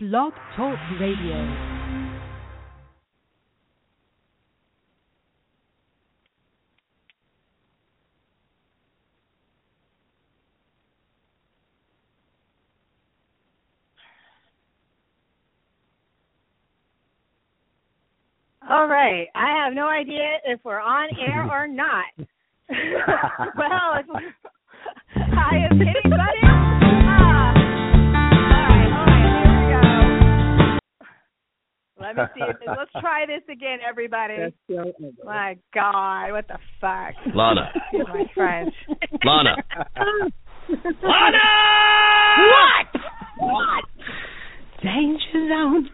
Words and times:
Blog 0.00 0.32
Talk 0.54 0.78
Radio. 1.00 1.34
All 18.70 18.86
right. 18.86 19.26
I 19.34 19.64
have 19.64 19.74
no 19.74 19.88
idea 19.88 20.36
if 20.44 20.60
we're 20.62 20.78
on 20.78 21.08
air 21.18 21.50
or 21.50 21.66
not. 21.66 22.04
well, 22.18 23.96
if 23.98 24.06
hi, 25.16 25.66
is 25.66 25.72
anybody? 25.72 26.57
Let 32.00 32.16
me 32.16 32.22
see. 32.34 32.40
If, 32.42 32.56
let's 32.66 32.90
try 33.00 33.26
this 33.26 33.42
again, 33.50 33.78
everybody. 33.88 34.54
My 35.24 35.56
God, 35.74 36.32
what 36.32 36.46
the 36.48 36.58
fuck? 36.80 37.14
Lana. 37.34 37.72
My 37.92 38.24
French. 38.34 38.74
Lana. 39.24 39.56
Lana! 41.02 41.38
What? 42.50 42.86
What? 43.38 43.84
Danger 44.82 45.48
Zone. 45.48 45.88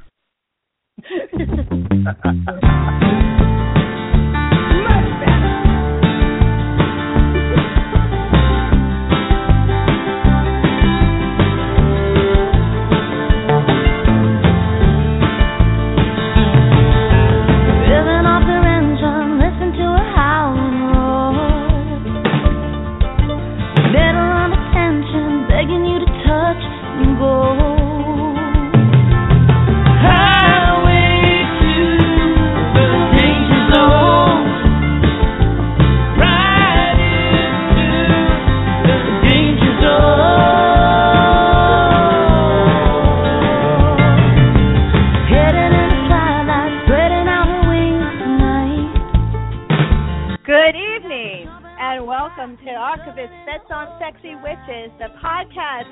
On 53.75 53.91
Sexy 53.99 54.39
Witches, 54.39 54.95
the 55.03 55.11
podcast 55.19 55.91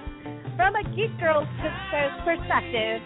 from 0.55 0.79
a 0.79 0.85
geek 0.95 1.11
girl's 1.19 1.51
perspective. 2.23 3.03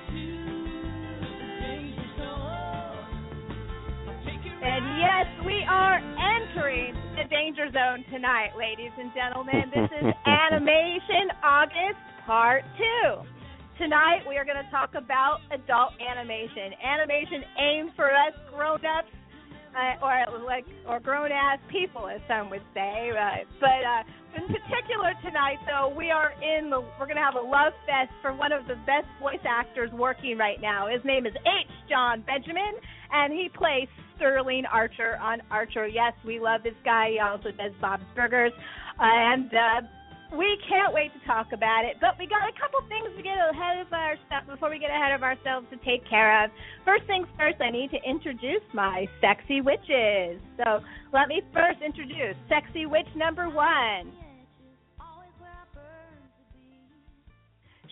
And 4.61 4.85
yes, 5.01 5.25
we 5.49 5.65
are 5.65 5.97
entering 5.97 6.93
the 7.17 7.25
danger 7.33 7.73
zone 7.73 8.05
tonight, 8.13 8.53
ladies 8.59 8.93
and 9.01 9.11
gentlemen. 9.17 9.73
This 9.73 9.89
is 9.97 10.13
Animation 10.27 11.33
August 11.43 12.03
Part 12.27 12.63
2. 12.77 13.81
Tonight, 13.81 14.29
we 14.29 14.37
are 14.37 14.45
going 14.45 14.61
to 14.63 14.71
talk 14.71 14.93
about 14.93 15.41
adult 15.53 15.97
animation. 16.05 16.77
Animation 16.85 17.41
aimed 17.57 17.91
for 17.97 18.13
us 18.13 18.37
grown 18.53 18.85
ups 18.85 19.09
uh, 19.77 20.05
or 20.05 20.41
like 20.45 20.65
or 20.89 21.01
grown 21.01 21.31
ass 21.31 21.59
people, 21.71 22.09
as 22.09 22.21
some 22.27 22.51
would 22.51 22.65
say. 22.75 23.13
Uh, 23.13 23.45
but 23.61 23.83
uh, 23.85 24.03
in 24.37 24.47
particular 24.49 25.13
tonight, 25.23 25.59
though, 25.67 25.93
we 25.95 26.11
are 26.11 26.33
in 26.43 26.71
the 26.71 26.81
we're 26.99 27.07
to 27.07 27.15
have 27.17 27.35
a 27.35 27.47
love 27.47 27.73
fest 27.85 28.11
for 28.23 28.33
one 28.35 28.53
of 28.53 28.67
the 28.67 28.77
best 28.87 29.07
voice 29.21 29.45
actors 29.47 29.91
working 29.93 30.39
right 30.39 30.61
now. 30.61 30.89
His 30.89 31.05
name 31.05 31.27
is 31.27 31.35
H. 31.45 31.71
Jon 31.89 32.25
Benjamin, 32.27 32.75
and 33.13 33.33
he 33.33 33.49
plays 33.53 33.89
Sterling 34.17 34.65
Archer 34.73 35.19
on 35.21 35.43
Archer. 35.51 35.87
Yes, 35.87 36.15
we 36.25 36.41
love 36.41 36.63
this 36.63 36.79
guy. 36.85 37.11
He 37.13 37.19
also 37.21 37.51
does 37.51 37.73
Bob's 37.81 38.05
Burgers, 38.15 38.53
and. 38.99 39.51
Uh, 39.53 39.87
we 40.33 40.59
can't 40.69 40.93
wait 40.93 41.13
to 41.13 41.21
talk 41.27 41.53
about 41.53 41.85
it, 41.85 41.97
but 42.01 42.19
we 42.19 42.27
got 42.27 42.49
a 42.49 42.53
couple 42.59 42.81
things 42.89 43.15
to 43.17 43.23
get 43.23 43.39
ahead 43.39 43.79
of 43.79 43.93
ourselves 43.93 44.49
before 44.49 44.71
we 44.71 44.79
get 44.79 44.91
ahead 44.91 45.13
of 45.13 45.23
ourselves 45.23 45.67
to 45.71 45.77
take 45.85 46.07
care 46.09 46.45
of. 46.45 46.51
First 46.85 47.07
things 47.07 47.27
first, 47.39 47.61
I 47.61 47.71
need 47.71 47.91
to 47.91 48.01
introduce 48.03 48.65
my 48.75 49.07
sexy 49.21 49.61
witches. 49.61 50.41
So 50.59 50.81
let 51.13 51.29
me 51.29 51.43
first 51.53 51.81
introduce 51.85 52.35
sexy 52.49 52.87
witch 52.87 53.09
number 53.15 53.49
one. 53.49 54.13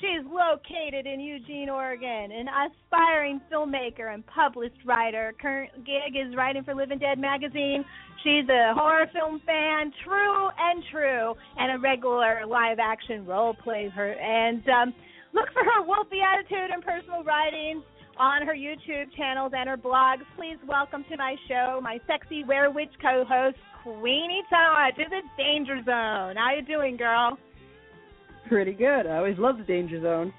She's 0.01 0.27
located 0.27 1.07
in 1.07 1.21
Eugene, 1.21 1.71
Oregon, 1.71 2.31
an 2.33 2.47
aspiring 2.49 3.41
filmmaker 3.51 4.13
and 4.13 4.27
published 4.27 4.77
writer. 4.85 5.33
Current 5.41 5.71
gig 5.87 6.15
is 6.15 6.35
writing 6.37 6.63
for 6.65 6.75
Living 6.75 6.99
Dead 6.99 7.19
magazine. 7.19 7.85
She's 8.25 8.49
a 8.49 8.73
horror 8.73 9.05
film 9.13 9.43
fan, 9.45 9.93
true 10.03 10.49
and 10.59 10.83
true, 10.91 11.35
and 11.59 11.77
a 11.77 11.79
regular 11.79 12.47
live 12.47 12.79
action 12.81 13.27
role 13.27 13.53
player. 13.53 14.17
And 14.19 14.67
um, 14.67 14.95
look 15.35 15.53
for 15.53 15.63
her 15.63 15.85
wolfy 15.85 16.25
attitude 16.25 16.71
and 16.73 16.83
personal 16.83 17.23
Writings 17.23 17.85
on 18.17 18.47
her 18.47 18.55
YouTube 18.55 19.15
channels 19.15 19.53
and 19.55 19.69
her 19.69 19.77
blogs. 19.77 20.23
Please 20.39 20.57
welcome 20.67 21.05
to 21.11 21.19
my 21.19 21.37
show 21.47 21.81
my 21.83 22.01
sexy 22.07 22.45
werewitch 22.45 22.93
co-host 23.03 23.59
Queenie 23.83 24.43
Todd 24.49 24.95
to 24.97 25.05
the 25.11 25.21
Danger 25.37 25.77
Zone. 25.85 26.37
How 26.37 26.55
you 26.57 26.63
doing, 26.63 26.97
girl? 26.97 27.37
Pretty 28.49 28.73
good. 28.73 29.07
I 29.07 29.19
always 29.19 29.37
love 29.39 29.59
the 29.59 29.65
danger 29.65 30.01
zone. 30.01 30.33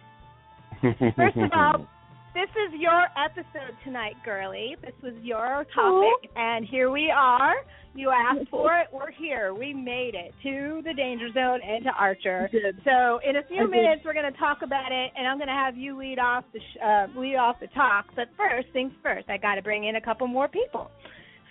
First 0.81 1.37
of 1.37 1.51
all, 1.53 1.87
this 2.35 2.49
is 2.67 2.79
your 2.79 3.07
episode 3.15 3.73
tonight, 3.85 4.15
girly. 4.25 4.75
This 4.81 4.93
was 5.01 5.13
your 5.23 5.65
topic, 5.73 6.29
and 6.35 6.65
here 6.65 6.91
we 6.91 7.09
are. 7.09 7.55
You 7.95 8.11
asked 8.11 8.49
for 8.51 8.77
it. 8.77 8.87
We're 8.91 9.11
here. 9.11 9.53
We 9.53 9.73
made 9.73 10.15
it 10.15 10.33
to 10.43 10.81
the 10.83 10.93
danger 10.93 11.31
zone 11.31 11.61
and 11.65 11.85
to 11.85 11.91
Archer. 11.91 12.49
So 12.83 13.19
in 13.27 13.37
a 13.37 13.43
few 13.47 13.61
minutes, 13.71 14.01
we're 14.03 14.13
going 14.13 14.31
to 14.31 14.37
talk 14.37 14.57
about 14.63 14.91
it, 14.91 15.11
and 15.15 15.25
I'm 15.25 15.37
going 15.37 15.47
to 15.47 15.53
have 15.53 15.77
you 15.77 15.97
lead 15.97 16.19
off 16.19 16.43
the 16.51 16.59
sh- 16.59 16.77
uh, 16.83 17.07
lead 17.17 17.37
off 17.37 17.55
the 17.61 17.67
talk. 17.67 18.07
But 18.17 18.27
first 18.35 18.67
things 18.73 18.91
first, 19.01 19.29
I 19.29 19.37
got 19.37 19.55
to 19.55 19.61
bring 19.61 19.85
in 19.85 19.95
a 19.95 20.01
couple 20.01 20.27
more 20.27 20.49
people. 20.49 20.91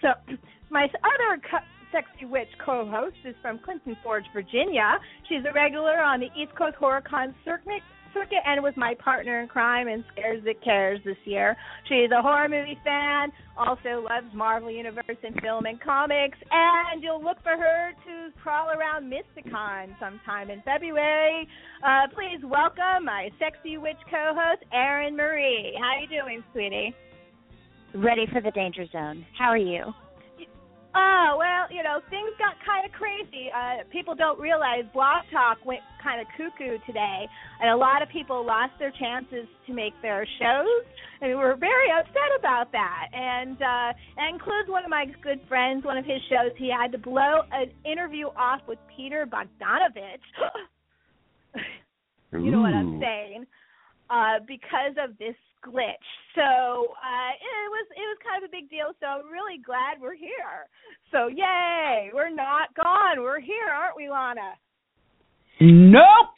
So 0.03 0.09
my 0.69 0.85
other 0.85 1.41
co- 1.51 1.65
sexy 1.93 2.27
witch 2.27 2.49
co-host 2.63 3.17
is 3.25 3.35
from 3.41 3.59
Clifton 3.65 3.97
Forge, 4.03 4.25
Virginia. 4.35 4.99
She's 5.31 5.41
a 5.49 5.53
regular 5.55 5.97
on 6.03 6.21
the 6.21 6.29
East 6.37 6.55
Coast 6.59 6.77
HorrorCon 6.79 7.33
circuit. 7.43 7.81
Circuit 8.15 8.39
and 8.47 8.63
was 8.63 8.73
my 8.77 8.95
partner 8.95 9.41
in 9.41 9.49
crime 9.49 9.89
and 9.89 10.05
Scares 10.13 10.43
That 10.45 10.63
Cares 10.63 11.01
this 11.05 11.17
year. 11.25 11.57
She's 11.89 12.11
a 12.17 12.23
horror 12.23 12.49
movie 12.49 12.79
fan, 12.85 13.33
also 13.59 14.07
loves 14.09 14.33
Marvel 14.33 14.71
Universe 14.71 15.19
and 15.23 15.39
film 15.43 15.67
and 15.67 15.81
comics, 15.81 16.39
and 16.51 17.03
you'll 17.03 17.23
look 17.23 17.43
for 17.43 17.57
her 17.59 17.91
to 18.07 18.33
prowl 18.41 18.71
around 18.71 19.13
Mysticon 19.13 19.99
sometime 19.99 20.51
in 20.51 20.63
February. 20.63 21.49
Uh, 21.85 22.07
please 22.15 22.43
welcome 22.45 23.05
my 23.05 23.29
sexy 23.39 23.77
witch 23.77 24.01
co-host, 24.09 24.63
Erin 24.73 25.17
Marie. 25.17 25.77
How 25.79 26.01
you 26.01 26.09
doing, 26.09 26.43
sweetie? 26.53 26.95
ready 27.95 28.27
for 28.33 28.41
the 28.41 28.51
danger 28.51 28.87
zone. 28.93 29.25
How 29.39 29.47
are 29.47 29.57
you? 29.57 29.93
Oh, 30.95 31.35
well, 31.39 31.67
you 31.75 31.83
know, 31.83 31.99
things 32.09 32.31
got 32.39 32.55
kind 32.65 32.87
of 32.87 32.93
crazy. 32.93 33.51
Uh, 33.51 33.83
people 33.91 34.15
don't 34.15 34.39
realize 34.39 34.85
Blog 34.93 35.27
Talk 35.33 35.59
went 35.67 35.83
kind 36.01 36.21
of 36.21 36.27
cuckoo 36.37 36.79
today, 36.87 37.27
and 37.61 37.71
a 37.71 37.77
lot 37.77 38.01
of 38.01 38.09
people 38.11 38.47
lost 38.47 38.73
their 38.79 38.93
chances 38.93 39.49
to 39.67 39.75
make 39.75 39.93
their 40.03 40.25
shows, 40.39 40.87
and 41.21 41.31
we 41.31 41.35
were 41.35 41.57
very 41.59 41.91
upset 41.91 42.31
about 42.39 42.71
that. 42.71 43.09
And 43.13 43.57
uh, 43.57 43.91
that 44.17 44.29
includes 44.31 44.69
one 44.69 44.85
of 44.85 44.91
my 44.91 45.07
good 45.21 45.41
friends, 45.49 45.85
one 45.85 45.99
of 45.99 46.05
his 46.05 46.23
shows, 46.31 46.55
he 46.57 46.71
had 46.71 46.93
to 46.93 46.99
blow 46.99 47.43
an 47.51 47.73
interview 47.85 48.27
off 48.37 48.61
with 48.69 48.79
Peter 48.97 49.27
Bogdanovich. 49.27 50.23
you 52.33 52.51
know 52.53 52.61
what 52.61 52.75
I'm 52.75 53.01
saying? 53.01 53.47
Uh, 54.11 54.39
because 54.47 54.95
of 55.03 55.19
this 55.19 55.35
glitch. 55.65 56.09
So 56.35 56.45
uh, 56.45 57.33
it 57.35 57.69
was 57.73 57.87
it 57.97 58.07
was 58.07 58.19
kind 58.21 58.45
of 58.45 58.49
a 58.49 58.53
big 58.53 58.69
deal. 58.69 58.93
So 59.01 59.07
I'm 59.07 59.33
really 59.33 59.59
glad 59.65 60.01
we're 60.01 60.19
here. 60.19 60.69
So 61.11 61.29
yay, 61.29 62.11
we're 62.13 62.35
not 62.35 62.75
gone. 62.75 63.23
We're 63.23 63.41
here, 63.41 63.71
aren't 63.73 63.97
we, 63.97 64.11
Lana? 64.11 64.59
Nope. 65.61 66.35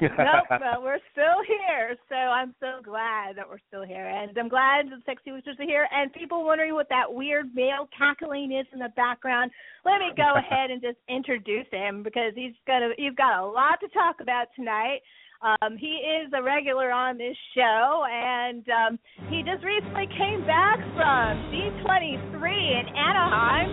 nope, 0.00 0.46
but 0.50 0.82
we're 0.82 1.00
still 1.12 1.40
here. 1.46 1.96
So 2.08 2.16
I'm 2.16 2.54
so 2.60 2.82
glad 2.82 3.36
that 3.36 3.48
we're 3.48 3.62
still 3.68 3.84
here, 3.84 4.06
and 4.06 4.36
I'm 4.36 4.48
glad 4.48 4.86
the 4.86 5.00
sexy 5.06 5.32
witches 5.32 5.56
are 5.58 5.64
here. 5.64 5.88
And 5.90 6.12
people 6.12 6.44
wondering 6.44 6.74
what 6.74 6.88
that 6.90 7.06
weird 7.08 7.54
male 7.54 7.88
cackling 7.96 8.52
is 8.52 8.66
in 8.72 8.80
the 8.80 8.92
background. 8.96 9.50
Let 9.84 9.98
me 9.98 10.12
go 10.16 10.34
ahead 10.36 10.70
and 10.70 10.82
just 10.82 10.98
introduce 11.08 11.66
him 11.70 12.02
because 12.02 12.32
he's 12.34 12.54
got 12.66 12.82
a, 12.82 12.92
he's 12.96 13.14
got 13.16 13.42
a 13.42 13.46
lot 13.46 13.80
to 13.80 13.88
talk 13.88 14.16
about 14.20 14.48
tonight. 14.54 15.00
Um, 15.42 15.76
he 15.76 16.00
is 16.00 16.32
a 16.32 16.42
regular 16.42 16.90
on 16.90 17.18
this 17.18 17.36
show, 17.54 18.04
and 18.10 18.64
um, 18.68 18.98
he 19.28 19.42
just 19.42 19.64
recently 19.64 20.08
came 20.16 20.46
back 20.46 20.78
from 20.96 21.52
D23 21.52 22.32
in 22.42 22.86
Anaheim. 22.96 23.70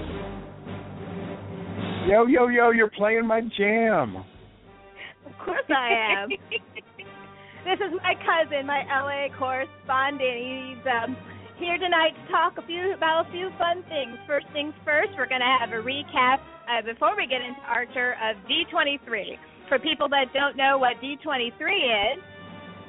Yo, 2.10 2.25
yo, 2.27 2.48
yo, 2.48 2.71
you're 2.71 2.89
playing 2.89 3.25
my 3.25 3.42
jam. 3.57 4.18
Of 5.25 5.31
course 5.45 5.63
I 5.69 6.19
am. 6.19 6.30
this 7.63 7.80
is 7.80 7.95
my 8.04 8.13
cousin, 8.19 8.68
my 8.68 8.83
LA 8.83 9.31
correspondent. 9.39 10.19
He's 10.19 10.83
um, 10.83 11.16
here 11.57 11.77
tonight 11.77 12.12
to 12.12 12.31
talk 12.31 12.57
a 12.57 12.68
few 12.68 12.94
about 12.94 13.27
a 13.30 13.31
few 13.31 13.50
fun 13.57 13.83
things. 13.88 14.19
First 14.27 14.48
things 14.51 14.74
first, 14.83 15.12
we're 15.18 15.31
going 15.31 15.39
to 15.39 15.57
have 15.59 15.71
a 15.71 15.80
recap 15.80 16.44
uh, 16.68 16.83
before 16.83 17.16
we 17.16 17.25
get 17.25 17.39
into 17.39 17.62
Archer 17.63 18.16
of 18.19 18.36
D23. 18.51 19.39
For 19.74 19.80
people 19.80 20.08
that 20.10 20.30
don't 20.36 20.56
know 20.56 20.78
what 20.78 21.02
D23 21.02 21.50
is, 21.50 22.22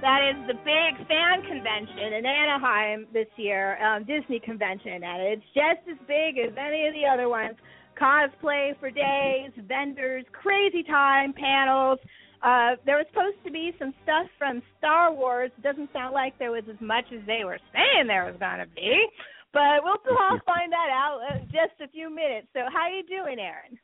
that 0.05 0.21
is 0.21 0.37
the 0.47 0.53
big 0.69 1.09
fan 1.09 1.41
convention 1.49 2.13
in 2.13 2.27
Anaheim 2.27 3.07
this 3.11 3.25
year, 3.37 3.81
um, 3.81 4.05
Disney 4.05 4.39
convention, 4.39 5.01
and 5.01 5.23
it's 5.33 5.49
just 5.57 5.81
as 5.89 5.97
big 6.05 6.37
as 6.37 6.53
any 6.61 6.85
of 6.85 6.93
the 6.93 7.09
other 7.09 7.31
ones. 7.31 7.57
Cosplay 7.97 8.79
for 8.79 8.91
days, 8.91 9.49
vendors, 9.67 10.27
crazy 10.37 10.83
time, 10.83 11.33
panels. 11.33 11.99
Uh, 12.43 12.77
there 12.85 13.01
was 13.01 13.07
supposed 13.09 13.41
to 13.47 13.51
be 13.51 13.73
some 13.79 13.95
stuff 14.03 14.29
from 14.37 14.61
Star 14.77 15.11
Wars. 15.11 15.51
Doesn't 15.63 15.89
sound 15.91 16.13
like 16.13 16.39
there 16.39 16.53
was 16.53 16.65
as 16.69 16.77
much 16.83 17.07
as 17.17 17.25
they 17.25 17.49
were 17.49 17.61
saying 17.73 18.09
there 18.09 18.27
was 18.27 18.37
going 18.37 18.61
to 18.61 18.69
be, 18.77 18.93
but 19.55 19.81
we'll 19.81 19.97
all 20.21 20.37
find 20.45 20.69
that 20.69 20.93
out 20.93 21.25
in 21.33 21.49
just 21.49 21.81
a 21.81 21.89
few 21.89 22.15
minutes. 22.15 22.49
So, 22.53 22.69
how 22.69 22.85
are 22.85 22.91
you 22.93 23.09
doing, 23.09 23.41
Aaron? 23.41 23.81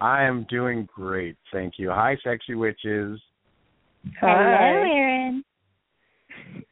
I 0.00 0.22
am 0.24 0.46
doing 0.48 0.88
great, 0.94 1.36
thank 1.52 1.74
you. 1.78 1.90
Hi, 1.90 2.16
sexy 2.22 2.54
witches. 2.54 3.20
Hello, 4.20 4.32
Aaron. 4.32 5.44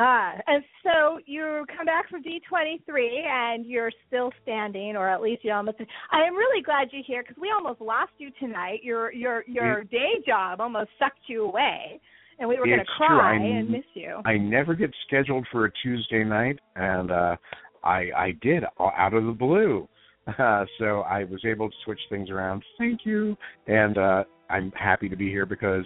Ah, 0.00 0.34
and 0.46 0.62
so 0.84 1.18
you 1.26 1.64
come 1.76 1.84
back 1.86 2.08
from 2.08 2.22
D23 2.22 3.26
and 3.26 3.66
you're 3.66 3.90
still 4.06 4.30
standing, 4.42 4.94
or 4.94 5.08
at 5.08 5.20
least 5.20 5.44
you 5.44 5.50
almost. 5.50 5.78
I 6.12 6.22
am 6.22 6.36
really 6.36 6.62
glad 6.62 6.88
you're 6.92 7.02
here 7.04 7.24
because 7.26 7.40
we 7.40 7.50
almost 7.50 7.80
lost 7.80 8.12
you 8.18 8.30
tonight. 8.38 8.84
Your 8.84 9.12
your 9.12 9.42
your 9.48 9.80
It- 9.80 9.90
day 9.90 10.22
job 10.24 10.60
almost 10.60 10.90
sucked 11.00 11.26
you 11.26 11.44
away, 11.46 12.00
and 12.38 12.48
we 12.48 12.58
were 12.58 12.66
going 12.66 12.76
to 12.78 12.82
It's 12.82 12.96
true. 12.96 13.06
cry 13.08 13.32
I- 13.32 13.36
and 13.38 13.70
miss 13.70 13.84
you. 13.94 14.20
I 14.24 14.36
never 14.36 14.74
get 14.74 14.94
scheduled 15.06 15.48
for 15.48 15.64
a 15.64 15.72
Tuesday 15.82 16.22
night, 16.22 16.60
and 16.76 17.10
uh 17.10 17.36
I 17.82 18.12
I 18.14 18.30
did 18.40 18.64
out 18.78 19.14
of 19.14 19.24
the 19.24 19.32
blue. 19.32 19.88
Uh, 20.38 20.64
so 20.78 21.00
I 21.00 21.24
was 21.24 21.40
able 21.44 21.70
to 21.70 21.76
switch 21.84 22.00
things 22.10 22.28
around. 22.28 22.62
Thank 22.76 23.00
you, 23.04 23.36
and 23.66 23.96
uh 23.96 24.24
I'm 24.50 24.70
happy 24.72 25.08
to 25.08 25.16
be 25.16 25.28
here 25.28 25.46
because 25.46 25.84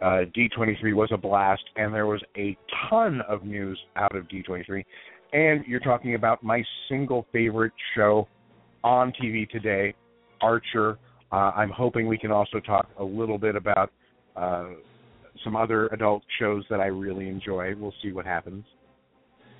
uh 0.00 0.24
D23 0.36 0.94
was 0.94 1.10
a 1.12 1.16
blast, 1.16 1.62
and 1.76 1.92
there 1.92 2.06
was 2.06 2.22
a 2.36 2.56
ton 2.88 3.20
of 3.28 3.44
news 3.44 3.78
out 3.96 4.14
of 4.14 4.28
D23. 4.28 4.84
And 5.32 5.64
you're 5.66 5.80
talking 5.80 6.14
about 6.14 6.42
my 6.42 6.62
single 6.88 7.26
favorite 7.32 7.72
show 7.94 8.26
on 8.82 9.12
TV 9.12 9.48
today, 9.48 9.94
Archer. 10.40 10.98
Uh, 11.32 11.52
I'm 11.54 11.70
hoping 11.70 12.08
we 12.08 12.18
can 12.18 12.32
also 12.32 12.58
talk 12.60 12.88
a 12.98 13.04
little 13.04 13.38
bit 13.38 13.54
about 13.54 13.92
uh, 14.36 14.70
some 15.44 15.54
other 15.54 15.86
adult 15.88 16.22
shows 16.40 16.64
that 16.70 16.80
I 16.80 16.86
really 16.86 17.28
enjoy. 17.28 17.74
We'll 17.76 17.94
see 18.02 18.10
what 18.12 18.26
happens. 18.26 18.64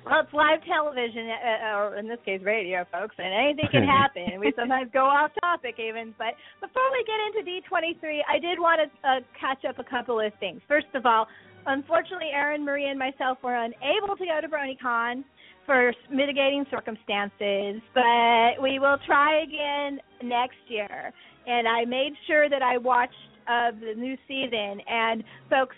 Well, 0.04 0.20
it's 0.24 0.32
live 0.32 0.64
television, 0.64 1.28
uh, 1.28 1.76
or 1.76 1.96
in 1.96 2.08
this 2.08 2.18
case, 2.24 2.40
radio, 2.42 2.84
folks, 2.90 3.14
and 3.18 3.28
anything 3.28 3.68
can 3.70 3.84
happen. 4.00 4.40
we 4.40 4.52
sometimes 4.56 4.90
go 4.92 5.04
off 5.04 5.30
topic, 5.40 5.76
even. 5.78 6.14
But 6.16 6.34
before 6.60 6.88
we 6.90 7.04
get 7.04 7.20
into 7.28 7.40
D23, 7.44 8.20
I 8.24 8.38
did 8.38 8.58
want 8.58 8.80
to 8.80 8.88
uh, 9.08 9.20
catch 9.38 9.64
up 9.68 9.78
a 9.78 9.84
couple 9.84 10.18
of 10.18 10.32
things. 10.40 10.60
First 10.66 10.88
of 10.94 11.04
all, 11.04 11.26
unfortunately, 11.66 12.30
Aaron, 12.32 12.64
Marie, 12.64 12.88
and 12.88 12.98
myself 12.98 13.38
were 13.44 13.56
unable 13.56 14.16
to 14.16 14.24
go 14.24 14.40
to 14.40 14.48
BronyCon 14.48 15.22
for 15.66 15.92
mitigating 16.10 16.64
circumstances, 16.70 17.82
but 17.94 18.60
we 18.62 18.78
will 18.78 18.96
try 19.06 19.42
again 19.42 20.00
next 20.24 20.58
year. 20.68 21.12
And 21.46 21.68
I 21.68 21.84
made 21.84 22.12
sure 22.26 22.48
that 22.48 22.62
I 22.62 22.78
watched 22.78 23.14
uh, 23.46 23.70
the 23.72 23.94
new 23.96 24.16
season. 24.26 24.80
And 24.88 25.22
folks, 25.48 25.76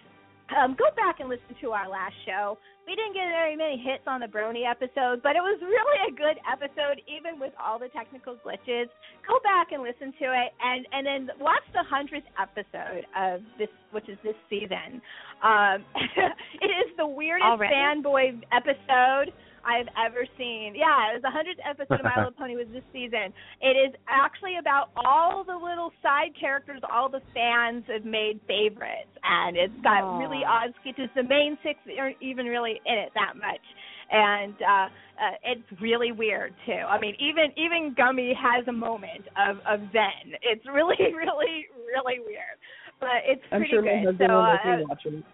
um, 0.56 0.76
go 0.78 0.87
back 0.96 1.20
and 1.20 1.28
listen 1.28 1.54
to 1.60 1.70
our 1.72 1.88
last 1.88 2.14
show. 2.26 2.58
We 2.87 2.96
didn't 2.96 3.14
get 3.14 3.31
very 3.31 3.54
many 3.54 3.78
hits 3.78 4.02
on 4.06 4.20
the 4.20 4.26
Brony 4.26 4.69
episode, 4.69 5.22
but 5.22 5.38
it 5.38 5.43
was 5.44 5.58
really 5.62 5.99
a 6.08 6.12
good 6.12 6.38
episode, 6.43 6.99
even 7.06 7.38
with 7.38 7.52
all 7.54 7.78
the 7.78 7.88
technical 7.94 8.34
glitches. 8.43 8.90
Go 9.22 9.38
back 9.46 9.70
and 9.70 9.82
listen 9.82 10.12
to 10.19 10.26
it, 10.34 10.50
and 10.58 10.87
and 10.90 11.06
then 11.06 11.22
watch 11.38 11.62
the 11.72 11.84
hundredth 11.87 12.26
episode 12.40 13.06
of 13.14 13.40
this, 13.58 13.70
which 13.93 14.08
is 14.08 14.19
this 14.25 14.34
season. 14.50 15.00
Um, 15.46 15.87
it 16.60 16.70
is 16.75 16.90
the 16.99 17.06
weirdest 17.06 17.46
Already? 17.46 17.75
fanboy 17.75 18.43
episode 18.50 19.31
I've 19.64 19.88
ever 19.94 20.26
seen. 20.38 20.75
Yeah, 20.75 21.11
it 21.11 21.20
was 21.20 21.23
the 21.23 21.31
hundredth 21.31 21.61
episode 21.62 22.00
of 22.00 22.05
My 22.05 22.17
Little 22.17 22.37
Pony 22.37 22.56
was 22.56 22.67
this 22.73 22.85
season. 22.93 23.32
It 23.62 23.79
is 23.79 23.94
actually 24.09 24.59
about 24.59 24.91
all 24.97 25.44
the 25.44 25.55
little 25.55 25.91
side 26.03 26.35
characters 26.38 26.81
all 26.91 27.09
the 27.09 27.23
fans 27.35 27.85
have 27.88 28.05
made 28.05 28.41
favorites, 28.47 29.12
and 29.23 29.56
it's 29.56 29.75
got 29.82 30.03
Aw. 30.03 30.19
really 30.19 30.43
odd 30.43 30.75
sketches. 30.82 31.11
The 31.14 31.23
main 31.23 31.59
six 31.62 31.79
aren't 31.99 32.20
even 32.20 32.47
really 32.47 32.81
in 32.85 32.97
it 32.99 33.11
that 33.14 33.38
much, 33.38 33.64
and 34.11 34.55
uh, 34.62 34.87
uh 35.19 35.37
it's 35.44 35.69
really 35.81 36.12
weird 36.12 36.55
too. 36.67 36.82
I 36.87 36.99
mean, 36.99 37.14
even 37.23 37.55
even 37.56 37.94
Gummy 37.97 38.35
has 38.35 38.67
a 38.69 38.75
moment 38.75 39.26
of 39.38 39.62
of 39.62 39.81
Zen. 39.93 40.38
It's 40.43 40.67
really 40.67 40.99
really 41.14 41.70
really 41.87 42.19
weird, 42.20 42.59
but 43.00 43.23
it's 43.26 43.43
I'm 43.50 43.61
pretty 43.61 43.70
sure 43.70 43.82
my 43.82 44.03
good. 44.03 44.19
husband 44.19 44.29
So 44.29 44.35
will 44.35 44.43
uh, 44.43 44.59
make 44.64 44.79
me 44.79 44.87
watch 44.88 45.06
it. 45.06 45.25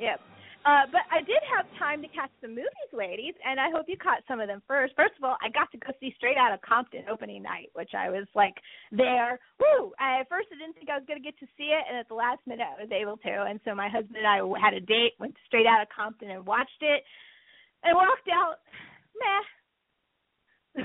Yep. 0.00 0.20
Uh, 0.60 0.84
but 0.92 1.00
I 1.08 1.24
did 1.24 1.40
have 1.56 1.64
time 1.80 2.02
to 2.02 2.08
catch 2.08 2.28
some 2.42 2.50
movies, 2.50 2.92
ladies, 2.92 3.32
and 3.48 3.58
I 3.58 3.72
hope 3.72 3.88
you 3.88 3.96
caught 3.96 4.20
some 4.28 4.40
of 4.40 4.48
them 4.48 4.60
first. 4.68 4.92
First 4.94 5.16
of 5.16 5.24
all, 5.24 5.40
I 5.40 5.48
got 5.48 5.72
to 5.72 5.78
go 5.78 5.88
see 6.00 6.12
Straight 6.16 6.36
Outta 6.36 6.60
Compton 6.60 7.08
opening 7.10 7.42
night, 7.42 7.72
which 7.72 7.96
I 7.96 8.10
was 8.10 8.28
like 8.34 8.52
there. 8.92 9.40
Woo! 9.56 9.92
I, 9.98 10.20
at 10.20 10.28
first, 10.28 10.48
I 10.52 10.60
didn't 10.60 10.76
think 10.76 10.92
I 10.92 11.00
was 11.00 11.08
going 11.08 11.16
to 11.16 11.24
get 11.24 11.38
to 11.40 11.48
see 11.56 11.72
it, 11.72 11.84
and 11.88 11.96
at 11.96 12.08
the 12.08 12.14
last 12.14 12.44
minute, 12.46 12.68
I 12.68 12.76
was 12.76 12.92
able 12.92 13.16
to. 13.24 13.48
And 13.48 13.58
so 13.64 13.74
my 13.74 13.88
husband 13.88 14.20
and 14.20 14.28
I 14.28 14.44
had 14.60 14.74
a 14.74 14.84
date, 14.84 15.16
went 15.18 15.34
Straight 15.48 15.64
Outta 15.64 15.88
Compton, 15.88 16.28
and 16.28 16.44
watched 16.44 16.84
it, 16.84 17.04
and 17.82 17.96
walked 17.96 18.28
out. 18.28 18.60
Meh. 19.16 20.84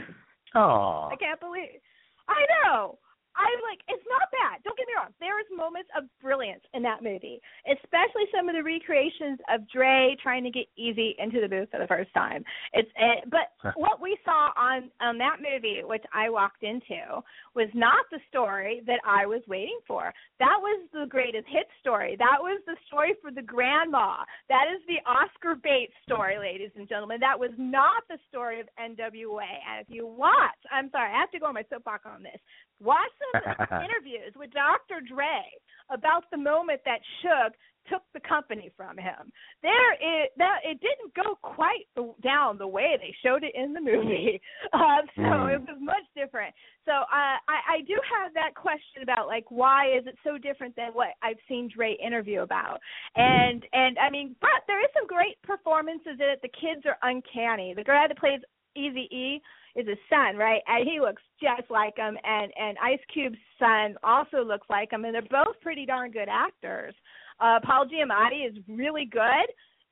Oh, 0.56 1.12
I 1.12 1.16
can't 1.20 1.40
believe. 1.40 1.84
I 2.32 2.40
know. 2.64 2.98
I 3.36 3.48
like 3.68 3.80
it's 3.88 4.04
not 4.08 4.32
bad. 4.32 4.64
Don't 4.64 4.78
get 4.78 4.88
me 4.88 4.96
wrong. 4.98 5.12
There 5.20 5.40
is 5.40 5.48
moments 5.52 5.90
of 5.98 6.08
brilliance 6.22 6.64
in 6.74 6.82
that 6.84 7.04
movie, 7.04 7.40
especially 7.68 8.26
some 8.36 8.50
of 8.50 8.56
the 8.56 8.64
recreations 8.64 9.40
of 9.52 9.68
Dre 9.70 10.16
trying 10.22 10.44
to 10.44 10.52
get 10.52 10.68
Eazy 10.80 11.16
into 11.20 11.42
the 11.42 11.48
booth 11.48 11.70
for 11.72 11.80
the 11.80 11.88
first 11.88 12.14
time. 12.14 12.44
It's 12.74 12.90
it, 12.96 13.30
but 13.30 13.52
what 13.76 14.02
we 14.02 14.18
saw 14.24 14.52
on 14.58 14.92
on 15.02 15.18
that 15.20 15.38
movie, 15.44 15.82
which 15.84 16.04
I 16.14 16.30
walked 16.30 16.64
into, 16.64 17.22
was 17.56 17.70
not 17.74 18.06
the 18.12 18.20
story 18.30 18.82
that 18.88 19.00
I 19.06 19.26
was 19.26 19.42
waiting 19.48 19.80
for. 19.88 20.14
That 20.40 20.58
was 20.60 20.88
the 20.94 21.06
greatest 21.08 21.48
hit 21.48 21.68
story. 21.82 22.16
That 22.18 22.40
was 22.40 22.62
the 22.66 22.76
story 22.88 23.16
for 23.22 23.32
the 23.32 23.42
grandma. 23.42 24.24
That 24.50 24.66
is 24.74 24.82
the 24.88 25.00
Oscar 25.10 25.56
Bates 25.56 25.94
story, 26.04 26.38
ladies 26.40 26.72
and 26.76 26.88
gentlemen. 26.88 27.20
That 27.20 27.40
was 27.40 27.52
not 27.58 28.04
the 28.10 28.18
story 28.30 28.60
of 28.60 28.68
NWA. 28.80 29.52
And 29.70 29.82
if 29.82 29.88
you 29.90 30.08
watch, 30.08 30.60
I'm 30.72 30.90
sorry, 30.92 31.12
I 31.12 31.20
have 31.20 31.32
to 31.32 31.40
go 31.40 31.48
on 31.48 31.54
my 31.54 31.66
soapbox 31.70 32.04
on 32.06 32.24
this. 32.24 32.40
Watch 32.82 33.12
some 33.34 33.42
interviews 33.86 34.34
with 34.36 34.52
Dr. 34.52 35.02
Dre 35.08 35.42
about 35.90 36.24
the 36.32 36.38
moment 36.38 36.82
that 36.86 37.00
Suge 37.24 37.54
took 37.90 38.02
the 38.16 38.20
company 38.28 38.72
from 38.76 38.98
him. 38.98 39.32
There 39.62 39.94
is 39.94 40.30
that 40.38 40.60
it 40.66 40.80
didn't 40.82 41.14
go 41.14 41.38
quite 41.44 41.86
the, 41.96 42.14
down 42.24 42.58
the 42.58 42.68
way 42.68 42.98
they 43.00 43.16
showed 43.24 43.44
it 43.44 43.54
in 43.56 43.74
the 43.74 43.82
movie. 43.82 44.42
Uh, 44.74 45.02
so 45.16 45.22
Mm. 45.22 45.54
it 45.56 45.62
was 45.62 45.78
much 45.80 46.04
different. 46.16 46.54
So 46.86 46.92
uh, 46.92 47.38
I 47.48 47.78
I 47.78 47.82
do 47.88 47.96
have 48.20 48.34
that 48.34 48.56
question 48.56 49.04
about 49.04 49.28
like 49.28 49.46
why 49.50 49.88
is 49.96 50.06
it 50.08 50.18
so 50.24 50.38
different 50.38 50.76
than 50.76 50.92
what 50.94 51.10
I've 51.22 51.38
seen 51.48 51.70
Dre 51.74 51.94
interview 52.04 52.42
about. 52.42 52.80
And 53.16 53.64
and 53.74 53.98
I 54.00 54.10
mean, 54.10 54.36
but 54.42 54.66
there 54.68 54.82
is 54.82 54.90
some 54.94 55.08
great 55.08 55.42
performances 55.44 56.18
in 56.20 56.28
it. 56.28 56.42
The 56.42 56.50
kids 56.50 56.86
are 56.86 56.98
uncanny. 57.04 57.74
The 57.76 57.84
guy 57.84 58.08
that 58.08 58.18
plays 58.18 58.42
Eazy 58.78 59.08
E 59.12 59.42
is 59.76 59.88
his 59.88 59.98
son, 60.10 60.38
right? 60.38 60.62
And 60.68 60.88
he 60.88 61.00
looks 61.00 61.22
just 61.42 61.70
like 61.70 61.98
him. 61.98 62.18
And 62.24 62.52
and 62.58 62.78
Ice 62.84 63.00
Cube's 63.14 63.38
son 63.60 63.96
also 64.04 64.44
looks 64.44 64.68
like 64.70 64.92
him, 64.92 65.06
and 65.06 65.14
they're 65.14 65.22
both 65.30 65.60
pretty 65.62 65.86
darn 65.86 66.12
good 66.12 66.30
actors. 66.30 66.94
Uh, 67.40 67.60
Paul 67.64 67.86
Giamatti 67.86 68.48
is 68.50 68.56
really 68.70 69.06
good, 69.06 69.48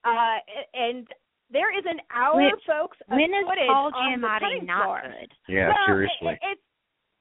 uh, 0.05 0.37
and 0.73 1.05
there 1.51 1.77
is 1.77 1.83
an 1.85 1.99
hour, 2.15 2.37
When- 2.37 2.51
folks, 2.65 2.97
of 3.09 3.17
When 3.17 3.33
is 3.33 3.45
footage 3.45 3.67
Paul 3.67 3.91
on 3.93 4.21
the 4.21 4.27
Giamatti 4.27 4.63
not 4.65 4.83
floor. 4.85 5.01
good? 5.03 5.31
yeah, 5.49 5.67
well, 5.67 5.85
seriously. 5.87 6.33
It, 6.33 6.39
it's 6.41 6.61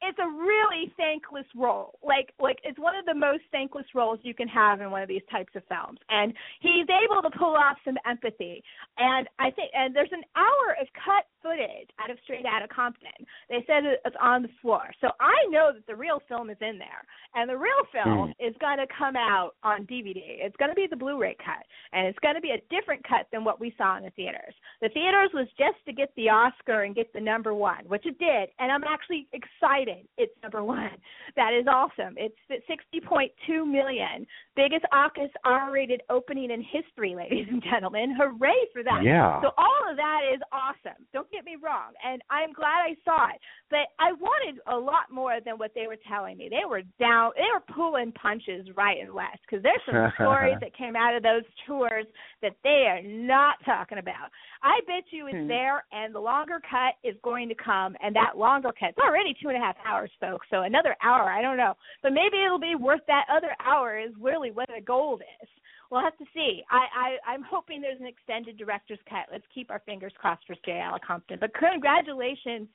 it's 0.02 0.18
a 0.18 0.28
really 0.28 0.92
thankless 0.96 1.46
role. 1.56 1.98
Like 2.02 2.32
like 2.40 2.58
it's 2.64 2.78
one 2.78 2.96
of 2.96 3.06
the 3.06 3.14
most 3.14 3.42
thankless 3.52 3.86
roles 3.94 4.18
you 4.22 4.34
can 4.34 4.48
have 4.48 4.80
in 4.80 4.90
one 4.90 5.02
of 5.02 5.08
these 5.08 5.22
types 5.30 5.54
of 5.54 5.62
films. 5.68 5.98
And 6.08 6.32
he's 6.60 6.86
able 6.90 7.22
to 7.22 7.30
pull 7.38 7.54
off 7.54 7.76
some 7.84 7.96
empathy. 8.08 8.62
And 8.98 9.28
I 9.38 9.50
think 9.50 9.70
and 9.74 9.94
there's 9.94 10.12
an 10.12 10.24
hour 10.36 10.76
of 10.80 10.88
cut 10.92 11.26
footage 11.42 11.90
out 12.02 12.10
of 12.10 12.18
Straight 12.24 12.46
Outta 12.46 12.68
Compton. 12.68 13.10
They 13.48 13.64
said 13.66 13.84
it's 13.84 14.16
on 14.20 14.42
the 14.42 14.50
floor. 14.60 14.90
So 15.00 15.08
I 15.20 15.34
know 15.50 15.70
that 15.74 15.86
the 15.86 15.96
real 15.96 16.20
film 16.28 16.50
is 16.50 16.58
in 16.60 16.78
there. 16.78 17.06
And 17.34 17.48
the 17.48 17.56
real 17.56 17.82
film 17.92 18.34
mm. 18.34 18.48
is 18.48 18.54
going 18.60 18.78
to 18.78 18.86
come 18.86 19.16
out 19.16 19.52
on 19.62 19.86
DVD. 19.86 20.42
It's 20.42 20.56
going 20.56 20.70
to 20.70 20.74
be 20.74 20.86
the 20.88 20.96
Blu-ray 20.96 21.36
cut 21.38 21.64
and 21.92 22.06
it's 22.06 22.18
going 22.18 22.34
to 22.34 22.40
be 22.40 22.50
a 22.50 22.60
different 22.74 23.02
cut 23.08 23.26
than 23.32 23.44
what 23.44 23.60
we 23.60 23.74
saw 23.78 23.96
in 23.96 24.04
the 24.04 24.10
theaters. 24.10 24.54
The 24.80 24.88
theaters 24.90 25.30
was 25.32 25.46
just 25.58 25.78
to 25.86 25.92
get 25.92 26.12
the 26.16 26.28
Oscar 26.28 26.82
and 26.82 26.94
get 26.94 27.12
the 27.12 27.20
number 27.20 27.54
1, 27.54 27.84
which 27.86 28.06
it 28.06 28.18
did. 28.18 28.50
And 28.58 28.70
I'm 28.70 28.84
actually 28.84 29.28
excited 29.32 29.91
it's 30.16 30.32
number 30.42 30.62
one. 30.62 30.90
That 31.36 31.52
is 31.58 31.66
awesome. 31.66 32.14
It's 32.16 32.36
60.2 32.50 33.30
million, 33.66 34.26
biggest 34.56 34.84
August 34.92 35.34
R-rated 35.44 36.02
opening 36.10 36.50
in 36.50 36.62
history, 36.62 37.14
ladies 37.16 37.46
and 37.50 37.62
gentlemen. 37.62 38.14
Hooray 38.18 38.68
for 38.72 38.82
that! 38.82 39.02
Yeah. 39.04 39.40
So 39.42 39.50
all 39.58 39.90
of 39.90 39.96
that 39.96 40.20
is 40.32 40.40
awesome. 40.52 41.06
Don't 41.12 41.30
get 41.30 41.44
me 41.44 41.56
wrong, 41.62 41.92
and 42.04 42.22
I'm 42.30 42.52
glad 42.52 42.84
I 42.84 42.94
saw 43.04 43.28
it. 43.30 43.40
But 43.70 43.88
I 43.98 44.12
wanted 44.12 44.60
a 44.66 44.76
lot 44.76 45.10
more 45.10 45.38
than 45.44 45.56
what 45.56 45.72
they 45.74 45.86
were 45.86 45.98
telling 46.08 46.36
me. 46.36 46.48
They 46.50 46.68
were 46.68 46.82
down. 47.00 47.32
They 47.36 47.48
were 47.52 47.74
pulling 47.74 48.12
punches 48.12 48.66
right 48.76 48.98
and 49.00 49.14
left 49.14 49.40
because 49.48 49.62
there's 49.62 49.80
some 49.86 50.12
stories 50.16 50.56
that 50.60 50.76
came 50.76 50.96
out 50.96 51.16
of 51.16 51.22
those 51.22 51.42
tours 51.66 52.06
that 52.42 52.56
they 52.62 52.86
are 52.88 53.02
not 53.02 53.56
talking 53.64 53.98
about. 53.98 54.30
I 54.62 54.80
bet 54.86 55.04
you 55.10 55.26
it's 55.26 55.36
hmm. 55.36 55.48
there, 55.48 55.84
and 55.92 56.14
the 56.14 56.20
longer 56.20 56.60
cut 56.70 56.94
is 57.02 57.16
going 57.24 57.48
to 57.48 57.54
come, 57.54 57.96
and 58.02 58.14
that 58.14 58.38
longer 58.38 58.70
cut. 58.78 58.90
It's 58.90 58.98
already 58.98 59.34
two 59.42 59.48
and 59.48 59.56
a 59.56 59.60
half 59.60 59.76
hours, 59.86 60.10
folks. 60.20 60.46
So 60.50 60.62
another 60.62 60.96
hour, 61.02 61.30
I 61.30 61.42
don't 61.42 61.56
know, 61.56 61.74
but 62.02 62.12
maybe 62.12 62.42
it'll 62.44 62.60
be 62.60 62.76
worth 62.76 63.02
that 63.08 63.24
other 63.34 63.54
hour. 63.64 63.98
Is 63.98 64.12
really 64.20 64.50
what 64.50 64.68
the 64.68 64.80
gold 64.80 65.22
is. 65.42 65.48
We'll 65.90 66.00
have 66.00 66.16
to 66.18 66.24
see. 66.32 66.62
I, 66.70 67.18
I 67.26 67.32
I'm 67.32 67.42
hoping 67.42 67.80
there's 67.80 68.00
an 68.00 68.06
extended 68.06 68.56
director's 68.56 69.00
cut. 69.08 69.26
Let's 69.30 69.44
keep 69.54 69.70
our 69.70 69.82
fingers 69.84 70.12
crossed 70.16 70.44
for 70.46 70.54
Outta 70.54 71.00
Compton. 71.06 71.38
But 71.40 71.50
congratulations 71.54 72.68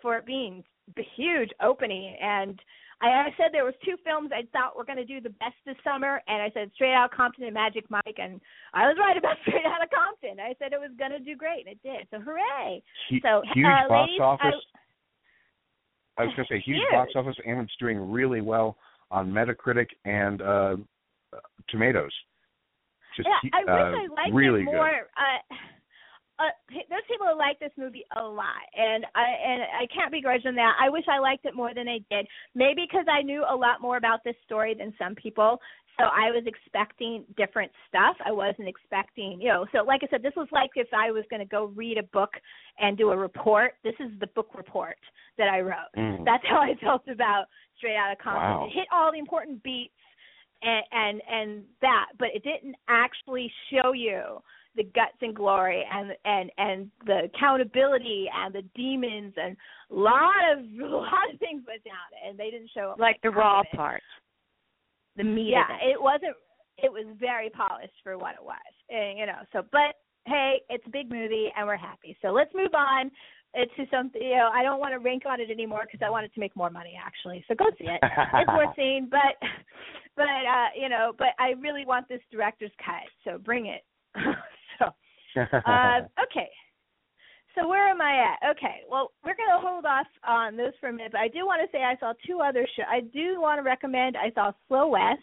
for 0.00 0.16
it 0.16 0.26
being 0.26 0.64
a 0.96 1.02
huge 1.16 1.50
opening 1.62 2.16
and 2.20 2.58
I, 3.00 3.06
I 3.06 3.34
said 3.36 3.50
there 3.52 3.64
was 3.64 3.74
two 3.84 3.94
films 4.04 4.30
I 4.34 4.42
thought 4.50 4.76
were 4.76 4.84
going 4.84 4.98
to 4.98 5.04
do 5.04 5.20
the 5.20 5.30
best 5.38 5.54
this 5.64 5.76
summer, 5.84 6.20
and 6.26 6.42
I 6.42 6.50
said 6.52 6.70
Straight 6.74 6.94
Outta 6.94 7.14
Compton 7.14 7.44
and 7.44 7.54
Magic 7.54 7.88
Mike, 7.90 8.18
and 8.18 8.40
I 8.74 8.86
was 8.88 8.96
right 8.98 9.16
about 9.16 9.36
Straight 9.42 9.64
Outta 9.64 9.86
Compton. 9.94 10.40
I 10.40 10.54
said 10.58 10.72
it 10.72 10.80
was 10.80 10.90
going 10.98 11.12
to 11.12 11.20
do 11.20 11.36
great, 11.36 11.66
and 11.66 11.76
it 11.76 11.82
did. 11.82 12.08
So 12.10 12.20
hooray! 12.20 12.82
H- 13.12 13.22
so 13.22 13.42
huge 13.54 13.66
uh, 13.66 13.88
box 13.88 14.08
ladies, 14.10 14.20
office. 14.20 14.60
I, 16.18 16.22
I 16.22 16.24
was 16.26 16.34
going 16.34 16.46
to 16.48 16.54
say 16.54 16.62
huge, 16.64 16.78
huge 16.78 16.90
box 16.90 17.12
office, 17.14 17.36
and 17.46 17.60
it's 17.60 17.76
doing 17.78 18.10
really 18.10 18.40
well 18.40 18.76
on 19.10 19.30
Metacritic 19.30 19.88
and 20.04 20.42
uh 20.42 20.76
Tomatoes. 21.68 22.12
Just 23.16 23.28
yeah, 23.28 23.50
I 23.52 23.60
uh, 23.62 23.90
wish 23.90 24.10
I 24.10 24.22
liked 24.22 24.34
really 24.34 24.62
it 24.62 24.64
more. 24.64 24.88
Uh, 24.88 25.54
uh, 26.38 26.54
there's 26.70 27.02
people 27.10 27.26
who 27.26 27.36
like 27.36 27.58
this 27.58 27.72
movie 27.76 28.04
a 28.16 28.22
lot, 28.22 28.62
and 28.76 29.04
I 29.14 29.26
and 29.44 29.62
I 29.62 29.86
can't 29.92 30.12
begrudge 30.12 30.44
them 30.44 30.54
that. 30.54 30.74
I 30.80 30.88
wish 30.88 31.04
I 31.10 31.18
liked 31.18 31.44
it 31.44 31.54
more 31.54 31.74
than 31.74 31.88
I 31.88 31.98
did. 32.10 32.26
Maybe 32.54 32.86
because 32.88 33.06
I 33.10 33.22
knew 33.22 33.44
a 33.48 33.56
lot 33.56 33.80
more 33.80 33.96
about 33.96 34.22
this 34.24 34.36
story 34.46 34.74
than 34.78 34.94
some 34.98 35.14
people, 35.14 35.58
so 35.98 36.04
I 36.04 36.30
was 36.30 36.44
expecting 36.46 37.24
different 37.36 37.72
stuff. 37.88 38.14
I 38.24 38.30
wasn't 38.30 38.68
expecting, 38.68 39.40
you 39.40 39.48
know. 39.48 39.66
So 39.72 39.82
like 39.82 40.02
I 40.04 40.06
said, 40.10 40.22
this 40.22 40.34
was 40.36 40.46
like 40.52 40.70
if 40.76 40.86
I 40.94 41.10
was 41.10 41.24
going 41.28 41.40
to 41.40 41.48
go 41.48 41.72
read 41.74 41.98
a 41.98 42.04
book 42.04 42.30
and 42.78 42.96
do 42.96 43.10
a 43.10 43.16
report. 43.16 43.72
This 43.82 43.96
is 43.98 44.12
the 44.20 44.28
book 44.28 44.54
report 44.54 44.98
that 45.38 45.48
I 45.48 45.60
wrote. 45.60 45.90
Mm. 45.96 46.24
That's 46.24 46.44
how 46.48 46.58
I 46.58 46.74
felt 46.80 47.02
about 47.12 47.46
Straight 47.78 47.96
Outta 47.96 48.16
Compton. 48.22 48.42
Wow. 48.42 48.66
It 48.66 48.74
hit 48.74 48.86
all 48.92 49.10
the 49.10 49.18
important 49.18 49.60
beats 49.64 49.92
and 50.62 50.84
and 50.92 51.22
and 51.28 51.64
that, 51.82 52.06
but 52.18 52.28
it 52.32 52.44
didn't 52.44 52.76
actually 52.88 53.50
show 53.72 53.92
you 53.92 54.40
the 54.78 54.84
guts 54.94 55.18
and 55.20 55.34
glory 55.34 55.84
and 55.92 56.12
and 56.24 56.50
and 56.56 56.90
the 57.04 57.24
accountability 57.24 58.26
and 58.32 58.54
the 58.54 58.62
demons 58.74 59.34
and 59.36 59.56
a 59.90 59.94
lot 59.94 60.38
of 60.52 60.60
a 60.60 60.86
lot 60.96 61.26
of 61.32 61.38
things 61.40 61.62
went 61.66 61.84
down 61.84 62.08
and 62.24 62.38
they 62.38 62.50
didn't 62.50 62.70
show 62.72 62.94
like 62.98 63.20
the 63.22 63.30
raw 63.30 63.62
part. 63.74 64.02
The 65.16 65.24
meat 65.24 65.50
yeah 65.50 65.66
it. 65.82 65.94
it 65.94 66.00
wasn't 66.00 66.36
it 66.78 66.90
was 66.90 67.04
very 67.18 67.50
polished 67.50 67.98
for 68.04 68.16
what 68.16 68.34
it 68.34 68.42
was 68.42 68.72
and, 68.88 69.18
you 69.18 69.26
know 69.26 69.42
so 69.52 69.62
but 69.72 69.98
hey 70.26 70.62
it's 70.70 70.86
a 70.86 70.90
big 70.90 71.10
movie 71.10 71.48
and 71.56 71.66
we're 71.66 71.76
happy. 71.76 72.16
So 72.22 72.28
let's 72.28 72.54
move 72.54 72.72
on 72.72 73.10
to 73.54 73.86
something 73.90 74.22
you 74.22 74.36
know 74.36 74.50
i 74.54 74.62
don't 74.62 74.78
want 74.78 74.92
to 74.92 74.98
rank 74.98 75.24
on 75.26 75.40
it 75.40 75.50
anymore 75.50 75.82
because 75.90 76.04
i 76.06 76.10
wanted 76.10 76.32
to 76.32 76.38
make 76.38 76.54
more 76.54 76.70
money 76.70 76.92
actually 77.02 77.42
so 77.48 77.54
go 77.54 77.64
see 77.78 77.86
it. 77.86 78.00
It's 78.34 78.48
worth 78.48 78.76
seeing 78.76 79.08
but 79.10 79.34
but 80.14 80.22
uh 80.22 80.68
you 80.80 80.88
know 80.88 81.12
but 81.18 81.28
i 81.40 81.54
really 81.60 81.84
want 81.84 82.08
this 82.08 82.20
director's 82.30 82.70
cut 82.84 83.02
so 83.24 83.38
bring 83.38 83.66
it. 83.66 83.82
so, 84.14 84.20
uh, 85.36 86.00
okay. 86.24 86.48
So 87.54 87.66
where 87.66 87.88
am 87.88 88.00
I 88.00 88.32
at? 88.32 88.50
Okay. 88.52 88.82
Well, 88.88 89.12
we're 89.24 89.34
going 89.34 89.48
to 89.50 89.66
hold 89.66 89.84
off 89.84 90.06
on 90.26 90.56
those 90.56 90.72
for 90.80 90.88
a 90.88 90.92
minute, 90.92 91.12
but 91.12 91.20
I 91.20 91.28
do 91.28 91.44
want 91.44 91.60
to 91.62 91.76
say 91.76 91.82
I 91.82 91.96
saw 91.98 92.12
two 92.26 92.40
other 92.40 92.66
shows. 92.76 92.86
I 92.88 93.00
do 93.00 93.40
want 93.40 93.58
to 93.58 93.62
recommend. 93.62 94.16
I 94.16 94.30
saw 94.34 94.52
Slow 94.68 94.88
West 94.88 95.22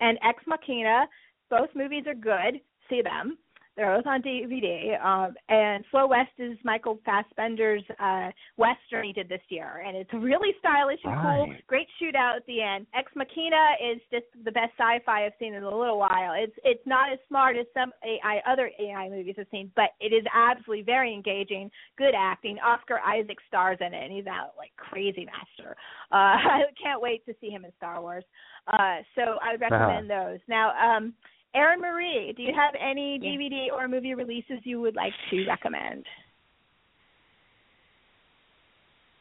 and 0.00 0.18
Ex 0.22 0.42
Machina. 0.46 1.06
Both 1.50 1.70
movies 1.74 2.04
are 2.06 2.14
good. 2.14 2.60
See 2.90 3.00
them. 3.02 3.38
They're 3.76 3.96
both 3.96 4.06
on 4.06 4.22
DVD. 4.22 5.02
Um, 5.04 5.34
and 5.48 5.84
Slow 5.90 6.06
West 6.06 6.30
is 6.38 6.56
Michael 6.64 7.00
Fassbender's 7.04 7.82
uh, 7.98 8.30
western 8.56 9.04
he 9.04 9.12
did 9.12 9.28
this 9.28 9.40
year, 9.48 9.82
and 9.84 9.96
it's 9.96 10.12
really 10.12 10.54
stylish 10.60 11.00
and 11.02 11.20
cool. 11.20 11.56
Great 11.66 11.88
shootout 12.00 12.36
at 12.36 12.46
the 12.46 12.62
end. 12.62 12.86
Ex 12.94 13.10
Machina 13.16 13.74
is 13.82 14.00
just 14.12 14.26
the 14.44 14.52
best 14.52 14.72
sci-fi 14.78 15.26
I've 15.26 15.32
seen 15.40 15.54
in 15.54 15.64
a 15.64 15.76
little 15.76 15.98
while. 15.98 16.34
It's 16.36 16.54
it's 16.62 16.86
not 16.86 17.12
as 17.12 17.18
smart 17.28 17.56
as 17.56 17.66
some 17.74 17.90
AI 18.04 18.40
other 18.50 18.70
AI 18.78 19.08
movies 19.08 19.34
I've 19.38 19.46
seen, 19.50 19.72
but 19.74 19.90
it 20.00 20.12
is 20.14 20.24
absolutely 20.32 20.84
very 20.84 21.12
engaging. 21.12 21.70
Good 21.98 22.14
acting. 22.16 22.58
Oscar 22.64 23.00
Isaac 23.00 23.38
stars 23.48 23.78
in 23.80 23.92
it, 23.92 24.04
and 24.04 24.12
he's 24.12 24.26
out 24.26 24.52
like 24.56 24.70
crazy 24.76 25.26
master. 25.26 25.76
Uh, 26.12 26.14
I 26.14 26.62
can't 26.80 27.00
wait 27.00 27.26
to 27.26 27.34
see 27.40 27.50
him 27.50 27.64
in 27.64 27.72
Star 27.76 28.00
Wars. 28.00 28.24
Uh, 28.68 29.02
so 29.14 29.22
I 29.42 29.52
would 29.52 29.60
recommend 29.60 30.08
those. 30.08 30.38
Now, 30.48 30.72
um, 30.78 31.12
Erin 31.54 31.80
Marie, 31.80 32.32
do 32.36 32.42
you 32.42 32.52
have 32.54 32.74
any 32.80 33.18
Yeah. 33.22 33.30
DVD 33.30 33.70
or 33.72 33.86
movie 33.88 34.14
releases 34.14 34.58
you 34.64 34.80
would 34.80 34.96
like 34.96 35.12
to 35.30 35.46
recommend? 35.46 36.04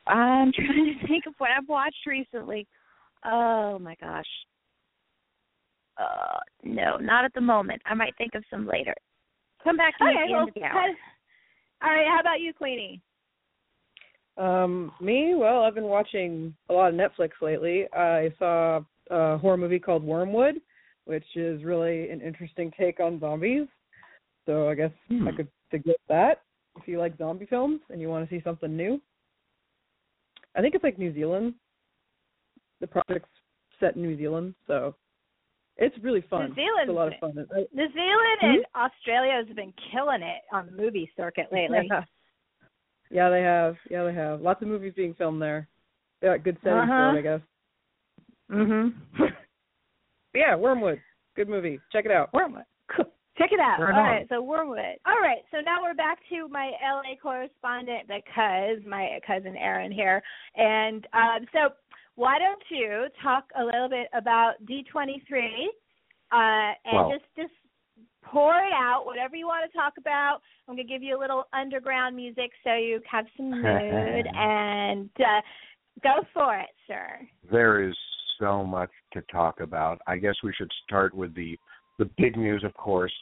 I'm 0.08 0.52
trying 0.52 0.98
to 1.00 1.08
think 1.08 1.26
of 1.28 1.34
what 1.38 1.52
I've 1.52 1.68
watched 1.70 2.06
recently. 2.06 2.68
Oh 3.24 3.80
my 3.80 3.96
gosh. 4.02 4.26
Uh 5.98 6.40
no, 6.64 6.98
not 6.98 7.24
at 7.24 7.34
the 7.34 7.42
moment. 7.42 7.82
I 7.86 7.94
might 7.94 8.16
think 8.18 8.34
of 8.36 8.44
some 8.50 8.66
later. 8.68 8.96
Come 9.64 9.78
back 9.78 9.98
to 10.00 10.06
me 10.06 10.12
at 10.12 10.26
the 10.28 10.32
well, 10.32 10.40
end 10.42 10.50
of 10.50 10.56
the 10.56 10.64
hour. 10.64 10.70
how- 10.72 10.96
all 11.88 11.94
right, 11.94 12.08
how 12.08 12.20
about 12.22 12.40
you, 12.40 12.54
Queenie? 12.54 13.02
Um, 14.38 14.92
me? 15.02 15.36
Well, 15.36 15.64
I've 15.64 15.76
been 15.76 15.84
watching 15.84 16.56
a 16.70 16.74
lot 16.74 16.94
of 16.94 16.96
Netflix 16.96 17.32
lately. 17.42 17.92
I 17.94 18.32
saw 18.40 18.80
a 19.12 19.38
horror 19.38 19.58
movie 19.58 19.80
called 19.80 20.02
Wormwood, 20.02 20.62
which 21.06 21.26
is 21.36 21.64
really 21.64 22.10
an 22.10 22.22
interesting 22.22 22.72
take 22.78 23.00
on 23.00 23.20
zombies. 23.20 23.68
So 24.46 24.70
I 24.70 24.76
guess 24.76 24.92
Hmm. 25.08 25.28
I 25.28 25.32
could 25.32 25.48
suggest 25.72 26.00
that 26.10 26.42
if 26.78 26.88
you 26.88 27.00
like 27.00 27.18
zombie 27.18 27.46
films 27.46 27.82
and 27.90 28.02
you 28.02 28.10
want 28.10 28.28
to 28.28 28.36
see 28.36 28.42
something 28.44 28.76
new. 28.76 29.02
I 30.56 30.62
think 30.62 30.76
it's 30.76 30.84
like 30.84 30.98
New 31.00 31.14
Zealand. 31.14 31.56
The 32.80 32.88
project's 32.88 33.30
set 33.80 33.96
in 33.96 34.02
New 34.02 34.18
Zealand, 34.18 34.56
so 34.68 34.96
it's 35.78 35.98
really 36.00 36.22
fun. 36.22 36.50
New 36.50 36.56
Zealand's 36.56 36.82
it's 36.84 36.90
a 36.90 36.94
lot 36.94 37.08
of 37.08 37.20
fun. 37.20 37.48
I- 37.56 37.68
New 37.74 37.92
Zealand 37.94 38.38
Hmm? 38.42 38.46
and 38.48 38.66
Australia 38.76 39.32
has 39.34 39.56
been 39.56 39.74
killing 39.92 40.22
it 40.22 40.42
on 40.52 40.66
the 40.68 40.72
movie 40.74 41.12
circuit 41.16 41.48
lately. 41.52 41.88
Yeah. 41.90 42.04
yeah, 43.10 43.30
they 43.30 43.42
have. 43.42 43.78
Yeah, 43.90 44.04
they 44.04 44.14
have. 44.14 44.42
Lots 44.42 44.62
of 44.62 44.68
movies 44.68 44.94
being 44.96 45.14
filmed 45.14 45.42
there. 45.42 45.68
They 46.22 46.28
got 46.28 46.44
good 46.44 46.58
settings 46.64 46.90
Uh-huh. 46.90 47.12
for 47.12 47.18
it, 47.18 47.20
I 47.20 47.22
guess. 47.22 47.42
Mhm. 48.52 48.94
But 50.34 50.40
yeah, 50.40 50.56
Wormwood. 50.56 51.00
Good 51.36 51.48
movie. 51.50 51.80
Check 51.92 52.06
it 52.06 52.12
out. 52.12 52.34
Wormwood. 52.34 52.64
Cool. 52.96 53.06
Check 53.38 53.52
it 53.52 53.60
out. 53.60 53.80
Right 53.80 53.94
All 53.94 54.00
on. 54.00 54.06
right, 54.06 54.26
so 54.30 54.42
Wormwood. 54.42 54.98
All 55.06 55.20
right, 55.22 55.42
so 55.52 55.58
now 55.62 55.78
we're 55.82 55.94
back 55.96 56.20
to 56.30 56.48
my 56.50 56.72
LA 56.84 57.16
correspondent 57.22 58.08
because 58.08 58.78
my 58.88 59.20
cousin 59.26 59.56
Erin 59.58 59.92
here, 59.92 60.22
and 60.56 61.08
um, 61.14 61.46
so 61.52 61.70
why 62.16 62.38
don't 62.38 62.62
you 62.70 63.08
talk 63.24 63.46
a 63.60 63.64
little 63.64 63.90
bit 63.90 64.08
about 64.14 64.54
D23 64.70 65.18
uh, 66.32 66.74
and 66.86 66.94
Well- 66.94 67.12
just 67.12 67.26
just 67.36 67.54
pour 68.24 68.54
it 68.56 68.72
out, 68.74 69.06
whatever 69.06 69.36
you 69.36 69.46
want 69.48 69.70
to 69.70 69.78
talk 69.78 69.94
about. 69.98 70.40
I'm 70.68 70.76
gonna 70.76 70.88
give 70.88 71.04
you 71.04 71.18
a 71.18 71.20
little 71.20 71.46
underground 71.54 72.16
music 72.16 72.52
so 72.64 72.74
you 72.76 73.02
have 73.10 73.26
some 73.36 73.50
mood, 73.62 74.28
and 74.36 75.10
uh, 75.20 75.42
go 76.04 76.22
for 76.34 76.56
it, 76.60 76.70
sir. 76.88 77.28
There 77.52 77.82
is 77.88 77.96
so 78.40 78.64
much 78.64 78.90
to 79.14 79.22
talk 79.32 79.60
about. 79.60 80.00
I 80.08 80.18
guess 80.18 80.36
we 80.44 80.54
should 80.54 80.72
start 80.86 81.14
with 81.14 81.34
the 81.36 81.58
the 82.00 82.10
big 82.18 82.38
news, 82.38 82.64
of 82.64 82.74
course. 82.74 83.14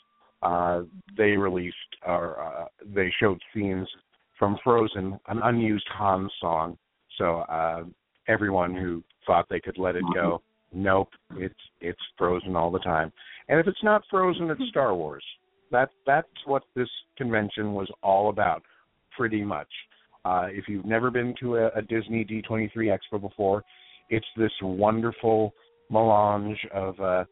Uh, 0.41 0.81
they 1.17 1.31
released 1.31 1.75
or 2.05 2.41
uh, 2.41 2.65
they 2.95 3.13
showed 3.19 3.39
scenes 3.53 3.87
from 4.39 4.57
Frozen, 4.63 5.19
an 5.27 5.39
unused 5.43 5.87
Han 5.93 6.29
song. 6.39 6.77
So 7.17 7.39
uh, 7.41 7.83
everyone 8.27 8.75
who 8.75 9.03
thought 9.25 9.47
they 9.49 9.59
could 9.59 9.77
let 9.77 9.95
it 9.95 10.03
go. 10.13 10.41
Nope, 10.73 11.09
it's 11.35 11.53
it's 11.81 11.99
frozen 12.17 12.55
all 12.55 12.71
the 12.71 12.79
time. 12.79 13.11
And 13.49 13.59
if 13.59 13.67
it's 13.67 13.83
not 13.83 14.03
frozen, 14.09 14.49
it's 14.49 14.61
Star 14.69 14.95
Wars. 14.95 15.23
That 15.71 15.89
that's 16.05 16.27
what 16.45 16.63
this 16.75 16.89
convention 17.17 17.73
was 17.73 17.89
all 18.01 18.29
about, 18.29 18.63
pretty 19.15 19.43
much. 19.43 19.67
Uh, 20.23 20.47
if 20.49 20.67
you've 20.67 20.85
never 20.85 21.09
been 21.09 21.33
to 21.41 21.57
a, 21.57 21.67
a 21.69 21.81
Disney 21.81 22.23
D23 22.23 22.71
Expo 22.75 23.19
before, 23.19 23.63
it's 24.11 24.27
this 24.37 24.51
wonderful 24.61 25.53
melange 25.89 26.59
of 26.73 26.99
uh, 26.99 27.23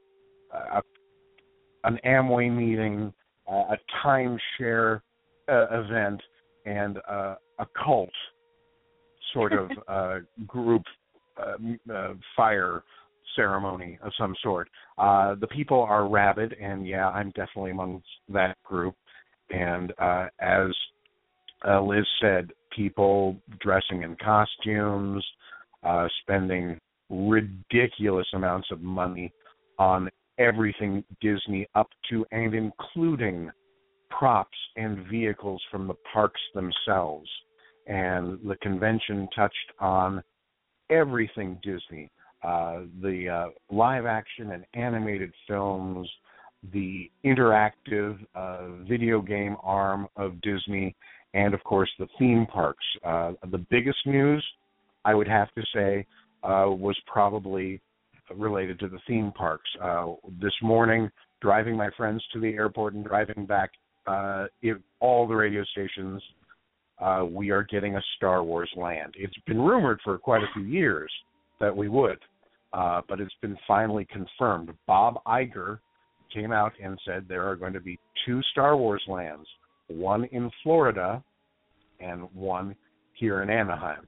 a, 0.54 0.82
an 1.84 2.00
Amway 2.06 2.52
meeting, 2.52 3.14
uh, 3.50 3.76
a 3.76 3.78
timeshare 4.04 5.02
uh, 5.48 5.66
event, 5.72 6.22
and 6.66 6.98
uh, 7.10 7.36
a 7.60 7.68
cult 7.84 8.10
sort 9.34 9.54
of 9.54 9.70
uh, 9.88 10.20
group 10.48 10.84
uh, 11.38 11.94
uh, 11.94 12.14
fire 12.36 12.84
ceremony 13.36 14.00
of 14.02 14.12
some 14.18 14.36
sort. 14.42 14.70
Uh, 14.98 15.36
the 15.36 15.48
people 15.48 15.82
are 15.82 16.08
rabid, 16.08 16.56
and 16.62 16.88
yeah, 16.88 17.10
I'm 17.10 17.30
definitely 17.30 17.72
amongst 17.72 18.08
that 18.30 18.58
group. 18.64 18.96
And 19.50 19.94
uh, 20.00 20.28
as 20.40 20.68
uh, 21.68 21.82
Liz 21.82 22.06
said, 22.22 22.52
people 22.76 23.38
dressing 23.60 24.04
in 24.04 24.16
costumes, 24.16 25.26
uh, 25.84 26.08
spending 26.22 26.78
ridiculous 27.10 28.28
amounts 28.34 28.70
of 28.72 28.82
money 28.82 29.32
on 29.78 30.10
everything 30.38 31.04
Disney, 31.22 31.68
up 31.76 31.90
to 32.10 32.26
and 32.32 32.54
including 32.54 33.50
props 34.10 34.58
and 34.76 35.08
vehicles 35.08 35.62
from 35.72 35.88
the 35.88 35.96
parks 36.12 36.42
themselves. 36.54 37.30
And 37.88 38.40
the 38.48 38.56
convention 38.62 39.28
touched 39.36 39.56
on 39.80 40.22
everything 40.90 41.60
Disney 41.64 42.10
uh, 42.44 42.82
the 43.02 43.28
uh, 43.30 43.76
live 43.76 44.06
action 44.06 44.52
and 44.52 44.66
animated 44.74 45.32
films, 45.48 46.10
the 46.72 47.10
interactive 47.26 48.18
uh, 48.36 48.70
video 48.88 49.22
game 49.22 49.58
arm 49.62 50.08
of 50.16 50.40
Disney, 50.42 50.96
and 51.34 51.54
of 51.54 51.64
course 51.64 51.90
the 52.00 52.08
theme 52.18 52.46
parks. 52.52 52.86
Uh, 53.06 53.34
the 53.52 53.58
biggest 53.58 54.00
news, 54.06 54.46
I 55.06 55.14
would 55.14 55.28
have 55.28 55.54
to 55.54 55.64
say, 55.74 56.06
uh, 56.44 56.68
was 56.70 56.98
probably 57.08 57.82
related 58.36 58.80
to 58.80 58.88
the 58.88 59.00
theme 59.08 59.32
parks. 59.36 59.70
Uh, 59.82 60.14
this 60.42 60.54
morning, 60.62 61.10
driving 61.42 61.76
my 61.76 61.90
friends 61.98 62.24
to 62.34 62.40
the 62.40 62.50
airport 62.50 62.94
and 62.94 63.06
driving 63.06 63.46
back, 63.46 63.72
uh, 64.08 64.46
in 64.62 64.82
all 65.00 65.28
the 65.28 65.36
radio 65.36 65.64
stations, 65.66 66.22
uh, 67.00 67.26
we 67.30 67.50
are 67.50 67.64
getting 67.64 67.96
a 67.96 68.02
Star 68.18 68.44
Wars 68.44 68.72
land. 68.76 69.14
It's 69.18 69.38
been 69.48 69.60
rumored 69.60 70.00
for 70.04 70.18
quite 70.18 70.44
a 70.44 70.54
few 70.54 70.64
years 70.64 71.12
that 71.60 71.76
we 71.76 71.88
would, 71.88 72.20
uh, 72.74 73.02
but 73.08 73.20
it's 73.20 73.34
been 73.42 73.58
finally 73.68 74.06
confirmed. 74.12 74.72
Bob 74.88 75.22
Iger 75.26 75.80
came 76.34 76.52
out 76.52 76.74
and 76.84 77.00
said 77.06 77.26
there 77.28 77.48
are 77.48 77.56
going 77.56 77.74
to 77.74 77.80
be 77.80 77.98
two 78.26 78.42
Star 78.52 78.76
Wars 78.76 79.04
lands, 79.08 79.48
one 79.88 80.26
in 80.26 80.52
Florida 80.64 81.24
and 82.00 82.28
one 82.34 82.76
here 83.14 83.42
in 83.42 83.50
Anaheim. 83.50 84.08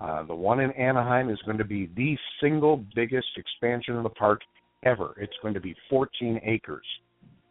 Uh, 0.00 0.22
the 0.22 0.34
one 0.34 0.60
in 0.60 0.70
Anaheim 0.72 1.28
is 1.28 1.38
going 1.44 1.58
to 1.58 1.64
be 1.64 1.90
the 1.94 2.16
single 2.40 2.82
biggest 2.94 3.28
expansion 3.36 3.96
of 3.96 4.02
the 4.02 4.10
park 4.10 4.40
ever. 4.82 5.14
It's 5.18 5.36
going 5.42 5.54
to 5.54 5.60
be 5.60 5.74
14 5.90 6.40
acres. 6.44 6.86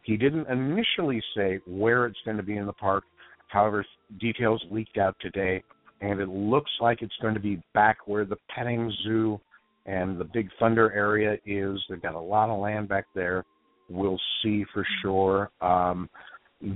He 0.02 0.16
didn't 0.16 0.48
initially 0.48 1.22
say 1.36 1.60
where 1.66 2.06
it's 2.06 2.18
going 2.24 2.38
to 2.38 2.42
be 2.42 2.56
in 2.56 2.66
the 2.66 2.72
park. 2.72 3.04
However, 3.48 3.84
details 4.18 4.62
leaked 4.70 4.98
out 4.98 5.14
today, 5.20 5.62
and 6.00 6.20
it 6.20 6.28
looks 6.28 6.70
like 6.80 7.02
it's 7.02 7.14
going 7.22 7.34
to 7.34 7.40
be 7.40 7.62
back 7.74 7.98
where 8.06 8.24
the 8.24 8.36
petting 8.54 8.92
zoo 9.04 9.40
and 9.86 10.18
the 10.18 10.24
Big 10.24 10.48
Thunder 10.58 10.92
area 10.92 11.36
is. 11.46 11.78
They've 11.88 12.02
got 12.02 12.14
a 12.14 12.20
lot 12.20 12.50
of 12.50 12.58
land 12.58 12.88
back 12.88 13.06
there. 13.14 13.44
We'll 13.88 14.20
see 14.42 14.64
for 14.72 14.86
sure. 15.02 15.50
Um, 15.60 16.08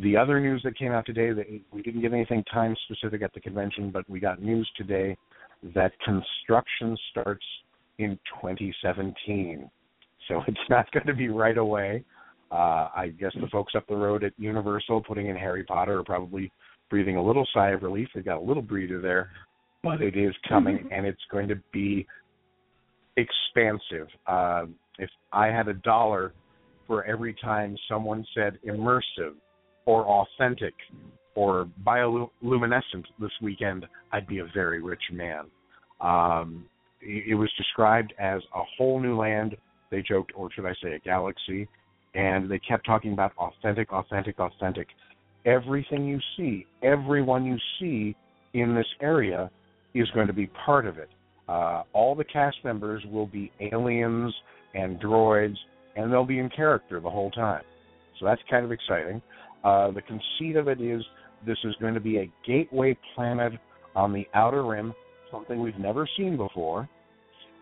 the 0.03 0.17
other 0.17 0.41
news 0.41 0.63
that 0.65 0.79
came 0.79 0.93
out 0.93 1.07
today 1.07 1.33
that 1.33 1.47
we 1.73 1.83
didn't 1.83 2.01
get 2.01 2.13
anything 2.13 2.45
time 2.53 2.75
specific 2.87 3.23
at 3.23 3.35
the 3.35 3.41
convention, 3.41 3.91
but 3.91 4.09
we 4.09 4.21
got 4.21 4.43
news 4.43 4.69
today 4.77 5.17
that 5.75 5.93
construction 6.05 6.97
starts 7.11 7.45
in 7.99 8.19
2017. 8.41 9.71
So 10.29 10.43
it's 10.47 10.59
not 10.69 10.91
going 10.93 11.07
to 11.07 11.15
be 11.15 11.29
right 11.29 11.57
away. 11.57 12.05
Uh, 12.51 12.89
I 12.95 13.13
guess 13.19 13.33
the 13.41 13.49
folks 13.49 13.75
up 13.75 13.87
the 13.89 13.97
road 13.97 14.23
at 14.25 14.33
Universal 14.37 15.03
putting 15.03 15.29
in 15.29 15.37
Harry 15.37 15.65
Potter 15.65 15.99
are 15.99 16.05
probably 16.05 16.53
breathing 16.91 17.17
a 17.17 17.23
little 17.23 17.47
sigh 17.55 17.71
of 17.71 17.83
relief. 17.83 18.09
They've 18.15 18.25
got 18.25 18.39
a 18.39 18.45
little 18.45 18.63
breather 18.63 19.01
there, 19.01 19.31
but 19.83 20.01
it 20.01 20.17
is 20.17 20.35
coming, 20.49 20.89
and 20.93 21.07
it's 21.07 21.23
going 21.31 21.49
to 21.49 21.57
be 21.73 22.07
expansive. 23.17 24.09
Uh, 24.27 24.67
if 24.99 25.11
I 25.33 25.47
had 25.47 25.69
a 25.69 25.75
dollar 25.75 26.33
for 26.87 27.05
every 27.05 27.35
time 27.43 27.77
someone 27.89 28.25
said 28.35 28.59
immersive 28.67 29.35
or 29.87 30.05
authentic 30.05 30.75
or 31.35 31.69
bioluminescent 31.85 33.05
this 33.21 33.31
weekend, 33.43 33.87
I'd 34.13 34.27
be 34.27 34.39
a 34.39 34.47
very 34.55 34.83
rich 34.83 35.03
man. 35.13 35.47
Um, 36.01 36.67
it, 37.01 37.35
was 37.35 37.51
described 37.57 38.13
as 38.19 38.41
a 38.55 38.63
whole 38.77 39.01
new 39.01 39.17
land, 39.17 39.57
they 39.91 40.03
joked, 40.03 40.33
or 40.35 40.51
should 40.53 40.67
I 40.67 40.75
say 40.83 40.93
a 40.95 40.99
galaxy, 40.99 41.69
and 42.15 42.51
they 42.51 42.59
kept 42.59 42.87
talking 42.87 43.13
about 43.13 43.33
authentic, 43.39 43.93
authentic, 43.93 44.39
authentic. 44.39 44.89
Everything 45.45 46.07
you 46.07 46.19
see, 46.37 46.67
everyone 46.83 47.45
you 47.45 47.57
see 47.79 48.17
in 48.55 48.75
this 48.75 48.87
area 49.01 49.51
is 49.95 50.09
going 50.11 50.27
to 50.27 50.33
be 50.33 50.47
part 50.65 50.87
of 50.87 50.99
it. 50.99 51.11
Uh, 51.49 51.83
all 51.93 52.15
the 52.15 52.25
cast 52.25 52.57
members 52.65 53.03
will 53.11 53.27
be 53.27 53.53
aliens 53.61 54.33
and 54.75 55.01
droids, 55.01 55.57
and 55.97 56.11
they'll 56.13 56.25
be 56.25 56.39
in 56.39 56.49
character 56.49 57.01
the 57.01 57.11
whole 57.11 57.31
time. 57.31 57.63
So 58.19 58.27
that's 58.27 58.41
kind 58.49 58.65
of 58.65 58.73
exciting. 58.73 59.21
Uh, 59.63 59.91
the 59.91 60.03
conceit 60.03 60.57
of 60.57 60.69
it 60.69 60.81
is 60.81 61.03
this 61.47 61.59
is 61.65 61.75
going 61.81 61.95
to 61.95 62.01
be 62.01 62.19
a 62.19 62.31
gateway 62.47 62.97
planet 63.15 63.53
on 63.95 64.13
the 64.13 64.27
outer 64.35 64.65
rim, 64.65 64.95
something 65.31 65.61
we've 65.61 65.79
never 65.79 66.09
seen 66.17 66.37
before, 66.37 66.89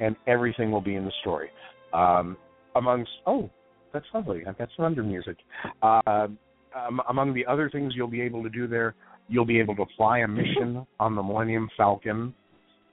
and 0.01 0.17
everything 0.27 0.71
will 0.71 0.81
be 0.81 0.95
in 0.95 1.05
the 1.05 1.13
story. 1.21 1.51
Um, 1.93 2.37
amongst 2.77 3.11
oh, 3.27 3.51
that's 3.93 4.07
lovely. 4.15 4.43
I've 4.47 4.59
got 4.59 4.69
some 4.77 4.87
under 4.87 5.03
music. 5.03 5.37
Uh, 5.83 6.29
um, 6.75 7.03
among 7.11 7.35
the 7.35 7.45
other 7.45 7.69
things 7.69 7.93
you'll 7.95 8.09
be 8.09 8.23
able 8.23 8.43
to 8.43 8.49
do 8.49 8.67
there, 8.67 8.95
you'll 9.29 9.45
be 9.45 9.61
able 9.61 9.77
to 9.77 9.85
fly 9.97 10.21
a 10.21 10.29
mission 10.29 10.87
on 10.99 11.15
the 11.15 11.23
Millennium 11.23 11.69
Falcon 11.77 12.35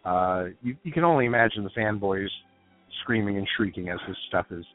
uh, 0.06 0.46
you, 0.62 0.76
you 0.84 0.92
can 0.92 1.04
only 1.04 1.26
imagine 1.26 1.64
the 1.64 1.70
fanboys 1.72 2.28
screaming 3.02 3.38
and 3.38 3.48
shrieking 3.56 3.90
as 3.90 4.00
this 4.08 4.18
stuff 4.28 4.46
is 4.52 4.66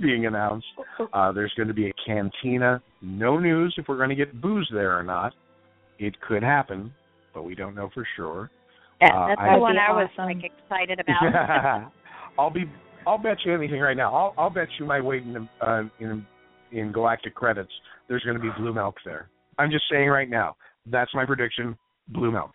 being 0.00 0.26
announced. 0.26 0.66
Uh, 1.12 1.32
there's 1.32 1.52
going 1.56 1.68
to 1.68 1.74
be 1.74 1.88
a 1.88 1.92
cantina. 2.06 2.80
No 3.02 3.38
news 3.38 3.74
if 3.78 3.86
we're 3.88 3.96
going 3.96 4.10
to 4.10 4.14
get 4.14 4.40
booze 4.40 4.68
there 4.72 4.96
or 4.98 5.02
not. 5.02 5.32
It 5.98 6.20
could 6.20 6.42
happen, 6.42 6.92
but 7.34 7.42
we 7.42 7.54
don't 7.54 7.74
know 7.74 7.90
for 7.92 8.06
sure. 8.16 8.50
Yeah, 9.00 9.08
Uh, 9.16 9.28
that's 9.28 9.40
I- 9.40 9.54
the 9.54 9.60
one 9.60 9.78
I 9.78 9.92
was 9.92 10.08
awesome. 10.18 10.24
like 10.26 10.44
excited 10.44 11.00
about. 11.08 11.92
I'll 12.38 12.50
be. 12.50 12.64
I'll 13.06 13.18
bet 13.18 13.38
you 13.44 13.54
anything 13.54 13.80
right 13.80 13.96
now. 13.96 14.14
I'll, 14.14 14.34
I'll 14.36 14.50
bet 14.50 14.68
you 14.78 14.84
my 14.84 15.00
weight 15.00 15.22
in 15.22 15.48
uh, 15.60 15.82
in 16.00 16.26
in 16.72 16.92
galactic 16.92 17.34
credits. 17.34 17.72
There's 18.08 18.22
going 18.24 18.36
to 18.36 18.42
be 18.42 18.50
blue 18.58 18.72
milk 18.74 18.96
there. 19.04 19.28
I'm 19.58 19.70
just 19.70 19.84
saying 19.90 20.08
right 20.08 20.28
now. 20.28 20.56
That's 20.86 21.12
my 21.14 21.24
prediction. 21.24 21.76
Blue 22.08 22.30
milk. 22.30 22.52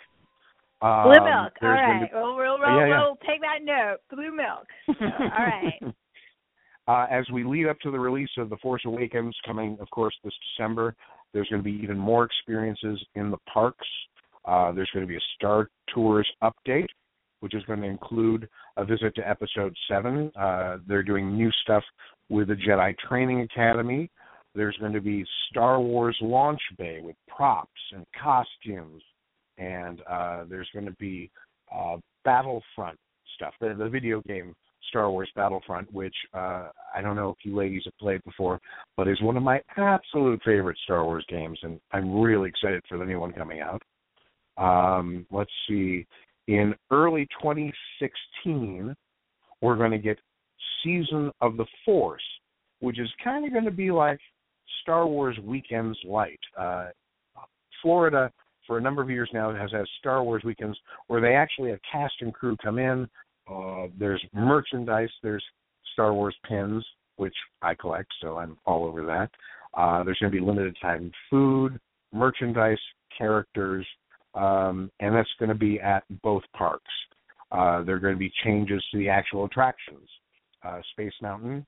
Um, 0.82 1.04
Blue 1.04 1.14
milk. 1.14 1.24
All 1.26 1.52
there's 1.62 1.80
gonna 1.80 2.00
be- 2.02 2.10
We'll, 2.14 2.36
we'll, 2.36 2.60
we'll, 2.60 2.78
Yeah, 2.80 2.88
yeah. 2.88 3.00
we'll 3.02 3.16
take 3.28 3.42
that 3.42 3.60
note. 3.64 3.98
Blue 4.12 4.36
milk. 4.36 4.66
All 4.90 5.46
right. 5.46 5.74
uh, 6.88 7.08
as 7.10 7.26
we 7.32 7.44
lead 7.44 7.68
up 7.68 7.80
to 7.82 7.92
the 7.92 8.00
release 8.00 8.30
of 8.38 8.50
The 8.50 8.58
Force 8.58 8.82
Awakens 8.86 9.36
coming, 9.46 9.78
of 9.80 9.90
course, 9.92 10.16
this 10.24 10.34
December, 10.58 10.96
there's 11.34 11.48
going 11.50 11.62
to 11.62 11.64
be 11.64 11.80
even 11.84 11.98
more 11.98 12.24
experiences 12.24 13.04
in 13.16 13.32
the 13.32 13.38
parks. 13.52 13.88
Uh, 14.46 14.72
there's 14.72 14.90
going 14.94 15.06
to 15.06 15.10
be 15.10 15.18
a 15.18 15.28
Star 15.36 15.70
Tours 15.94 16.30
update, 16.44 16.88
which 17.40 17.56
is 17.56 17.64
going 17.64 17.82
to 17.82 17.88
include 17.88 18.48
a 18.78 18.86
visit 18.86 19.16
to 19.16 19.28
Episode 19.28 19.76
7. 19.90 20.32
Uh, 20.40 20.78
they're 20.88 21.04
doing 21.04 21.36
new 21.36 21.52
stuff 21.64 21.84
with 22.30 22.50
the 22.50 22.56
Jedi 22.56 22.98
Training 22.98 23.42
Academy. 23.42 24.10
There's 24.56 24.78
going 24.78 24.94
to 24.94 25.02
be 25.02 25.26
Star 25.50 25.80
Wars 25.82 26.18
Launch 26.22 26.62
Bay 26.78 27.00
with 27.02 27.16
props 27.28 27.72
and 27.94 28.06
costumes. 28.22 29.02
And 29.58 30.02
uh, 30.10 30.46
there's 30.50 30.70
going 30.74 30.86
to 30.86 30.96
be 31.00 31.32
uh, 31.74 31.98
Battlefront 32.26 32.98
stuff, 33.36 33.54
the, 33.60 33.74
the 33.78 33.90
video 33.90 34.22
game 34.28 34.56
Star 34.94 35.10
Wars 35.10 35.30
Battlefront, 35.36 35.92
which 35.92 36.14
uh, 36.36 36.68
I 36.96 37.02
don't 37.02 37.16
know 37.16 37.32
if 37.32 37.38
you 37.44 37.56
ladies 37.56 37.82
have 37.86 37.98
played 37.98 38.24
before, 38.26 38.62
but 38.96 39.08
is 39.08 39.20
one 39.24 39.36
of 39.36 39.42
my 39.42 39.60
absolute 39.76 40.40
favorite 40.46 40.78
Star 40.84 41.04
Wars 41.04 41.26
games, 41.28 41.58
and 41.64 41.80
I'm 41.92 42.22
really 42.22 42.50
excited 42.50 42.84
for 42.88 43.00
the 43.00 43.06
new 43.06 43.20
one 43.20 43.34
coming 43.34 43.60
out. 43.60 43.82
Um, 44.56 45.26
let's 45.32 45.50
see, 45.68 46.06
in 46.48 46.76
early 46.92 47.28
2016, 47.42 48.96
we're 49.62 49.76
going 49.76 49.90
to 49.90 49.98
get 49.98 50.20
Season 50.84 51.32
of 51.42 51.58
the 51.58 51.66
Force, 51.84 52.22
which 52.80 53.00
is 53.00 53.10
kind 53.24 53.48
of 53.48 53.52
going 53.52 53.66
to 53.66 53.72
be 53.72 53.90
like 53.90 54.20
Star 54.84 55.08
Wars 55.08 55.38
Weekends 55.44 55.98
Light. 56.06 56.40
Uh, 56.56 56.90
Florida, 57.82 58.32
for 58.68 58.78
a 58.78 58.82
number 58.82 59.02
of 59.02 59.10
years 59.10 59.30
now, 59.34 59.52
has 59.56 59.72
had 59.72 59.86
Star 59.98 60.24
Wars 60.24 60.44
Weekends 60.46 60.78
where 61.08 61.20
they 61.20 61.34
actually 61.34 61.72
have 61.72 61.80
cast 61.92 62.14
and 62.22 62.32
crew 62.32 62.56
come 62.64 62.78
in 62.78 63.10
Uh, 63.52 63.88
there's 63.98 64.24
merchandise. 64.34 65.10
There's 65.22 65.44
Star 65.94 66.14
Wars 66.14 66.36
pins, 66.48 66.86
which 67.18 67.36
I 67.62 67.76
collect, 67.76 68.12
so 68.22 68.38
I'm 68.38 68.58
all 68.66 68.86
over 68.86 69.06
that. 69.06 69.30
Uh, 69.74 70.04
there's 70.04 70.18
going 70.20 70.32
to 70.32 70.40
be 70.40 70.46
limited 70.46 70.76
time 70.82 71.12
food, 71.30 71.80
merchandise, 72.12 72.80
characters, 73.18 73.86
um, 74.36 74.92
and 75.00 75.16
that's 75.16 75.30
going 75.40 75.50
to 75.50 75.56
be 75.56 75.80
at 75.80 76.04
both 76.22 76.44
parks. 76.56 76.92
Uh, 77.52 77.84
there 77.84 77.96
are 77.96 78.00
going 78.00 78.16
to 78.16 78.20
be 78.20 78.32
changes 78.44 78.84
to 78.92 78.98
the 78.98 79.10
actual 79.10 79.46
attractions. 79.46 80.08
Uh, 80.64 80.80
Space 80.92 81.14
Mountain 81.22 81.66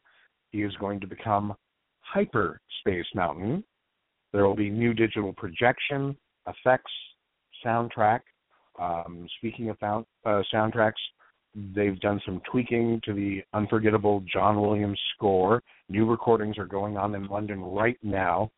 is 0.54 0.74
going 0.80 1.00
to 1.00 1.08
become 1.08 1.54
Hyper 2.02 2.62
Space 2.80 3.06
Mountain. 3.14 3.64
There 4.34 4.46
will 4.48 4.56
be 4.56 4.70
new 4.70 4.94
digital 4.94 5.34
projection, 5.34 6.16
effects, 6.48 6.92
soundtrack. 7.66 8.22
Um, 8.80 9.28
speaking 9.38 9.70
of 9.70 9.78
found, 9.80 10.06
uh, 10.26 10.42
soundtracks, 10.54 10.94
they've 11.76 12.00
done 12.02 12.20
some 12.26 12.42
tweaking 12.52 13.00
to 13.06 13.14
the 13.14 13.42
unforgettable 13.54 14.22
John 14.32 14.60
Williams 14.62 15.00
score. 15.16 15.64
New 15.90 16.06
recordings 16.10 16.58
are 16.58 16.66
going 16.66 16.98
on 16.98 17.16
in 17.16 17.26
London 17.28 17.62
right 17.62 17.98
now, 18.04 18.52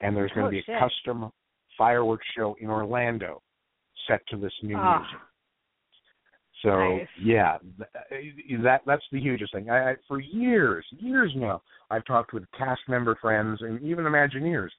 and 0.00 0.16
there's 0.16 0.32
going 0.32 0.46
Oh, 0.46 0.50
to 0.50 0.56
be 0.56 0.62
shit. 0.62 0.74
a 0.76 0.80
custom 0.80 1.30
fireworks 1.78 2.26
show 2.36 2.54
in 2.60 2.68
Orlando 2.68 3.42
set 4.08 4.26
to 4.28 4.36
this 4.36 4.52
new 4.62 4.76
Ah. 4.76 4.98
music. 4.98 5.18
So 6.62 6.96
Nice. 6.98 7.08
yeah, 7.18 7.58
that 8.62 8.82
that's 8.86 9.04
the 9.10 9.18
hugest 9.20 9.52
thing. 9.52 9.68
I, 9.68 9.90
I 9.92 9.96
for 10.06 10.20
years, 10.20 10.86
years 10.92 11.32
now, 11.34 11.60
I've 11.90 12.04
talked 12.04 12.32
with 12.32 12.48
cast 12.52 12.80
member 12.88 13.16
friends 13.16 13.60
and 13.62 13.80
even 13.82 14.04
Imagineers, 14.04 14.70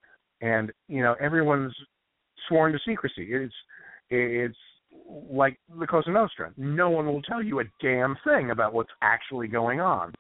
and 0.42 0.72
you 0.88 1.02
know 1.04 1.14
everyone's 1.20 1.76
sworn 2.48 2.72
to 2.72 2.80
secrecy. 2.80 3.34
It's 3.34 3.54
it's 4.10 4.58
like 5.30 5.58
the 5.80 5.88
Cosa 5.88 6.12
Nostra. 6.12 6.52
No 6.58 6.90
one 6.90 7.06
will 7.06 7.22
tell 7.22 7.42
you 7.42 7.60
a 7.60 7.64
damn 7.82 8.16
thing 8.24 8.52
about 8.52 8.74
what's 8.74 8.92
actually 9.02 9.48
going 9.48 9.80
on, 9.80 10.14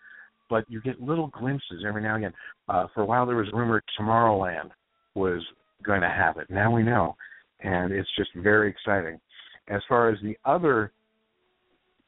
but 0.50 0.65
you 0.69 0.82
get 0.82 1.02
little 1.02 1.28
glimpses 1.28 1.84
every 1.88 2.02
now 2.02 2.15
and 2.15 2.26
again. 2.26 2.38
Uh, 2.69 2.88
for 2.93 3.02
a 3.02 3.06
while, 3.06 3.26
there 3.26 3.36
was 3.36 3.48
rumor 3.54 3.82
Tomorrowland 4.00 4.69
was 5.15 5.41
going 5.84 6.02
to 6.02 6.10
have 6.10 6.38
it. 6.38 6.50
Now 6.50 6.72
we 6.72 6.84
know, 6.84 7.15
and 7.62 7.91
it's 7.91 8.10
just 8.17 8.30
very 8.36 8.69
exciting. 8.69 9.19
As 9.67 9.82
far 9.88 10.10
as 10.10 10.17
the 10.22 10.38
other 10.46 10.91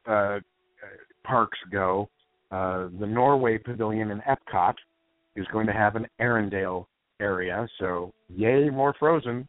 uh, 0.05 0.39
parks 1.23 1.57
go, 1.71 2.09
uh, 2.51 2.87
the 2.99 3.07
Norway 3.07 3.57
Pavilion 3.57 4.11
in 4.11 4.21
Epcot 4.21 4.75
is 5.35 5.45
going 5.51 5.67
to 5.67 5.73
have 5.73 5.95
an 5.95 6.07
Arendelle 6.21 6.85
area. 7.19 7.67
So, 7.79 8.13
yay, 8.29 8.69
more 8.69 8.93
Frozen. 8.99 9.47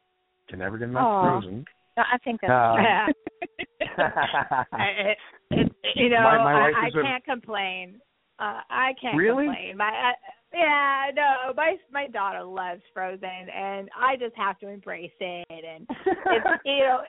Can 0.49 0.61
never 0.61 0.79
get 0.79 0.89
enough 0.89 1.03
Aw. 1.03 1.41
Frozen. 1.41 1.65
No, 1.97 2.03
I 2.13 2.19
think 2.19 2.41
that's 2.41 2.51
Uh, 2.51 2.77
Yeah. 2.79 3.07
It, 5.53 5.73
it, 5.85 5.97
you 5.97 6.09
know, 6.09 6.23
My- 6.23 6.39
my 6.45 6.71
I, 6.71 6.87
I 6.87 6.91
can't 6.91 7.25
complain. 7.25 8.01
Uh, 8.39 8.61
I 8.69 8.93
can't 9.01 9.17
Really? 9.17 9.47
complain. 9.47 9.77
My, 9.77 9.85
I, 9.85 10.13
yeah, 10.53 11.05
no, 11.15 11.53
my 11.55 11.77
my 11.93 12.09
daughter 12.09 12.43
loves 12.43 12.83
Frozen, 12.93 13.25
and 13.25 13.89
I 13.97 14.17
just 14.17 14.35
have 14.37 14.59
to 14.59 14.69
embrace 14.69 15.13
it. 15.21 15.47
And 15.49 15.87
it's 16.27 16.47
you 16.65 16.79
know, 16.81 17.01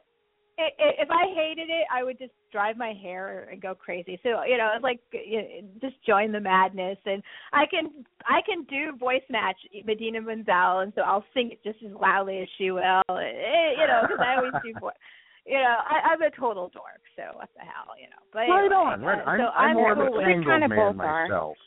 i 0.60 0.64
i 0.64 0.90
if 1.00 1.10
I 1.10 1.34
hated 1.36 1.70
it, 1.70 1.86
I 1.94 2.04
would 2.04 2.18
just 2.18 2.34
drive 2.52 2.78
my 2.78 2.94
hair 2.94 3.48
and 3.52 3.62
go 3.62 3.76
crazy. 3.76 4.20
So 4.24 4.44
you 4.44 4.58
know, 4.58 4.70
it's 4.76 4.84
like 4.84 5.00
you 5.12 5.38
know, 5.38 5.48
just 5.82 5.96
join 6.06 6.32
the 6.32 6.40
madness. 6.40 6.98
And 7.06 7.22
I 7.54 7.66
can 7.70 8.06
I 8.26 8.42
can 8.46 8.64
do 8.66 8.98
voice 8.98 9.22
match 9.30 9.58
Idina 9.74 10.22
Menzel, 10.22 10.80
and 10.80 10.94
so 10.96 11.02
I'll 11.02 11.26
sing 11.34 11.52
it 11.52 11.64
just 11.64 11.84
as 11.86 11.92
loudly 12.00 12.40
as 12.40 12.48
she 12.58 12.72
will. 12.72 13.04
Eh, 13.10 13.72
you 13.80 13.88
know, 13.88 14.02
because 14.04 14.20
I 14.20 14.38
always 14.38 14.54
do 14.64 14.80
voice. 14.80 14.94
You 15.50 15.54
know, 15.60 15.78
I, 15.80 16.12
I'm 16.12 16.22
a 16.22 16.30
total 16.32 16.70
dork, 16.74 17.00
so 17.16 17.38
what 17.38 17.48
the 17.56 17.62
hell, 17.62 17.96
you 17.98 18.10
know. 18.10 18.20
But 18.34 18.52
right 18.52 18.66
anyway, 18.66 18.76
on, 18.76 19.02
right. 19.02 19.20
uh, 19.26 19.30
I'm, 19.30 19.40
so 19.40 19.46
I'm 19.46 19.76
more 19.78 19.92
of 19.94 19.98
cool 19.98 20.08
a 20.08 20.12
with 20.12 20.22
it. 20.24 20.26
tangled 20.28 20.46
kind 20.46 20.64
of 20.66 20.70
man 20.72 20.80
both 20.92 21.06
are. 21.06 21.24
myself. 21.24 21.58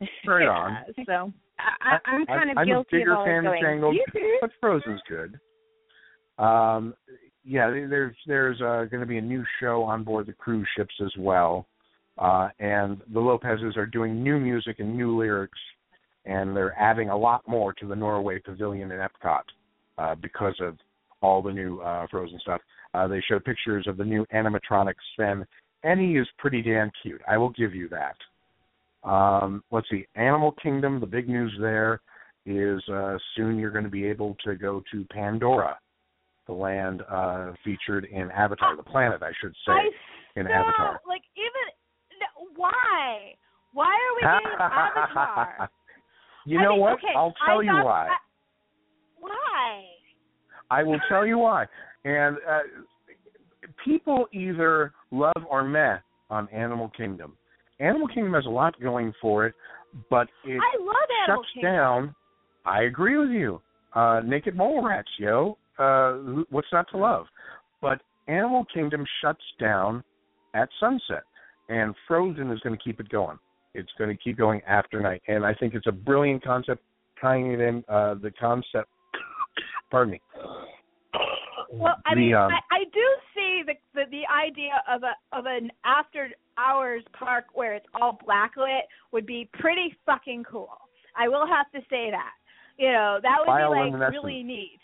Right 0.24 0.46
on. 0.46 0.76
So 1.04 1.32
I, 1.58 1.98
I'm 2.04 2.26
kind 2.26 2.50
of 2.52 2.58
I'm 2.58 2.66
guilty 2.68 2.98
a 2.98 3.00
bigger 3.00 3.12
of 3.14 3.18
always 3.18 3.32
fan 3.32 3.42
going. 3.42 3.58
of 3.58 3.64
Tangled, 3.64 3.96
"Yoo-hoo." 3.96 4.38
but 4.40 4.50
Frozen's 4.60 5.00
good. 5.08 5.40
Um, 6.38 6.94
yeah, 7.48 7.70
there's 7.70 8.14
there's 8.26 8.60
uh, 8.60 8.84
going 8.90 9.00
to 9.00 9.06
be 9.06 9.16
a 9.16 9.22
new 9.22 9.42
show 9.58 9.82
on 9.82 10.04
board 10.04 10.26
the 10.26 10.34
cruise 10.34 10.68
ships 10.76 10.94
as 11.02 11.12
well, 11.18 11.66
uh, 12.18 12.48
and 12.60 13.00
the 13.14 13.20
Lopez's 13.20 13.76
are 13.76 13.86
doing 13.86 14.22
new 14.22 14.38
music 14.38 14.80
and 14.80 14.94
new 14.94 15.18
lyrics, 15.18 15.58
and 16.26 16.54
they're 16.54 16.78
adding 16.78 17.08
a 17.08 17.16
lot 17.16 17.42
more 17.48 17.72
to 17.72 17.86
the 17.86 17.96
Norway 17.96 18.38
Pavilion 18.38 18.92
in 18.92 19.00
Epcot 19.00 19.42
uh, 19.96 20.14
because 20.16 20.56
of 20.60 20.76
all 21.22 21.40
the 21.40 21.50
new 21.50 21.80
uh, 21.80 22.06
Frozen 22.10 22.38
stuff. 22.40 22.60
Uh, 22.92 23.08
they 23.08 23.22
showed 23.26 23.44
pictures 23.44 23.86
of 23.86 23.96
the 23.96 24.04
new 24.04 24.26
animatronic 24.34 24.94
Sven, 25.14 25.46
and 25.84 25.98
he 25.98 26.18
is 26.18 26.28
pretty 26.36 26.60
damn 26.60 26.90
cute. 27.02 27.22
I 27.26 27.38
will 27.38 27.50
give 27.50 27.74
you 27.74 27.88
that. 27.88 29.08
Um, 29.08 29.64
let's 29.70 29.88
see, 29.90 30.06
Animal 30.16 30.52
Kingdom. 30.62 31.00
The 31.00 31.06
big 31.06 31.28
news 31.30 31.56
there 31.60 32.02
is 32.44 32.82
uh, 32.92 33.16
soon 33.36 33.58
you're 33.58 33.70
going 33.70 33.84
to 33.84 33.90
be 33.90 34.04
able 34.04 34.36
to 34.44 34.54
go 34.54 34.82
to 34.92 35.06
Pandora, 35.10 35.78
the 36.48 36.54
land 36.54 37.02
uh, 37.08 37.52
featured 37.62 38.06
in 38.10 38.30
Avatar, 38.32 38.76
the 38.76 38.82
planet, 38.82 39.22
I 39.22 39.30
should 39.40 39.52
say, 39.66 39.72
I 39.72 40.40
in 40.40 40.46
Avatar. 40.46 41.00
Like 41.06 41.22
even 41.36 42.18
no, 42.18 42.48
why? 42.56 43.34
Why 43.74 43.86
are 43.86 44.14
we 44.16 44.22
getting 44.22 44.58
Avatar? 44.60 45.70
you 46.46 46.58
I 46.58 46.62
know 46.62 46.70
mean, 46.70 46.80
what? 46.80 46.92
okay, 46.94 47.12
I'll 47.14 47.34
tell 47.46 47.60
I 47.60 47.62
you 47.62 47.84
why. 47.84 48.08
Why? 49.20 49.84
I 50.70 50.82
will 50.82 51.00
tell 51.08 51.26
you 51.26 51.38
why. 51.38 51.66
And 52.04 52.36
uh, 52.48 52.58
people 53.84 54.26
either 54.32 54.92
love 55.10 55.44
or 55.48 55.64
meh 55.64 55.98
on 56.30 56.48
Animal 56.48 56.90
Kingdom. 56.96 57.36
Animal 57.80 58.08
Kingdom 58.08 58.34
has 58.34 58.46
a 58.46 58.50
lot 58.50 58.78
going 58.80 59.12
for 59.20 59.46
it, 59.46 59.54
but 60.10 60.28
it 60.44 60.58
I 60.60 60.82
love 60.82 60.96
Animal 61.24 61.42
shuts 61.42 61.52
Kingdom. 61.54 61.72
down. 61.72 62.14
I 62.64 62.82
agree 62.82 63.18
with 63.18 63.30
you. 63.30 63.60
Uh, 63.94 64.20
naked 64.24 64.56
mole 64.56 64.84
rats, 64.86 65.08
yo. 65.18 65.56
Uh, 65.78 66.42
what's 66.50 66.68
not 66.72 66.86
to 66.90 66.96
love? 66.96 67.26
But 67.80 68.00
Animal 68.26 68.64
Kingdom 68.72 69.04
shuts 69.22 69.42
down 69.60 70.02
at 70.54 70.68
sunset, 70.80 71.22
and 71.68 71.94
Frozen 72.06 72.50
is 72.50 72.60
going 72.60 72.76
to 72.76 72.82
keep 72.82 73.00
it 73.00 73.08
going. 73.08 73.38
It's 73.74 73.90
going 73.98 74.10
to 74.10 74.16
keep 74.22 74.36
going 74.36 74.60
after 74.66 75.00
night, 75.00 75.22
and 75.28 75.44
I 75.44 75.54
think 75.54 75.74
it's 75.74 75.86
a 75.86 75.92
brilliant 75.92 76.42
concept 76.42 76.82
tying 77.20 77.52
it 77.52 77.60
in. 77.60 77.84
Uh, 77.88 78.14
the 78.14 78.32
concept, 78.40 78.88
pardon 79.90 80.12
me. 80.12 80.20
Well, 81.70 81.96
I 82.06 82.14
the, 82.14 82.20
mean, 82.20 82.34
um, 82.34 82.50
I, 82.50 82.76
I 82.76 82.84
do 82.84 83.06
see 83.34 83.62
the, 83.66 83.74
the 83.94 84.04
the 84.10 84.22
idea 84.26 84.82
of 84.90 85.02
a 85.02 85.12
of 85.36 85.44
an 85.46 85.70
after 85.84 86.30
hours 86.56 87.02
park 87.12 87.44
where 87.54 87.74
it's 87.74 87.86
all 88.00 88.18
blacklit 88.26 88.80
would 89.12 89.26
be 89.26 89.48
pretty 89.60 89.94
fucking 90.06 90.44
cool. 90.50 90.70
I 91.16 91.28
will 91.28 91.46
have 91.46 91.70
to 91.72 91.80
say 91.90 92.10
that. 92.10 92.32
You 92.78 92.92
know, 92.92 93.18
that 93.22 93.36
would 93.38 93.54
be 93.54 93.98
like 94.00 94.10
really 94.10 94.42
neat. 94.42 94.78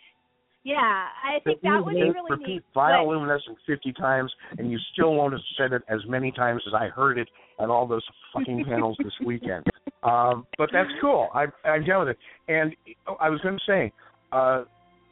Yeah, 0.65 0.77
I 0.77 1.41
think 1.45 1.61
that 1.61 1.85
would 1.85 1.95
be 1.95 2.01
really 2.01 2.31
repeat 2.31 2.47
neat. 2.47 2.63
bioluminescent 2.75 3.57
50 3.67 3.93
times, 3.93 4.33
and 4.57 4.71
you 4.71 4.79
still 4.95 5.13
won't 5.15 5.35
have 5.35 5.43
said 5.59 5.73
it 5.75 5.83
as 5.89 6.01
many 6.09 6.33
times 6.33 6.63
as 6.67 6.73
I 6.73 6.89
heard 6.89 7.19
it 7.19 7.29
at 7.61 7.69
all 7.69 7.87
those 7.87 8.03
fucking 8.33 8.65
panels 8.65 8.97
this 9.03 9.13
weekend. 9.25 9.65
Um, 10.05 10.47
but 10.59 10.69
that's 10.71 10.91
cool. 11.01 11.29
I, 11.33 11.47
I'm 11.67 11.83
down 11.83 12.01
with 12.01 12.09
it. 12.11 12.19
And 12.47 12.77
oh, 13.07 13.15
I 13.19 13.31
was 13.31 13.41
going 13.41 13.57
to 13.57 13.65
say, 13.67 13.91
uh, 14.33 14.65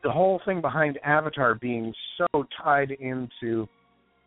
the 0.03 0.11
whole 0.11 0.39
thing 0.45 0.61
behind 0.61 0.99
Avatar 1.03 1.55
being 1.55 1.95
so 2.19 2.45
tied 2.63 2.91
into 2.91 3.67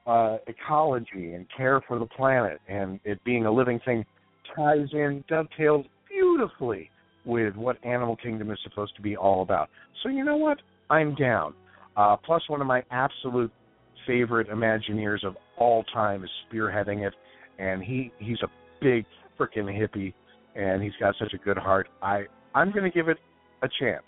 uh, 0.07 0.37
ecology 0.47 1.33
and 1.33 1.45
care 1.55 1.81
for 1.87 1.99
the 1.99 2.07
planet 2.07 2.59
and 2.67 2.99
it 3.03 3.23
being 3.23 3.45
a 3.45 3.51
living 3.51 3.79
thing 3.85 4.03
ties 4.55 4.87
in, 4.93 5.23
dovetails 5.29 5.85
beautifully 6.09 6.89
with 7.25 7.55
what 7.55 7.77
Animal 7.85 8.15
Kingdom 8.15 8.49
is 8.49 8.57
supposed 8.63 8.95
to 8.95 9.03
be 9.03 9.15
all 9.15 9.43
about. 9.43 9.69
So 10.01 10.09
you 10.09 10.23
know 10.23 10.37
what? 10.37 10.57
I'm 10.89 11.15
down. 11.15 11.53
Uh, 11.97 12.17
plus, 12.17 12.41
one 12.49 12.61
of 12.61 12.67
my 12.67 12.83
absolute 12.91 13.51
favorite 14.05 14.49
Imagineers 14.49 15.25
of 15.25 15.35
all 15.57 15.83
time 15.93 16.23
is 16.23 16.29
spearheading 16.51 17.07
it, 17.07 17.13
and 17.59 17.83
he 17.83 18.11
he's 18.19 18.37
a 18.43 18.47
big 18.81 19.05
freaking 19.39 19.65
hippie, 19.65 20.13
and 20.55 20.81
he's 20.83 20.93
got 20.99 21.15
such 21.19 21.33
a 21.33 21.37
good 21.37 21.57
heart. 21.57 21.87
I 22.01 22.23
I'm 22.53 22.71
going 22.71 22.83
to 22.83 22.91
give 22.91 23.07
it 23.07 23.17
a 23.63 23.67
chance, 23.79 24.05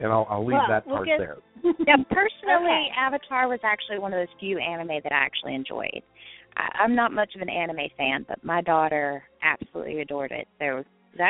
and 0.00 0.12
I'll 0.12 0.26
I'll 0.30 0.46
leave 0.46 0.54
Well, 0.54 0.68
that 0.68 0.86
we'll 0.86 0.96
part 0.96 1.08
there. 1.18 1.36
Yeah, 1.86 1.96
personally, 2.10 2.88
Okay. 2.88 2.88
Avatar 2.96 3.48
was 3.48 3.60
actually 3.64 3.98
one 3.98 4.12
of 4.12 4.18
those 4.18 4.34
few 4.38 4.58
anime 4.58 5.00
that 5.02 5.12
I 5.12 5.16
actually 5.16 5.54
enjoyed. 5.54 6.02
I, 6.56 6.68
I'm 6.80 6.94
not 6.94 7.12
much 7.12 7.34
of 7.34 7.42
an 7.42 7.48
anime 7.48 7.88
fan, 7.96 8.24
but 8.28 8.42
my 8.44 8.62
daughter 8.62 9.24
absolutely 9.42 10.00
adored 10.00 10.32
it. 10.32 10.46
So 10.58 10.64
that 10.66 10.84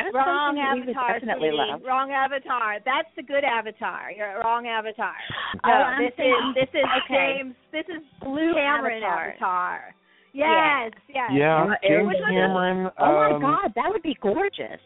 is 0.07 0.13
Wrong 0.13 0.55
something 0.55 0.63
that 0.63 0.73
we 0.75 0.79
would 0.81 0.89
avatar, 0.89 1.13
definitely 1.19 1.49
sweetie. 1.49 1.71
love. 1.71 1.81
Wrong 1.85 2.11
avatar. 2.11 2.77
That's 2.83 3.07
the 3.15 3.23
good 3.23 3.43
avatar. 3.43 4.11
You're 4.11 4.37
a 4.37 4.43
wrong 4.43 4.67
avatar. 4.67 5.15
Oh, 5.63 5.67
No, 5.67 5.73
I'm 5.73 6.03
this 6.03 6.13
saying- 6.17 6.53
is 6.57 6.67
this 6.67 6.69
is 6.81 6.85
okay. 7.05 7.35
James. 7.39 7.55
This 7.71 7.85
is 7.89 8.03
Blue 8.21 8.53
Cameron 8.53 9.03
Avatar. 9.03 9.29
avatar. 9.31 9.95
Yeah. 10.33 10.83
Yes, 10.85 10.93
yes. 11.09 11.29
Yeah, 11.33 11.65
James 11.81 12.07
Which 12.07 12.17
one 12.21 12.33
is- 12.33 12.37
Cameron. 12.37 12.91
Oh 12.99 13.13
my 13.15 13.31
um, 13.31 13.41
God, 13.41 13.71
that 13.75 13.89
would 13.89 14.03
be 14.03 14.15
gorgeous. 14.21 14.79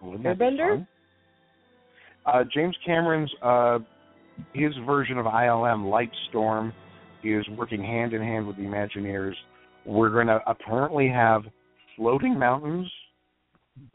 Wouldn't 0.00 0.24
Airbender? 0.24 0.86
Uh, 2.26 2.44
James 2.52 2.76
Cameron's 2.84 3.30
uh, 3.42 3.78
his 4.52 4.72
version 4.86 5.18
of 5.18 5.26
ILM, 5.26 5.84
Lightstorm, 5.84 6.72
is 7.22 7.46
working 7.56 7.82
hand 7.82 8.12
in 8.14 8.22
hand 8.22 8.46
with 8.46 8.56
the 8.56 8.62
Imagineers. 8.62 9.34
We're 9.86 10.10
going 10.10 10.26
to 10.28 10.40
apparently 10.46 11.08
have 11.08 11.42
floating 11.96 12.38
mountains, 12.38 12.90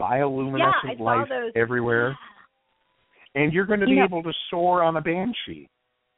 bioluminescent 0.00 0.98
Yeah, 0.98 1.04
life 1.04 1.28
those. 1.28 1.52
everywhere, 1.56 2.16
and 3.34 3.52
you're 3.52 3.66
going 3.66 3.80
to 3.80 3.86
be 3.86 3.96
know- 3.96 4.04
able 4.04 4.22
to 4.22 4.32
soar 4.50 4.82
on 4.82 4.96
a 4.96 5.00
banshee. 5.00 5.68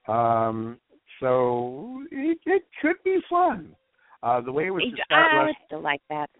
Um, 0.08 0.78
so 1.20 2.02
it, 2.10 2.38
it 2.46 2.62
could 2.80 2.96
be 3.04 3.18
fun. 3.30 3.74
Uh, 4.22 4.40
the 4.40 4.52
way 4.52 4.66
it 4.66 4.70
was 4.70 4.82
described 4.84 5.34
I 5.34 5.44
would 5.44 5.54
still 5.66 5.82
like 5.82 6.00
that. 6.08 6.30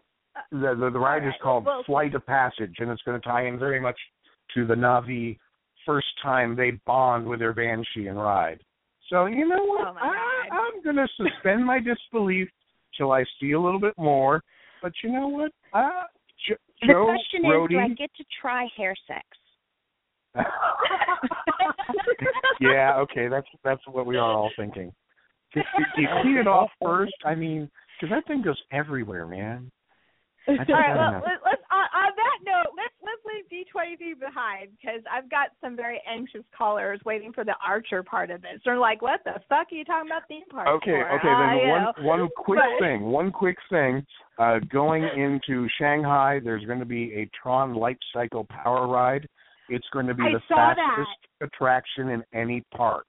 the 0.51 0.75
the, 0.79 0.91
the 0.91 0.99
ride 0.99 1.27
is 1.27 1.35
called 1.43 1.65
well- 1.67 1.83
Flight 1.87 2.15
of 2.15 2.25
Passage, 2.27 2.75
and 2.79 2.91
it's 2.91 3.03
going 3.03 3.21
to 3.21 3.27
tie 3.27 3.47
in 3.47 3.59
very 3.59 3.81
much 3.81 3.99
to 4.55 4.67
the 4.67 4.75
Na'vi 4.75 5.39
first 5.87 6.07
time 6.23 6.55
they 6.57 6.73
bond 6.87 7.27
with 7.27 7.39
their 7.41 7.53
Banshee 7.53 8.07
and 8.07 8.17
ride. 8.17 8.61
So 9.11 9.27
you 9.27 9.47
know 9.49 9.65
what? 9.65 9.89
Oh 9.89 9.95
I, 10.01 10.47
I'm 10.53 10.83
going 10.83 10.97
to 10.97 11.09
suspend 11.17 11.65
my 11.67 11.79
disbelief 11.85 12.49
till 12.97 13.13
I 13.13 13.25
see 13.41 13.53
a 13.53 13.61
little 13.61 13.81
bit 13.81 13.95
more. 13.99 14.43
But 14.83 14.93
you 15.03 15.13
know 15.13 15.29
what? 15.29 15.53
Uh, 15.73 16.05
The 16.83 16.88
Joe 16.88 17.05
question 17.07 17.45
is, 17.45 17.68
do 17.71 17.79
I 17.79 17.88
get 17.88 18.11
to 18.16 18.25
try 18.40 18.66
hair 18.77 18.95
sex? 19.07 19.25
yeah, 22.61 22.97
okay, 22.99 23.29
that's 23.29 23.47
that's 23.62 23.83
what 23.87 24.07
we 24.07 24.16
are 24.16 24.33
all 24.33 24.51
thinking. 24.57 24.92
Do, 25.55 25.61
do, 25.61 25.85
do 25.95 26.03
you 26.03 26.09
clean 26.23 26.38
it 26.38 26.49
off 26.49 26.71
first? 26.83 27.14
I 27.25 27.35
mean, 27.35 27.71
because 28.01 28.14
that 28.16 28.27
thing 28.27 28.42
goes 28.42 28.61
everywhere, 28.73 29.27
man. 29.27 29.71
All 30.48 30.57
right. 30.57 30.96
Well, 30.96 31.22
let, 31.24 31.38
let's 31.44 31.62
on, 31.70 31.87
on 31.94 32.11
that 32.16 32.38
note, 32.44 32.74
let's 32.76 32.94
let's 33.02 33.22
leave 33.26 33.48
D 33.48 33.64
twenty 33.70 33.96
three 33.96 34.14
behind 34.14 34.70
because 34.81 35.00
I've 35.11 35.31
got 35.31 35.48
some 35.61 35.76
very 35.76 36.02
anxious 36.09 36.42
callers 36.57 37.00
waiting 37.05 37.33
for 37.33 37.44
the 37.44 37.55
Archer 37.64 38.02
part 38.02 38.31
of 38.31 38.42
this. 38.42 38.61
They're 38.64 38.78
like, 38.78 39.02
"What 39.02 39.20
the 39.24 39.35
fuck 39.48 39.68
are 39.70 39.74
you 39.74 39.85
talking 39.85 40.11
about 40.11 40.26
theme 40.28 40.42
parks 40.50 40.70
Okay, 40.83 41.00
for?" 41.02 41.18
okay. 41.18 41.28
Uh, 41.28 41.38
Then 41.38 41.68
one 41.68 41.83
know. 41.83 41.92
one 42.02 42.28
quick 42.37 42.59
But- 42.59 42.85
thing. 42.85 43.02
One 43.02 43.31
quick 43.31 43.57
thing. 43.70 44.05
Uh, 44.38 44.59
going 44.72 45.05
into 45.05 45.68
Shanghai, 45.78 46.40
there's 46.42 46.64
going 46.64 46.81
to 46.81 46.85
be 46.87 47.14
a 47.14 47.28
Tron 47.40 47.74
Light 47.74 47.98
Cycle 48.12 48.44
Power 48.44 48.88
Ride. 48.88 49.28
It's 49.68 49.87
going 49.92 50.07
to 50.07 50.14
be 50.14 50.24
I 50.24 50.33
the 50.33 50.40
fastest 50.48 51.18
attraction 51.40 52.09
in 52.11 52.24
any 52.35 52.62
park. 52.74 53.07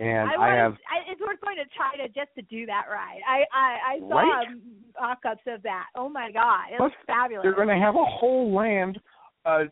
And 0.00 0.30
I, 0.30 0.34
I, 0.34 0.54
have 0.56 0.72
I, 0.88 1.12
it's 1.12 1.20
worth 1.20 1.40
going 1.42 1.56
to 1.56 1.68
China 1.76 2.08
just 2.08 2.34
to 2.34 2.42
do 2.48 2.64
that 2.66 2.86
ride. 2.90 3.20
I 3.28 3.44
I, 3.52 3.96
I 3.96 3.98
saw 4.00 4.16
Right? 4.16 4.48
mock-ups 4.98 5.42
of 5.46 5.62
that. 5.62 5.86
Oh 5.94 6.08
my 6.08 6.32
god, 6.32 6.72
it 6.72 6.78
Plus, 6.78 6.90
looks 6.90 6.96
fabulous. 7.06 7.42
they're 7.44 7.54
going 7.54 7.68
to 7.68 7.76
have 7.84 7.94
a 7.96 8.04
whole 8.04 8.54
land 8.54 8.98
uh, 9.44 9.64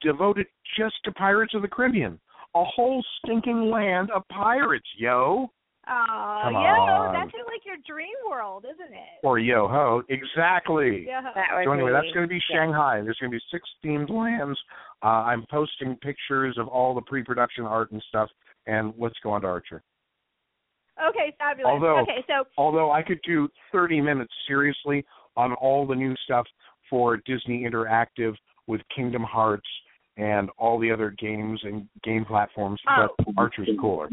devoted 0.00 0.46
just 0.78 0.94
to 1.04 1.12
Pirates 1.12 1.54
of 1.54 1.62
the 1.62 1.68
Caribbean. 1.68 2.18
A 2.54 2.64
whole 2.64 3.04
stinking 3.18 3.70
land 3.70 4.10
of 4.10 4.22
pirates, 4.28 4.88
yo. 4.96 5.50
Oh, 5.90 6.40
Come 6.44 6.52
yeah, 6.52 6.76
on. 6.76 7.14
that's 7.14 7.32
just 7.32 7.46
like 7.46 7.64
your 7.64 7.76
dream 7.86 8.14
world, 8.28 8.64
isn't 8.68 8.92
it? 8.92 9.24
Or 9.24 9.38
yo 9.38 9.66
ho. 9.68 10.02
Exactly. 10.10 11.04
Yeah. 11.06 11.22
That 11.34 11.46
would 11.56 11.64
So 11.64 11.72
anyway, 11.72 11.90
be, 11.90 11.92
that's 11.94 12.12
going 12.14 12.24
to 12.26 12.28
be 12.28 12.40
yeah. 12.50 12.56
Shanghai. 12.56 13.00
There's 13.02 13.16
going 13.18 13.30
to 13.32 13.36
be 13.36 13.42
six 13.50 13.64
themed 13.84 14.10
lands. 14.10 14.58
Uh, 15.02 15.06
I'm 15.24 15.46
posting 15.50 15.96
pictures 15.96 16.56
of 16.58 16.68
all 16.68 16.94
the 16.94 17.00
pre-production 17.02 17.64
art 17.64 17.90
and 17.92 18.02
stuff. 18.08 18.28
And 18.66 18.92
let's 18.98 19.14
go 19.22 19.30
on 19.30 19.40
to 19.42 19.46
Archer. 19.46 19.82
Okay, 21.08 21.34
fabulous. 21.38 21.70
Although- 21.72 22.00
okay, 22.00 22.24
so 22.26 22.44
Although 22.58 22.90
I 22.90 23.02
could 23.02 23.20
do 23.24 23.48
30 23.72 24.00
minutes 24.00 24.32
seriously 24.46 25.04
on 25.36 25.52
all 25.54 25.86
the 25.86 25.94
new 25.94 26.14
stuff 26.24 26.46
for 26.90 27.16
Disney 27.18 27.64
Interactive 27.64 28.34
with 28.66 28.80
Kingdom 28.94 29.22
Hearts 29.22 29.68
and 30.16 30.50
all 30.58 30.78
the 30.78 30.90
other 30.90 31.14
games 31.18 31.60
and 31.62 31.88
game 32.02 32.24
platforms, 32.24 32.80
Oh. 32.88 33.08
but 33.16 33.26
Archer's 33.38 33.68
cooler. 33.80 34.08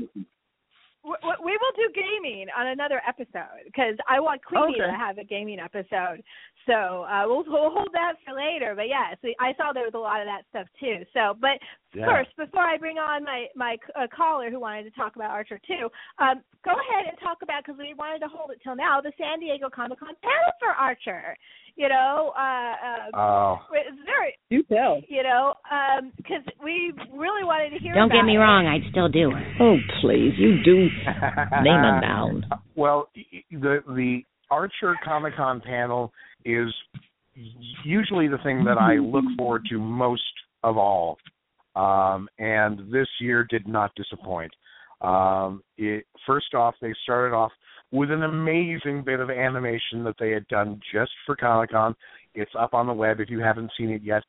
W- 1.06 1.22
w- 1.22 1.42
we 1.46 1.54
will 1.54 1.76
do 1.78 1.88
gaming 1.94 2.48
on 2.58 2.68
another 2.74 3.02
episode 3.08 3.62
because 3.70 3.96
I 4.10 4.20
want 4.20 4.44
Queenie 4.44 4.82
Okay. 4.82 4.90
to 4.92 4.98
have 4.98 5.18
a 5.18 5.24
gaming 5.24 5.60
episode. 5.62 6.26
So 6.66 7.06
uh, 7.06 7.24
we'll 7.30 7.46
we'll 7.46 7.70
hold 7.70 7.94
that 7.94 8.18
for 8.26 8.34
later. 8.34 8.74
But 8.76 8.90
yeah, 8.90 9.14
so 9.22 9.30
I 9.40 9.54
saw 9.54 9.70
there 9.72 9.86
was 9.86 9.94
a 9.94 10.02
lot 10.02 10.20
of 10.20 10.26
that 10.26 10.50
stuff 10.50 10.66
too. 10.82 11.06
So, 11.14 11.38
but 11.40 11.62
Yeah. 11.94 12.10
first, 12.10 12.36
before 12.36 12.66
I 12.66 12.78
bring 12.82 12.98
on 12.98 13.24
my 13.24 13.46
my 13.56 13.78
uh, 13.96 14.08
caller 14.10 14.50
who 14.50 14.60
wanted 14.60 14.84
to 14.90 14.92
talk 14.98 15.16
about 15.16 15.30
Archer 15.30 15.60
too, 15.62 15.88
um, 16.18 16.42
go 16.66 16.72
ahead 16.74 17.06
and 17.08 17.16
talk 17.22 17.40
about 17.46 17.64
because 17.64 17.78
we 17.78 17.94
wanted 17.94 18.20
to 18.26 18.28
hold 18.28 18.50
it 18.52 18.60
till 18.66 18.76
now 18.76 19.00
the 19.00 19.14
San 19.18 19.40
Diego 19.40 19.70
Comic 19.70 20.00
Con 20.00 20.16
panel 20.26 20.52
for 20.60 20.70
Archer. 20.74 21.38
You 21.78 21.90
know, 21.90 22.32
uh, 22.40 22.74
uh, 22.88 23.20
Oh. 23.20 23.60
it's 23.74 24.00
very 24.08 24.34
Do 24.50 24.64
tell. 24.64 25.02
you 25.10 25.22
know 25.24 25.54
because 26.18 26.42
we 26.64 26.94
really 27.14 27.44
wanted 27.44 27.72
to 27.72 27.80
hear. 27.80 27.94
Don't 27.94 28.10
get 28.12 28.24
me 28.24 28.36
it. 28.38 28.40
wrong, 28.40 28.66
I'd 28.66 28.90
still 28.90 29.10
do 29.10 29.30
it. 29.36 29.44
Oh, 29.60 29.78
please, 30.02 30.34
you 30.40 30.64
do 30.64 30.88
name 31.64 31.84
and 31.84 32.02
down. 32.02 32.46
Well, 32.76 33.10
the 33.52 33.80
the 33.88 34.22
Archer 34.50 34.96
Comic 35.04 35.36
Con 35.36 35.62
panel 35.62 36.12
is 36.46 36.70
usually 37.84 38.28
the 38.28 38.38
thing 38.44 38.64
that 38.66 38.78
I 38.78 38.96
look 38.96 39.26
forward 39.38 39.64
to 39.70 39.80
most 39.80 40.22
of 40.64 40.78
all, 40.78 41.18
um, 41.76 42.28
and 42.40 42.92
this 42.92 43.08
year 43.20 43.46
did 43.50 43.68
not 43.68 43.92
disappoint. 43.96 44.52
Um, 45.02 45.62
it, 45.78 46.06
first 46.26 46.54
off, 46.54 46.76
they 46.82 46.94
started 47.04 47.36
off 47.36 47.52
with 47.92 48.12
an 48.12 48.24
amazing 48.24 49.04
bit 49.06 49.20
of 49.20 49.30
animation 49.30 50.04
that 50.04 50.16
they 50.20 50.32
had 50.32 50.48
done 50.48 50.80
just 50.94 51.12
for 51.26 51.36
Comic 51.36 51.72
Con. 51.72 51.96
It's 52.34 52.52
up 52.58 52.74
on 52.74 52.88
the 52.88 52.94
web 52.94 53.20
if 53.20 53.30
you 53.30 53.40
haven't 53.40 53.72
seen 53.78 53.90
it 53.90 54.02
yet. 54.04 54.24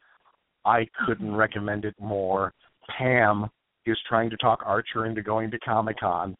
I 0.64 0.86
couldn't 1.06 1.34
recommend 1.34 1.84
it 1.84 1.94
more. 2.00 2.52
Pam 2.98 3.46
is 3.86 3.96
trying 4.08 4.30
to 4.30 4.36
talk 4.36 4.60
Archer 4.64 5.06
into 5.06 5.22
going 5.22 5.50
to 5.52 5.58
Comic 5.60 5.98
Con 6.00 6.36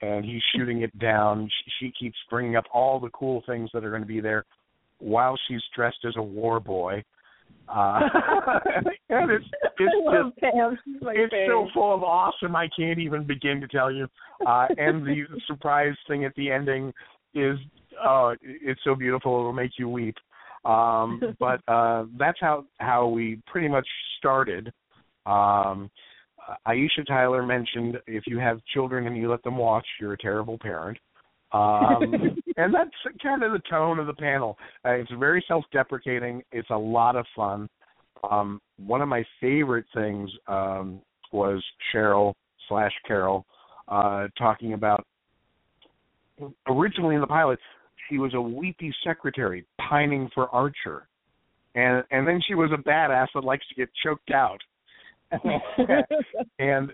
and 0.00 0.24
he's 0.24 0.42
shooting 0.54 0.82
it 0.82 0.96
down. 0.98 1.48
She, 1.48 1.72
she 1.86 1.92
keeps 1.98 2.16
bringing 2.30 2.56
up 2.56 2.64
all 2.72 3.00
the 3.00 3.10
cool 3.10 3.42
things 3.46 3.70
that 3.72 3.84
are 3.84 3.90
going 3.90 4.02
to 4.02 4.08
be 4.08 4.20
there 4.20 4.44
while 4.98 5.38
she's 5.48 5.62
dressed 5.74 6.04
as 6.06 6.14
a 6.16 6.22
war 6.22 6.60
boy. 6.60 7.02
Uh, 7.68 8.00
and 9.10 9.30
it's 9.30 9.44
it's 9.78 10.40
just—it's 10.40 11.34
so 11.48 11.68
full 11.74 11.94
of 11.94 12.02
awesome. 12.02 12.56
I 12.56 12.68
can't 12.74 12.98
even 12.98 13.26
begin 13.26 13.60
to 13.60 13.68
tell 13.68 13.92
you. 13.92 14.06
Uh, 14.46 14.68
and 14.78 15.06
the 15.06 15.24
surprise 15.46 15.94
thing 16.06 16.24
at 16.24 16.34
the 16.34 16.50
ending 16.50 16.92
is 17.34 17.58
uh, 18.02 18.34
it's 18.42 18.80
so 18.84 18.94
beautiful 18.94 19.38
it'll 19.38 19.52
make 19.52 19.72
you 19.78 19.88
weep. 19.88 20.16
Um, 20.64 21.20
but 21.38 21.60
uh, 21.68 22.06
that's 22.18 22.38
how 22.40 22.64
how 22.78 23.08
we 23.08 23.40
pretty 23.46 23.68
much 23.68 23.86
started. 24.18 24.72
Um, 25.26 25.90
Aisha 26.66 27.06
Tyler 27.06 27.44
mentioned 27.44 27.98
if 28.06 28.24
you 28.26 28.38
have 28.38 28.60
children 28.72 29.06
and 29.06 29.16
you 29.16 29.30
let 29.30 29.42
them 29.42 29.56
watch, 29.56 29.86
you're 30.00 30.14
a 30.14 30.18
terrible 30.18 30.58
parent. 30.58 30.98
Um, 31.52 32.38
and 32.56 32.74
that's 32.74 32.90
kind 33.22 33.42
of 33.42 33.52
the 33.52 33.62
tone 33.70 33.98
of 33.98 34.06
the 34.06 34.14
panel. 34.14 34.56
Uh, 34.84 34.90
it's 34.90 35.10
very 35.18 35.44
self-deprecating. 35.48 36.42
It's 36.52 36.70
a 36.70 36.76
lot 36.76 37.16
of 37.16 37.26
fun. 37.34 37.68
Um, 38.28 38.60
one 38.78 39.00
of 39.00 39.08
my 39.08 39.24
favorite 39.40 39.86
things 39.94 40.30
um, 40.46 41.00
was 41.32 41.62
Cheryl 41.92 42.34
slash 42.68 42.92
Carol 43.06 43.46
uh, 43.88 44.28
talking 44.36 44.72
about 44.74 45.04
originally 46.68 47.14
in 47.14 47.20
the 47.20 47.26
pilot 47.26 47.58
she 48.08 48.18
was 48.18 48.34
a 48.34 48.40
weepy 48.40 48.94
secretary 49.04 49.64
pining 49.88 50.30
for 50.34 50.48
Archer, 50.48 51.08
and 51.74 52.04
and 52.10 52.26
then 52.26 52.40
she 52.46 52.54
was 52.54 52.70
a 52.72 52.88
badass 52.88 53.26
that 53.34 53.44
likes 53.44 53.66
to 53.68 53.74
get 53.74 53.88
choked 54.02 54.30
out. 54.30 54.58
and 56.58 56.90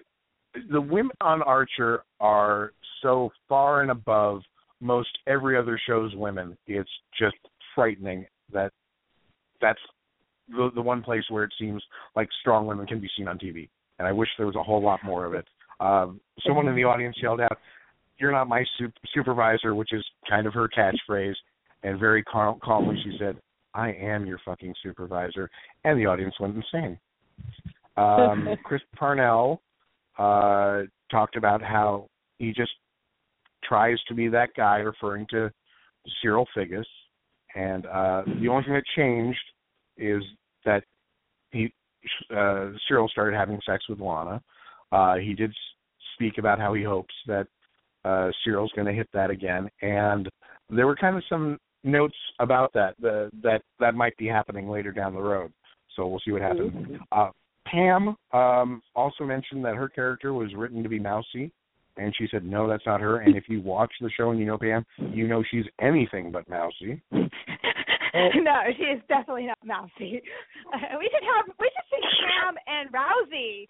the 0.71 0.81
women 0.81 1.17
on 1.21 1.43
Archer 1.43 2.05
are 2.21 2.73
so 3.03 3.31
far 3.49 3.83
and 3.83 3.91
above 3.91 4.43
most 4.81 5.17
every 5.27 5.57
other 5.57 5.81
show's 5.87 6.15
women. 6.15 6.57
It's 6.67 6.91
just 7.19 7.37
frightening 7.75 8.27
that 8.53 8.73
that's 9.61 9.81
the 10.49 10.71
the 10.75 10.83
one 10.83 11.03
place 11.03 11.25
where 11.31 11.45
it 11.45 11.53
seems 11.59 11.83
like 12.15 12.29
strong 12.41 12.67
women 12.67 12.87
can 12.87 13.01
be 13.01 13.09
seen 13.17 13.29
on 13.29 13.39
TV. 13.39 13.69
And 13.99 14.07
I 14.09 14.13
wish 14.13 14.29
there 14.37 14.47
was 14.47 14.57
a 14.57 14.63
whole 14.63 14.83
lot 14.83 15.01
more 15.05 15.25
of 15.25 15.35
it. 15.35 15.47
Um, 15.81 16.21
someone 16.47 16.69
in 16.69 16.77
the 16.77 16.85
audience 16.85 17.17
yelled 17.21 17.41
out, 17.41 17.59
"You're 18.19 18.33
not 18.33 18.49
my 18.49 18.65
su- 18.79 18.93
supervisor," 19.13 19.75
which 19.75 19.93
is 19.93 20.05
kind 20.29 20.47
of 20.47 20.55
her 20.55 20.69
catchphrase. 20.69 21.35
And 21.83 21.99
very 21.99 22.23
cal- 22.25 22.59
calmly, 22.63 23.01
she 23.05 23.17
said, 23.19 23.41
"I 23.75 23.93
am 23.93 24.27
your 24.27 24.39
fucking 24.45 24.75
supervisor." 24.83 25.51
And 25.85 25.99
the 25.99 26.07
audience 26.07 26.39
went 26.41 26.57
insane. 26.57 26.99
Um, 27.97 28.49
Chris 28.65 28.83
Parnell 28.97 29.63
uh, 30.19 30.83
talked 31.11 31.37
about 31.37 31.63
how 31.63 32.09
he 32.39 32.53
just 32.53 32.73
tries 33.63 33.99
to 34.09 34.15
be 34.15 34.29
that 34.29 34.51
guy, 34.57 34.79
referring 34.79 35.27
to 35.31 35.51
Cyril 36.21 36.47
Figgis. 36.57 36.85
And 37.55 37.87
uh, 37.87 38.23
the 38.41 38.49
only 38.49 38.65
thing 38.65 38.75
that 38.75 38.85
changed 38.97 39.39
is 39.97 40.23
that 40.65 40.83
he 41.53 41.73
uh, 42.35 42.71
Cyril 42.87 43.09
started 43.09 43.37
having 43.37 43.61
sex 43.65 43.89
with 43.89 44.01
Lana. 44.01 44.43
Uh, 44.93 45.17
he 45.17 45.35
did 45.35 45.53
speak 46.15 46.39
about 46.39 46.59
how 46.59 46.75
he 46.75 46.83
hopes 46.83 47.15
that 47.27 47.47
uh, 48.05 48.31
Cyril's 48.45 48.73
going 48.75 48.87
to 48.87 48.93
hit 48.93 49.09
that 49.15 49.31
again, 49.31 49.71
and 49.83 50.29
there 50.69 50.87
were 50.87 50.97
kind 50.97 51.17
of 51.17 51.23
some 51.29 51.59
notes 51.85 52.17
about 52.41 52.73
that 52.75 52.95
the, 53.01 53.31
that 53.43 53.63
that 53.81 53.95
might 53.95 54.17
be 54.17 54.27
happening 54.27 54.69
later 54.69 54.93
down 54.93 55.15
the 55.15 55.21
road. 55.21 55.53
So 55.97 56.07
we'll 56.07 56.21
see 56.25 56.33
what 56.33 56.43
happens. 56.43 57.01
Uh, 57.13 57.31
Pam 57.75 58.17
um, 58.33 58.83
also 58.95 59.25
mentioned 59.25 59.65
that 59.65 59.75
her 59.75 59.89
character 59.89 60.33
was 60.33 60.55
written 60.55 60.83
to 60.83 60.89
be 60.89 61.01
mousy, 61.01 61.53
And 61.97 62.15
she 62.17 62.29
said, 62.31 62.45
"No, 62.45 62.69
that's 62.69 62.87
not 62.87 63.01
her." 63.01 63.21
And 63.21 63.37
if 63.37 63.49
you 63.49 63.61
watch 63.61 63.93
the 64.01 64.11
show 64.11 64.31
and 64.31 64.39
you 64.39 64.47
know 64.47 64.59
Pam, 64.59 64.85
you 65.13 65.27
know 65.27 65.43
she's 65.51 65.65
anything 65.81 66.31
but 66.31 66.49
mousy. 66.49 67.03
no, 67.11 68.57
she 68.77 68.85
is 68.85 69.03
definitely 69.09 69.47
not 69.47 69.59
mousy. 69.65 70.23
Uh, 70.73 70.79
we 70.99 71.11
should 71.11 71.27
have 71.35 71.47
we 71.59 71.71
should 71.75 71.89
see 71.91 72.03
Pam 72.23 72.55
and 72.67 72.93
Rousey. 72.93 73.67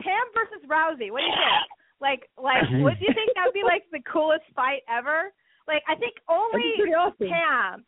Pam 0.00 0.26
versus 0.34 0.64
Rousey. 0.66 1.12
What 1.12 1.20
do 1.20 1.26
you 1.26 1.36
think? 1.36 1.68
Like 2.00 2.28
like 2.40 2.64
what 2.82 2.98
do 2.98 3.04
you 3.04 3.14
think 3.14 3.32
that 3.36 3.44
would 3.44 3.54
be 3.54 3.64
like 3.64 3.84
the 3.92 4.02
coolest 4.10 4.44
fight 4.56 4.82
ever? 4.88 5.32
Like 5.68 5.82
I 5.88 5.94
think 5.94 6.14
only 6.28 6.76
That'd 6.76 6.76
be 6.76 6.82
pretty 6.82 6.94
awesome. 6.94 7.28
Pam 7.28 7.84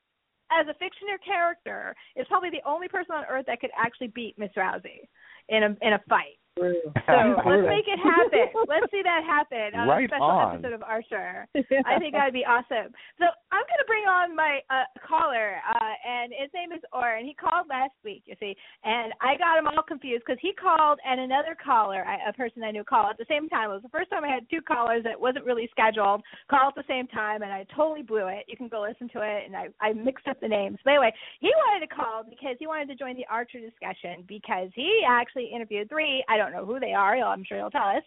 as 0.55 0.67
a 0.69 0.75
fictional 0.75 1.19
character 1.25 1.95
is 2.17 2.27
probably 2.29 2.51
the 2.51 2.63
only 2.67 2.89
person 2.89 3.15
on 3.15 3.25
earth 3.29 3.47
that 3.47 3.61
could 3.61 3.71
actually 3.77 4.09
beat 4.09 4.39
Miss 4.39 4.51
Rousey 4.57 5.09
in 5.49 5.63
a 5.63 5.77
in 5.83 5.93
a 5.95 6.01
fight. 6.09 6.39
So 7.05 7.21
let's 7.45 7.67
make 7.69 7.85
it 7.91 7.99
happen. 7.99 8.49
Let's 8.69 8.87
see 8.91 9.03
that 9.03 9.23
happen 9.27 9.79
on 9.79 9.89
Right 9.89 10.05
a 10.05 10.09
special 10.09 10.25
on. 10.25 10.55
episode 10.57 10.73
of 10.73 10.83
Archer. 10.83 11.47
I 11.55 11.99
think 11.99 12.15
that 12.15 12.31
would 12.31 12.33
be 12.33 12.47
awesome. 12.47 12.95
So 13.19 13.27
I'm 13.53 13.65
going 13.67 13.83
to 13.83 13.89
bring 13.91 14.07
on 14.07 14.35
my 14.35 14.61
uh, 14.71 14.87
caller, 15.03 15.59
uh, 15.67 15.95
and 16.07 16.33
his 16.33 16.49
name 16.55 16.73
is 16.73 16.81
Orr, 16.93 17.17
and 17.19 17.27
He 17.27 17.35
called 17.35 17.67
last 17.69 17.93
week, 18.05 18.23
you 18.27 18.35
see, 18.39 18.55
and 18.85 19.13
I 19.21 19.37
got 19.37 19.59
him 19.59 19.67
all 19.67 19.83
confused 19.83 20.25
because 20.27 20.41
he 20.41 20.55
called 20.55 20.99
and 21.05 21.21
another 21.21 21.57
caller, 21.59 22.07
I, 22.07 22.29
a 22.29 22.33
person 22.33 22.63
I 22.63 22.71
knew, 22.71 22.85
called 22.85 23.11
at 23.11 23.19
the 23.19 23.29
same 23.29 23.49
time. 23.49 23.71
It 23.71 23.75
was 23.75 23.83
the 23.83 23.93
first 23.93 24.11
time 24.11 24.25
I 24.25 24.33
had 24.33 24.49
two 24.49 24.63
callers 24.63 25.03
that 25.05 25.19
wasn't 25.19 25.45
really 25.45 25.69
scheduled 25.71 26.23
call 26.49 26.69
at 26.69 26.75
the 26.75 26.89
same 26.89 27.07
time, 27.09 27.43
and 27.43 27.53
I 27.53 27.67
totally 27.75 28.03
blew 28.03 28.29
it. 28.29 28.47
You 28.49 28.57
can 28.57 28.69
go 28.69 28.83
listen 28.83 29.09
to 29.13 29.21
it, 29.21 29.45
and 29.47 29.55
I, 29.57 29.69
I 29.81 29.93
mixed 29.93 30.27
up 30.29 30.41
the 30.41 30.49
names. 30.49 30.79
But 30.85 30.97
anyway, 30.97 31.13
he 31.41 31.51
wanted 31.67 31.87
to 31.87 31.95
call 31.95 32.23
because 32.25 32.57
he 32.59 32.67
wanted 32.67 32.89
to 32.89 32.97
join 32.97 33.17
the 33.17 33.27
Archer 33.31 33.61
discussion 33.61 34.25
because 34.27 34.71
he 34.75 35.03
actually 35.07 35.51
interviewed 35.55 35.89
three. 35.89 36.25
I 36.29 36.37
don't 36.37 36.44
know 36.53 36.65
who 36.65 36.81
they 36.81 36.93
are. 36.93 37.17
I'm 37.17 37.45
sure 37.45 37.59
he'll 37.59 37.71
tell 37.71 37.89
us 37.89 38.03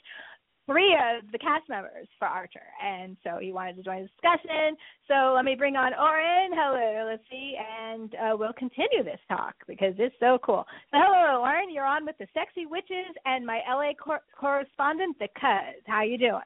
three 0.68 0.94
of 0.94 1.32
the 1.32 1.40
cast 1.40 1.68
members 1.70 2.08
for 2.20 2.28
Archer, 2.28 2.68
and 2.84 3.16
so 3.24 3.38
he 3.40 3.52
wanted 3.52 3.78
to 3.78 3.84
join 3.84 4.02
the 4.02 4.10
discussion. 4.10 4.76
So 5.08 5.34
let 5.34 5.46
me 5.46 5.56
bring 5.56 5.76
on 5.76 5.94
Oren. 5.94 6.52
Hello, 6.54 7.10
let's 7.10 7.24
see, 7.32 7.56
and 7.58 8.14
uh, 8.16 8.38
we'll 8.38 8.54
continue 8.54 9.04
this 9.04 9.20
talk 9.30 9.56
because 9.68 9.94
it's 9.98 10.16
so 10.20 10.38
cool. 10.44 10.66
So 10.92 10.98
hello, 11.02 11.42
Oren. 11.42 11.72
You're 11.72 11.86
on 11.86 12.06
with 12.06 12.18
the 12.20 12.28
Sexy 12.34 12.66
Witches 12.66 13.16
and 13.26 13.46
my 13.46 13.62
LA 13.68 13.94
cor- 13.94 14.26
correspondent, 14.38 15.18
the 15.20 15.30
Cuz. 15.40 15.82
How 15.88 16.04
you 16.04 16.18
doing? 16.18 16.42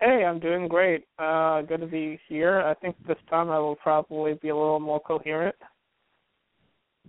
Hey, 0.00 0.24
I'm 0.26 0.40
doing 0.40 0.66
great. 0.68 1.04
Uh, 1.18 1.62
good 1.62 1.80
to 1.80 1.86
be 1.86 2.18
here. 2.28 2.60
I 2.60 2.74
think 2.74 2.96
this 3.06 3.16
time 3.30 3.50
I 3.50 3.58
will 3.58 3.76
probably 3.76 4.34
be 4.34 4.48
a 4.48 4.56
little 4.56 4.80
more 4.80 5.00
coherent. 5.00 5.56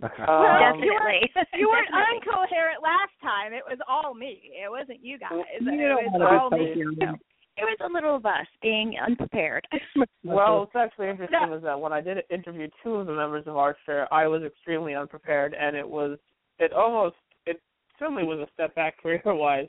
Well, 0.00 0.10
Um, 0.28 0.78
you 0.80 0.92
weren't, 0.94 1.26
Definitely. 1.34 1.60
you 1.60 1.68
weren't 1.68 1.88
Definitely. 1.88 2.16
uncoherent 2.22 2.82
last 2.82 3.12
time. 3.22 3.52
It 3.52 3.64
was 3.68 3.78
all 3.88 4.14
me. 4.14 4.52
It 4.54 4.70
wasn't 4.70 5.02
you 5.04 5.18
guys. 5.18 5.30
You 5.32 5.42
it 5.60 6.12
was 6.12 6.40
all 6.40 6.50
be 6.50 6.56
me. 6.74 6.84
coherent. 6.96 7.22
It 7.56 7.62
was 7.64 7.78
a 7.80 7.92
little 7.92 8.14
of 8.14 8.24
us 8.24 8.46
being 8.62 8.94
unprepared. 9.04 9.66
well, 10.24 10.60
what's 10.60 10.76
actually 10.76 11.08
interesting 11.10 11.40
No. 11.50 11.56
is 11.56 11.62
that 11.64 11.80
when 11.80 11.92
I 11.92 12.00
did 12.00 12.18
interview 12.30 12.68
two 12.84 12.94
of 12.94 13.06
the 13.08 13.12
members 13.12 13.48
of 13.48 13.56
Archer, 13.56 14.06
I 14.12 14.28
was 14.28 14.42
extremely 14.44 14.94
unprepared, 14.94 15.54
and 15.54 15.74
it 15.74 15.88
was 15.88 16.18
it 16.60 16.72
almost 16.72 17.16
it 17.46 17.60
certainly 17.98 18.22
was 18.22 18.38
a 18.38 18.46
step 18.54 18.74
back 18.76 18.96
career 19.02 19.20
wise. 19.24 19.66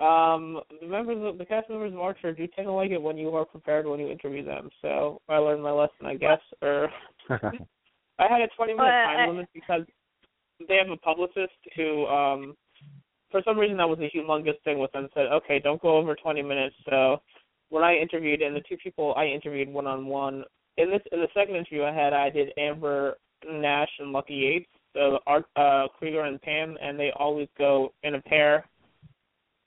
Um, 0.00 0.60
the 0.82 0.86
members 0.86 1.16
of 1.24 1.38
the 1.38 1.46
cast 1.46 1.70
members 1.70 1.94
of 1.94 2.00
Archer 2.00 2.32
do 2.34 2.46
tend 2.48 2.66
to 2.66 2.72
like 2.72 2.90
it 2.90 3.00
when 3.00 3.16
you 3.16 3.30
are 3.36 3.44
prepared 3.46 3.86
when 3.86 4.00
you 4.00 4.08
interview 4.10 4.44
them. 4.44 4.68
So 4.82 5.22
I 5.30 5.38
learned 5.38 5.62
my 5.62 5.70
lesson, 5.70 6.04
I 6.04 6.16
guess. 6.16 6.40
Or 6.60 6.90
I 8.18 8.28
had 8.28 8.40
a 8.40 8.48
20 8.56 8.74
minute 8.74 8.84
Well, 8.84 9.06
time 9.06 9.20
I- 9.20 9.26
limit 9.26 9.48
because 9.54 9.82
they 10.68 10.76
have 10.76 10.90
a 10.90 10.96
publicist 10.96 11.52
who, 11.76 12.06
um, 12.06 12.56
for 13.30 13.42
some 13.44 13.58
reason, 13.58 13.76
that 13.78 13.88
was 13.88 13.98
a 14.00 14.10
humongous 14.16 14.60
thing 14.62 14.78
with 14.78 14.92
them. 14.92 15.08
Said, 15.14 15.26
okay, 15.26 15.58
don't 15.58 15.80
go 15.80 15.96
over 15.96 16.14
20 16.14 16.42
minutes. 16.42 16.76
So 16.88 17.20
when 17.70 17.82
I 17.82 17.96
interviewed, 17.96 18.42
and 18.42 18.54
the 18.54 18.60
two 18.68 18.76
people 18.76 19.14
I 19.16 19.26
interviewed 19.26 19.68
one 19.68 19.86
on 19.86 20.06
one, 20.06 20.44
in 20.76 20.90
this 20.90 21.02
in 21.10 21.20
the 21.20 21.28
second 21.34 21.56
interview 21.56 21.84
I 21.84 21.92
had, 21.92 22.12
I 22.12 22.30
did 22.30 22.52
Amber 22.58 23.16
Nash 23.50 23.90
and 23.98 24.12
Lucky 24.12 24.34
Yates, 24.34 24.70
so 24.94 25.18
Art 25.26 25.46
uh, 25.56 25.88
Krieger 25.98 26.22
and 26.22 26.40
Pam, 26.40 26.76
and 26.80 26.98
they 26.98 27.10
always 27.16 27.48
go 27.58 27.92
in 28.02 28.14
a 28.14 28.22
pair. 28.22 28.66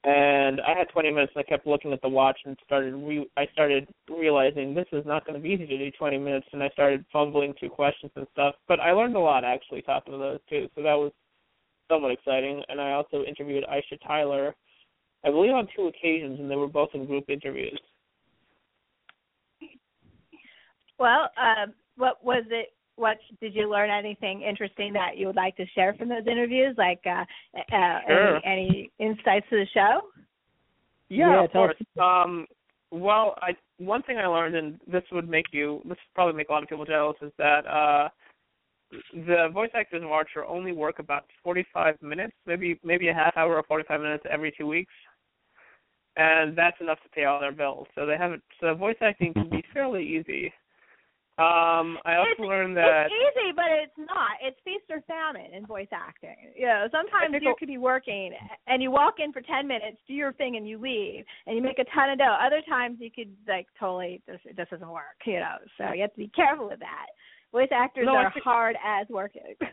And 0.06 0.60
I 0.60 0.78
had 0.78 0.88
20 0.90 1.10
minutes, 1.10 1.32
and 1.34 1.44
I 1.44 1.50
kept 1.50 1.66
looking 1.66 1.92
at 1.92 2.00
the 2.00 2.08
watch 2.08 2.38
and 2.44 2.56
started 2.64 2.94
re- 2.94 3.28
I 3.36 3.46
started 3.52 3.88
realizing 4.08 4.72
this 4.72 4.86
is 4.92 5.04
not 5.04 5.26
going 5.26 5.34
to 5.34 5.42
be 5.42 5.52
easy 5.52 5.66
to 5.66 5.78
do 5.78 5.90
20 5.98 6.16
minutes, 6.18 6.46
and 6.52 6.62
I 6.62 6.68
started 6.68 7.04
fumbling 7.12 7.54
through 7.58 7.70
questions 7.70 8.12
and 8.14 8.24
stuff. 8.30 8.54
But 8.68 8.78
I 8.78 8.92
learned 8.92 9.16
a 9.16 9.20
lot 9.20 9.42
actually 9.42 9.82
talking 9.82 10.12
to 10.12 10.18
those 10.18 10.38
two, 10.48 10.68
so 10.76 10.82
that 10.82 10.94
was 10.94 11.10
somewhat 11.90 12.12
exciting. 12.12 12.62
And 12.68 12.80
I 12.80 12.92
also 12.92 13.24
interviewed 13.24 13.64
Aisha 13.64 13.98
Tyler, 14.06 14.54
I 15.24 15.30
believe 15.30 15.50
on 15.50 15.66
two 15.74 15.88
occasions, 15.88 16.38
and 16.38 16.48
they 16.48 16.54
were 16.54 16.68
both 16.68 16.90
in 16.94 17.04
group 17.06 17.24
interviews. 17.28 17.80
Well, 21.00 21.30
um, 21.36 21.74
what 21.96 22.24
was 22.24 22.44
it? 22.50 22.75
What 22.96 23.18
did 23.40 23.54
you 23.54 23.70
learn? 23.70 23.90
Anything 23.90 24.42
interesting 24.42 24.92
that 24.94 25.16
you 25.16 25.26
would 25.26 25.36
like 25.36 25.56
to 25.56 25.66
share 25.74 25.94
from 25.94 26.08
those 26.08 26.26
interviews? 26.26 26.74
Like 26.78 27.00
uh, 27.06 27.24
uh, 27.56 28.00
Sure. 28.06 28.36
any, 28.36 28.42
any 28.44 28.90
insights 28.98 29.46
to 29.50 29.56
the 29.56 29.66
show? 29.72 30.00
Yeah, 31.08 31.32
Yeah, 31.32 31.44
of 31.44 31.52
course. 31.52 31.76
Um, 32.00 32.46
well, 32.90 33.34
I 33.42 33.52
one 33.78 34.02
thing 34.02 34.16
I 34.16 34.26
learned, 34.26 34.56
and 34.56 34.80
this 34.86 35.02
would 35.12 35.28
make 35.28 35.46
you, 35.52 35.80
this 35.84 35.90
would 35.90 36.14
probably 36.14 36.34
make 36.34 36.48
a 36.48 36.52
lot 36.52 36.62
of 36.62 36.68
people 36.68 36.86
jealous, 36.86 37.16
is 37.20 37.32
that 37.36 37.66
uh, 37.66 38.08
the 39.12 39.48
voice 39.52 39.70
actors 39.74 40.02
of 40.02 40.10
Archer 40.10 40.44
only 40.44 40.72
work 40.72 40.98
about 40.98 41.24
45 41.42 42.00
minutes, 42.00 42.32
maybe 42.46 42.80
maybe 42.82 43.08
a 43.08 43.14
half 43.14 43.36
hour 43.36 43.56
or 43.56 43.62
45 43.64 44.00
minutes 44.00 44.24
every 44.30 44.52
two 44.56 44.66
weeks, 44.66 44.92
and 46.16 46.56
that's 46.56 46.80
enough 46.80 47.02
to 47.02 47.08
pay 47.10 47.24
all 47.24 47.40
their 47.40 47.52
bills. 47.52 47.86
So 47.94 48.06
they 48.06 48.16
haven't. 48.16 48.42
So 48.60 48.74
voice 48.74 48.96
acting 49.00 49.34
can 49.34 49.50
be 49.50 49.62
fairly 49.74 50.04
easy. 50.04 50.52
Um, 51.38 51.98
I 52.06 52.16
also 52.16 52.30
it's, 52.32 52.40
learned 52.40 52.78
that. 52.78 53.06
it's 53.06 53.14
easy, 53.14 53.52
but 53.54 53.66
it's 53.68 53.98
not. 53.98 54.40
It's 54.42 54.56
feast 54.64 54.84
or 54.88 55.02
famine 55.02 55.52
in 55.52 55.66
voice 55.66 55.88
acting. 55.92 56.34
You 56.56 56.66
know, 56.66 56.88
sometimes 56.90 57.34
you 57.42 57.54
could 57.58 57.68
be 57.68 57.76
working 57.76 58.32
and 58.66 58.82
you 58.82 58.90
walk 58.90 59.16
in 59.18 59.32
for 59.32 59.42
ten 59.42 59.68
minutes, 59.68 59.98
do 60.08 60.14
your 60.14 60.32
thing, 60.32 60.56
and 60.56 60.66
you 60.66 60.78
leave, 60.78 61.24
and 61.46 61.54
you 61.54 61.62
make 61.62 61.78
a 61.78 61.84
ton 61.94 62.08
of 62.08 62.18
dough. 62.18 62.38
Other 62.40 62.62
times 62.66 62.96
you 63.00 63.10
could 63.10 63.36
like 63.46 63.66
totally 63.78 64.22
this 64.26 64.40
this 64.56 64.66
doesn't 64.70 64.88
work. 64.88 65.20
You 65.26 65.40
know, 65.40 65.56
so 65.76 65.92
you 65.92 66.00
have 66.02 66.12
to 66.12 66.18
be 66.18 66.28
careful 66.34 66.68
with 66.68 66.80
that. 66.80 67.06
Voice 67.52 67.68
actors 67.70 68.06
No, 68.06 68.16
are 68.16 68.32
think- 68.32 68.44
hard 68.44 68.76
as 68.84 69.06
working. 69.08 69.54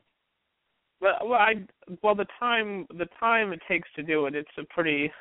Well, 1.01 1.17
well, 1.27 1.39
I 1.39 1.55
well 2.01 2.15
the 2.15 2.25
time 2.39 2.85
the 2.97 3.07
time 3.19 3.51
it 3.51 3.59
takes 3.67 3.89
to 3.97 4.03
do 4.03 4.25
it, 4.25 4.35
it's 4.35 4.47
a 4.57 4.63
pretty. 4.73 5.11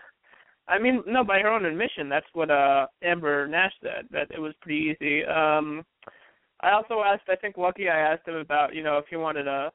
I 0.68 0.78
mean, 0.78 1.02
no, 1.08 1.24
by 1.24 1.40
her 1.40 1.48
own 1.48 1.64
admission, 1.64 2.08
that's 2.08 2.26
what 2.34 2.52
uh 2.52 2.86
Amber 3.02 3.48
Nash 3.48 3.72
said 3.82 4.06
that 4.12 4.30
it 4.30 4.38
was 4.38 4.54
pretty 4.60 4.94
easy. 4.94 5.24
Um, 5.24 5.84
I 6.62 6.72
also 6.72 7.02
asked, 7.04 7.28
I 7.28 7.36
think 7.36 7.56
Lucky, 7.56 7.88
I 7.88 7.98
asked 7.98 8.26
him 8.26 8.36
about 8.36 8.74
you 8.74 8.82
know 8.82 8.98
if 8.98 9.06
he 9.08 9.16
wanted 9.16 9.48
a 9.48 9.72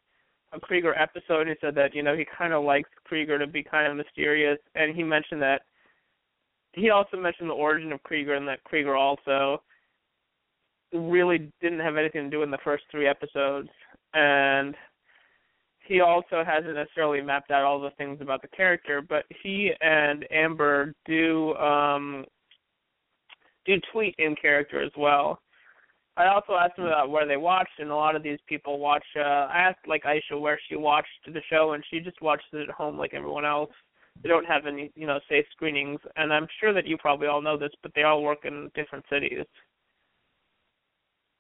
a 0.53 0.59
Krieger 0.59 0.95
episode. 0.97 1.47
He 1.47 1.53
said 1.59 1.75
that 1.75 1.93
you 1.93 2.03
know 2.03 2.15
he 2.15 2.25
kind 2.37 2.53
of 2.53 2.63
likes 2.63 2.89
Krieger 3.05 3.37
to 3.37 3.47
be 3.47 3.63
kind 3.63 3.89
of 3.89 3.97
mysterious, 3.97 4.59
and 4.75 4.95
he 4.95 5.03
mentioned 5.03 5.41
that. 5.41 5.61
He 6.73 6.91
also 6.91 7.17
mentioned 7.17 7.49
the 7.49 7.55
origin 7.55 7.91
of 7.91 8.03
Krieger 8.03 8.35
and 8.35 8.47
that 8.47 8.63
Krieger 8.63 8.95
also 8.95 9.63
really 10.93 11.51
didn't 11.59 11.79
have 11.79 11.97
anything 11.97 12.25
to 12.25 12.29
do 12.29 12.43
in 12.43 12.51
the 12.51 12.57
first 12.63 12.83
three 12.91 13.07
episodes, 13.07 13.69
and 14.13 14.75
he 15.87 16.01
also 16.01 16.43
hasn't 16.45 16.75
necessarily 16.75 17.21
mapped 17.21 17.51
out 17.51 17.63
all 17.63 17.79
the 17.79 17.91
things 17.91 18.19
about 18.21 18.41
the 18.41 18.47
character, 18.49 19.01
but 19.01 19.25
he 19.41 19.71
and 19.81 20.25
Amber 20.31 20.93
do 21.05 21.55
um 21.55 22.25
do 23.65 23.75
tweet 23.91 24.15
in 24.17 24.35
character 24.41 24.81
as 24.81 24.91
well. 24.97 25.39
I 26.17 26.27
also 26.27 26.53
asked 26.55 26.79
him 26.79 26.85
about 26.85 27.11
where 27.11 27.27
they 27.27 27.37
watched, 27.37 27.79
and 27.79 27.91
a 27.91 27.95
lot 27.95 28.15
of 28.15 28.23
these 28.23 28.39
people 28.47 28.79
watch. 28.79 29.05
uh 29.15 29.19
I 29.19 29.59
asked 29.59 29.87
like 29.87 30.03
Aisha 30.03 30.39
where 30.39 30.59
she 30.67 30.75
watched 30.75 31.07
the 31.27 31.41
show, 31.49 31.73
and 31.73 31.83
she 31.89 31.99
just 31.99 32.21
watches 32.21 32.47
it 32.53 32.69
at 32.69 32.75
home 32.75 32.97
like 32.97 33.13
everyone 33.13 33.45
else. 33.45 33.69
They 34.23 34.29
don't 34.29 34.45
have 34.45 34.65
any, 34.65 34.91
you 34.95 35.05
know, 35.05 35.19
safe 35.29 35.45
screenings, 35.51 35.99
and 36.15 36.33
I'm 36.33 36.47
sure 36.59 36.73
that 36.73 36.87
you 36.87 36.97
probably 36.97 37.27
all 37.27 37.41
know 37.41 37.55
this, 37.55 37.69
but 37.83 37.91
they 37.93 38.01
all 38.01 38.23
work 38.23 38.45
in 38.45 38.71
different 38.73 39.05
cities. 39.11 39.45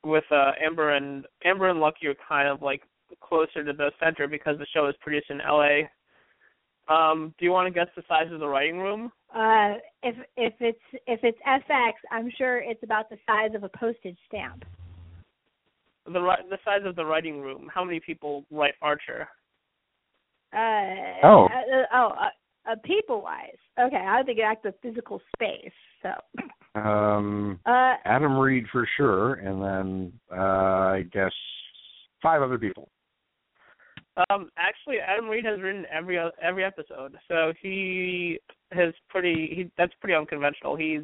With 0.03 0.25
uh 0.31 0.51
Amber 0.63 0.91
and 0.91 1.25
Amber 1.43 1.69
and 1.69 1.79
Lucky 1.79 2.05
are 2.07 2.15
kind 2.29 2.47
of 2.47 2.61
like 2.61 2.83
closer 3.19 3.63
to 3.63 3.73
the 3.73 3.91
center 3.99 4.27
because 4.27 4.59
the 4.59 4.67
show 4.73 4.87
is 4.87 4.95
produced 5.01 5.31
in 5.31 5.39
LA. 5.39 5.87
Um, 6.89 7.33
do 7.37 7.45
you 7.45 7.51
want 7.51 7.67
to 7.67 7.77
guess 7.77 7.89
the 7.95 8.03
size 8.07 8.31
of 8.31 8.39
the 8.39 8.47
writing 8.47 8.79
room? 8.79 9.11
Uh, 9.35 9.75
if 10.03 10.15
if 10.37 10.53
it's 10.59 10.79
if 11.05 11.19
it's 11.23 11.37
FX, 11.45 11.93
I'm 12.11 12.31
sure 12.37 12.59
it's 12.59 12.81
about 12.83 13.09
the 13.09 13.17
size 13.25 13.51
of 13.55 13.63
a 13.63 13.69
postage 13.69 14.17
stamp. 14.27 14.63
The 16.05 16.19
the 16.49 16.57
size 16.63 16.81
of 16.85 16.95
the 16.95 17.05
writing 17.05 17.41
room. 17.41 17.69
How 17.73 17.83
many 17.83 17.99
people 17.99 18.45
write 18.51 18.75
Archer? 18.81 19.27
Uh, 20.53 21.19
Oh. 21.23 21.45
Uh, 21.45 21.85
oh, 21.93 22.07
uh, 22.07 22.71
uh, 22.71 22.75
people 22.83 23.21
wise. 23.21 23.57
Okay, 23.79 23.97
I 24.07 24.23
think 24.23 24.39
that's 24.39 24.63
the 24.63 24.73
physical 24.81 25.21
space. 25.35 25.71
So, 26.01 26.11
Um, 26.75 27.59
uh, 27.65 27.95
Adam 28.05 28.37
Reed 28.37 28.65
for 28.71 28.87
sure, 28.97 29.35
and 29.35 29.61
then 29.61 30.13
uh, 30.31 30.95
I 30.95 31.05
guess 31.11 31.33
five 32.21 32.41
other 32.41 32.57
people. 32.57 32.89
Um, 34.29 34.49
actually, 34.57 34.97
Adam 34.99 35.27
Reed 35.29 35.45
has 35.45 35.61
written 35.61 35.85
every 35.91 36.17
every 36.41 36.63
episode, 36.63 37.15
so 37.27 37.53
he 37.61 38.39
has 38.71 38.93
pretty. 39.09 39.47
He 39.55 39.71
that's 39.77 39.93
pretty 40.01 40.15
unconventional. 40.15 40.75
He's 40.75 41.01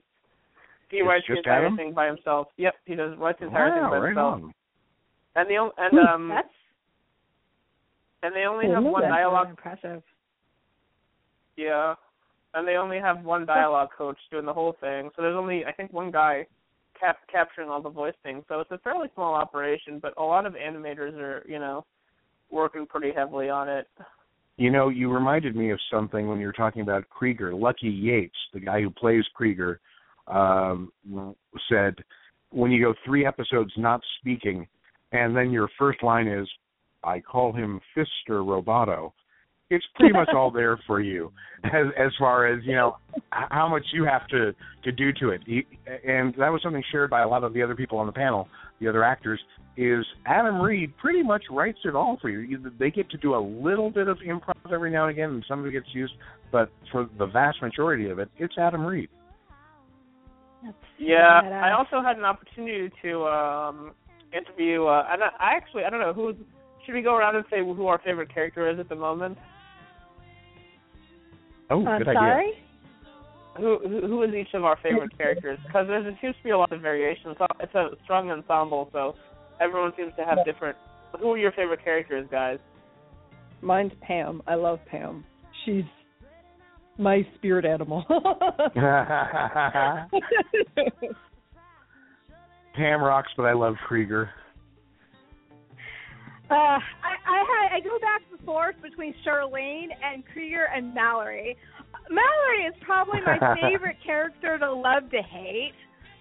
he 0.89 0.97
It's 0.97 1.07
writes 1.07 1.25
the 1.27 1.37
entire 1.37 1.65
Adam? 1.65 1.77
thing 1.77 1.93
by 1.93 2.07
himself. 2.07 2.47
Yep, 2.57 2.73
he 2.85 2.95
does 2.95 3.17
writes 3.17 3.39
the 3.39 3.47
entire 3.47 3.69
Wow, 3.69 3.75
thing 3.75 3.89
by 3.91 3.97
right 3.97 4.07
himself. 4.09 4.33
on. 4.33 4.53
And 5.35 5.49
the 5.49 5.57
on- 5.57 5.71
and 5.77 5.99
um 5.99 6.29
That's 6.29 6.47
and 8.23 8.35
they 8.35 8.45
only 8.45 8.67
I 8.67 8.73
have 8.75 8.83
one 8.83 9.01
that. 9.03 9.09
dialogue. 9.09 9.49
impressive. 9.49 10.01
Yeah, 11.55 11.93
and 12.55 12.67
they 12.67 12.75
only 12.77 12.99
have 12.99 13.23
one 13.23 13.45
dialogue 13.45 13.89
coach 13.95 14.17
doing 14.31 14.45
the 14.45 14.53
whole 14.53 14.73
thing. 14.81 15.11
So 15.15 15.21
there's 15.21 15.35
only 15.37 15.65
I 15.65 15.71
think 15.71 15.93
one 15.93 16.09
guy 16.09 16.47
cap- 16.99 17.19
capturing 17.31 17.69
all 17.69 17.81
the 17.81 17.89
voice 17.89 18.15
things. 18.23 18.43
So 18.47 18.59
it's 18.59 18.71
a 18.71 18.79
fairly 18.79 19.09
small 19.13 19.35
operation, 19.35 19.99
but 19.99 20.13
a 20.17 20.23
lot 20.23 20.45
of 20.47 20.53
animators 20.53 21.15
are 21.17 21.43
you 21.47 21.59
know 21.59 21.85
working 22.53 22.85
pretty 22.85 23.11
heavily 23.13 23.49
on 23.49 23.67
it. 23.67 23.87
You 24.57 24.69
know, 24.69 24.89
you 24.89 25.11
reminded 25.11 25.55
me 25.55 25.71
of 25.71 25.79
something 25.91 26.27
when 26.27 26.39
you 26.39 26.45
were 26.45 26.53
talking 26.53 26.83
about 26.83 27.09
Krieger. 27.09 27.53
Lucky 27.53 27.89
Yates, 27.89 28.37
the 28.53 28.59
guy 28.59 28.81
who 28.81 28.91
plays 28.91 29.25
Krieger, 29.33 29.81
um, 30.27 30.93
said 31.67 31.95
when 32.51 32.71
you 32.71 32.81
go 32.81 32.93
three 33.03 33.25
episodes 33.25 33.71
not 33.77 33.99
speaking, 34.19 34.67
and 35.11 35.35
then 35.35 35.51
your 35.51 35.67
first 35.79 36.03
line 36.03 36.27
is, 36.27 36.47
"I 37.03 37.19
call 37.19 37.51
him 37.51 37.81
Fister 37.95 38.45
Roboto." 38.45 39.11
It's 39.75 39.85
pretty 39.95 40.13
much 40.13 40.29
all 40.35 40.51
there 40.51 40.77
for 40.87 40.99
you, 41.01 41.31
as 41.63 41.87
as 41.97 42.11
far 42.19 42.47
as 42.47 42.63
you 42.63 42.75
know 42.75 42.97
how 43.31 43.67
much 43.67 43.83
you 43.93 44.03
have 44.05 44.27
to 44.27 44.53
to 44.83 44.91
do 44.91 45.11
to 45.19 45.29
it. 45.29 45.41
And 46.05 46.33
that 46.37 46.49
was 46.51 46.61
something 46.61 46.83
shared 46.91 47.09
by 47.09 47.21
a 47.21 47.27
lot 47.27 47.43
of 47.43 47.53
the 47.53 47.61
other 47.61 47.75
people 47.75 47.97
on 47.97 48.05
the 48.05 48.11
panel, 48.13 48.47
the 48.79 48.87
other 48.87 49.03
actors. 49.03 49.39
Is 49.75 50.05
Adam 50.27 50.61
Reed 50.61 50.93
pretty 50.97 51.23
much 51.23 51.45
writes 51.49 51.79
it 51.83 51.95
all 51.95 52.17
for 52.21 52.29
you. 52.29 52.39
You- 52.39 52.71
They 52.77 52.91
get 52.91 53.09
to 53.09 53.17
do 53.17 53.33
a 53.33 53.41
little 53.67 53.89
bit 53.89 54.07
of 54.07 54.17
improv 54.19 54.71
every 54.71 54.91
now 54.91 55.03
and 55.07 55.11
again, 55.11 55.29
and 55.31 55.45
some 55.47 55.59
of 55.61 55.65
it 55.65 55.71
gets 55.71 55.87
used, 55.93 56.13
but 56.51 56.69
for 56.91 57.09
the 57.17 57.25
vast 57.25 57.59
majority 57.59 58.07
of 58.09 58.19
it, 58.19 58.29
it's 58.37 58.53
Adam 58.59 58.85
Reed. 58.85 59.09
Yeah. 60.99 61.41
I 61.63 61.71
also 61.77 62.01
had 62.05 62.17
an 62.17 62.23
opportunity 62.23 62.91
to 63.01 63.25
um 63.25 63.91
interview. 64.31 64.85
Uh, 64.85 65.05
and 65.09 65.23
I, 65.23 65.27
I 65.39 65.55
actually 65.57 65.83
I 65.85 65.89
don't 65.89 65.99
know 65.99 66.13
who. 66.13 66.33
Should 66.85 66.95
we 66.95 67.01
go 67.01 67.15
around 67.15 67.35
and 67.35 67.45
say 67.49 67.59
who 67.59 67.87
our 67.87 67.99
favorite 67.99 68.33
character 68.33 68.69
is 68.69 68.77
at 68.79 68.89
the 68.89 68.95
moment? 68.95 69.37
Oh, 71.73 71.85
I'm 71.87 71.97
good 71.99 72.07
idea. 72.09 72.19
sorry. 72.19 72.53
Who 73.57 73.79
who, 73.87 74.07
who 74.07 74.23
is 74.23 74.33
each 74.33 74.53
of 74.53 74.63
our 74.63 74.77
favorite 74.81 75.15
characters? 75.17 75.59
Because 75.65 75.87
there 75.87 76.01
seems 76.21 76.35
to 76.37 76.43
be 76.43 76.49
a 76.51 76.57
lot 76.57 76.71
of 76.71 76.81
variation. 76.81 77.31
It's, 77.31 77.39
a- 77.41 77.47
it's 77.63 77.75
a 77.75 77.89
strong 78.03 78.29
ensemble, 78.31 78.89
so 78.91 79.15
everyone 79.61 79.91
seems 79.97 80.13
to 80.17 80.25
have 80.25 80.37
Yeah. 80.39 80.51
different. 80.51 80.77
Who 81.19 81.31
are 81.33 81.37
your 81.37 81.51
favorite 81.51 81.83
characters, 81.83 82.27
guys? 82.31 82.57
Mine's 83.61 83.91
Pam. 84.01 84.41
I 84.47 84.55
love 84.55 84.79
Pam. 84.89 85.23
She's 85.65 85.83
my 86.97 87.25
spirit 87.35 87.65
animal. 87.65 88.03
Pam 92.75 93.01
rocks, 93.03 93.29
but 93.37 93.43
I 93.43 93.53
love 93.53 93.75
Krieger. 93.87 94.29
Uh, 96.49 96.53
I, 96.55 96.81
I 97.33 97.41
had 97.49 97.65
I 97.75 97.79
go 97.81 97.97
back 97.99 98.21
and 98.29 98.39
forth 98.45 98.75
between 98.81 99.13
Cherlene 99.25 99.89
and 100.05 100.23
Krieger 100.31 100.65
and 100.69 100.93
Mallory. 100.93 101.57
Mallory 102.09 102.61
is 102.69 102.75
probably 102.85 103.19
my 103.25 103.39
favorite 103.61 103.97
character 104.05 104.57
to 104.59 104.69
love 104.71 105.09
to 105.11 105.21
hate. 105.21 105.73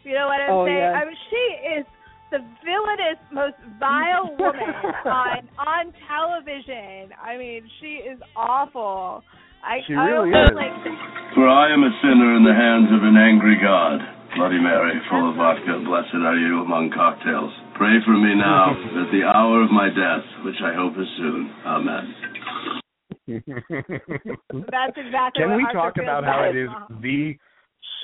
You 0.04 0.14
know 0.14 0.26
what 0.26 0.40
I'm 0.40 0.50
Oh, 0.50 0.64
saying? 0.66 0.78
yeah. 0.78 0.98
I 0.98 1.04
mean, 1.04 1.18
she 1.30 1.44
is 1.78 1.84
the 2.32 2.40
villainous, 2.64 3.20
most 3.30 3.60
vile 3.78 4.32
woman 4.40 4.72
on 5.04 5.44
on 5.60 5.84
television. 6.08 7.12
I 7.20 7.36
mean, 7.36 7.62
she 7.80 8.00
is 8.08 8.18
awful. 8.34 9.22
I 9.62 9.78
She 9.86 9.94
really 9.94 10.32
almost 10.34 10.50
is. 10.50 10.56
like 10.58 10.74
For 11.38 11.46
I 11.46 11.70
am 11.70 11.84
a 11.86 11.92
sinner 12.02 12.34
in 12.34 12.42
the 12.42 12.56
hands 12.56 12.90
of 12.90 13.04
an 13.06 13.14
angry 13.20 13.54
God. 13.62 14.00
Bloody 14.34 14.58
Mary, 14.58 14.96
full 15.12 15.28
of 15.30 15.36
vodka, 15.36 15.78
blessed 15.84 16.18
are 16.24 16.34
you 16.40 16.64
among 16.64 16.90
cocktails. 16.90 17.52
Pray 17.76 17.96
for 18.04 18.12
me 18.16 18.34
now 18.34 18.70
at 18.72 19.10
the 19.12 19.22
hour 19.24 19.62
of 19.62 19.70
my 19.70 19.88
death, 19.88 20.24
which 20.44 20.56
I 20.62 20.74
hope 20.74 20.92
is 20.98 21.06
soon. 21.16 21.50
Amen. 21.66 22.14
that's 24.70 24.96
exactly 24.96 25.42
Can 25.42 25.50
what 25.50 25.56
we 25.56 25.64
Arthur 25.64 25.72
talk 25.72 25.94
feels 25.94 26.04
about 26.04 26.24
how 26.24 26.40
like. 26.46 26.54
it 26.54 26.62
is 26.64 26.70
the 27.02 27.34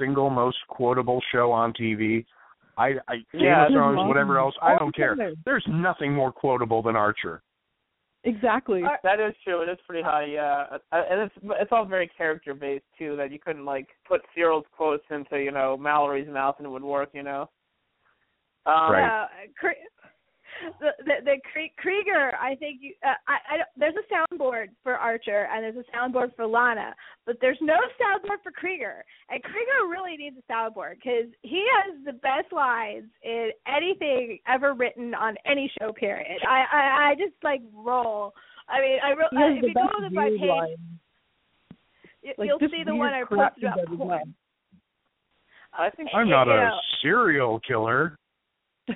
single 0.00 0.30
most 0.30 0.56
quotable 0.68 1.20
show 1.32 1.52
on 1.52 1.72
TV? 1.72 2.24
I, 2.76 2.94
I 3.08 3.16
Game 3.32 3.42
Yeah, 3.42 3.66
of 3.66 3.72
Thrones, 3.72 3.98
whatever 4.08 4.38
else, 4.38 4.54
I 4.62 4.76
don't 4.78 4.94
care. 4.94 5.16
There's 5.44 5.64
nothing 5.68 6.12
more 6.14 6.32
quotable 6.32 6.82
than 6.82 6.94
Archer. 6.96 7.42
exactly. 8.24 8.82
Ar- 8.84 9.00
That 9.02 9.20
is 9.20 9.34
true. 9.44 9.62
It 9.62 9.68
is 9.68 9.78
pretty 9.86 10.02
high, 10.02 10.26
yeah. 10.26 10.64
Uh, 10.92 11.02
And 11.10 11.20
it's 11.22 11.34
it's 11.60 11.72
all 11.72 11.84
very 11.84 12.08
character 12.16 12.54
based 12.54 12.84
too. 12.98 13.16
That 13.16 13.32
you 13.32 13.38
couldn't 13.38 13.64
like 13.64 13.88
put 14.06 14.22
Cyril's 14.34 14.64
quotes 14.76 15.04
into 15.10 15.38
you 15.42 15.50
know 15.50 15.76
Mallory's 15.76 16.28
mouth 16.28 16.54
and 16.58 16.66
it 16.66 16.70
would 16.70 16.82
work. 16.84 17.10
You 17.12 17.22
know. 17.24 17.48
Um, 18.66 18.92
Right. 18.92 19.24
Uh, 19.24 19.68
the 20.80 20.90
the, 21.04 21.12
the 21.24 21.36
Krieger, 21.78 22.32
I 22.40 22.56
think 22.56 22.78
you. 22.82 22.92
Uh, 23.06 23.14
I, 23.28 23.54
I 23.54 23.56
don't- 23.58 23.68
there's 23.76 23.94
a 23.94 24.12
soundboard 24.12 24.68
for 24.82 24.94
Archer 24.94 25.46
and 25.52 25.62
there's 25.62 25.76
a 25.86 25.96
soundboard 25.96 26.34
for 26.34 26.46
Lana, 26.48 26.96
but 27.26 27.36
there's 27.40 27.58
no 27.60 27.76
soundboard 28.00 28.42
for 28.42 28.50
Krieger. 28.50 29.04
And 29.30 29.40
Krieger 29.42 29.86
really 29.88 30.16
needs 30.16 30.36
a 30.36 30.52
soundboard 30.52 30.94
because 30.96 31.30
he 31.42 31.64
has 31.84 31.94
the 32.04 32.12
best 32.14 32.50
lines 32.52 33.04
in 33.22 33.50
anything 33.68 34.38
ever 34.48 34.74
written 34.74 35.14
on 35.14 35.36
any 35.46 35.70
show. 35.78 35.92
Period. 35.92 36.40
I 36.48 36.64
I, 36.72 37.10
I 37.10 37.14
just 37.14 37.34
like 37.44 37.60
roll. 37.72 38.34
I 38.68 38.80
mean, 38.80 38.98
I, 39.02 39.10
re- 39.10 39.28
He 39.30 39.36
has 39.38 39.54
if 39.56 39.60
the 39.62 39.68
you 39.68 39.74
go 39.74 40.08
to 40.08 40.10
my 40.12 40.24
weird 40.26 40.40
page, 40.40 40.48
lines. 40.48 40.78
you, 42.22 42.32
Like, 42.36 42.48
you'll 42.48 42.58
just 42.58 42.72
see 42.72 42.82
the 42.84 42.94
one 42.96 43.14
I 43.14 43.22
crap 43.22 43.52
posted 43.54 43.64
about 43.72 43.96
porn. 43.96 44.34
I 45.78 45.90
think 45.90 46.08
I'm 46.12 46.26
You 46.26 46.32
not 46.32 46.48
a 46.48 46.56
know. 46.56 46.78
serial 47.00 47.60
killer. 47.60 48.17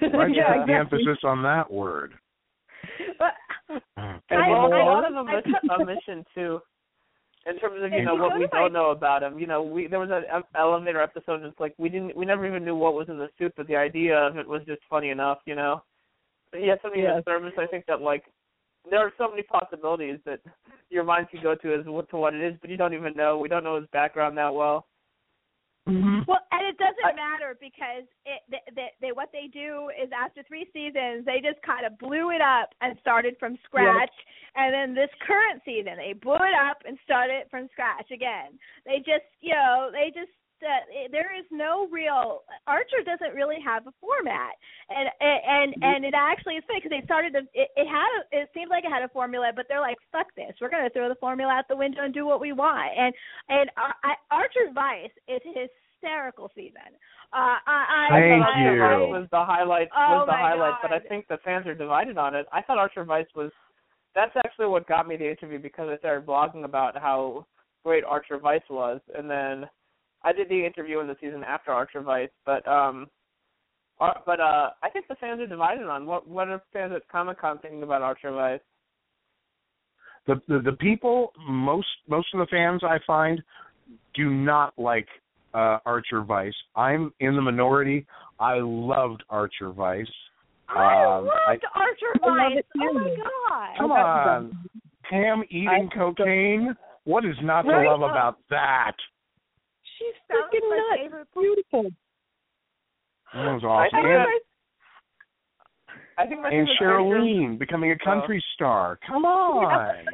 Well. 0.00 0.10
Why'd 0.12 0.30
you 0.34 0.36
yeah, 0.36 0.56
put 0.58 0.66
the 0.66 0.72
emphasis 0.74 1.18
on 1.24 1.42
that 1.42 1.70
word? 1.70 2.14
But 3.18 3.32
hmm. 3.68 3.78
And 4.30 4.42
I- 4.42 4.48
well, 4.48 4.72
I- 4.72 4.80
a 4.80 4.84
lot 4.84 5.04
of 5.06 5.14
them 5.14 5.28
I 5.28 5.36
miss 5.36 5.44
put- 5.68 5.80
a 5.80 5.84
mission 5.94 6.24
too. 6.34 6.60
In 7.44 7.58
terms 7.58 7.82
of 7.82 7.90
you 7.90 7.98
If 7.98 8.04
know 8.04 8.14
you 8.14 8.22
what 8.22 8.34
we 8.38 8.46
my- 8.52 8.58
don't 8.60 8.72
know 8.72 8.90
about 8.90 9.22
him, 9.24 9.36
you 9.38 9.46
know, 9.48 9.62
we 9.62 9.88
there 9.88 9.98
was 9.98 10.10
an 10.10 10.22
em- 10.32 10.44
elevator 10.54 11.00
episode. 11.02 11.36
And 11.42 11.46
it's 11.46 11.58
like 11.58 11.74
we 11.76 11.88
didn't, 11.88 12.16
we 12.16 12.24
never 12.24 12.46
even 12.46 12.64
knew 12.64 12.76
what 12.76 12.94
was 12.94 13.08
in 13.08 13.18
the 13.18 13.28
suit, 13.36 13.52
but 13.56 13.66
the 13.66 13.74
idea 13.74 14.16
of 14.16 14.36
it 14.36 14.46
was 14.48 14.62
just 14.64 14.80
funny 14.88 15.10
enough, 15.10 15.38
you 15.44 15.56
know. 15.56 15.82
But 16.52 16.62
yeah, 16.62 16.76
something 16.82 17.00
in 17.00 17.06
Yes. 17.06 17.22
the 17.24 17.30
service. 17.32 17.54
I 17.58 17.66
think 17.66 17.86
that 17.86 18.00
like 18.00 18.24
there 18.88 19.00
are 19.00 19.12
so 19.18 19.28
many 19.28 19.42
possibilities 19.42 20.20
that 20.24 20.40
your 20.88 21.02
mind 21.02 21.30
can 21.30 21.42
go 21.42 21.54
to 21.56 21.74
as 21.74 21.84
to 21.84 22.16
what 22.16 22.34
it 22.34 22.40
is, 22.42 22.54
but 22.60 22.70
you 22.70 22.76
don't 22.76 22.94
even 22.94 23.14
know. 23.16 23.38
We 23.38 23.48
don't 23.48 23.64
know 23.64 23.80
his 23.80 23.88
background 23.92 24.36
that 24.38 24.54
well. 24.54 24.86
Mm-hmm. 25.88 26.30
Well, 26.30 26.38
and 26.52 26.62
it 26.62 26.78
doesn't 26.78 27.16
matter 27.16 27.58
because 27.58 28.06
it 28.22 28.38
they, 28.46 28.62
they, 28.70 28.88
they 29.00 29.10
what 29.10 29.30
they 29.32 29.50
do 29.50 29.90
is 29.90 30.10
after 30.14 30.46
three 30.46 30.70
seasons 30.72 31.26
they 31.26 31.42
just 31.42 31.58
kind 31.66 31.84
of 31.84 31.98
blew 31.98 32.30
it 32.30 32.40
up 32.40 32.70
and 32.80 32.94
started 33.00 33.34
from 33.40 33.58
scratch, 33.64 34.14
and 34.54 34.72
then 34.72 34.94
this 34.94 35.10
current 35.26 35.58
season 35.64 35.98
they 35.98 36.12
blew 36.14 36.38
it 36.38 36.54
up 36.54 36.86
and 36.86 36.96
started 37.02 37.50
from 37.50 37.66
scratch 37.72 38.14
again. 38.14 38.54
They 38.86 38.98
just 38.98 39.26
you 39.40 39.58
know 39.58 39.90
they 39.90 40.14
just 40.14 40.30
uh, 40.62 40.86
it- 40.90 41.12
there 41.12 41.36
is 41.36 41.44
no 41.50 41.86
real 41.90 42.42
Archer 42.66 43.02
doesn't 43.04 43.34
really 43.34 43.58
have 43.60 43.86
a 43.86 43.92
format, 44.00 44.54
and 44.88 45.10
and 45.20 45.74
and 45.82 46.04
it 46.04 46.14
actually 46.14 46.56
is 46.56 46.64
funny 46.66 46.80
because 46.80 46.94
they 46.96 47.04
started 47.04 47.32
to, 47.34 47.40
it, 47.52 47.68
it 47.76 47.86
had 47.86 48.08
a, 48.18 48.42
it 48.42 48.48
seemed 48.54 48.70
like 48.70 48.84
it 48.84 48.90
had 48.90 49.02
a 49.02 49.08
formula, 49.08 49.52
but 49.54 49.66
they're 49.68 49.80
like 49.80 49.98
fuck 50.10 50.26
this, 50.36 50.52
we're 50.60 50.70
gonna 50.70 50.90
throw 50.90 51.08
the 51.08 51.16
formula 51.20 51.52
out 51.52 51.66
the 51.68 51.76
window 51.76 52.04
and 52.04 52.14
do 52.14 52.24
what 52.26 52.40
we 52.40 52.52
want, 52.52 52.90
and 52.96 53.12
and 53.48 53.70
Ar- 53.76 54.00
I, 54.04 54.14
Archer's 54.30 54.72
Vice 54.74 55.12
is 55.28 55.42
hysterical 55.44 56.50
season. 56.54 56.94
Uh, 57.32 57.56
I, 57.66 58.08
I, 58.12 58.20
Thank 58.20 58.44
I, 58.44 58.60
you. 58.62 58.68
Archer 58.68 58.84
I, 58.84 58.98
Vice 58.98 59.20
was 59.20 59.28
the 59.30 59.44
highlight. 59.44 59.88
Oh 59.96 60.24
the 60.26 60.32
my 60.32 60.38
highlight, 60.38 60.74
but 60.82 60.92
I 60.92 61.00
think 61.00 61.28
the 61.28 61.38
fans 61.44 61.66
are 61.66 61.74
divided 61.74 62.18
on 62.18 62.34
it. 62.34 62.46
I 62.52 62.62
thought 62.62 62.78
Archer 62.78 63.04
Vice 63.04 63.26
was. 63.34 63.50
That's 64.14 64.36
actually 64.36 64.66
what 64.66 64.86
got 64.86 65.08
me 65.08 65.16
the 65.16 65.30
interview 65.30 65.58
because 65.58 65.88
I 65.90 65.96
started 65.96 66.26
blogging 66.26 66.64
about 66.64 66.98
how 66.98 67.46
great 67.82 68.04
Archer 68.04 68.38
Vice 68.38 68.60
was, 68.68 69.00
and 69.16 69.30
then 69.30 69.66
I 70.24 70.32
did 70.32 70.48
the 70.48 70.64
interview 70.64 71.00
in 71.00 71.06
the 71.08 71.16
season 71.20 71.42
after 71.44 71.70
Archer 71.72 72.00
Vice. 72.00 72.30
But 72.46 72.66
um, 72.68 73.08
but 73.98 74.40
uh, 74.40 74.70
I 74.82 74.88
think 74.92 75.06
the 75.08 75.14
fans 75.16 75.40
are 75.40 75.46
divided 75.46 75.86
on 75.86 76.06
what 76.06 76.28
what 76.28 76.48
are 76.48 76.62
fans 76.72 76.92
at 76.94 77.08
Comic 77.08 77.40
Con 77.40 77.58
thinking 77.58 77.82
about 77.82 78.02
Archer 78.02 78.32
Vice. 78.32 78.60
The, 80.26 80.40
the 80.48 80.60
the 80.60 80.72
people 80.72 81.32
most 81.48 81.86
most 82.08 82.28
of 82.34 82.40
the 82.40 82.46
fans 82.50 82.82
I 82.84 82.98
find 83.06 83.42
do 84.14 84.30
not 84.30 84.72
like 84.78 85.06
uh 85.54 85.78
Archer 85.84 86.22
Vice. 86.22 86.54
I'm 86.76 87.12
in 87.20 87.34
the 87.36 87.42
minority. 87.42 88.06
I 88.38 88.58
loved 88.60 89.22
Archer 89.30 89.70
Vice. 89.72 90.06
I 90.68 91.04
Um, 91.04 91.26
loved 91.26 91.64
Archer 91.74 92.12
I 92.22 92.26
love 92.26 92.52
Vice. 92.54 92.64
Oh 92.80 92.92
my 92.94 93.16
god. 93.16 93.78
Come 93.78 93.92
on. 93.92 94.68
Pam 95.10 95.42
eating 95.50 95.88
I- 95.92 95.94
cocaine? 95.96 96.76
What 97.04 97.24
is 97.24 97.34
not 97.42 97.62
to 97.62 97.68
Right. 97.72 97.86
love 97.88 98.02
about 98.02 98.38
that? 98.50 98.92
She's 100.02 100.14
That 100.28 100.36
freaking 100.50 100.68
my 100.68 100.76
nuts. 100.76 101.02
favorite 101.02 101.28
Beautiful. 101.34 101.84
That 103.34 103.52
was 103.54 103.62
I 103.64 103.66
awesome. 103.68 103.90
think 103.92 104.06
And- 104.06 104.26
that- 104.26 104.40
I 106.18 106.26
think 106.26 106.40
my 106.42 106.50
And 106.50 106.66
favorite 106.68 106.78
character- 106.78 107.20
Cherlene 107.20 107.58
becoming 107.58 107.90
a 107.92 107.94
oh. 107.94 108.04
country 108.04 108.44
star. 108.54 108.98
Come 109.06 109.24
on. 109.24 110.04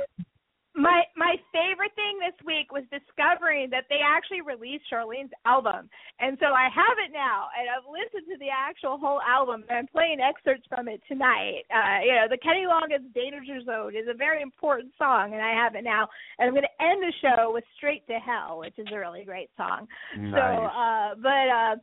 My 0.78 1.02
my 1.16 1.34
favorite 1.50 1.90
thing 1.98 2.22
this 2.22 2.38
week 2.46 2.70
was 2.70 2.86
discovering 2.94 3.68
that 3.70 3.90
they 3.90 3.98
actually 3.98 4.46
released 4.46 4.86
Cherlene's 4.86 5.34
album, 5.44 5.90
and 6.22 6.38
so 6.38 6.54
I 6.54 6.70
have 6.70 6.96
it 7.02 7.10
now, 7.10 7.50
and 7.58 7.66
I've 7.66 7.82
listened 7.90 8.30
to 8.30 8.38
the 8.38 8.54
actual 8.54 8.96
whole 8.96 9.18
album, 9.26 9.66
and 9.68 9.76
I'm 9.76 9.90
playing 9.90 10.22
excerpts 10.22 10.70
from 10.70 10.86
it 10.86 11.02
tonight. 11.10 11.66
Uh, 11.66 12.06
you 12.06 12.14
know, 12.14 12.30
the 12.30 12.38
Kenny 12.38 12.62
Loggins 12.62 13.10
"Danger 13.12 13.58
Zone" 13.66 13.98
is 13.98 14.06
a 14.06 14.14
very 14.14 14.40
important 14.40 14.94
song, 14.96 15.34
and 15.34 15.42
I 15.42 15.50
have 15.50 15.74
it 15.74 15.82
now. 15.82 16.06
And 16.38 16.46
I'm 16.46 16.54
going 16.54 16.70
to 16.70 16.78
end 16.78 17.02
the 17.02 17.12
show 17.18 17.50
with 17.52 17.64
"Straight 17.76 18.06
to 18.06 18.22
Hell," 18.22 18.62
which 18.62 18.78
is 18.78 18.86
a 18.94 18.98
really 18.98 19.24
great 19.24 19.50
song. 19.56 19.88
So, 20.14 20.38
Nice. 20.38 20.70
uh, 20.70 21.08
but 21.18 21.46
uh, 21.50 21.74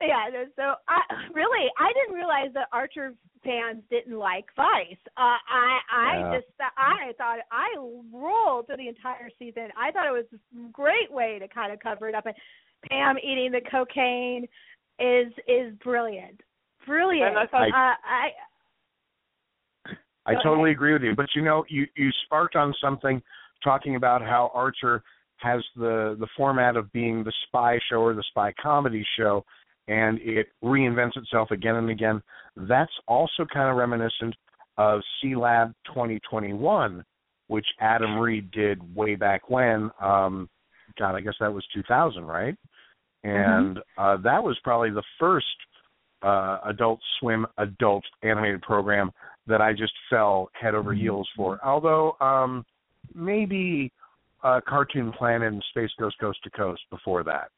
yeah, 0.00 0.30
so 0.56 0.74
I 0.88 1.00
really 1.32 1.68
I 1.78 1.92
didn't 1.92 2.14
realize 2.14 2.52
that 2.54 2.68
Archer 2.72 3.14
fans 3.44 3.82
didn't 3.90 4.18
like 4.18 4.46
Vice. 4.56 4.96
Uh, 5.16 5.36
I 5.48 5.80
I 5.92 6.18
Yeah. 6.18 6.38
just 6.40 6.52
I 6.60 7.12
thought 7.18 7.38
I 7.50 7.74
rolled 8.12 8.66
through 8.66 8.78
the 8.78 8.88
entire 8.88 9.30
season. 9.38 9.68
I 9.76 9.90
thought 9.90 10.06
it 10.06 10.12
was 10.12 10.26
a 10.32 10.68
great 10.72 11.10
way 11.10 11.38
to 11.38 11.48
kind 11.48 11.72
of 11.72 11.78
cover 11.80 12.08
it 12.08 12.14
up. 12.14 12.26
And 12.26 12.34
Pam 12.90 13.18
eating 13.18 13.52
the 13.52 13.60
cocaine 13.70 14.46
is 14.98 15.32
is 15.46 15.74
brilliant, 15.82 16.40
brilliant. 16.86 17.30
And 17.30 17.38
I 17.38 17.46
thought- 17.46 17.68
uh, 17.68 17.96
I 18.04 18.32
I 20.26 20.34
totally 20.36 20.70
ahead. 20.70 20.76
agree 20.76 20.92
with 20.94 21.02
you. 21.02 21.14
But 21.14 21.26
you 21.34 21.42
know, 21.42 21.64
you 21.68 21.86
you 21.96 22.10
sparked 22.24 22.56
on 22.56 22.74
something 22.80 23.22
talking 23.62 23.96
about 23.96 24.22
how 24.22 24.50
Archer 24.54 25.02
has 25.38 25.62
the 25.76 26.16
the 26.18 26.28
format 26.36 26.76
of 26.76 26.90
being 26.92 27.22
the 27.24 27.32
spy 27.46 27.78
show 27.90 27.96
or 27.96 28.14
the 28.14 28.22
spy 28.30 28.52
comedy 28.60 29.04
show, 29.18 29.44
and 29.88 30.18
it 30.22 30.48
reinvents 30.62 31.16
itself 31.16 31.50
again 31.50 31.76
and 31.76 31.90
again. 31.90 32.22
That's 32.56 32.92
also 33.06 33.44
kind 33.52 33.68
of 33.70 33.76
reminiscent 33.76 34.34
of 34.78 35.00
Sealab 35.22 35.74
2021, 35.86 37.04
which 37.48 37.66
Adam 37.80 38.18
Reed 38.18 38.50
did 38.50 38.94
way 38.94 39.14
back 39.14 39.50
when. 39.50 39.90
Um, 40.00 40.48
God, 40.98 41.14
I 41.14 41.20
guess 41.20 41.34
that 41.40 41.52
was 41.52 41.64
2000, 41.74 42.24
right? 42.24 42.56
And 43.24 43.78
uh, 43.98 44.18
that 44.18 44.42
was 44.42 44.58
probably 44.62 44.90
the 44.90 45.02
first 45.18 45.46
uh, 46.22 46.58
Adult 46.66 47.00
Swim 47.18 47.46
adult 47.58 48.04
animated 48.22 48.62
program 48.62 49.10
that 49.46 49.60
I 49.60 49.72
just 49.72 49.92
fell 50.08 50.50
head 50.58 50.74
over 50.74 50.94
heels 50.94 51.28
for. 51.36 51.58
Although 51.64 52.16
um, 52.20 52.64
maybe 53.14 53.92
uh, 54.42 54.60
Cartoon 54.66 55.12
Planet 55.12 55.52
and 55.52 55.64
Space 55.70 55.90
Ghost 55.98 56.16
Coast 56.20 56.38
to 56.44 56.50
Coast 56.50 56.82
before 56.90 57.24
that. 57.24 57.48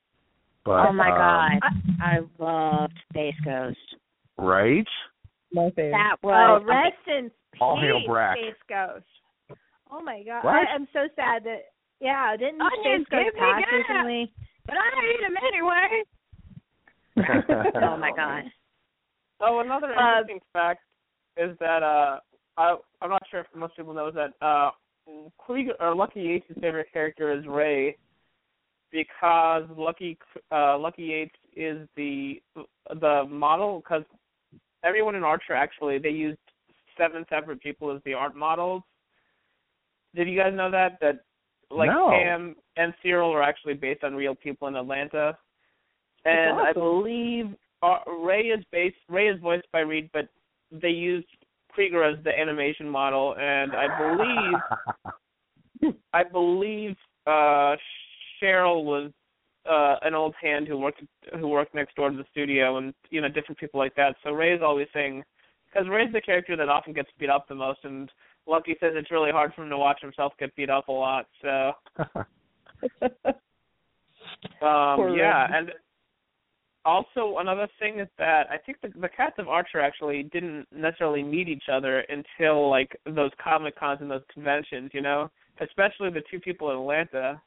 But, 0.67 0.89
oh 0.89 0.93
my 0.93 1.11
um, 1.11 1.17
god, 1.17 1.73
I 2.03 2.19
loved 2.43 2.99
Space 3.13 3.39
Ghost. 3.45 3.79
Right? 4.37 4.87
My 5.53 5.71
favorite. 5.71 5.93
That 5.93 6.17
oh 6.25 6.29
was 6.29 6.63
rest 6.67 7.07
in 7.07 7.31
All 7.61 7.81
hail 7.81 8.01
Brak. 8.07 8.37
Space 8.37 8.63
Ghost. 8.69 9.07
Oh 9.93 10.03
my 10.03 10.23
god, 10.27 10.43
What? 10.45 10.55
I, 10.55 10.75
I'm 10.75 10.89
so 10.93 11.07
sad 11.15 11.45
that 11.45 11.71
yeah 12.01 12.37
didn't 12.37 12.61
Onions, 12.61 13.07
Space 13.07 13.13
Ghost 13.13 13.25
give 13.27 13.35
me 13.35 13.41
pass 13.41 13.63
that. 13.63 13.77
recently? 13.77 14.33
but 14.67 14.75
I 14.77 14.89
eat 15.07 15.23
him 15.23 15.37
anyway. 15.47 16.03
oh 17.87 17.97
my 17.97 18.11
god. 18.15 18.43
Oh, 19.41 19.61
another 19.61 19.95
Uh, 19.95 20.21
interesting 20.21 20.41
fact 20.53 20.81
is 21.37 21.57
that 21.61 21.83
uh, 21.85 22.19
I 22.59 22.77
I'm 23.01 23.11
not 23.11 23.23
sure 23.31 23.41
if 23.41 23.47
most 23.55 23.77
people 23.77 23.95
know 23.95 24.11
that 24.11 24.33
uh, 24.45 24.71
Krieger 25.39 25.75
or 25.79 25.95
Lucky 25.95 26.21
Yates's 26.21 26.61
favorite 26.61 26.89
character 26.93 27.33
is 27.33 27.47
Ray, 27.47 27.97
because 28.97 29.65
Lucky 29.77 30.19
uh, 30.51 30.79
Lucky 30.79 31.03
Yates 31.03 31.37
is 31.55 31.87
the 31.97 32.41
the 33.01 33.25
model 33.29 33.81
because 33.81 34.05
everyone 34.85 35.15
in 35.15 35.23
Archer 35.23 35.55
actually 35.55 35.99
they 35.99 36.11
used 36.11 36.39
seven 36.97 37.25
separate 37.29 37.61
people 37.61 37.95
as 37.95 38.01
the 38.05 38.15
art 38.15 38.35
models. 38.35 38.83
Did 40.15 40.29
you 40.29 40.39
guys 40.39 40.55
know 40.55 40.71
that 40.71 40.99
that 41.01 41.25
like 41.71 41.91
No. 41.91 42.09
Pam 42.11 42.57
and 42.77 42.95
Cyril 43.03 43.33
are 43.33 43.43
actually 43.43 43.75
based 43.75 44.03
on 44.03 44.15
real 44.15 44.35
people 44.35 44.69
in 44.69 44.77
Atlanta? 44.77 45.37
And 46.25 46.59
I 46.59 46.73
believe 46.73 47.55
uh, 47.83 47.99
Ray 48.21 48.45
is 48.47 48.65
based 48.73 48.97
Ray 49.09 49.29
is 49.29 49.41
voiced 49.41 49.71
by 49.73 49.81
Reed, 49.81 50.09
but 50.13 50.29
they 50.73 50.91
used 50.91 51.27
Krieger 51.71 52.03
as 52.03 52.17
the 52.25 52.37
animation 52.37 52.89
model, 52.89 53.37
and 53.39 53.73
I 53.73 53.87
believe 55.83 55.95
I 56.15 56.25
believe 56.25 56.97
uh 57.27 57.77
Cheryl 58.43 58.85
was 58.85 59.11
uh 59.69 59.97
an 60.03 60.15
old 60.15 60.35
hand 60.41 60.69
who 60.69 60.79
worked 60.79 61.03
who 61.39 61.49
worked 61.49 61.75
next 61.75 61.97
door 61.97 62.11
to 62.11 62.17
the 62.17 62.25
studio 62.31 62.79
and 62.79 62.95
you 63.11 63.21
know 63.21 63.29
different 63.29 63.59
people 63.59 63.81
like 63.81 63.95
that. 63.97 64.17
So 64.25 64.31
Ray's 64.33 64.61
always 64.63 64.89
saying 64.95 65.25
because 65.73 65.89
Ray's 65.89 66.13
the 66.13 66.21
character 66.21 66.57
that 66.57 66.69
often 66.69 66.93
gets 66.93 67.09
beat 67.19 67.31
up 67.31 67.49
the 67.49 67.55
most 67.55 67.81
and 67.85 68.11
Lucky 68.47 68.77
says 68.81 68.93
it's 68.95 69.11
really 69.11 69.33
hard 69.33 69.53
for 69.55 69.65
him 69.65 69.71
to 69.71 69.79
watch 69.79 70.01
himself 70.01 70.33
get 70.39 70.55
beat 70.55 70.71
up 70.71 70.89
a 70.89 70.93
lot. 70.93 71.27
So 71.43 71.73
um 74.65 75.17
yeah, 75.17 75.47
and 75.53 75.73
also 76.87 77.39
another 77.39 77.67
thing 77.81 77.99
is 77.99 78.09
that 78.17 78.45
I 78.49 78.57
think 78.57 78.79
the 78.81 78.89
the 79.01 79.09
cast 79.09 79.39
of 79.39 79.49
Archer 79.49 79.81
actually 79.81 80.23
didn't 80.23 80.67
necessarily 80.73 81.23
meet 81.23 81.49
each 81.49 81.65
other 81.71 82.05
until 82.09 82.71
like 82.71 82.97
those 83.05 83.33
comic 83.43 83.79
cons 83.79 83.99
and 84.01 84.11
those 84.11 84.23
conventions, 84.33 84.91
you 84.95 85.03
know? 85.03 85.29
Especially 85.61 86.11
the 86.11 86.23
two 86.31 86.39
people 86.39 86.71
in 86.71 86.77
Atlanta. 86.77 87.43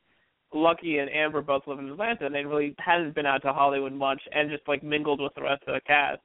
Lucky 0.53 0.97
and 0.97 1.09
Amber 1.11 1.41
both 1.41 1.67
live 1.67 1.79
in 1.79 1.89
Atlanta 1.89 2.25
and 2.25 2.33
they 2.33 2.43
really 2.45 2.73
hadn't 2.79 3.13
been 3.15 3.25
out 3.25 3.41
to 3.43 3.53
Hollywood 3.53 3.93
much 3.93 4.21
and 4.33 4.49
just 4.49 4.67
like 4.67 4.81
mingled 4.83 5.21
with 5.21 5.33
the 5.35 5.43
rest 5.43 5.63
of 5.67 5.75
the 5.75 5.81
cast. 5.85 6.21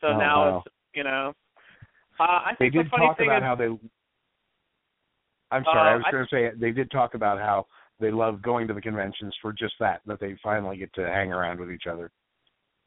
So 0.00 0.08
Oh, 0.08 0.16
now 0.18 0.50
wow. 0.50 0.62
it's 0.64 0.74
you 0.94 1.04
know 1.04 1.32
uh, 2.20 2.22
I 2.22 2.52
they 2.58 2.66
think 2.66 2.74
the 2.74 2.82
did 2.84 2.90
funny 2.90 3.06
talk 3.06 3.18
thing 3.18 3.26
about 3.28 3.42
is, 3.42 3.46
how 3.46 3.54
they. 3.56 3.78
I'm 5.50 5.64
sorry, 5.64 5.90
Uh, 5.90 5.92
I 5.92 5.96
was 5.96 6.04
going 6.10 6.26
to 6.26 6.30
say 6.30 6.58
they 6.60 6.72
did 6.72 6.90
talk 6.90 7.14
about 7.14 7.38
how 7.38 7.66
they 8.00 8.10
love 8.10 8.42
going 8.42 8.68
to 8.68 8.74
the 8.74 8.80
conventions 8.80 9.34
for 9.42 9.52
just 9.52 9.74
that, 9.80 10.02
that 10.06 10.20
they 10.20 10.36
finally 10.42 10.76
get 10.76 10.92
to 10.94 11.02
hang 11.08 11.32
around 11.32 11.58
with 11.58 11.70
each 11.72 11.86
other. 11.90 12.10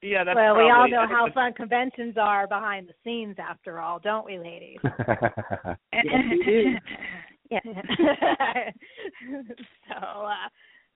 yeah, 0.02 0.24
that's 0.24 0.36
well, 0.36 0.56
we 0.56 0.70
all 0.70 0.88
know 0.88 1.06
how 1.08 1.26
that's- 1.28 1.34
fun 1.34 1.54
conventions 1.54 2.16
are 2.18 2.48
behind 2.48 2.88
the 2.88 2.94
scenes, 3.04 3.36
after 3.40 3.80
all, 3.80 4.00
don't 4.00 4.26
we, 4.26 4.38
ladies? 4.38 4.78
Yes, 5.94 6.06
we 6.30 6.44
do. 6.46 6.76
yeah. 7.52 7.60
so 9.90 9.96
uh, 9.96 10.50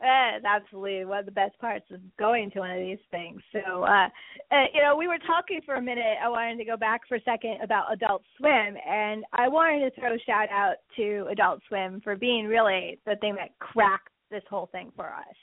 uh, 0.04 0.40
that's 0.44 0.66
really 0.74 1.06
one 1.06 1.20
of 1.20 1.26
the 1.26 1.32
best 1.32 1.58
parts 1.60 1.86
of 1.92 2.00
going 2.18 2.52
to 2.52 2.60
one 2.60 2.72
of 2.72 2.80
these 2.80 3.00
things. 3.12 3.42
So, 3.54 3.84
uh, 3.84 4.10
uh, 4.52 4.66
you 4.74 4.82
know, 4.82 4.96
we 4.98 5.08
were 5.08 5.20
talking 5.26 5.62
for 5.66 5.76
a 5.76 5.82
minute. 5.82 6.18
I 6.22 6.28
wanted 6.28 6.58
to 6.58 6.66
go 6.66 6.76
back 6.76 7.02
for 7.08 7.16
a 7.16 7.22
second 7.22 7.62
about 7.64 7.94
Adult 7.94 8.22
Swim, 8.38 8.76
and 8.88 9.24
I 9.34 9.48
wanted 9.48 9.90
to 9.90 10.00
throw 10.00 10.14
a 10.14 10.20
shout 10.20 10.50
out 10.52 10.76
to 10.98 11.28
Adult 11.32 11.62
Swim 11.68 12.02
for 12.04 12.16
being 12.16 12.48
really 12.48 13.00
the 13.06 13.16
thing 13.22 13.36
that 13.36 13.58
cracked 13.60 14.10
this 14.32 14.44
whole 14.50 14.68
thing 14.72 14.92
for 14.96 15.08
us. 15.08 15.36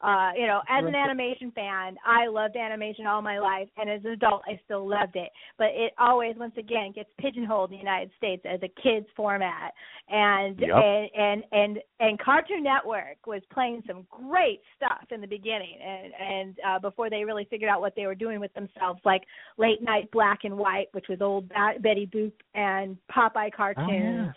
Uh, 0.00 0.30
you 0.36 0.46
know, 0.46 0.60
as 0.68 0.84
an 0.84 0.94
animation 0.94 1.50
fan, 1.50 1.96
I 2.06 2.28
loved 2.28 2.54
animation 2.54 3.06
all 3.06 3.20
my 3.20 3.40
life, 3.40 3.68
and 3.76 3.90
as 3.90 4.04
an 4.04 4.12
adult, 4.12 4.42
I 4.46 4.60
still 4.64 4.88
loved 4.88 5.16
it. 5.16 5.30
But 5.58 5.68
it 5.74 5.92
always, 5.98 6.36
once 6.36 6.54
again, 6.56 6.92
gets 6.94 7.08
pigeonholed 7.18 7.70
in 7.70 7.78
the 7.78 7.82
United 7.82 8.10
States 8.16 8.44
as 8.48 8.60
a 8.62 8.68
kids 8.80 9.06
format, 9.16 9.72
and 10.08 10.60
Yep. 10.60 10.70
and 10.70 11.10
and 11.16 11.44
and 11.50 11.78
and 11.98 12.18
Cartoon 12.20 12.62
Network 12.62 13.26
was 13.26 13.42
playing 13.52 13.82
some 13.88 14.06
great 14.08 14.60
stuff 14.76 15.04
in 15.10 15.20
the 15.20 15.26
beginning, 15.26 15.76
and 15.84 16.12
and 16.14 16.58
uh, 16.64 16.78
before 16.78 17.10
they 17.10 17.24
really 17.24 17.46
figured 17.50 17.68
out 17.68 17.80
what 17.80 17.96
they 17.96 18.06
were 18.06 18.14
doing 18.14 18.38
with 18.38 18.54
themselves, 18.54 19.00
like 19.04 19.22
Late 19.56 19.82
Night 19.82 20.08
Black 20.12 20.44
and 20.44 20.56
White, 20.56 20.86
which 20.92 21.06
was 21.08 21.20
old 21.20 21.48
Betty 21.80 22.06
Boop 22.06 22.32
and 22.54 22.96
Popeye 23.10 23.52
cartoons, 23.52 24.32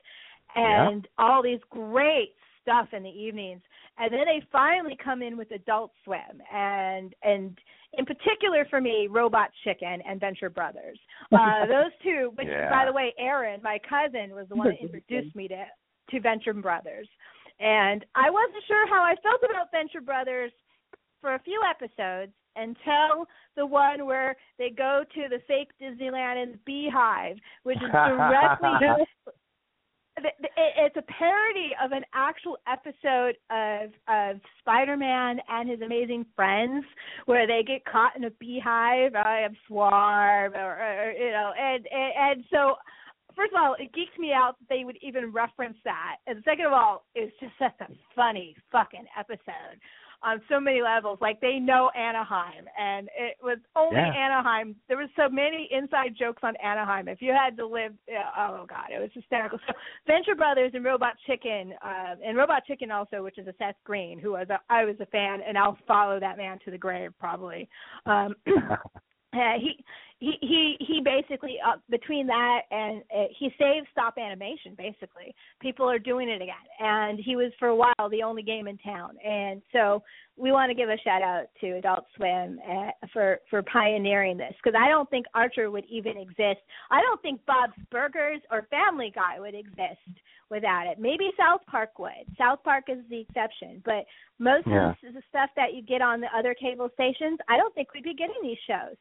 and 0.55 1.07
all 1.20 1.43
these 1.43 1.62
great 1.70 2.34
stuff 2.64 2.88
in 2.93 3.03
the 3.03 3.09
evenings 3.09 3.62
and 4.02 4.12
then 4.12 4.26
they 4.26 4.41
finally 4.52 4.97
come 5.02 5.22
in 5.22 5.38
with 5.38 5.52
adult 5.52 5.91
swim 6.04 6.41
and 6.54 7.14
and 7.24 7.58
in 7.97 8.06
particular 8.06 8.66
for 8.70 8.82
me 8.82 9.08
robot 9.10 9.49
chicken 9.64 10.02
and 10.08 10.20
venture 10.20 10.49
brothers. 10.49 10.99
Uh 11.32 11.66
those 11.76 11.91
two 12.04 12.32
which 12.36 12.47
Yeah. 12.47 12.70
by 12.70 12.86
the 12.86 12.93
way 12.93 13.14
aaron 13.20 13.62
my 13.64 13.78
cousin 13.88 14.36
was 14.36 14.47
the 14.49 14.56
one 14.56 14.68
that 14.70 14.82
introduced 14.82 15.36
me 15.36 15.47
to 15.49 15.66
to 16.10 16.20
venture 16.20 16.54
brothers. 16.54 17.08
And 17.60 18.04
i 18.16 18.30
wasn't 18.30 18.64
sure 18.68 18.88
how 18.88 19.04
i 19.04 19.16
felt 19.22 19.41
about 19.49 19.72
venture 19.72 20.02
brothers 20.02 20.52
for 21.22 21.36
a 21.36 21.39
few 21.39 21.62
episodes 21.70 22.32
until 22.56 23.28
the 23.56 23.66
one 23.66 24.06
where 24.06 24.36
they 24.58 24.70
go 24.70 25.04
to 25.16 25.22
the 25.30 25.39
fake 25.47 25.70
disneyland 25.82 26.41
and 26.41 26.54
the 26.56 26.60
beehive 26.66 27.38
which 27.64 27.78
is 27.78 27.91
directly 27.91 28.70
th- 28.80 28.95
th- 28.97 29.08
it- 29.28 29.34
it's 30.57 30.97
a 30.97 31.01
parody 31.03 31.72
of 31.84 31.91
an 31.91 32.03
actual 32.13 32.57
episode 32.67 33.36
of 33.49 33.91
of 34.07 34.41
Spider-Man 34.59 35.39
and 35.49 35.69
his 35.69 35.82
amazing 35.82 36.26
friends, 36.36 36.86
where 37.26 37.47
they 37.47 37.63
get 37.65 37.84
caught 37.86 38.15
in 38.15 38.26
a 38.26 38.32
beehive. 38.32 39.15
I 39.15 39.41
am 39.41 39.55
swarm, 39.67 40.53
or, 40.53 40.78
or 40.78 41.11
you 41.11 41.32
know, 41.32 41.51
and, 41.59 41.88
and 41.91 42.13
and 42.17 42.43
so 42.51 42.76
first 43.36 43.53
of 43.53 43.61
all, 43.61 43.76
it 43.80 43.91
geeked 43.93 44.19
me 44.19 44.34
out 44.34 44.55
that 44.59 44.69
they 44.69 44.84
would 44.84 44.97
even 45.01 45.32
reference 45.32 45.78
that, 45.86 46.17
and 46.28 46.43
second 46.43 46.65
of 46.65 46.74
all, 46.74 47.05
it's 47.15 47.34
just 47.39 47.53
such 47.57 47.80
a 47.82 47.91
funny 48.15 48.55
fucking 48.72 49.05
episode 49.17 49.80
on 50.24 50.41
so 50.49 50.59
many 50.59 50.82
levels. 50.82 51.19
Like 51.22 51.39
they 51.41 51.59
know 51.59 51.89
Anaheim, 51.95 52.65
and 52.78 53.09
it 53.17 53.38
was 53.41 53.57
only 53.76 53.97
Yeah. 53.97 54.13
Anaheim. 54.13 54.76
There 54.88 54.97
was 54.97 55.09
so 55.15 55.30
many 55.30 55.67
inside 55.72 56.15
jokes 56.15 56.43
on 56.43 56.55
Anaheim. 56.57 57.07
If 57.07 57.22
you 57.22 57.32
had 57.32 57.57
to 57.57 57.65
live, 57.65 57.93
oh 58.38 58.65
god, 58.67 58.91
it 58.95 58.99
was 58.99 59.11
hysterical. 59.13 59.59
So 59.67 59.74
Venture 60.07 60.36
Brothers 60.36 60.72
and 60.74 60.84
Robot 60.84 61.15
Chicken, 61.26 61.74
uh, 61.82 62.15
and 62.24 62.38
Robot 62.38 62.65
Chicken 62.65 62.91
also, 62.91 63.24
which 63.24 63.38
is 63.38 63.47
a 63.47 63.53
Seth 63.57 63.76
Green, 63.84 64.19
who 64.19 64.32
was 64.32 64.47
a, 64.49 64.59
I 64.69 64.86
was 64.86 64.95
a 64.99 65.05
fan, 65.07 65.41
and 65.41 65.57
I'll 65.57 65.78
follow 65.88 66.19
that 66.19 66.38
man 66.38 66.59
to 66.65 66.72
the 66.72 66.78
grave 66.78 67.13
probably. 67.19 67.69
Um, 68.05 68.36
uh, 69.34 69.57
he 69.59 69.84
he 70.19 70.38
he 70.41 70.75
he 70.79 71.01
basically 71.03 71.55
uh, 71.65 71.77
between 71.89 72.27
that 72.27 72.61
and 72.69 73.01
uh, 73.15 73.25
he 73.38 73.49
saved 73.57 73.88
stop 73.91 74.15
animation 74.17 74.75
basically. 74.77 75.34
People 75.61 75.89
are 75.89 75.99
doing 75.99 76.29
it 76.29 76.41
again. 76.41 76.55
And 76.79 77.19
he 77.19 77.36
was 77.36 77.51
for 77.57 77.69
a 77.69 77.75
while 77.75 78.09
the 78.09 78.21
only 78.23 78.43
game 78.43 78.67
in 78.67 78.77
town. 78.77 79.17
And 79.25 79.61
so 79.71 80.03
we 80.38 80.51
want 80.51 80.69
to 80.69 80.75
give 80.75 80.89
a 80.89 80.97
shout 81.03 81.21
out 81.21 81.45
to 81.61 81.71
adult 81.77 82.05
swim 82.15 82.59
uh, 82.69 82.91
for 83.11 83.39
for 83.49 83.63
pioneering 83.63 84.38
this. 84.38 84.53
Because 84.63 84.77
i 84.79 84.89
don't 84.89 85.09
think 85.09 85.25
archer 85.34 85.71
would 85.71 85.86
even 85.89 86.17
exist. 86.17 86.61
I 86.91 87.01
don't 87.01 87.21
think 87.21 87.43
bob's 87.47 87.73
burgers 87.89 88.41
or 88.51 88.67
family 88.69 89.11
guy 89.15 89.39
would 89.39 89.55
exist 89.55 90.19
without 90.51 90.86
it. 90.86 90.99
Maybe 90.99 91.32
south 91.38 91.61
park 91.65 91.97
would. 91.97 92.27
South 92.38 92.61
park 92.63 92.86
is 92.89 92.99
the 93.09 93.21
exception. 93.21 93.82
But 93.86 94.05
most 94.38 94.67
Yeah. 94.67 94.91
of 94.91 94.95
the, 95.01 95.11
the 95.13 95.23
stuff 95.29 95.49
that 95.55 95.73
you 95.73 95.82
get 95.82 96.01
on 96.01 96.21
the 96.21 96.27
other 96.38 96.53
cable 96.53 96.89
stations 96.93 97.39
i 97.47 97.57
don't 97.57 97.73
think 97.75 97.93
we'd 97.93 98.03
be 98.03 98.13
getting 98.13 98.36
these 98.41 98.57
shows 98.67 98.95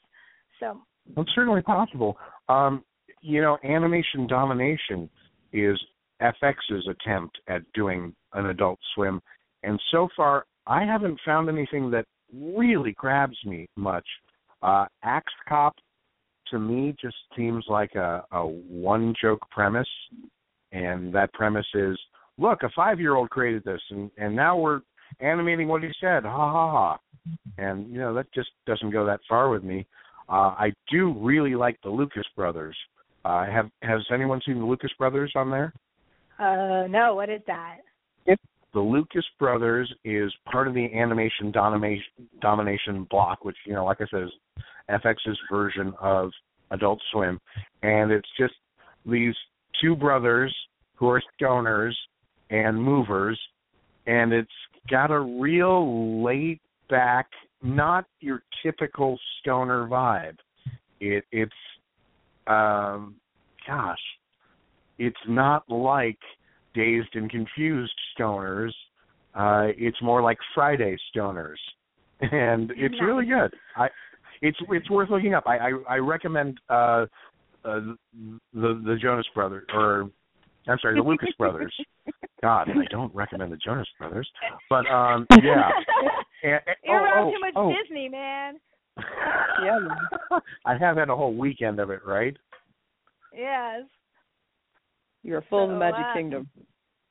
so 0.61 0.81
It's 1.17 1.35
certainly 1.35 1.63
possible. 1.63 2.17
Um, 2.49 2.85
you 3.23 3.41
know, 3.41 3.59
animation 3.65 4.27
domination 4.27 5.11
is 5.53 5.79
FX's 6.23 6.89
attempt 6.89 7.39
at 7.49 7.63
doing 7.75 8.15
an 8.35 8.47
Adult 8.47 8.79
Swim, 8.95 9.21
and 9.63 9.81
so 9.91 10.09
far 10.17 10.45
I 10.67 10.85
haven't 10.85 11.19
found 11.25 11.49
anything 11.49 11.91
that 11.91 12.05
really 12.33 12.93
grabs 12.93 13.37
me 13.45 13.67
much. 13.77 14.07
Uh, 14.63 14.87
Axe 15.03 15.33
Cop 15.49 15.75
to 16.51 16.59
me 16.59 16.95
just 17.01 17.17
seems 17.37 17.65
like 17.69 17.95
a, 17.95 18.23
a 18.33 18.47
one 18.47 19.15
joke 19.21 19.41
premise, 19.51 19.89
and 20.73 21.13
that 21.15 21.33
premise 21.33 21.67
is, 21.75 21.99
look, 22.39 22.63
a 22.63 22.71
five 22.77 23.01
year 23.01 23.15
old 23.15 23.31
created 23.31 23.65
this, 23.65 23.81
and 23.91 24.11
and 24.19 24.35
now 24.35 24.57
we're 24.57 24.81
animating 25.21 25.69
what 25.69 25.83
he 25.83 25.91
said, 26.01 26.25
ha 26.25 26.53
ha 26.53 26.71
ha, 26.71 26.99
and 27.59 27.91
you 27.91 27.99
know 27.99 28.15
that 28.15 28.33
just 28.33 28.51
doesn't 28.67 28.91
go 28.91 29.05
that 29.07 29.21
far 29.29 29.49
with 29.51 29.65
me. 29.65 29.87
Uh, 30.31 30.55
I 30.57 30.73
do 30.91 31.13
really 31.19 31.55
like 31.55 31.77
the 31.83 31.91
Lucas 31.91 32.27
Brothers. 32.37 32.77
Uh, 33.25 33.45
have 33.47 33.69
has 33.83 34.01
anyone 34.13 34.41
seen 34.47 34.59
the 34.59 34.65
Lucas 34.65 34.93
Brothers 34.99 35.33
on 35.35 35.51
there? 35.51 35.73
Uh, 36.39 36.87
no, 36.89 37.15
what 37.15 37.29
is 37.29 37.43
that? 37.47 37.79
The 38.73 38.81
Lucas 38.81 39.25
Brothers 39.39 39.93
is 40.05 40.33
part 40.51 40.69
of 40.69 40.75
the 40.75 40.87
animation 40.95 41.51
domination 41.51 42.29
domination 42.41 43.05
block, 43.11 43.45
which 43.45 43.57
you 43.67 43.73
know, 43.73 43.85
like 43.85 44.01
I 44.01 44.07
said, 44.11 44.23
is 44.23 44.63
FX's 44.89 45.39
version 45.51 45.93
of 46.01 46.31
Adult 46.71 47.01
Swim, 47.11 47.41
and 47.83 48.13
it's 48.13 48.29
just 48.39 48.55
these 49.05 49.35
two 49.81 49.97
brothers 49.97 50.55
who 50.95 51.09
are 51.09 51.21
stoners 51.41 51.95
and 52.51 52.81
movers, 52.81 53.39
and 54.07 54.33
it's 54.33 54.49
got 54.89 55.11
a 55.11 55.19
real 55.19 56.23
laid 56.23 56.61
back, 56.89 57.27
not 57.63 58.07
your 58.21 58.43
typical 58.63 59.19
stoner 59.41 59.87
vibe. 59.87 60.37
It 61.01 61.25
it's 61.33 61.53
um 62.47 63.17
gosh, 63.67 63.99
it's 64.99 65.17
not 65.29 65.69
like 65.69 66.19
dazed 66.75 67.15
and 67.15 67.31
confused 67.31 67.93
stoners. 68.19 68.73
Uh 69.35 69.69
it's 69.77 70.01
more 70.03 70.23
like 70.23 70.39
Friday 70.55 70.97
stoners. 71.15 71.57
And 72.21 72.71
it's 72.73 72.93
Nice. 72.93 73.03
really 73.03 73.27
good. 73.27 73.55
I 73.77 73.89
it's 74.43 74.59
it's 74.71 74.91
worth 74.91 75.11
looking 75.11 75.35
up. 75.35 75.45
I 75.47 75.57
I, 75.57 75.73
I 75.89 75.97
recommend 75.97 76.59
uh 76.69 77.07
uh 77.65 77.81
the 78.55 78.83
the 78.85 78.97
Jonas 79.01 79.27
Brothers 79.35 79.67
or 79.75 80.11
I'm 80.69 80.79
sorry, 80.81 80.95
the 80.95 81.03
Lucas 81.03 81.31
Brothers. 81.39 81.75
God, 82.43 82.69
I 82.71 82.85
don't 82.91 83.15
recommend 83.15 83.53
the 83.53 83.57
Jonas 83.57 83.89
Brothers. 83.99 84.29
But 84.69 84.87
um 84.87 85.27
yeah. 85.43 85.71
And, 86.43 86.53
and- 86.53 86.77
You're 86.85 87.01
oh, 87.01 87.05
around 87.05 87.29
oh, 87.29 87.31
too 87.31 87.41
much 87.41 87.53
oh. 87.57 87.73
Disney, 87.83 88.09
man. 88.09 88.55
Yeah. 89.63 89.79
I 90.65 90.77
have 90.79 90.97
had 90.97 91.11
a 91.11 91.17
whole 91.17 91.35
weekend 91.35 91.81
of 91.81 91.91
it, 91.91 92.01
right? 92.07 92.35
Yes. 93.37 93.83
You're 95.23 95.45
full 95.51 95.65
of 95.65 95.71
the 95.71 95.77
Magic 95.77 96.01
uh, 96.01 96.15
Kingdom. 96.15 96.49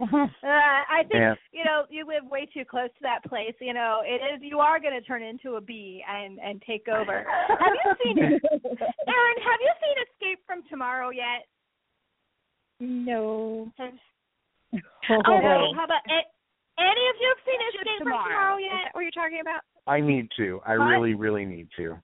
Uh, 0.02 0.06
I 0.44 1.04
think 1.04 1.14
Yeah. 1.14 1.36
you 1.52 1.64
know 1.64 1.84
you 1.90 2.08
live 2.08 2.30
way 2.30 2.48
too 2.52 2.64
close 2.66 2.90
to 2.90 3.04
that 3.04 3.24
place. 3.30 3.54
You 3.62 3.74
know 3.74 4.02
it 4.04 4.22
is. 4.34 4.42
You 4.42 4.60
are 4.60 4.80
going 4.80 5.00
to 5.00 5.06
turn 5.06 5.22
into 5.22 5.56
a 5.56 5.62
bee 5.62 6.04
and 6.10 6.40
and 6.40 6.62
take 6.66 6.88
over. 6.88 7.24
have 7.48 7.74
you 7.86 7.94
seen 8.04 8.18
it, 8.18 8.42
Aaron? 8.44 9.38
Have 9.44 9.62
you 9.62 9.74
seen 9.80 9.96
Escape 10.10 10.40
from 10.48 10.64
Tomorrow 10.70 11.12
yet? 11.12 11.46
No. 12.80 13.72
Have, 13.78 13.94
Oh, 15.10 15.40
no. 15.40 15.74
How 15.76 15.86
about 15.86 16.02
a- 16.08 16.30
any 16.88 17.06
of 17.10 17.16
you 17.20 17.28
have 17.36 17.44
seen 17.46 17.60
Escape 17.68 17.98
from 18.00 18.06
Tomorrow. 18.08 18.30
Tomorrow 18.30 18.58
yet? 18.58 18.70
that 18.86 18.96
what 18.96 19.02
you're 19.02 19.12
talking 19.12 19.42
about? 19.42 19.62
I 19.88 20.00
need 20.00 20.30
to. 20.38 20.62
I 20.66 20.78
What? 20.78 20.86
really, 20.86 21.14
really 21.16 21.46
need 21.46 21.68
to. 21.78 21.98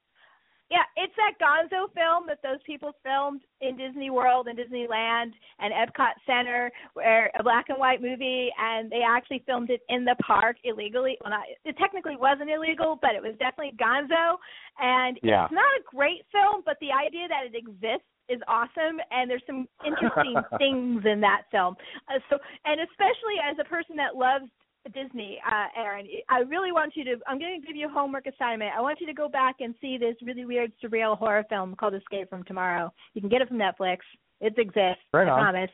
Yeah, 0.71 0.81
it's 0.97 1.13
that 1.21 1.37
Gonzo 1.37 1.93
film 1.93 2.25
that 2.25 2.39
those 2.41 2.57
people 2.65 2.91
filmed 3.05 3.41
in 3.61 3.77
Disney 3.77 4.09
World 4.09 4.47
and 4.47 4.57
Disneyland 4.57 5.29
and 5.59 5.69
Epcot 5.71 6.17
Center, 6.25 6.71
where 6.95 7.29
a 7.37 7.43
black 7.43 7.69
and 7.69 7.77
white 7.77 8.01
movie, 8.01 8.49
and 8.57 8.89
they 8.89 9.01
actually 9.07 9.43
filmed 9.45 9.69
it 9.69 9.81
in 9.89 10.05
the 10.05 10.15
park 10.25 10.57
illegally. 10.63 11.17
Well, 11.21 11.29
not 11.29 11.43
it 11.63 11.77
technically 11.77 12.15
wasn't 12.17 12.49
illegal, 12.49 12.97
but 12.99 13.11
it 13.13 13.21
was 13.21 13.33
definitely 13.37 13.77
Gonzo. 13.77 14.37
And 14.79 15.19
Yeah. 15.21 15.45
it's 15.45 15.53
not 15.53 15.69
a 15.79 15.83
great 15.85 16.25
film, 16.31 16.63
but 16.65 16.77
the 16.81 16.91
idea 16.91 17.27
that 17.27 17.45
it 17.45 17.53
exists 17.55 18.09
is 18.27 18.41
awesome, 18.47 18.99
and 19.11 19.29
there's 19.29 19.45
some 19.45 19.67
interesting 19.85 20.33
things 20.57 21.05
in 21.05 21.21
that 21.21 21.43
film. 21.51 21.77
Uh, 22.09 22.17
so, 22.27 22.39
and 22.65 22.81
especially 22.81 23.37
as 23.37 23.55
a 23.61 23.65
person 23.69 23.95
that 23.97 24.15
loves 24.17 24.49
Disney, 24.93 25.39
uh, 25.45 25.67
Aaron, 25.75 26.07
I 26.29 26.39
really 26.39 26.71
want 26.71 26.95
you 26.95 27.03
to. 27.05 27.15
I'm 27.27 27.39
going 27.39 27.59
to 27.59 27.65
give 27.65 27.75
you 27.75 27.87
a 27.87 27.91
homework 27.91 28.27
assignment. 28.27 28.71
I 28.77 28.81
want 28.81 29.01
you 29.01 29.07
to 29.07 29.13
go 29.13 29.27
back 29.27 29.55
and 29.59 29.73
see 29.81 29.97
this 29.97 30.15
really 30.23 30.45
weird, 30.45 30.71
surreal 30.83 31.17
horror 31.17 31.43
film 31.49 31.75
called 31.75 31.95
Escape 31.95 32.29
from 32.29 32.43
Tomorrow. 32.43 32.93
You 33.13 33.21
can 33.21 33.29
get 33.29 33.41
it 33.41 33.47
from 33.47 33.57
Netflix. 33.57 33.97
It 34.41 34.53
exists. 34.57 35.01
Right 35.13 35.27
I 35.27 35.39
promise. 35.39 35.71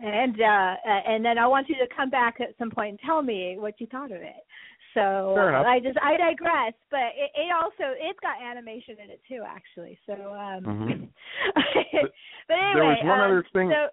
And 0.00 0.40
uh, 0.40 0.44
uh, 0.44 1.00
and 1.06 1.24
then 1.24 1.38
I 1.38 1.46
want 1.46 1.68
you 1.68 1.76
to 1.76 1.86
come 1.94 2.10
back 2.10 2.40
at 2.40 2.56
some 2.58 2.70
point 2.70 2.90
and 2.90 3.00
tell 3.04 3.22
me 3.22 3.56
what 3.58 3.74
you 3.80 3.86
thought 3.86 4.10
of 4.10 4.22
it. 4.22 4.42
So. 4.94 5.36
I 5.36 5.78
just 5.78 5.98
I 6.02 6.16
digress, 6.16 6.72
but 6.90 7.12
it, 7.14 7.30
it 7.36 7.52
also 7.54 7.94
it's 8.00 8.18
got 8.20 8.42
animation 8.42 8.96
in 9.04 9.10
it 9.10 9.20
too, 9.28 9.44
actually. 9.46 9.98
So 10.06 10.14
um, 10.14 10.64
Mhm. 10.64 11.08
but 12.48 12.54
anyway, 12.54 12.74
there 12.74 12.84
was 12.84 12.98
one 13.04 13.20
um, 13.20 13.30
other 13.30 13.44
thing. 13.52 13.70
So, 13.70 13.88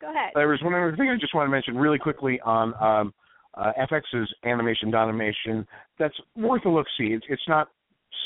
go 0.00 0.10
ahead. 0.10 0.30
There 0.34 0.48
was 0.48 0.62
one 0.62 0.72
other 0.72 0.96
thing 0.96 1.10
I 1.10 1.16
just 1.18 1.34
want 1.34 1.46
to 1.48 1.50
mention 1.50 1.76
really 1.76 1.98
quickly 1.98 2.40
on 2.40 2.72
um, 2.80 3.12
uh, 3.58 3.72
FX's 3.90 4.32
animation 4.44 4.90
domination. 4.90 5.66
That's 5.98 6.14
worth 6.36 6.64
a 6.64 6.68
look. 6.68 6.86
See, 6.96 7.08
it's 7.08 7.26
it's 7.28 7.42
not 7.48 7.68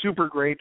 super 0.01 0.27
great, 0.27 0.59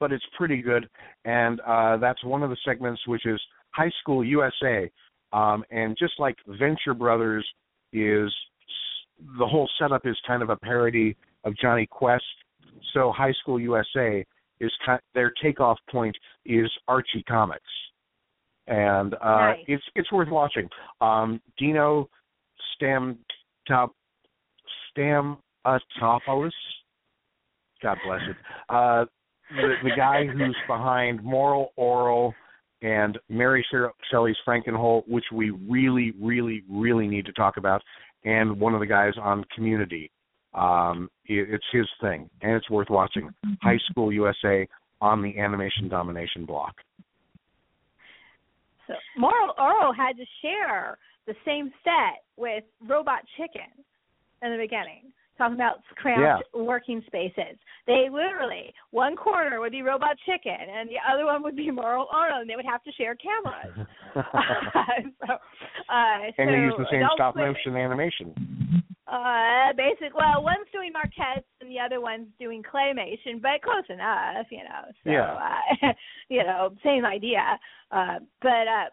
but 0.00 0.12
it's 0.12 0.24
pretty 0.36 0.62
good. 0.62 0.88
And 1.24 1.60
uh, 1.60 1.98
that's 1.98 2.22
one 2.24 2.42
of 2.42 2.50
the 2.50 2.56
segments, 2.64 3.00
which 3.06 3.26
is 3.26 3.40
High 3.70 3.90
School 4.00 4.24
USA. 4.24 4.90
Um, 5.32 5.64
and 5.70 5.96
just 5.98 6.14
like 6.18 6.36
Venture 6.46 6.94
Brothers 6.94 7.46
is, 7.92 8.32
the 9.38 9.46
whole 9.46 9.68
setup 9.78 10.06
is 10.06 10.16
kind 10.26 10.42
of 10.42 10.50
a 10.50 10.56
parody 10.56 11.16
of 11.44 11.56
Jonny 11.56 11.86
Quest. 11.86 12.24
So 12.92 13.12
High 13.12 13.32
School 13.42 13.60
USA 13.60 14.24
is 14.60 14.72
kind, 14.86 15.00
their 15.14 15.32
takeoff 15.42 15.78
point 15.90 16.16
is 16.46 16.70
Archie 16.88 17.24
Comics 17.28 17.62
and 18.66 19.14
uh 19.14 19.18
Nice. 19.24 19.58
it's 19.66 19.82
it's 19.94 20.10
worth 20.12 20.28
watching. 20.30 20.68
Um 21.00 21.40
Dino 21.58 22.08
Stam 22.74 23.18
Top 23.68 23.94
Stamatopoulos. 24.96 26.50
God 27.82 27.98
bless 28.06 28.20
it. 28.28 28.36
Uh 28.68 29.04
the 29.50 29.74
the 29.82 29.90
guy 29.96 30.26
who's 30.26 30.56
behind 30.66 31.22
Moral 31.22 31.72
Orel 31.78 32.32
and 32.82 33.18
Mary 33.28 33.64
Shelley- 33.70 33.92
Shelley's 34.10 34.36
Frankenhole, 34.46 35.04
which 35.08 35.24
we 35.32 35.50
really, 35.50 36.12
really, 36.20 36.62
really 36.70 37.06
need 37.08 37.24
to 37.26 37.32
talk 37.32 37.56
about, 37.56 37.82
and 38.24 38.60
one 38.60 38.74
of 38.74 38.80
the 38.80 38.86
guys 38.86 39.14
on 39.20 39.44
Community. 39.54 40.10
Um, 40.54 41.10
it, 41.26 41.48
it's 41.50 41.64
his 41.72 41.88
thing, 42.00 42.28
and 42.42 42.52
it's 42.52 42.70
worth 42.70 42.88
watching. 42.90 43.30
High 43.62 43.78
School 43.90 44.12
USA 44.12 44.68
on 45.00 45.22
the 45.22 45.38
Animation 45.38 45.88
Domination 45.88 46.44
block. 46.46 46.74
So 48.86 48.94
Moral 49.16 49.54
Orel 49.58 49.96
had 49.96 50.16
to 50.16 50.24
share 50.42 50.98
the 51.26 51.34
same 51.44 51.72
set 51.82 52.22
with 52.36 52.64
Robot 52.86 53.20
Chicken 53.36 53.84
in 54.42 54.52
the 54.52 54.58
beginning. 54.58 55.12
talking 55.38 55.54
about 55.54 55.82
cramped 55.96 56.44
working 56.54 57.02
spaces. 57.06 57.58
They 57.86 58.08
literally 58.10 58.72
one 58.90 59.16
corner 59.16 59.60
would 59.60 59.72
be 59.72 59.82
Robot 59.82 60.16
Chicken 60.24 60.56
and 60.72 60.88
the 60.88 60.96
other 61.12 61.26
one 61.26 61.42
would 61.42 61.56
be 61.56 61.70
Moral 61.70 62.06
Orel, 62.14 62.40
and 62.40 62.48
they 62.48 62.56
would 62.56 62.64
have 62.64 62.82
to 62.84 62.92
share 62.92 63.16
cameras. 63.16 63.74
so, 64.14 65.32
uh, 65.32 66.22
and 66.22 66.34
so 66.36 66.46
they 66.46 66.52
use 66.52 66.74
the 66.78 66.86
same 66.90 67.06
stop 67.14 67.36
motion 67.36 67.76
animation. 67.76 68.32
uh, 69.06 69.72
basic. 69.76 70.14
Well, 70.14 70.42
one's 70.42 70.68
doing 70.72 70.92
maquettes 70.92 71.44
and 71.60 71.70
the 71.70 71.80
other 71.80 72.00
one's 72.00 72.28
doing 72.38 72.62
claymation, 72.62 73.42
but 73.42 73.60
close 73.62 73.84
enough, 73.88 74.46
you 74.50 74.58
know. 74.58 74.82
So, 75.04 75.10
Yeah. 75.10 75.34
uh, 75.34 75.92
you 76.28 76.42
know, 76.44 76.74
same 76.84 77.04
idea. 77.04 77.58
Uh, 77.90 78.20
but 78.40 78.66
uh, 78.68 78.88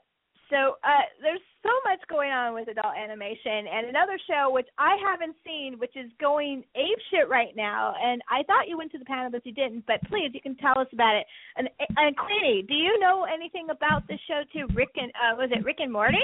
so 0.51 0.75
uh, 0.83 1.07
there's 1.23 1.41
so 1.63 1.71
much 1.89 1.99
going 2.09 2.29
on 2.31 2.53
with 2.53 2.67
adult 2.67 2.93
animation, 2.97 3.65
and 3.71 3.87
another 3.87 4.19
show 4.29 4.51
which 4.51 4.67
I 4.77 4.97
haven't 5.01 5.35
seen, 5.45 5.79
which 5.79 5.95
is 5.95 6.11
going 6.19 6.63
ape 6.75 6.99
shit 7.09 7.29
right 7.29 7.55
now. 7.55 7.93
And 8.03 8.21
I 8.29 8.43
thought 8.43 8.67
you 8.67 8.77
went 8.77 8.91
to 8.91 8.99
the 8.99 9.05
panel, 9.05 9.31
but 9.31 9.45
you 9.45 9.53
didn't. 9.53 9.85
But 9.87 10.03
please, 10.09 10.29
you 10.33 10.41
can 10.41 10.55
tell 10.57 10.77
us 10.77 10.87
about 10.93 11.15
it. 11.15 11.25
And 11.57 11.69
and 11.97 12.15
Queenie, 12.17 12.65
do 12.67 12.73
you 12.75 12.99
know 12.99 13.25
anything 13.25 13.67
about 13.71 14.07
this 14.07 14.19
show 14.27 14.41
too? 14.53 14.67
Rick 14.75 14.89
and 14.97 15.11
uh, 15.17 15.35
was 15.37 15.49
it 15.51 15.63
Rick 15.63 15.77
and 15.79 15.91
Morty? 15.91 16.17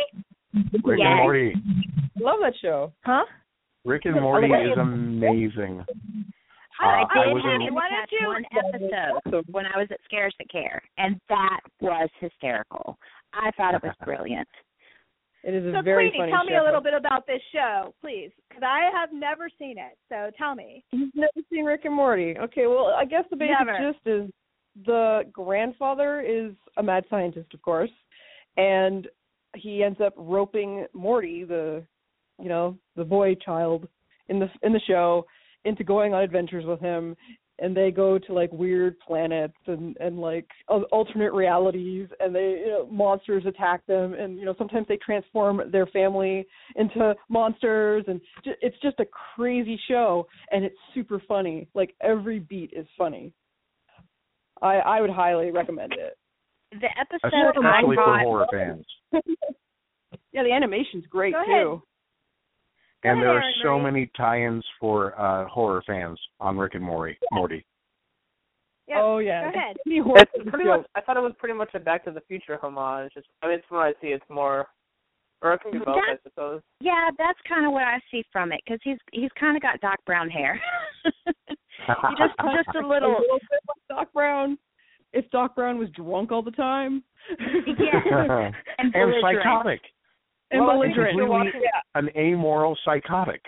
Rick 0.84 1.00
Yes. 1.00 1.08
and 1.08 1.20
Morty. 1.24 1.54
Love 2.20 2.40
that 2.42 2.54
show. 2.62 2.92
Huh? 3.06 3.26
Rick 3.86 4.06
and 4.06 4.20
Morty 4.20 4.48
is 4.48 4.78
amazing. 4.78 5.86
I 6.80 7.02
Uh, 7.02 7.06
I 7.10 7.26
did 7.26 7.34
was 7.34 7.44
happen 7.44 7.62
in- 7.62 7.68
to 7.70 7.74
Why 7.74 7.90
don't 7.90 8.12
you- 8.12 8.28
one 8.28 8.46
episode 8.52 9.46
when 9.52 9.66
I 9.66 9.78
was 9.78 9.88
at 9.92 10.00
Scares 10.06 10.34
That 10.38 10.50
Care, 10.50 10.82
and 10.98 11.20
that 11.30 11.60
was 11.82 12.10
hysterical. 12.20 12.98
I 13.38 13.52
thought 13.58 13.76
it 13.76 13.84
was 13.84 13.94
brilliant. 14.06 14.48
It 15.44 15.54
is 15.54 15.66
a 15.66 15.78
So 15.78 15.82
very 15.82 16.10
Queenie, 16.10 16.24
funny 16.24 16.32
tell 16.32 16.44
me 16.44 16.52
show. 16.54 16.64
a 16.64 16.66
little 16.66 16.82
bit 16.82 16.94
about 16.94 17.26
this 17.28 17.42
show, 17.54 17.94
please, 18.02 18.32
because 18.50 18.64
I 18.66 18.90
have 18.94 19.10
never 19.14 19.50
seen 19.58 19.78
it. 19.78 19.98
So 20.10 20.30
tell 20.38 20.56
me. 20.56 20.84
You've 20.92 21.16
never 21.16 21.46
seen 21.52 21.64
Rick 21.64 21.86
and 21.86 21.94
Morty. 21.96 22.36
Okay, 22.38 22.68
well, 22.68 22.94
I 22.98 23.06
guess 23.06 23.24
the 23.30 23.38
basic 23.38 23.56
Never. 23.66 23.92
gist 23.94 24.06
is 24.06 24.30
the 24.86 25.22
grandfather 25.32 26.22
is 26.22 26.52
a 26.78 26.84
mad 26.84 27.06
scientist, 27.10 27.54
of 27.54 27.62
course, 27.62 27.90
and 28.58 29.08
he 29.56 29.84
ends 29.84 30.02
up 30.02 30.14
roping 30.18 30.86
Morty, 30.94 31.44
the 31.44 31.84
you 32.40 32.50
know, 32.50 32.78
the 32.96 33.04
boy 33.06 33.34
child 33.36 33.88
in 34.30 34.40
the 34.40 34.50
in 34.64 34.74
the 34.74 34.82
show, 34.86 35.26
into 35.66 35.84
going 35.84 36.14
on 36.14 36.24
adventures 36.24 36.66
with 36.66 36.80
him 36.80 37.16
and 37.60 37.76
they 37.76 37.92
go 37.92 38.18
to 38.20 38.34
like 38.34 38.52
weird 38.52 39.00
planets 39.00 39.58
and 39.68 39.98
and 40.00 40.20
like 40.20 40.48
alternate 40.92 41.34
realities 41.34 42.08
and 42.20 42.34
they 42.36 42.62
you 42.64 42.68
know 42.68 42.88
monsters 42.92 43.44
attack 43.46 43.86
them 43.88 44.14
and 44.14 44.38
you 44.38 44.46
know 44.46 44.54
sometimes 44.58 44.86
they 44.88 44.98
transform 44.98 45.62
their 45.72 45.88
family 45.88 46.46
into 46.76 47.16
monsters 47.30 48.04
and 48.08 48.22
ju- 48.44 48.52
it's 48.62 48.78
just 48.82 49.00
a 49.00 49.06
crazy 49.36 49.80
show 49.88 50.28
and 50.52 50.64
it's 50.64 50.76
super 50.94 51.22
funny 51.28 51.68
like 51.74 51.96
every 52.02 52.40
beat 52.40 52.72
is 52.76 52.86
funny 52.98 53.34
i 54.62 54.76
i 54.78 55.02
would 55.02 55.10
highly 55.10 55.52
recommend 55.52 55.94
it 55.94 56.18
The 56.72 56.88
episode 57.00 57.66
I 57.66 57.80
Especially 57.80 57.96
for 57.96 58.20
horror 58.20 58.48
fans. 58.52 58.86
yeah 60.32 60.44
the 60.44 60.52
animation's 60.52 61.06
great 61.10 61.34
Go 61.34 61.40
ahead. 61.42 61.48
too 61.64 61.82
And 63.12 63.22
there 63.22 63.30
are 63.38 63.44
so 63.64 63.80
many 63.80 64.10
tie-ins 64.18 64.66
for 64.80 65.20
uh 65.20 65.48
horror 65.48 65.84
fans 65.88 66.20
on 66.40 66.58
Rick 66.58 66.76
and 66.76 66.84
Morty. 66.84 67.18
Morty. 67.32 67.66
Yeah. 68.88 69.02
oh 69.02 69.18
yeah 69.18 69.52
Go 69.52 69.60
ahead. 69.60 69.76
It's 69.86 70.50
pretty 70.50 70.66
much. 70.70 70.86
I 70.96 71.02
thought 71.02 71.18
it 71.18 71.22
was 71.22 71.34
pretty 71.40 71.56
much 71.56 71.70
a 71.74 71.80
Back 71.80 72.06
to 72.06 72.12
the 72.12 72.22
Future 72.22 72.58
homage. 72.62 73.12
It's, 73.16 73.28
I 73.42 73.48
mean, 73.48 73.58
it's 73.58 73.68
from 73.68 73.78
what 73.80 73.88
I 73.88 73.92
see. 74.02 74.08
It's 74.08 74.24
more, 74.30 74.68
or 75.42 75.54
it 75.54 75.62
can 75.62 75.72
be 75.74 75.80
both, 75.80 75.98
I 75.98 76.16
suppose. 76.24 76.62
yeah, 76.80 77.10
that's 77.18 77.40
kind 77.50 77.66
of 77.66 77.74
what 77.74 77.84
I 77.84 78.00
see 78.12 78.24
from 78.32 78.52
it 78.54 78.62
because 78.66 78.80
he's 78.84 78.98
he's 79.12 79.32
kind 79.40 79.58
of 79.58 79.62
got 79.62 79.82
Doc 79.82 79.98
Brown 80.06 80.30
hair. 80.30 80.60
he 81.26 81.32
just 82.18 82.34
just 82.66 82.76
a 82.76 82.80
a 82.80 82.88
little. 82.88 83.12
little 83.12 83.40
bit 83.40 83.60
like 83.68 83.88
Doc 83.90 84.14
Brown. 84.14 84.58
If 85.14 85.30
Doc 85.32 85.56
Brown 85.56 85.78
was 85.80 85.90
drunk 85.90 86.32
all 86.32 86.42
the 86.44 86.52
time. 86.52 87.04
Yeah. 87.40 87.40
and 88.78 88.94
And 88.94 88.94
belligerent. 88.94 89.44
psychotic. 89.44 89.82
And 90.52 90.62
Well, 90.66 90.76
belligerent. 90.78 91.18
Completely- 91.18 91.30
watching- 91.30 91.64
An 91.96 92.10
amoral 92.18 92.76
psychotic. 92.86 93.42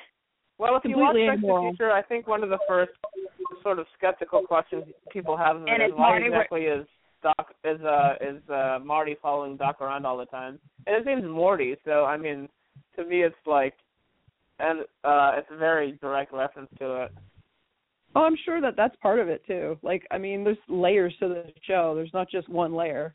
Well, 0.58 0.76
if 0.76 0.84
you 0.84 0.98
watch 0.98 1.16
Completely 1.16 1.28
Back 1.30 1.40
to 1.40 1.48
the. 1.48 1.70
Future, 1.70 1.92
I 1.92 2.02
think 2.02 2.28
one 2.28 2.44
of 2.44 2.50
the 2.50 2.60
first 2.68 2.92
sort 3.64 3.80
of 3.80 3.88
skeptical 3.98 4.42
questions 4.44 4.84
people 5.10 5.38
have 5.38 5.56
And 5.58 5.82
is 5.82 5.90
is 5.92 5.94
why 5.96 6.10
Marty 6.10 6.26
exactly 6.26 6.66
is 6.66 6.86
Doc 7.22 7.54
is 7.64 7.82
uh 7.82 8.16
is 8.22 8.50
uh 8.50 8.80
Marty 8.84 9.16
following 9.22 9.56
Doc 9.58 9.82
around 9.82 10.06
all 10.06 10.18
the 10.18 10.26
time? 10.26 10.60
And 10.88 10.96
his 10.98 11.06
name's 11.06 11.26
Morty, 11.26 11.78
so 11.86 12.06
I 12.06 12.18
mean, 12.18 12.50
to 12.98 13.06
me 13.06 13.24
it's 13.24 13.36
like, 13.46 13.74
and 14.60 14.82
uh 15.04 15.32
it's 15.38 15.48
a 15.52 15.58
very 15.58 15.94
direct 16.02 16.34
reference 16.34 16.70
to 16.80 17.04
it. 17.04 17.12
Oh, 18.16 18.24
I'm 18.24 18.36
sure 18.44 18.60
that 18.62 18.76
that's 18.76 18.96
part 18.98 19.20
of 19.20 19.30
it 19.30 19.46
too. 19.46 19.78
Like, 19.84 20.06
I 20.12 20.18
mean, 20.18 20.44
there's 20.44 20.58
layers 20.68 21.16
to 21.20 21.28
the 21.30 21.54
show. 21.62 21.94
There's 21.96 22.14
not 22.14 22.30
just 22.30 22.50
one 22.50 22.74
layer. 22.74 23.14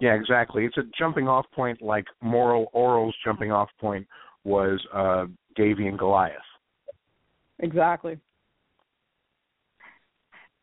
Yeah, 0.00 0.14
exactly. 0.14 0.64
It's 0.64 0.76
a 0.76 0.82
jumping 0.98 1.26
off 1.26 1.46
point 1.54 1.80
like 1.80 2.04
Moral 2.22 2.68
Orel's 2.72 3.14
jumping 3.24 3.50
off 3.50 3.68
point 3.80 4.06
was 4.44 4.80
uh 4.94 5.26
Davey 5.56 5.86
and 5.86 5.98
Goliath. 5.98 6.36
Exactly. 7.60 8.18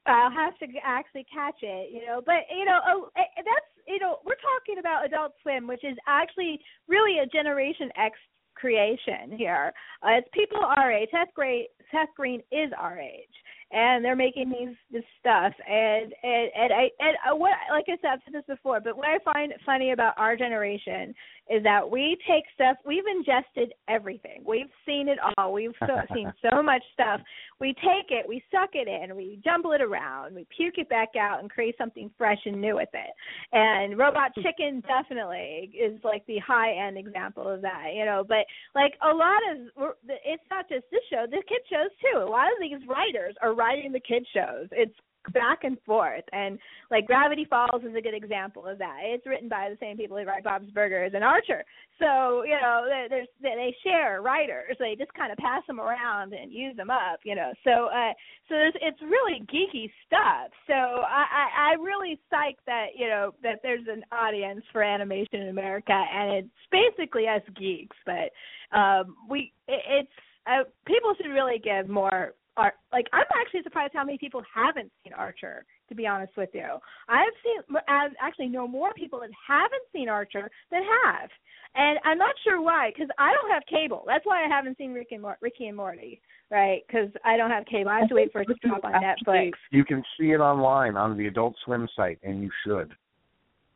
I'll 0.05 0.31
have 0.31 0.57
to 0.59 0.67
actually 0.83 1.25
catch 1.33 1.55
it, 1.61 1.91
you 1.93 2.05
know. 2.05 2.21
But 2.25 2.45
you 2.55 2.65
know, 2.65 2.79
oh, 2.87 3.09
eh, 3.17 3.21
that's 3.37 3.73
you 3.87 3.99
know, 3.99 4.17
we're 4.25 4.35
talking 4.35 4.79
about 4.79 5.05
Adult 5.05 5.33
Swim, 5.41 5.67
which 5.67 5.83
is 5.83 5.97
actually 6.07 6.59
really 6.87 7.19
a 7.19 7.25
Generation 7.25 7.89
X 7.97 8.17
creation 8.55 9.35
here. 9.37 9.73
Uh, 10.03 10.19
it's 10.19 10.27
people 10.33 10.59
our 10.59 10.91
age. 10.91 11.09
Seth 11.11 11.33
Green, 11.33 11.65
Seth 11.91 12.09
Green 12.15 12.41
is 12.51 12.71
our 12.77 12.99
age, 12.99 13.33
and 13.73 14.05
they're 14.05 14.15
making 14.15 14.49
these 14.49 14.75
this 14.91 15.03
stuff. 15.19 15.53
And 15.67 16.13
and 16.23 16.49
and 16.55 16.73
I 16.73 16.89
and 16.99 17.17
uh, 17.29 17.35
what 17.35 17.51
like 17.71 17.85
I 17.87 17.97
said, 18.01 18.11
I've 18.13 18.19
said 18.25 18.33
this 18.33 18.55
before, 18.55 18.79
but 18.79 18.95
what 18.95 19.07
I 19.07 19.17
find 19.23 19.53
funny 19.65 19.91
about 19.91 20.13
our 20.17 20.35
generation 20.35 21.13
is 21.49 21.63
that 21.63 21.89
we 21.89 22.17
take 22.27 22.43
stuff. 22.53 22.77
We've 22.85 23.03
ingested 23.05 23.73
everything. 23.89 24.43
We've 24.45 24.71
seen 24.85 25.09
it 25.09 25.17
all. 25.37 25.53
We've 25.53 25.75
so, 25.79 25.95
seen 26.13 26.31
so 26.49 26.63
much 26.63 26.81
stuff. 26.93 27.21
We 27.59 27.73
take 27.75 28.09
it, 28.09 28.27
we 28.27 28.43
suck 28.51 28.71
it 28.73 28.87
in, 28.87 29.15
we 29.15 29.39
jumble 29.43 29.71
it 29.71 29.81
around, 29.81 30.35
we 30.35 30.45
puke 30.55 30.77
it 30.77 30.89
back 30.89 31.09
out, 31.19 31.39
and 31.39 31.49
create 31.49 31.75
something 31.77 32.09
fresh 32.17 32.39
and 32.45 32.59
new 32.59 32.75
with 32.75 32.89
it. 32.93 33.11
And 33.51 33.97
Robot 33.97 34.31
hmm. 34.35 34.41
Chicken 34.41 34.83
definitely 34.87 35.71
is 35.73 35.99
like 36.03 36.25
the 36.27 36.39
high 36.39 36.73
end 36.73 36.97
example 36.97 37.47
of 37.47 37.61
that, 37.61 37.91
you 37.93 38.05
know. 38.05 38.23
But 38.27 38.45
like 38.75 38.93
a 39.03 39.13
lot 39.13 39.39
of, 39.51 39.95
it's 40.07 40.43
not 40.49 40.69
just 40.69 40.85
this 40.91 41.01
show, 41.09 41.25
the 41.29 41.43
kid 41.47 41.61
shows 41.69 41.91
too. 42.01 42.19
A 42.19 42.29
lot 42.29 42.47
of 42.47 42.59
these 42.59 42.87
writers 42.87 43.35
are 43.41 43.53
writing 43.53 43.91
the 43.91 43.99
kid 43.99 44.25
shows. 44.33 44.67
It's 44.71 44.95
back 45.31 45.63
and 45.63 45.77
forth. 45.85 46.23
And 46.33 46.59
like 46.91 47.05
gravity 47.05 47.45
falls 47.45 47.83
is 47.83 47.95
a 47.95 48.01
good 48.01 48.13
example 48.13 48.65
of 48.65 48.77
that. 48.79 48.97
It's 49.03 49.25
written 49.25 49.47
by 49.49 49.69
the 49.69 49.77
same 49.79 49.97
people 49.97 50.17
who 50.17 50.25
write 50.25 50.43
bob's 50.43 50.69
burgers 50.71 51.11
and 51.15 51.23
archer. 51.23 51.63
So 51.99 52.43
you 52.43 52.57
know 52.61 52.85
there- 52.87 53.09
there's 53.09 53.27
they 53.41 53.75
share 53.83 54.21
writers. 54.21 54.75
They 54.79 54.95
just 54.95 55.13
kind 55.13 55.31
of 55.31 55.37
pass 55.37 55.65
them 55.67 55.79
around 55.79 56.33
and 56.33 56.51
use 56.51 56.75
them 56.75 56.89
up 56.89 57.19
you 57.23 57.35
know. 57.35 57.53
So 57.63 57.85
uh 57.87 58.13
so 58.49 58.55
there's 58.55 58.73
it's 58.81 59.01
really 59.01 59.41
geeky 59.51 59.91
stuff. 60.05 60.51
So 60.67 60.73
i 60.73 61.25
i, 61.31 61.71
I 61.71 61.73
really 61.73 62.19
psych 62.29 62.57
that 62.65 62.87
you 62.95 63.07
know 63.07 63.33
that 63.43 63.59
there's 63.63 63.87
an 63.87 64.03
audience 64.11 64.63
for 64.71 64.83
animation 64.83 65.41
in 65.41 65.49
america 65.49 65.93
and 65.93 66.33
it's 66.33 66.49
basically 66.71 67.27
us 67.27 67.41
geeks. 67.55 67.97
But 68.05 68.31
um 68.77 69.15
we 69.29 69.53
it, 69.67 69.81
it's 69.89 70.11
uh, 70.45 70.63
people 70.85 71.13
should 71.15 71.31
really 71.31 71.59
give 71.59 71.87
more 71.87 72.33
art. 72.57 72.75
Like 72.91 73.07
I'm 73.13 73.25
actually 73.39 73.63
surprised 73.63 73.93
how 73.93 74.03
many 74.03 74.17
people 74.17 74.41
haven't 74.53 74.91
seen 75.03 75.13
Archer. 75.13 75.65
To 75.89 75.95
be 75.95 76.07
honest 76.07 76.35
with 76.37 76.49
you, 76.53 76.79
I've 77.09 77.33
seen 77.43 77.77
I 77.87 78.07
actually 78.21 78.47
know 78.47 78.67
more 78.67 78.93
people 78.93 79.19
that 79.19 79.29
haven't 79.47 79.83
seen 79.91 80.09
Archer 80.09 80.49
than 80.71 80.81
have, 81.05 81.29
and 81.75 81.99
I'm 82.03 82.17
not 82.17 82.35
sure 82.43 82.61
why. 82.61 82.91
Because 82.93 83.09
I 83.19 83.33
don't 83.33 83.51
have 83.51 83.63
cable. 83.69 84.03
That's 84.07 84.25
why 84.25 84.43
I 84.43 84.47
haven't 84.47 84.77
seen 84.77 84.93
Rick 84.93 85.09
and 85.11 85.21
Mor- 85.21 85.37
Ricky 85.41 85.67
and 85.67 85.77
Morty. 85.77 86.21
Right? 86.49 86.81
Because 86.87 87.09
I 87.25 87.35
don't 87.37 87.49
have 87.49 87.65
cable. 87.65 87.89
I 87.89 87.99
have 87.99 88.09
to 88.09 88.15
wait 88.15 88.31
for 88.31 88.41
it 88.41 88.45
to 88.45 88.55
drop 88.67 88.83
on 88.85 88.93
Netflix. 88.93 89.51
You 89.71 89.83
can 89.83 90.03
see 90.19 90.31
it 90.31 90.39
online 90.39 90.95
on 90.97 91.17
the 91.17 91.27
Adult 91.27 91.55
Swim 91.65 91.87
site, 91.95 92.19
and 92.23 92.41
you 92.43 92.49
should. 92.65 92.93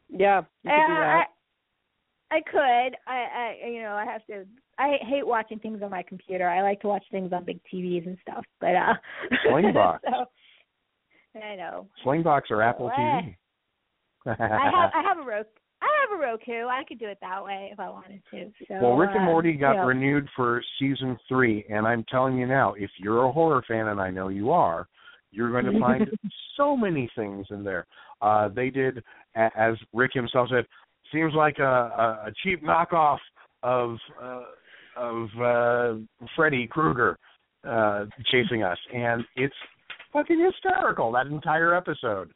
Yeah. 0.10 0.42
You 0.64 0.70
could 0.72 0.88
do 0.88 0.94
Uh, 0.94 1.00
that. 1.00 1.26
I, 2.32 2.36
I 2.36 2.42
could. 2.42 2.98
I, 3.08 3.58
I, 3.64 3.68
you 3.68 3.82
know, 3.82 3.94
I 3.94 4.06
have 4.06 4.26
to. 4.28 4.46
I 4.80 4.98
hate 5.02 5.26
watching 5.26 5.60
things 5.60 5.82
on 5.82 5.90
my 5.90 6.04
computer. 6.04 6.48
I 6.48 6.62
like 6.62 6.82
to 6.82 6.88
watch 6.88 7.04
things 7.12 7.34
on 7.34 7.46
big 7.46 7.60
TVs 7.74 8.06
and 8.06 8.18
stuff. 8.22 8.46
But 8.60 8.76
uh, 8.76 8.94
Slingbox. 9.48 10.00
so, 10.06 11.40
I 11.40 11.56
know. 11.56 11.88
Slingbox 12.06 12.42
or 12.50 12.62
Apple 12.62 12.92
TV. 12.98 13.36
I 14.26 14.30
have. 14.30 14.92
I 14.94 15.02
have 15.04 15.18
a 15.18 15.22
Roku. 15.26 15.50
I 15.82 15.88
have 16.02 16.20
a 16.20 16.22
Roku. 16.22 16.68
I 16.68 16.84
could 16.88 17.00
do 17.00 17.08
it 17.08 17.20
that 17.22 17.44
way 17.44 17.70
if 17.72 17.80
I 17.80 17.90
wanted 17.90 18.22
to. 18.32 18.52
So. 18.68 18.76
well, 18.82 18.98
Rick 18.98 19.12
and 19.14 19.24
uh, 19.24 19.26
Morty 19.26 19.54
got 19.54 19.74
you 19.74 19.78
know. 19.78 19.86
renewed 19.86 20.28
for 20.36 20.62
season 20.80 21.18
three, 21.30 21.66
and 21.70 21.86
I'm 21.86 22.04
telling 22.10 22.38
you 22.38 22.48
now, 22.48 22.74
if 22.74 22.90
you're 22.98 23.26
a 23.26 23.32
horror 23.32 23.64
fan, 23.68 23.88
and 23.88 24.02
I 24.02 24.10
know 24.10 24.30
you 24.30 24.52
are, 24.52 24.88
you're 25.32 25.52
going 25.52 25.66
to 25.74 25.80
find 25.80 26.10
so 26.56 26.76
many 26.76 27.10
things 27.16 27.46
in 27.52 27.64
there. 27.64 27.86
Uh, 28.22 28.50
they 28.50 28.70
did, 28.70 29.04
as 29.36 29.76
Rick 29.94 30.12
himself 30.14 30.50
said, 30.52 30.66
seems 31.12 31.34
like 31.36 31.60
a, 31.60 31.64
a, 31.64 32.28
a 32.28 32.32
cheap 32.44 32.64
knockoff 32.64 33.20
of 33.62 33.98
uh, 34.22 34.42
of 34.98 35.28
uh, 35.40 36.28
Freddy 36.36 36.68
Krueger. 36.68 37.18
uh, 37.68 38.06
chasing 38.32 38.64
us, 38.64 38.78
and 38.94 39.24
it's 39.36 39.54
fucking 40.14 40.40
hysterical. 40.44 41.12
That 41.12 41.28
entire 41.28 41.76
episode. 41.76 42.32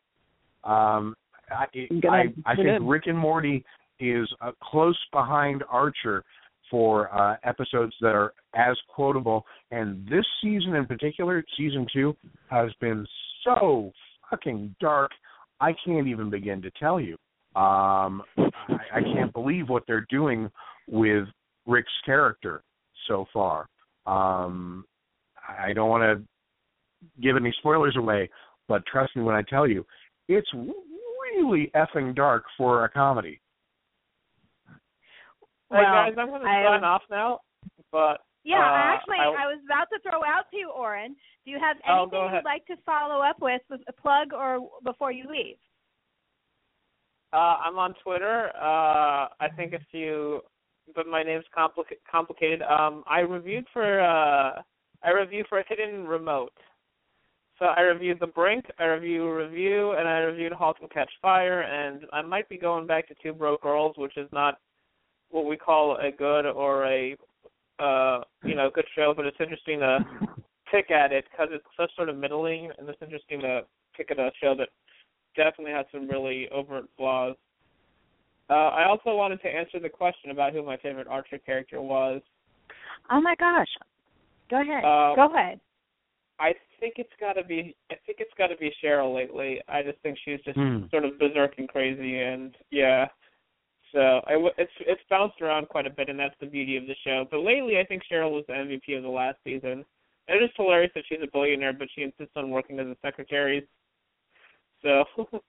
Um, 0.64 1.16
I, 1.50 1.66
I, 2.10 2.24
I 2.46 2.56
think 2.56 2.80
Rick 2.82 3.04
and 3.08 3.18
Morty 3.18 3.64
is 4.00 4.28
uh, 4.42 4.52
close 4.62 4.98
behind 5.12 5.64
Archer 5.70 6.24
for 6.70 7.14
uh, 7.14 7.36
episodes 7.44 7.94
that 8.02 8.16
are 8.16 8.34
as 8.56 8.78
quotable, 8.94 9.46
and 9.72 10.06
this 10.08 10.26
season 10.42 10.76
in 10.76 10.86
particular, 10.86 11.44
season 11.58 11.86
two, 11.92 12.16
has 12.50 12.72
been 12.80 13.06
so 13.44 13.92
fucking 14.30 14.76
dark. 14.80 15.12
I 15.60 15.74
can't 15.86 16.08
even 16.08 16.30
begin 16.30 16.62
to 16.62 16.72
tell 16.80 17.00
you. 17.00 17.18
Um, 17.56 18.24
I, 18.38 18.78
I 18.96 19.02
can't 19.02 19.34
believe 19.34 19.68
what 19.68 19.84
they're 19.88 20.08
doing 20.10 20.50
with 20.88 21.26
Rick's 21.66 21.92
character 22.06 22.64
so 23.08 23.26
far. 23.34 23.68
Um, 24.06 24.86
I 25.48 25.74
don't 25.74 25.90
want 25.90 26.04
to 26.04 26.26
give 27.22 27.36
any 27.36 27.54
spoilers 27.60 27.96
away, 27.98 28.30
but 28.68 28.86
trust 28.86 29.16
me 29.16 29.24
when 29.24 29.36
I 29.36 29.42
tell 29.44 29.68
you, 29.68 29.86
it's 30.28 30.50
really 30.54 31.72
effing 31.76 32.16
dark 32.16 32.44
for 32.58 32.86
a 32.86 32.90
comedy. 32.90 33.40
Hey 35.72 35.84
guys, 35.84 36.14
I'm 36.18 36.28
going 36.28 36.42
to 36.42 36.48
sign 36.48 36.84
off 36.84 37.04
now, 37.10 37.40
but 37.94 38.18
Yeah, 38.44 38.58
uh, 38.58 38.96
actually, 38.96 39.18
I, 39.20 39.24
I, 39.24 39.48
was 39.48 39.60
about 39.66 39.88
to 39.94 40.00
throw 40.02 40.20
out 40.26 40.52
to 40.52 40.58
you, 40.58 40.70
Oren. 40.70 41.16
Do 41.46 41.52
you 41.52 41.60
have 41.60 41.78
Oh, 41.88 42.04
anything 42.04 42.10
go 42.12 42.36
you'd 42.36 42.44
like 42.44 42.66
to 42.66 42.76
follow 42.86 43.22
up 43.22 43.38
with, 43.42 43.62
with 43.70 43.80
a 43.88 43.94
plug 43.94 44.34
or 44.34 44.68
before 44.84 45.14
you 45.14 45.26
leave? 45.30 45.56
Uh, 47.32 47.56
I'm 47.66 47.78
on 47.78 47.96
Twitter. 48.04 48.52
Uh, 48.56 49.28
I 49.40 49.48
think 49.56 49.72
if 49.72 49.82
you, 49.94 50.42
but 50.96 51.08
my 51.08 51.24
name's 51.24 51.46
complica- 51.58 52.00
complicated. 52.10 52.62
Um, 52.62 53.04
I 53.08 53.20
reviewed 53.20 53.66
for 53.74 54.02
uh, 54.02 54.62
I 55.04 55.10
reviewed 55.10 55.48
for 55.48 55.60
a 55.60 55.64
Hidden 55.68 56.06
Remote. 56.06 56.54
So 57.60 57.66
I 57.66 57.82
reviewed 57.82 58.20
The 58.20 58.28
Brink, 58.28 58.66
I 58.80 58.86
reviewed 58.86 59.38
Review, 59.38 59.92
and 59.92 60.08
I 60.08 60.18
reviewed 60.20 60.52
Halt 60.52 60.78
and 60.82 60.90
Catch 60.90 61.12
Fire. 61.22 61.62
And 61.62 62.06
I 62.12 62.24
might 62.24 62.50
be 62.50 62.58
going 62.58 62.88
back 62.88 63.08
to 63.08 63.16
Two 63.22 63.34
Broke 63.34 63.62
Girls, 63.62 63.96
which 63.98 64.18
is 64.18 64.28
not 64.32 64.58
what 65.30 65.46
we 65.46 65.58
call 65.58 65.98
a 65.98 66.12
good 66.12 66.48
or 66.48 66.86
a 66.86 67.16
uh, 67.80 68.22
you 68.44 68.56
know 68.56 68.70
good 68.74 68.86
show, 68.96 69.14
but 69.16 69.26
it's 69.26 69.38
interesting 69.40 69.80
to 69.80 70.00
pick 70.72 70.92
at 70.92 71.12
it 71.12 71.26
because 71.32 71.50
it's 71.52 71.66
so 71.78 71.88
sort 71.96 72.10
of 72.10 72.18
middling, 72.18 72.72
and 72.78 72.88
it's 72.88 73.02
interesting 73.02 73.42
to 73.42 73.62
pick 73.96 74.12
at 74.12 74.20
a 74.20 74.32
show 74.42 74.56
that 74.56 74.70
definitely 75.36 75.74
has 75.74 75.86
some 75.92 76.08
really 76.08 76.48
overt 76.50 76.86
flaws. 76.98 77.36
Uh, 78.52 78.70
I 78.70 78.86
also 78.86 79.16
wanted 79.16 79.42
to 79.44 79.48
answer 79.48 79.80
the 79.80 79.88
question 79.90 80.30
about 80.30 80.52
who 80.52 80.62
my 80.62 80.76
favorite 80.78 81.08
Archer 81.08 81.38
character 81.38 81.82
was. 81.82 82.22
Oh 83.10 83.22
my 83.22 83.34
gosh. 83.36 83.70
Go 84.50 84.62
ahead. 84.62 84.84
Uh, 84.84 85.16
Go 85.16 85.34
ahead. 85.34 85.62
I 86.38 86.54
think 86.80 86.96
it's 86.98 87.14
got 87.20 87.34
to 87.34 87.44
be. 87.46 87.76
I 87.92 87.96
think 88.06 88.18
it's 88.20 88.34
got 88.38 88.48
to 88.48 88.58
be 88.58 88.74
Cheryl 88.84 89.16
lately. 89.16 89.62
I 89.70 89.82
just 89.84 90.00
think 90.00 90.18
she's 90.26 90.42
just 90.42 90.58
Hmm. 90.58 90.88
sort 90.92 91.06
of 91.06 91.18
berserk 91.18 91.58
and 91.60 91.70
crazy, 91.70 92.20
and 92.20 92.54
yeah. 92.72 93.08
So 93.94 94.22
I 94.28 94.34
w- 94.34 94.54
it's 94.58 94.72
it's 94.82 95.02
bounced 95.10 95.42
around 95.42 95.70
quite 95.70 95.88
a 95.88 95.92
bit, 95.92 96.10
and 96.10 96.20
that's 96.20 96.36
the 96.40 96.48
beauty 96.48 96.76
of 96.78 96.88
the 96.88 96.96
show. 97.06 97.26
But 97.30 97.42
lately, 97.42 97.80
I 97.80 97.86
think 97.86 98.02
Cheryl 98.12 98.32
was 98.32 98.44
the 98.48 98.54
MVP 98.54 98.98
of 98.98 99.04
the 99.04 99.10
last 99.10 99.38
season. 99.46 99.86
It 100.28 100.44
is 100.44 100.50
hilarious 100.58 100.92
that 100.96 101.04
she's 101.08 101.22
a 101.22 101.32
billionaire, 101.32 101.74
but 101.74 101.88
she 101.94 102.02
insists 102.02 102.36
on 102.36 102.50
working 102.50 102.80
as 102.80 102.88
a 102.88 102.98
secretary. 103.02 103.68
So 104.82 105.06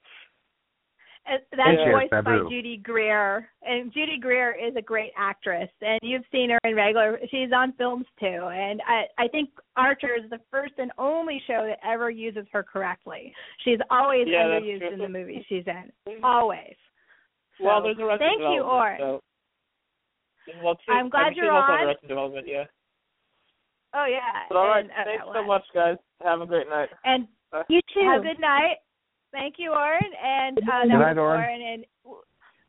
That's 1.24 1.44
Yeah. 1.78 1.92
voiced 1.92 2.10
by 2.10 2.38
Judy 2.50 2.78
Greer, 2.78 3.48
and 3.62 3.92
Judy 3.92 4.18
Greer 4.18 4.52
is 4.52 4.74
a 4.76 4.82
great 4.82 5.12
actress, 5.16 5.70
and 5.80 6.00
you've 6.02 6.26
seen 6.32 6.50
her 6.50 6.58
in 6.64 6.74
regular. 6.74 7.20
She's 7.28 7.52
on 7.52 7.72
films 7.74 8.06
too, 8.18 8.26
and 8.26 8.82
I 8.86 9.06
I 9.18 9.28
think 9.28 9.50
Archer 9.76 10.14
is 10.14 10.28
the 10.30 10.40
first 10.50 10.74
and 10.78 10.90
only 10.98 11.40
show 11.46 11.64
that 11.64 11.78
ever 11.84 12.10
uses 12.10 12.46
her 12.52 12.62
correctly. 12.64 13.32
She's 13.58 13.78
always 13.90 14.26
Yeah, 14.26 14.44
underused 14.44 14.92
in 14.92 14.98
the 14.98 15.08
movies 15.08 15.44
she's 15.48 15.66
in, 15.66 15.92
always. 16.24 16.76
well, 17.60 17.82
there's 17.82 17.98
a 17.98 18.04
rest 18.04 18.18
thank 18.18 18.40
you, 18.40 18.46
Development, 18.48 18.72
Oren. 18.72 18.98
So. 18.98 19.22
Well, 20.64 20.78
she, 20.84 20.90
I'm 20.92 21.08
glad 21.08 21.20
I 21.20 21.28
mean, 21.28 21.36
you're 21.36 21.46
she's 21.46 21.52
also 21.52 21.72
on. 21.72 21.80
in 21.80 21.86
Arrested 21.86 22.08
Development, 22.08 22.48
yeah. 22.48 22.64
Oh 23.94 24.06
yeah. 24.06 24.42
But 24.48 24.56
all 24.56 24.66
right, 24.68 24.80
and, 24.84 24.90
uh, 24.90 25.04
thanks 25.04 25.24
so 25.24 25.30
well, 25.32 25.44
much, 25.44 25.64
guys. 25.72 25.96
Have 26.24 26.40
a 26.40 26.46
great 26.46 26.68
night. 26.68 26.88
And 27.04 27.28
Bye. 27.52 27.62
You 27.68 27.80
too. 27.94 28.00
Have 28.08 28.22
a 28.22 28.24
good 28.24 28.40
night. 28.40 28.78
Thank 29.32 29.54
you, 29.58 29.70
Oren. 29.72 30.00
And 30.22 30.58
uh, 30.58 30.62
that 30.66 30.82
Good 30.84 30.98
night, 30.98 31.16
was 31.16 31.18
Oren. 31.18 31.62
And 31.62 31.84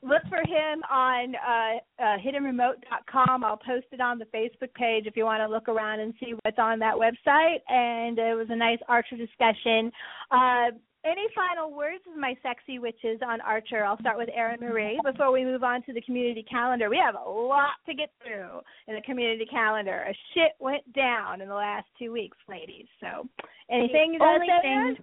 look 0.01 0.23
for 0.29 0.37
him 0.39 0.81
on 0.89 1.35
uh, 1.35 2.03
uh, 2.03 2.17
hiddenremote.com. 2.25 3.43
I'll 3.43 3.57
post 3.57 3.87
it 3.91 4.01
on 4.01 4.17
the 4.17 4.25
Facebook 4.25 4.73
page 4.73 5.05
if 5.05 5.15
you 5.15 5.25
want 5.25 5.41
to 5.41 5.53
look 5.53 5.67
around 5.67 5.99
and 5.99 6.13
see 6.19 6.33
what's 6.43 6.59
on 6.59 6.79
that 6.79 6.95
website. 6.95 7.59
And 7.69 8.17
it 8.17 8.35
was 8.35 8.47
a 8.49 8.55
nice 8.55 8.79
Archer 8.87 9.17
discussion. 9.17 9.91
Uh, 10.31 10.71
any 11.05 11.27
final 11.35 11.73
words 11.75 11.99
of 12.09 12.17
my 12.17 12.33
sexy 12.41 12.79
witches 12.79 13.19
on 13.27 13.41
Archer? 13.41 13.83
I'll 13.83 13.99
start 13.99 14.17
with 14.17 14.29
Erin 14.33 14.61
Marie 14.61 14.97
before 15.03 15.33
we 15.33 15.43
move 15.43 15.61
on 15.61 15.83
to 15.83 15.91
the 15.93 15.99
community 15.99 16.45
calendar. 16.49 16.89
We 16.89 16.95
have 17.03 17.15
a 17.15 17.29
lot 17.29 17.75
to 17.87 17.93
get 17.93 18.09
through 18.25 18.61
in 18.87 18.95
the 18.95 19.01
community 19.01 19.45
calendar. 19.51 20.05
A 20.07 20.13
shit 20.33 20.53
went 20.59 20.93
down 20.93 21.41
in 21.41 21.49
the 21.49 21.55
last 21.55 21.87
two 21.99 22.13
weeks, 22.13 22.37
ladies. 22.47 22.85
So, 23.01 23.27
anything 23.69 24.13
you 24.13 24.19
The 24.19 24.23
got 24.23 24.31
to 24.31 24.33
only 24.35 24.47
say? 24.47 24.61
thing- 24.61 24.71
Erin? 24.71 24.97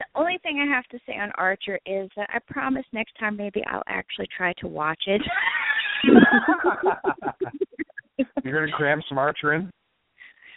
The 0.00 0.06
only 0.20 0.38
thing 0.42 0.58
I 0.60 0.66
have 0.74 0.84
to 0.86 0.98
say 1.06 1.16
on 1.18 1.30
Archer 1.38 1.78
is 1.86 2.10
that 2.16 2.28
I 2.32 2.38
promise 2.52 2.84
next 2.92 3.12
time 3.18 3.36
maybe 3.36 3.62
I'll 3.70 3.82
actually 3.86 4.26
try 4.36 4.52
to 4.58 4.66
watch 4.68 5.02
it. 5.06 5.22
You're 8.44 8.66
gonna 8.66 8.76
cram 8.76 9.02
some 9.08 9.18
Archer 9.18 9.54
in. 9.54 9.70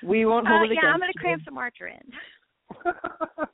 We 0.03 0.25
won't 0.25 0.45
Uh, 0.47 0.51
hold 0.51 0.71
it 0.71 0.75
yeah, 0.75 0.79
against 0.81 0.93
I'm 0.93 0.99
gonna 0.99 1.11
you. 1.15 1.21
cram 1.21 1.41
some 1.45 1.57
Archer 1.57 1.87
in. 1.87 2.11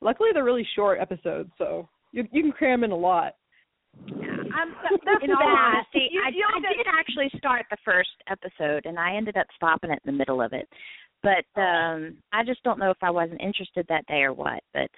Luckily, 0.00 0.30
they're 0.32 0.44
really 0.44 0.66
short 0.74 0.98
episodes, 1.00 1.50
so 1.58 1.88
you 2.12 2.26
you 2.32 2.42
can 2.42 2.52
cram 2.52 2.84
in 2.84 2.90
a 2.92 2.96
lot. 2.96 3.34
I'm 4.08 4.74
so, 4.88 4.96
that's 5.04 5.24
In 5.24 5.30
all 5.32 5.42
honesty, 5.56 6.08
You- 6.10 6.22
I, 6.24 6.30
you'll 6.32 6.46
I 6.56 6.60
just- 6.60 6.76
did 6.76 6.86
actually 6.98 7.30
start 7.38 7.66
the 7.70 7.76
first 7.84 8.10
episode, 8.28 8.86
and 8.86 8.98
I 8.98 9.14
ended 9.16 9.36
up 9.36 9.46
stopping 9.56 9.90
it 9.90 10.00
in 10.04 10.12
the 10.12 10.18
middle 10.18 10.40
of 10.42 10.52
it. 10.52 10.68
But 11.22 11.60
um 11.60 12.16
I 12.32 12.44
just 12.44 12.62
don't 12.62 12.78
know 12.78 12.90
if 12.90 13.02
I 13.02 13.10
wasn't 13.10 13.40
interested 13.40 13.86
that 13.88 14.06
day 14.06 14.22
or 14.22 14.32
what. 14.32 14.62
But 14.72 14.88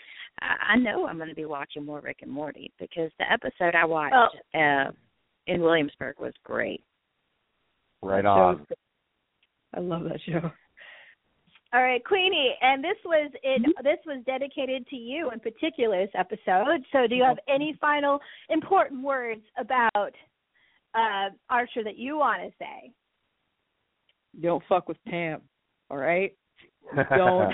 I, 0.41 0.73
I 0.73 0.77
know 0.77 1.07
I'm 1.07 1.16
going 1.16 1.29
to 1.29 1.35
be 1.35 1.45
watching 1.45 1.85
more 1.85 2.01
Rick 2.01 2.18
and 2.23 2.31
Morty 2.31 2.70
because 2.79 3.11
the 3.18 3.31
episode 3.31 3.75
I 3.75 3.85
watched 3.85 4.14
Oh. 4.55 4.59
uh, 4.59 4.91
in 5.47 5.61
Williamsburg 5.61 6.20
was 6.20 6.33
great. 6.45 6.83
Right 8.03 8.23
That 8.23 8.29
on. 8.29 8.66
I 9.75 9.81
love 9.81 10.05
that 10.05 10.20
show. 10.27 10.51
All 11.75 11.83
right, 11.83 12.05
Queenie, 12.05 12.55
and 12.61 12.85
this 12.85 12.99
was 13.05 13.31
in 13.43 13.62
this 13.83 13.97
was 14.05 14.23
dedicated 14.27 14.87
to 14.89 14.97
you 14.97 15.31
in 15.31 15.41
particular 15.41 16.03
this 16.05 16.14
episode. 16.14 16.85
So, 16.93 17.07
do 17.07 17.14
you 17.14 17.25
have 17.25 17.39
any 17.49 17.79
final 17.81 18.20
important 18.51 19.03
words 19.03 19.41
about 19.57 20.12
uh, 20.95 21.31
Archer 21.49 21.83
that 21.83 21.97
you 21.97 22.18
want 22.18 22.43
to 22.43 22.51
say? 22.59 22.93
Don't 24.43 24.62
fuck 24.68 24.87
with 24.87 24.99
Pam, 25.07 25.41
all 25.93 25.99
right? 25.99 26.32
Don't 26.97 27.53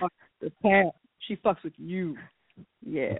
fuck 0.00 0.12
with 0.40 0.52
Pam. 0.62 0.90
She 1.26 1.36
fucks 1.36 1.62
with 1.62 1.74
you. 1.76 2.16
Yeah. 2.84 3.18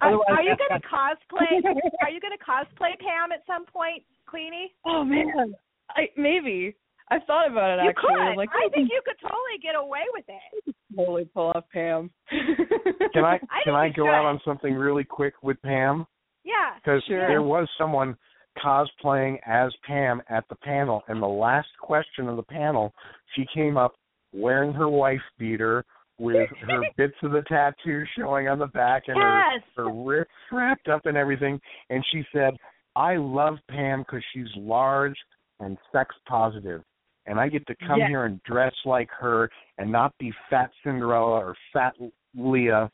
Are, 0.00 0.08
Otherwise, 0.08 0.26
are 0.30 0.42
you 0.42 0.54
going 0.56 0.80
to 0.80 0.86
cosplay? 0.86 1.64
Are 2.02 2.10
you 2.10 2.20
going 2.20 2.36
to 2.36 2.44
cosplay 2.48 2.98
Pam 3.00 3.32
at 3.32 3.42
some 3.46 3.64
point, 3.66 4.02
Queenie? 4.26 4.72
Oh 4.86 5.04
man, 5.04 5.54
I 5.90 6.08
maybe 6.16 6.76
I 7.10 7.18
thought 7.26 7.50
about 7.50 7.78
it 7.78 7.82
you 7.84 7.88
actually. 7.90 8.14
could. 8.14 8.20
I'm 8.22 8.36
like, 8.36 8.50
I 8.52 8.68
think 8.70 8.88
you 8.90 9.00
could 9.04 9.16
totally 9.20 9.58
get 9.62 9.74
away 9.74 10.02
with 10.12 10.24
it. 10.28 10.74
totally 10.96 11.24
pull 11.34 11.52
off 11.54 11.64
Pam. 11.72 12.10
Can 12.30 13.24
I 13.24 13.38
I 13.50 13.62
can 13.64 13.74
I 13.74 13.88
go 13.88 14.04
should. 14.06 14.10
out 14.10 14.24
on 14.26 14.40
something 14.44 14.74
really 14.74 15.04
quick 15.04 15.34
with 15.42 15.60
Pam? 15.62 16.06
Yeah. 16.44 16.76
Because 16.76 17.02
Sure. 17.08 17.26
there 17.26 17.42
was 17.42 17.68
someone 17.78 18.16
cosplaying 18.62 19.38
as 19.46 19.72
Pam 19.86 20.22
at 20.28 20.44
the 20.48 20.54
panel, 20.56 21.02
and 21.08 21.22
the 21.22 21.26
last 21.26 21.68
question 21.80 22.28
of 22.28 22.36
the 22.36 22.42
panel, 22.42 22.92
she 23.34 23.46
came 23.54 23.76
up 23.76 23.94
wearing 24.32 24.72
her 24.72 24.88
wife 24.88 25.20
beater 25.38 25.84
with 26.18 26.48
her 26.60 26.82
bits 26.96 27.14
of 27.22 27.32
the 27.32 27.42
tattoo 27.42 28.04
showing 28.16 28.48
on 28.48 28.58
the 28.58 28.66
back 28.66 29.04
and 29.08 29.16
Yes. 29.16 29.62
her, 29.76 29.84
her 29.84 29.90
wrists 29.90 30.32
wrapped 30.52 30.88
up 30.88 31.06
and 31.06 31.16
everything, 31.16 31.60
and 31.90 32.04
she 32.12 32.24
said, 32.32 32.56
"I 32.96 33.16
love 33.16 33.58
Pam 33.68 34.00
because 34.00 34.24
she's 34.32 34.54
large 34.56 35.18
and 35.60 35.78
sex 35.92 36.14
positive." 36.26 36.82
And 37.26 37.40
I 37.40 37.48
get 37.48 37.66
to 37.68 37.74
come 37.76 38.00
Yes. 38.00 38.08
here 38.08 38.24
and 38.26 38.42
dress 38.42 38.74
like 38.84 39.10
her 39.12 39.50
and 39.78 39.90
not 39.90 40.16
be 40.18 40.32
fat 40.50 40.70
Cinderella 40.82 41.38
or 41.38 41.56
fat 41.72 41.94
Leah. 42.34 42.90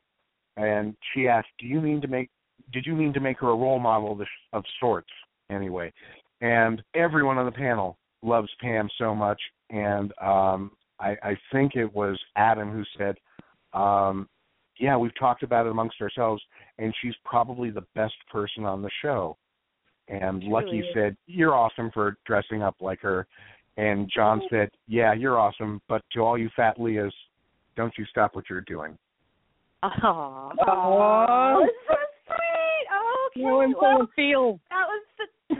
And 0.56 0.96
she 1.12 1.26
asked, 1.26 1.48
"Do 1.58 1.66
you 1.66 1.80
mean 1.80 2.00
to 2.00 2.08
make 2.08 2.30
did 2.72 2.86
you 2.86 2.94
mean 2.94 3.12
to 3.12 3.20
make 3.20 3.38
her 3.40 3.48
a 3.48 3.56
role 3.56 3.80
model 3.80 4.12
of, 4.12 4.28
of 4.52 4.64
sorts 4.78 5.10
anyway 5.50 5.92
and 6.40 6.82
everyone 6.94 7.38
on 7.38 7.46
the 7.46 7.52
panel 7.52 7.98
loves 8.22 8.48
pam 8.60 8.88
so 8.98 9.14
much 9.14 9.40
and 9.70 10.12
um 10.22 10.70
i 10.98 11.10
i 11.22 11.36
think 11.52 11.76
it 11.76 11.92
was 11.94 12.18
adam 12.36 12.70
who 12.70 12.84
said 12.98 13.16
um 13.72 14.28
yeah 14.78 14.96
we've 14.96 15.18
talked 15.18 15.42
about 15.42 15.66
it 15.66 15.70
amongst 15.70 16.00
ourselves 16.00 16.42
and 16.78 16.94
she's 17.02 17.14
probably 17.24 17.70
the 17.70 17.84
best 17.94 18.14
person 18.32 18.64
on 18.64 18.82
the 18.82 18.90
show 19.02 19.36
and 20.08 20.42
lucky 20.44 20.82
said 20.94 21.16
you're 21.26 21.54
awesome 21.54 21.90
for 21.92 22.16
dressing 22.26 22.62
up 22.62 22.76
like 22.80 23.00
her 23.00 23.26
And 23.76 24.10
Jon 24.12 24.42
said, 24.50 24.68
"Yeah, 24.88 25.14
you're 25.14 25.38
awesome, 25.38 25.80
but 25.88 26.02
to 26.12 26.20
all 26.20 26.36
you 26.36 26.50
fat 26.56 26.76
Leahs, 26.78 27.14
don't 27.76 27.96
you 27.96 28.04
stop 28.06 28.34
what 28.34 28.50
you're 28.50 28.66
doing." 28.66 28.98
Oh, 29.82 30.50
Oh, 30.66 31.66
so 31.86 31.94
sweet. 32.26 32.86
Okay. 33.30 33.46
no 33.46 33.56
one 33.62 33.74
well, 33.80 34.08
feels. 34.16 34.58
that 34.68 34.84
was 34.89 34.89
the 34.89 34.89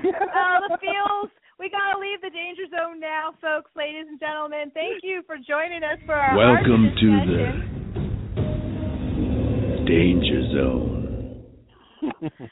uh, 0.04 0.68
the 0.68 0.78
feels. 0.82 1.30
We 1.58 1.68
gotta 1.68 1.98
leave 2.00 2.20
the 2.22 2.30
danger 2.30 2.64
zone 2.72 3.00
now, 3.00 3.34
folks, 3.40 3.70
ladies 3.76 4.06
and 4.08 4.18
gentlemen. 4.18 4.70
Thank 4.72 5.02
you 5.02 5.22
for 5.26 5.36
joining 5.36 5.84
us 5.84 5.98
for 6.06 6.14
our 6.14 6.36
Welcome 6.36 6.88
to 6.96 7.20
discussion. 7.20 7.80
the 9.76 9.84
Danger 9.84 10.40
Zone. 10.56 11.44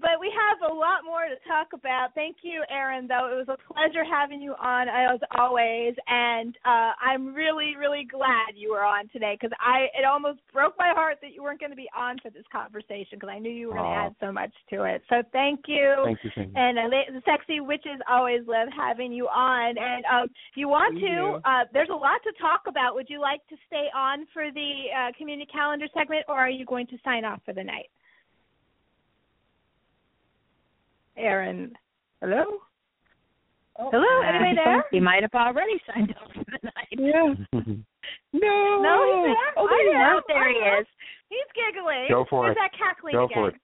But 0.00 0.20
we 0.20 0.32
have 0.32 0.70
a 0.70 0.74
lot 0.74 1.04
more 1.04 1.26
to 1.28 1.36
talk 1.48 1.72
about. 1.72 2.14
Thank 2.14 2.36
you, 2.42 2.62
Aaron. 2.70 3.06
Though 3.06 3.30
it 3.32 3.36
was 3.36 3.48
a 3.48 3.58
pleasure 3.72 4.04
having 4.04 4.40
you 4.40 4.54
on 4.60 4.88
as 4.88 5.20
always, 5.38 5.94
and 6.08 6.56
uh, 6.64 6.92
I'm 7.00 7.34
really, 7.34 7.76
really 7.78 8.06
glad 8.10 8.54
you 8.56 8.72
were 8.72 8.84
on 8.84 9.08
today 9.08 9.36
because 9.40 9.56
I 9.60 9.86
it 9.98 10.04
almost 10.04 10.40
broke 10.52 10.74
my 10.78 10.92
heart 10.94 11.18
that 11.22 11.32
you 11.34 11.42
weren't 11.42 11.60
going 11.60 11.72
to 11.72 11.76
be 11.76 11.88
on 11.96 12.18
for 12.22 12.30
this 12.30 12.44
conversation 12.52 13.18
because 13.18 13.30
I 13.30 13.38
knew 13.38 13.50
you 13.50 13.68
were 13.68 13.74
going 13.74 13.90
to 13.90 14.06
add 14.06 14.14
so 14.20 14.32
much 14.32 14.52
to 14.70 14.84
it. 14.84 15.02
So 15.08 15.22
thank 15.32 15.60
you. 15.66 15.94
Thank 16.04 16.18
you, 16.24 16.30
thank 16.34 16.48
you. 16.48 16.54
And 16.56 16.78
uh, 16.78 16.88
the 16.88 17.22
sexy 17.24 17.60
witches 17.60 18.00
always 18.08 18.40
love 18.46 18.68
having 18.74 19.12
you 19.12 19.26
on. 19.26 19.76
And 19.78 20.04
um, 20.06 20.24
if 20.24 20.56
you 20.56 20.68
want 20.68 20.94
Thank 20.94 21.06
to, 21.06 21.12
you. 21.12 21.40
uh, 21.44 21.64
there's 21.72 21.90
a 21.90 21.94
lot 21.94 22.20
to 22.24 22.32
talk 22.40 22.62
about. 22.68 22.94
Would 22.94 23.08
you 23.08 23.20
like 23.20 23.40
to 23.48 23.56
stay 23.66 23.88
on 23.94 24.26
for 24.32 24.50
the 24.52 24.72
uh, 24.90 25.12
community 25.16 25.50
calendar 25.52 25.86
segment, 25.94 26.24
or 26.28 26.36
are 26.36 26.50
you 26.50 26.64
going 26.64 26.86
to 26.88 26.96
sign 27.04 27.24
off 27.24 27.40
for 27.44 27.52
the 27.52 27.64
night? 27.64 27.90
Aaron, 31.16 31.72
hello. 32.20 32.44
Oh, 33.78 33.88
hello, 33.90 34.20
anybody 34.22 34.54
there? 34.56 34.84
He 34.90 35.00
might 35.00 35.22
have 35.22 35.34
already 35.34 35.80
signed 35.88 36.10
up 36.12 36.28
for 36.34 36.44
the 36.44 36.58
night. 36.62 36.92
Yeah. 36.92 37.34
No. 38.32 38.82
No, 38.82 38.96
he's 39.06 39.36
there. 39.36 39.52
Oh, 39.56 39.68
I 39.68 39.70
there 39.70 39.86
you 39.86 39.92
know. 39.94 40.20
there 40.26 40.48
he 40.50 40.58
is. 40.80 40.86
He's 41.28 41.48
giggling. 41.54 42.08
Go 42.10 42.24
for 42.28 42.44
There's 42.48 42.56
it. 42.56 42.64
that 42.64 42.74
cackling 42.76 43.14
Go 43.14 43.24
again. 43.24 43.36
for 43.36 43.48
it. 43.48 43.56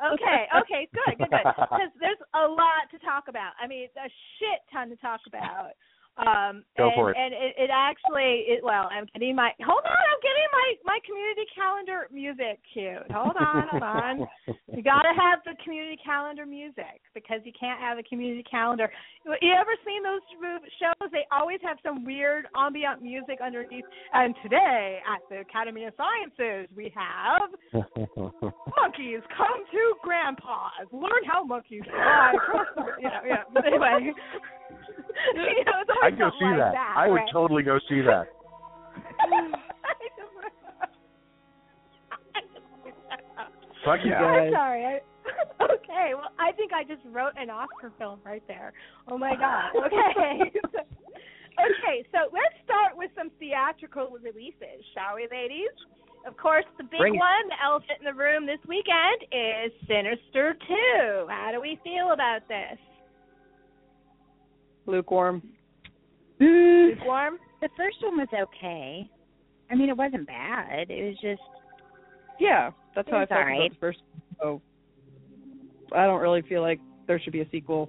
okay, 0.14 0.46
okay, 0.62 0.88
good, 0.94 1.18
good, 1.18 1.28
good. 1.28 1.44
Because 1.70 1.92
there's 2.00 2.22
a 2.34 2.46
lot 2.48 2.88
to 2.90 2.98
talk 3.04 3.28
about. 3.28 3.52
I 3.62 3.66
mean, 3.66 3.88
a 3.98 4.08
shit 4.38 4.62
ton 4.72 4.88
to 4.90 4.96
talk 4.96 5.20
about. 5.28 5.76
Um, 6.20 6.62
Go 6.76 6.92
and, 6.92 6.94
for 6.94 7.10
it. 7.10 7.16
And 7.16 7.32
it, 7.32 7.56
it 7.56 7.70
actually, 7.72 8.44
it, 8.44 8.60
well, 8.60 8.84
I'm 8.92 9.08
getting 9.14 9.34
my 9.34 9.50
hold 9.64 9.80
on. 9.80 9.96
I'm 9.96 10.20
getting 10.20 10.48
my 10.52 10.68
my 10.84 10.98
community 11.08 11.48
calendar 11.56 12.04
music 12.12 12.60
cued. 12.72 13.08
Hold 13.08 13.36
on, 13.40 13.64
hold 13.70 13.82
on. 13.82 14.28
You 14.72 14.82
got 14.82 15.02
to 15.02 15.12
have 15.12 15.40
the 15.44 15.52
community 15.62 15.98
calendar 16.02 16.46
music 16.46 17.04
because 17.14 17.40
you 17.44 17.52
can't 17.58 17.78
have 17.78 17.98
a 17.98 18.02
community 18.02 18.42
calendar. 18.50 18.90
You 19.24 19.52
ever 19.52 19.76
seen 19.84 20.02
those 20.02 20.24
shows? 20.80 21.10
They 21.12 21.28
always 21.30 21.60
have 21.62 21.76
some 21.84 22.04
weird 22.04 22.46
ambient 22.56 23.02
music 23.02 23.38
underneath. 23.44 23.84
And 24.14 24.34
today 24.42 25.00
at 25.04 25.20
the 25.28 25.40
Academy 25.40 25.84
of 25.84 25.92
Sciences, 25.96 26.72
we 26.74 26.92
have 26.96 27.52
monkeys 28.80 29.20
come 29.36 29.60
to 29.70 29.94
grandpa's. 30.02 30.88
Learn 30.90 31.22
how 31.30 31.44
monkeys 31.44 31.82
fly 31.84 32.32
you 32.98 33.08
know, 33.08 33.20
yeah. 33.26 33.44
But 33.52 33.66
anyway. 33.66 34.12
you 35.34 35.64
know, 35.64 35.84
I'd 36.02 36.18
go 36.18 36.30
see 36.38 36.44
like 36.46 36.58
that. 36.58 36.72
that. 36.72 36.94
I 36.96 37.08
would 37.08 37.16
right? 37.16 37.28
totally 37.32 37.62
go 37.62 37.78
see 37.88 38.00
that. 38.02 38.26
Fuck 43.84 44.00
You 44.04 44.10
yeah. 44.10 44.20
guys. 44.20 44.46
I'm 44.46 44.52
sorry. 44.52 44.84
I, 44.86 45.00
okay, 45.64 46.14
well, 46.14 46.30
I 46.38 46.52
think 46.52 46.72
I 46.72 46.84
just 46.84 47.02
wrote 47.10 47.32
an 47.36 47.50
Oscar 47.50 47.92
film 47.98 48.20
right 48.24 48.42
there. 48.48 48.72
Oh 49.08 49.18
my 49.18 49.34
God. 49.36 49.70
Okay. 49.86 50.50
okay, 51.58 52.06
so 52.10 52.30
let's 52.32 52.56
start 52.64 52.96
with 52.96 53.10
some 53.16 53.30
theatrical 53.38 54.18
releases, 54.22 54.82
shall 54.94 55.16
we, 55.16 55.28
ladies? 55.30 55.70
Of 56.26 56.36
course, 56.36 56.64
the 56.78 56.84
big 56.84 56.98
Bring 56.98 57.14
it. 57.16 57.18
one, 57.18 57.48
the 57.50 57.58
elephant 57.64 57.98
in 57.98 58.04
the 58.06 58.14
room 58.14 58.46
this 58.46 58.62
weekend, 58.68 59.26
is 59.34 59.72
Sinister 59.88 60.54
2. 60.54 61.26
How 61.28 61.50
do 61.52 61.60
we 61.60 61.78
feel 61.82 62.12
about 62.12 62.46
this? 62.46 62.78
Lukewarm. 64.86 65.42
Mm. 66.40 66.90
Lukewarm? 66.96 67.38
The 67.60 67.68
first 67.76 67.96
one 68.02 68.16
was 68.18 68.28
okay. 68.34 69.08
I 69.70 69.74
mean, 69.74 69.88
it 69.88 69.96
wasn't 69.96 70.26
bad. 70.26 70.90
It 70.90 71.04
was 71.04 71.14
just 71.20 71.40
Yeah, 72.40 72.70
that's 72.94 73.08
how 73.10 73.18
I 73.18 73.22
It's 73.22 73.28
felt 73.30 73.40
alright. 73.40 73.60
about 73.60 73.70
the 73.70 73.80
first. 73.80 73.98
So 74.40 74.60
I 75.94 76.06
don't 76.06 76.20
really 76.20 76.42
feel 76.42 76.62
like 76.62 76.80
there 77.06 77.20
should 77.20 77.32
be 77.32 77.40
a 77.42 77.48
sequel. 77.50 77.88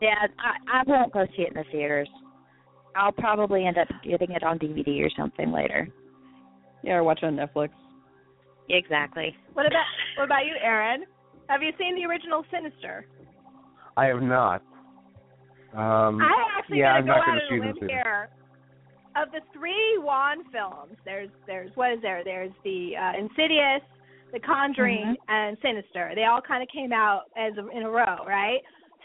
yeah. 0.00 0.14
I 0.38 0.80
I 0.80 0.82
won't 0.86 1.12
go 1.12 1.26
see 1.36 1.42
it 1.42 1.48
in 1.48 1.54
the 1.54 1.64
theaters. 1.70 2.08
I'll 2.96 3.12
probably 3.12 3.66
end 3.66 3.76
up 3.78 3.88
getting 4.04 4.30
it 4.30 4.42
on 4.44 4.58
DVD 4.58 5.04
or 5.04 5.10
something 5.18 5.50
later. 5.52 5.88
Yeah, 6.82 6.94
or 6.94 7.02
watch 7.04 7.20
it 7.22 7.26
on 7.26 7.36
Netflix. 7.36 7.70
Exactly. 8.70 9.36
What 9.52 9.66
about 9.66 9.84
what 10.16 10.24
about 10.24 10.46
you, 10.46 10.54
Aaron? 10.62 11.04
Have 11.48 11.62
you 11.62 11.72
seen 11.78 11.96
the 11.96 12.06
original 12.06 12.44
Sinister? 12.50 13.06
I 13.96 14.06
have 14.06 14.22
not. 14.22 14.62
Um, 15.74 16.20
I 16.22 16.32
actually 16.58 16.78
yeah, 16.80 16.94
I'm 16.94 17.06
go 17.06 17.12
not 17.12 17.26
gonna 17.26 17.40
on 17.40 17.48
see 17.50 17.56
a 17.56 17.60
them 17.60 17.74
soon. 17.80 17.88
here. 17.88 18.28
Of 19.16 19.30
the 19.30 19.40
three 19.52 19.98
Wan 19.98 20.44
films, 20.50 20.96
there's 21.04 21.30
there's 21.46 21.70
what 21.76 21.92
is 21.92 21.98
there? 22.02 22.22
There's 22.24 22.50
the 22.64 22.92
uh, 22.98 23.18
Insidious, 23.18 23.82
The 24.32 24.40
Conjuring, 24.40 25.14
Mm-hmm. 25.18 25.30
and 25.34 25.56
Sinister. 25.62 26.12
They 26.14 26.24
all 26.24 26.40
kind 26.40 26.62
of 26.62 26.68
came 26.68 26.92
out 26.92 27.22
as 27.36 27.52
a, 27.58 27.68
in 27.76 27.84
a 27.84 27.90
row, 27.90 28.24
right? 28.26 28.58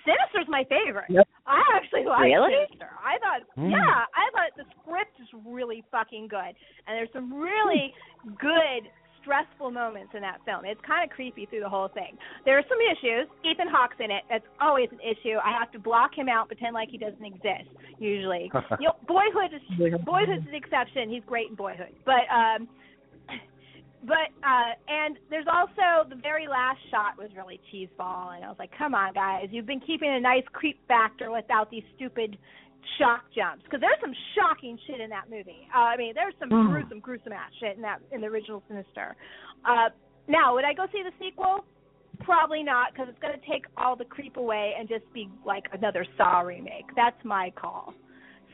Sinister's 0.06 0.48
my 0.50 0.64
favorite. 0.70 1.10
Yep. 1.10 1.28
I 1.46 1.62
actually 1.76 2.06
like 2.06 2.22
Really? 2.22 2.54
Sinister. 2.70 2.90
I 3.04 3.18
thought, 3.20 3.42
Hmm. 3.54 3.70
yeah, 3.70 4.06
I 4.16 4.26
thought 4.34 4.50
the 4.58 4.66
script 4.82 5.14
is 5.22 5.28
really 5.46 5.84
fucking 5.92 6.28
good, 6.30 6.54
and 6.88 6.98
there's 6.98 7.10
some 7.14 7.34
really 7.34 7.94
good 8.42 8.90
stressful 9.30 9.70
moments 9.70 10.10
in 10.16 10.22
that 10.22 10.42
film. 10.44 10.66
It's 10.66 10.82
kind 10.82 11.06
of 11.06 11.16
creepy 11.16 11.46
through 11.46 11.62
the 11.62 11.70
whole 11.70 11.90
thing. 11.90 12.18
There 12.46 12.58
are 12.58 12.66
some 12.68 12.82
issues. 12.82 13.30
Ethan 13.46 13.70
Hawke's 13.70 13.98
in 14.00 14.10
it. 14.10 14.24
That's 14.28 14.46
always 14.60 14.90
an 14.92 15.00
issue. 15.06 15.38
I 15.38 15.54
have 15.54 15.72
to 15.74 15.80
block 15.80 16.18
him 16.18 16.28
out, 16.28 16.48
pretend 16.48 16.74
like 16.74 16.90
he 16.90 16.98
doesn't 16.98 17.24
exist. 17.24 17.70
Usually, 18.00 18.50
you 18.82 18.90
know, 18.90 18.98
Boyhood 19.08 19.54
is 19.54 19.62
Boyhood's 20.02 20.48
an 20.48 20.56
exception. 20.56 21.10
He's 21.10 21.24
great 21.28 21.50
in 21.50 21.56
Boyhood, 21.56 21.94
but 22.06 22.26
um, 22.34 22.68
but 24.04 24.34
uh, 24.42 24.74
and 24.90 25.18
there's 25.30 25.46
also 25.46 26.10
the 26.10 26.20
very 26.20 26.48
last 26.48 26.80
shot 26.90 27.14
was 27.18 27.30
really 27.38 27.62
cheeseball, 27.70 28.34
and 28.34 28.44
I 28.44 28.50
was 28.50 28.58
like, 28.58 28.72
come 28.76 28.96
on, 28.96 29.14
guys, 29.14 29.46
you've 29.52 29.68
been 29.68 29.82
keeping 29.82 30.10
a 30.10 30.20
nice 30.20 30.48
creep 30.54 30.80
factor 30.88 31.30
without 31.30 31.70
these 31.70 31.84
stupid 31.96 32.38
shock 32.98 33.24
jumps 33.36 33.64
because 33.64 33.80
there's 33.82 34.00
some 34.02 34.14
shocking 34.36 34.78
shit 34.88 35.00
in 35.00 35.10
that 35.10 35.30
movie. 35.30 35.68
Uh, 35.74 35.80
I 35.94 35.98
mean, 35.98 36.14
there's 36.16 36.34
some 36.40 36.50
Mm. 36.50 36.68
gruesome, 36.72 37.00
gruesome 37.00 37.34
ass 37.34 37.52
shit 37.60 37.76
in 37.76 37.82
that 37.84 38.00
in 38.12 38.22
the 38.22 38.28
original 38.28 38.62
Sinister. 38.68 39.16
Uh, 39.66 39.90
now, 40.28 40.54
would 40.56 40.66
I 40.66 40.74
go 40.74 40.86
see 40.92 41.04
the 41.04 41.12
sequel? 41.20 41.64
Probably 42.22 42.64
not 42.64 42.92
because 42.92 43.08
it's 43.10 43.20
going 43.20 43.40
to 43.40 43.46
take 43.48 43.66
all 43.78 43.96
the 43.96 44.06
creep 44.06 44.36
away 44.38 44.74
and 44.78 44.88
just 44.90 45.06
be 45.14 45.30
like 45.46 45.66
another 45.72 46.06
Saw 46.18 46.42
remake. 46.42 46.86
That's 46.96 47.24
my 47.24 47.52
call. 47.52 47.94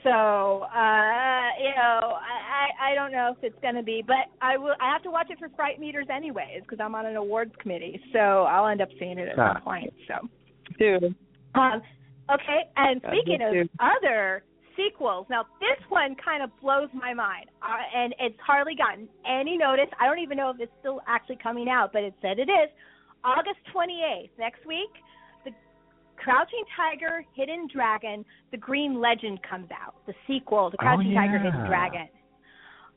So, 0.03 0.11
uh, 0.11 1.47
you 1.59 1.73
know, 1.75 2.13
I, 2.21 2.37
I 2.53 2.91
I 2.91 2.95
don't 2.95 3.11
know 3.11 3.33
if 3.35 3.43
it's 3.43 3.59
going 3.63 3.73
to 3.73 3.81
be, 3.81 4.03
but 4.05 4.29
I 4.39 4.55
will. 4.55 4.75
I 4.79 4.91
have 4.93 5.01
to 5.03 5.09
watch 5.09 5.31
it 5.31 5.39
for 5.39 5.49
Fright 5.55 5.79
Meters 5.79 6.05
anyways 6.13 6.61
because 6.61 6.77
I'm 6.79 6.93
on 6.93 7.07
an 7.07 7.15
awards 7.15 7.53
committee, 7.59 7.99
so 8.13 8.19
I'll 8.43 8.67
end 8.67 8.81
up 8.81 8.89
seeing 8.99 9.17
it 9.17 9.27
at 9.29 9.39
Ah. 9.39 9.53
some 9.53 9.61
point. 9.63 9.93
So, 10.07 10.29
Dude. 10.77 11.15
um, 11.55 11.81
okay. 12.33 12.69
And 12.75 13.01
God, 13.01 13.11
speaking 13.11 13.41
of 13.41 13.53
too. 13.53 13.69
other 13.79 14.43
sequels, 14.75 15.25
now 15.29 15.45
this 15.59 15.79
one 15.89 16.15
kind 16.23 16.43
of 16.43 16.49
blows 16.61 16.89
my 16.93 17.13
mind, 17.13 17.47
uh, 17.61 17.83
and 17.95 18.13
it's 18.19 18.37
hardly 18.45 18.75
gotten 18.75 19.07
any 19.25 19.57
notice. 19.57 19.87
I 19.99 20.05
don't 20.05 20.19
even 20.19 20.37
know 20.37 20.49
if 20.49 20.59
it's 20.59 20.73
still 20.79 21.01
actually 21.07 21.39
coming 21.41 21.69
out, 21.69 21.91
but 21.93 22.03
it 22.03 22.13
said 22.21 22.39
it 22.39 22.49
is. 22.49 22.69
August 23.23 23.57
28th, 23.73 24.29
next 24.37 24.65
week, 24.67 24.91
the 25.45 25.51
Crouching 26.17 26.63
Tiger, 26.77 27.25
Hidden 27.35 27.69
Dragon, 27.73 28.23
The 28.51 28.57
Green 28.57 29.01
Legend 29.01 29.39
comes 29.41 29.69
out. 29.71 29.95
The 30.05 30.13
sequel 30.27 30.69
to 30.69 30.77
Oh, 30.77 30.83
Crouching 30.83 31.13
Tiger, 31.15 31.39
Hidden. 31.39 31.65
Dragon. 31.65 32.07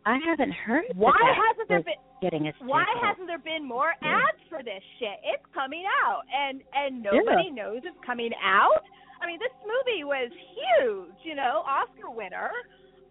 I 0.04 0.18
haven't 0.24 0.52
heard. 0.52 0.84
Why 0.94 1.12
that 1.12 1.36
hasn't 1.36 1.68
there 1.68 1.82
been? 1.82 2.00
getting 2.20 2.48
a 2.48 2.52
Why 2.64 2.84
hasn't 3.02 3.26
there 3.26 3.38
been 3.38 3.66
more 3.66 3.92
ads 4.02 4.38
for 4.48 4.62
this 4.62 4.82
shit? 4.98 5.20
It's 5.22 5.44
coming 5.54 5.84
out, 6.04 6.22
and 6.32 6.62
and 6.74 7.02
nobody 7.02 7.50
knows 7.50 7.82
it's 7.84 7.96
coming 8.06 8.30
out. 8.42 8.82
I 9.20 9.26
mean, 9.26 9.38
this 9.38 9.52
movie 9.62 10.04
was 10.04 10.30
huge, 10.30 11.16
you 11.22 11.34
know, 11.34 11.62
Oscar 11.66 12.10
winner. 12.10 12.50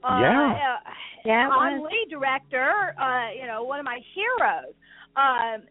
Uh, 0.03 0.20
Yeah. 0.22 0.78
uh, 0.86 0.91
Yeah, 1.26 1.45
it 1.47 1.49
Tom 1.49 1.80
was. 1.82 1.91
Lee 1.91 2.05
director, 2.10 2.95
uh, 2.99 3.30
you 3.32 3.45
know, 3.47 3.64
one 3.64 3.80
of 3.80 3.86
my 3.86 3.99
heroes. 4.14 4.74
Um, 5.16 5.64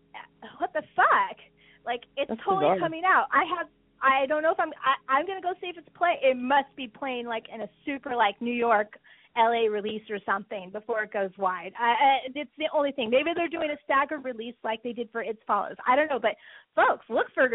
what 0.59 0.72
the 0.72 0.82
fuck? 0.95 1.39
Like, 1.84 2.05
it's 2.16 2.28
That's 2.28 2.41
totally 2.43 2.66
bizarre. 2.66 2.78
coming 2.78 3.05
out. 3.05 3.26
I 3.32 3.45
have. 3.57 3.68
I 4.03 4.26
don't 4.26 4.43
know 4.43 4.53
if 4.53 4.61
I'm. 4.61 4.72
I, 4.84 4.95
I'm 5.09 5.26
gonna 5.26 5.41
go 5.41 5.55
see 5.61 5.68
if 5.68 5.78
it's 5.78 5.89
play. 5.97 6.18
It 6.22 6.37
must 6.37 6.74
be 6.76 6.87
playing 6.87 7.26
like 7.26 7.47
in 7.53 7.62
a 7.62 7.68
super 7.84 8.14
like 8.14 8.41
New 8.43 8.53
York 8.53 8.99
LA 9.37 9.68
release 9.70 10.03
or 10.11 10.18
something 10.24 10.70
before 10.70 11.03
it 11.03 11.12
goes 11.12 11.30
wide. 11.39 11.72
I, 11.78 11.84
I, 11.91 12.16
it's 12.34 12.51
the 12.59 12.68
only 12.74 12.93
thing. 12.93 13.11
Maybe 13.11 13.30
they're 13.34 13.49
doing 13.49 13.70
a 13.70 13.76
staggered 13.84 14.24
release 14.24 14.55
like 14.64 14.82
they 14.82 14.93
did 14.93 15.09
for 15.12 15.22
It 15.22 15.39
Follows. 15.47 15.76
I 15.87 15.97
don't 15.97 16.09
know, 16.09 16.18
but 16.20 16.37
folks, 16.74 17.05
look 17.09 17.26
for 17.34 17.49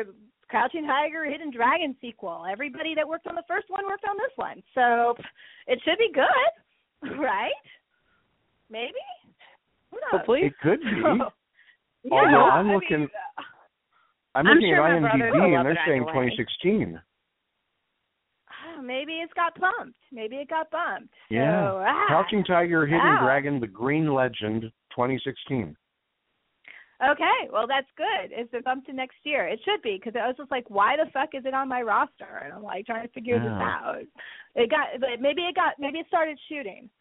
Crouching 0.50 0.86
Tiger, 0.86 1.26
Hidden 1.26 1.52
Dragon 1.52 1.96
sequel. 2.02 2.46
Everybody 2.52 2.94
that 2.96 3.08
worked 3.08 3.28
on 3.28 3.36
the 3.36 3.44
first 3.48 3.70
one 3.70 3.86
worked 3.86 4.06
on 4.08 4.16
this 4.18 4.32
one, 4.36 4.62
so 4.76 5.16
it 5.68 5.80
should 5.86 5.98
be 5.98 6.12
good, 6.14 7.18
right? 7.20 7.52
Maybe. 8.70 8.94
Who 9.92 9.98
knows? 9.98 10.20
Hopefully. 10.20 10.42
It 10.44 10.54
could 10.62 10.80
be. 10.82 10.88
yeah, 12.04 12.12
Although 12.12 12.50
I'm 12.50 12.70
I 12.70 12.74
looking, 12.74 13.00
mean, 13.00 13.10
I'm 14.36 14.48
I'm 14.48 14.56
looking 14.56 14.70
sure 14.76 14.88
at 14.88 15.02
my 15.02 15.10
brothers 15.10 15.34
IMDb 15.34 15.58
and 15.58 15.66
they're 15.66 15.80
saying 15.88 16.04
either 16.08 16.20
way. 16.20 16.30
2016. 16.30 17.02
Maybe 18.82 19.14
it's 19.14 19.34
got 19.34 19.60
bumped. 19.60 19.98
Maybe 20.12 20.38
it 20.38 20.50
got 20.50 20.70
bumped. 20.72 21.14
Yeah. 21.30 21.70
So, 21.70 21.84
ah. 21.86 22.06
Crouching 22.08 22.44
Tiger, 22.44 22.86
Hidden 22.86 23.00
Wow. 23.00 23.24
Dragon, 23.24 23.60
The 23.60 23.68
Green 23.68 24.14
Legend, 24.14 24.64
2016. 24.92 25.76
Okay, 27.04 27.50
well 27.52 27.66
that's 27.68 27.88
good. 27.98 28.30
It's 28.30 28.54
it 28.54 28.64
bumped 28.64 28.86
to 28.86 28.94
next 28.94 29.18
year. 29.24 29.48
It 29.48 29.60
should 29.66 29.82
be 29.82 29.98
because 29.98 30.14
I 30.16 30.28
was 30.28 30.38
just 30.38 30.52
like, 30.52 30.70
why 30.70 30.96
the 30.98 31.10
fuck 31.12 31.30
is 31.34 31.46
it 31.46 31.54
on 31.54 31.68
my 31.68 31.82
roster? 31.82 32.44
And 32.44 32.54
I'm 32.54 32.62
like 32.62 32.86
trying 32.86 33.08
to 33.08 33.14
figure 33.14 33.40
this 33.40 33.50
out. 33.50 34.04
It 34.54 34.70
got, 34.70 35.00
but 35.00 35.20
maybe 35.20 35.42
it 35.42 35.56
got, 35.56 35.74
maybe 35.80 35.98
it 35.98 36.06
started 36.08 36.38
shooting. 36.48 36.92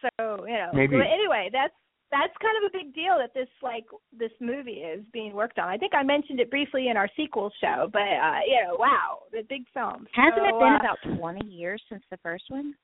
So 0.00 0.46
you 0.46 0.54
know. 0.54 0.70
Maybe. 0.72 0.96
But 0.96 1.12
anyway, 1.12 1.50
that's 1.52 1.74
that's 2.10 2.34
kind 2.42 2.56
of 2.58 2.68
a 2.68 2.76
big 2.76 2.94
deal 2.94 3.18
that 3.18 3.32
this 3.34 3.48
like 3.62 3.86
this 4.16 4.32
movie 4.40 4.82
is 4.82 5.04
being 5.12 5.32
worked 5.32 5.58
on. 5.58 5.68
I 5.68 5.76
think 5.76 5.94
I 5.94 6.02
mentioned 6.02 6.40
it 6.40 6.50
briefly 6.50 6.88
in 6.88 6.96
our 6.96 7.08
sequel 7.16 7.52
show, 7.60 7.88
but 7.92 8.02
uh, 8.02 8.40
you 8.46 8.58
know, 8.66 8.76
wow, 8.78 9.22
the 9.32 9.42
big 9.48 9.62
film. 9.72 10.06
Hasn't 10.14 10.42
so, 10.42 10.44
it 10.44 10.58
been 10.58 10.74
uh, 10.74 10.82
about 10.82 10.98
20 11.18 11.46
years 11.46 11.80
since 11.88 12.02
the 12.10 12.18
first 12.22 12.44
one? 12.48 12.74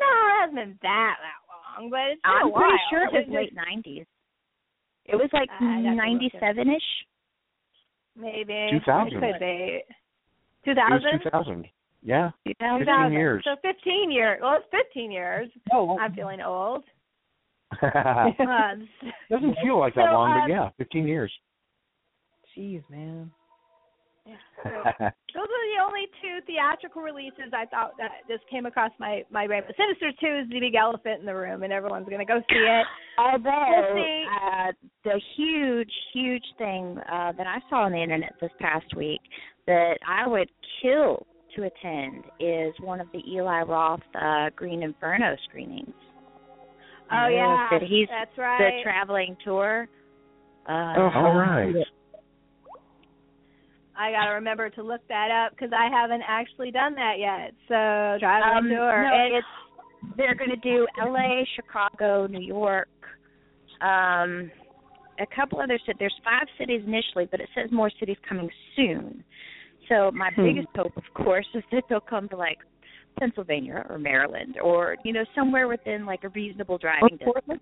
No, 0.00 0.06
it 0.06 0.34
hasn't 0.40 0.56
been 0.56 0.78
that 0.82 1.16
that 1.22 1.40
long, 1.46 1.90
but 1.90 2.00
it's 2.12 2.22
been 2.22 2.32
I'm 2.32 2.46
a 2.46 2.50
while. 2.50 2.62
pretty 2.66 2.82
sure 2.90 3.02
it 3.04 3.12
was 3.12 3.24
It's 3.28 3.34
late 3.34 3.54
90s. 3.56 4.06
It 5.06 5.16
was 5.16 5.30
like 5.32 5.48
I'd 5.60 5.84
have 5.86 5.96
to 5.96 6.12
look 6.12 6.32
it- 6.34 6.66
97ish. 6.66 6.88
Maybe 8.18 8.68
2000. 8.72 9.12
It 9.12 9.20
could 9.20 9.40
be. 9.40 9.82
Two 10.64 10.70
It 10.72 10.76
was 10.76 11.02
thousand. 11.02 11.22
2000. 11.22 11.66
Yeah. 12.02 12.30
2000. 12.46 12.86
15 12.86 13.12
years. 13.12 13.44
So 13.44 13.56
15 13.62 14.10
years. 14.10 14.38
Well, 14.42 14.56
it's 14.58 14.66
15 14.70 15.12
years. 15.12 15.48
Oh, 15.72 15.98
I'm 15.98 16.14
feeling 16.14 16.40
old. 16.40 16.84
It 18.38 19.30
doesn't 19.30 19.56
feel 19.62 19.78
like 19.78 19.94
that 19.94 20.08
So, 20.10 20.14
long, 20.14 20.32
um, 20.32 20.40
but 20.42 20.50
yeah, 20.50 20.68
15 20.78 21.06
years. 21.06 21.32
jeez, 22.56 22.82
man. 22.90 23.30
so 24.26 24.70
those 24.72 25.44
are 25.44 25.66
the 25.76 25.82
only 25.86 26.06
two 26.20 26.38
theatrical 26.48 27.00
releases 27.00 27.52
I 27.52 27.64
thought 27.66 27.92
that 27.98 28.10
just 28.28 28.42
came 28.50 28.66
across 28.66 28.90
my 28.98 29.22
my 29.30 29.44
radar. 29.44 29.70
Sinister 29.76 30.10
Two 30.20 30.40
is 30.42 30.48
the 30.50 30.58
big 30.58 30.74
elephant 30.74 31.20
in 31.20 31.26
the 31.26 31.34
room, 31.34 31.62
and 31.62 31.72
everyone's 31.72 32.08
gonna 32.08 32.24
go 32.24 32.40
see 32.50 32.56
it. 32.56 32.86
Although 33.18 33.66
We'll 33.68 33.94
see. 33.94 34.24
uh, 34.42 34.72
the 35.04 35.20
huge, 35.36 35.92
huge 36.12 36.42
thing 36.58 36.98
uh, 37.10 37.32
that 37.38 37.46
I 37.46 37.58
saw 37.70 37.82
on 37.84 37.92
the 37.92 38.02
internet 38.02 38.32
this 38.40 38.50
past 38.58 38.96
week 38.96 39.20
that 39.68 39.98
I 40.08 40.26
would 40.26 40.50
kill 40.82 41.24
to 41.54 41.62
attend 41.62 42.24
is 42.40 42.74
one 42.80 43.00
of 43.00 43.06
the 43.12 43.20
Eli 43.30 43.62
Roth 43.62 44.00
uh, 44.20 44.50
Green 44.56 44.82
Inferno 44.82 45.36
screenings. 45.48 45.94
Oh 47.12 47.28
You 47.28 47.36
know, 47.36 47.42
yeah, 47.42 47.68
that 47.78 47.82
he's 47.82 48.08
that's 48.08 48.30
the 48.36 48.70
traveling 48.82 49.36
tour. 49.44 49.88
Uh, 50.68 50.94
Oh, 50.98 51.10
all 51.14 51.34
right. 51.36 51.74
I 53.98 54.10
gotta 54.10 54.32
remember 54.34 54.68
to 54.70 54.82
look 54.82 55.00
that 55.08 55.30
up 55.30 55.52
because 55.56 55.72
I 55.72 55.88
haven't 55.90 56.22
actually 56.26 56.70
done 56.70 56.94
that 56.96 57.14
yet. 57.18 57.52
So 57.68 58.18
traveling 58.20 58.56
Um, 58.56 58.68
tour. 58.68 59.02
no, 59.02 59.14
And- 59.14 59.34
it's 59.36 59.46
they're 60.16 60.34
going 60.34 60.50
to 60.50 60.56
do 60.56 60.86
L.A., 61.00 61.44
Chicago, 61.56 62.26
New 62.26 62.40
York, 62.40 62.88
um, 63.80 64.50
a 65.18 65.26
couple 65.34 65.58
other 65.60 65.78
cities. 65.80 65.96
There's 65.98 66.20
five 66.22 66.46
cities 66.58 66.82
initially, 66.86 67.26
but 67.30 67.40
it 67.40 67.48
says 67.54 67.70
more 67.72 67.90
cities 67.98 68.16
coming 68.28 68.48
soon. 68.76 69.24
So 69.88 70.10
my 70.12 70.30
Hmm. 70.30 70.44
biggest 70.44 70.68
hope, 70.76 70.96
of 70.96 71.04
course, 71.14 71.46
is 71.54 71.64
that 71.72 71.84
they'll 71.88 72.00
come 72.00 72.28
to 72.28 72.36
like 72.36 72.58
Pennsylvania 73.18 73.84
or 73.88 73.98
Maryland 73.98 74.56
or 74.62 74.96
you 75.04 75.12
know 75.12 75.24
somewhere 75.34 75.68
within 75.68 76.06
like 76.06 76.24
a 76.24 76.28
reasonable 76.30 76.78
driving 76.78 77.16
distance. 77.18 77.60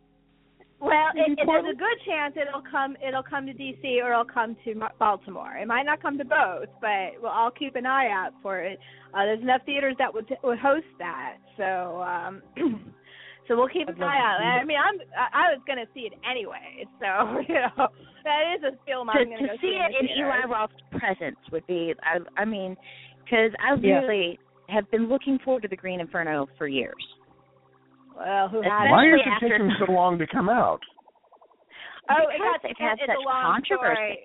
Well, 0.81 1.09
it, 1.15 1.29
Maybe 1.29 1.41
it, 1.41 1.47
there's 1.47 1.65
a 1.75 1.79
good 1.79 1.99
chance 2.05 2.35
it'll 2.37 2.61
come. 2.71 2.97
It'll 3.07 3.23
come 3.23 3.47
to 3.47 3.55
D.C. 3.55 4.01
or 4.03 4.13
it'll 4.13 4.25
come 4.25 4.55
to 4.65 4.75
Mar- 4.75 4.93
Baltimore. 4.99 5.57
It 5.57 5.67
might 5.67 5.85
not 5.85 6.03
come 6.03 6.19
to 6.19 6.25
both, 6.25 6.69
but 6.81 7.23
well, 7.23 7.33
I'll 7.33 7.51
keep 7.51 7.75
an 7.77 7.87
eye 7.87 8.11
out 8.11 8.33
for 8.43 8.61
it. 8.61 8.79
Uh, 9.15 9.25
there's 9.25 9.41
enough 9.41 9.63
theaters 9.65 9.95
that 9.99 10.13
would 10.13 10.29
would 10.43 10.59
host 10.59 10.87
that, 10.99 11.37
so 11.57 12.03
um, 12.03 12.43
so 13.49 13.57
we'll 13.57 13.69
keep 13.69 13.89
an 13.89 14.03
eye 14.03 14.19
out. 14.19 14.43
I 14.43 14.65
mean, 14.65 14.77
I'm 14.77 15.01
I, 15.17 15.49
I 15.49 15.53
was 15.53 15.61
gonna 15.67 15.87
see 15.95 16.01
it 16.01 16.13
anyway, 16.29 16.85
so 17.01 17.41
you 17.49 17.55
know 17.55 17.89
that 18.25 18.43
is 18.59 18.65
a 18.65 18.77
film 18.85 19.07
to, 19.07 19.13
I'm 19.13 19.31
gonna 19.31 19.39
to 19.43 19.47
go 19.47 19.57
see 19.63 19.79
in 19.79 19.89
it 19.89 19.93
the 20.03 20.13
in. 20.13 20.27
Eli 20.27 20.45
Roth's 20.51 20.75
presence 20.99 21.39
would 21.51 21.67
be, 21.67 21.95
I, 22.03 22.19
I 22.43 22.45
mean, 22.45 22.77
because 23.25 23.53
I 23.59 23.75
Yeah. 23.81 24.01
really 24.01 24.39
have 24.69 24.91
been 24.91 25.09
looking 25.09 25.39
forward 25.45 25.63
to 25.63 25.69
the 25.69 25.77
Green 25.77 26.01
Inferno 26.01 26.49
for 26.59 26.67
years. 26.69 26.95
Well, 28.17 28.49
who 28.49 28.63
hasn't? 28.63 28.91
Why 28.91 29.07
is 29.09 29.21
it 29.25 29.29
after- 29.29 29.49
taking 29.49 29.73
so 29.85 29.93
long 29.93 30.19
to 30.19 30.27
come 30.27 30.49
out? 30.49 30.81
Oh, 32.11 32.29
it 32.29 32.39
got 32.39 32.61
they've 32.63 32.77
had 32.79 32.93
it's 33.01 33.03
such 33.07 33.17
a 33.17 33.21
long 33.27 33.45
controversy. 33.63 33.95
story. 33.95 34.19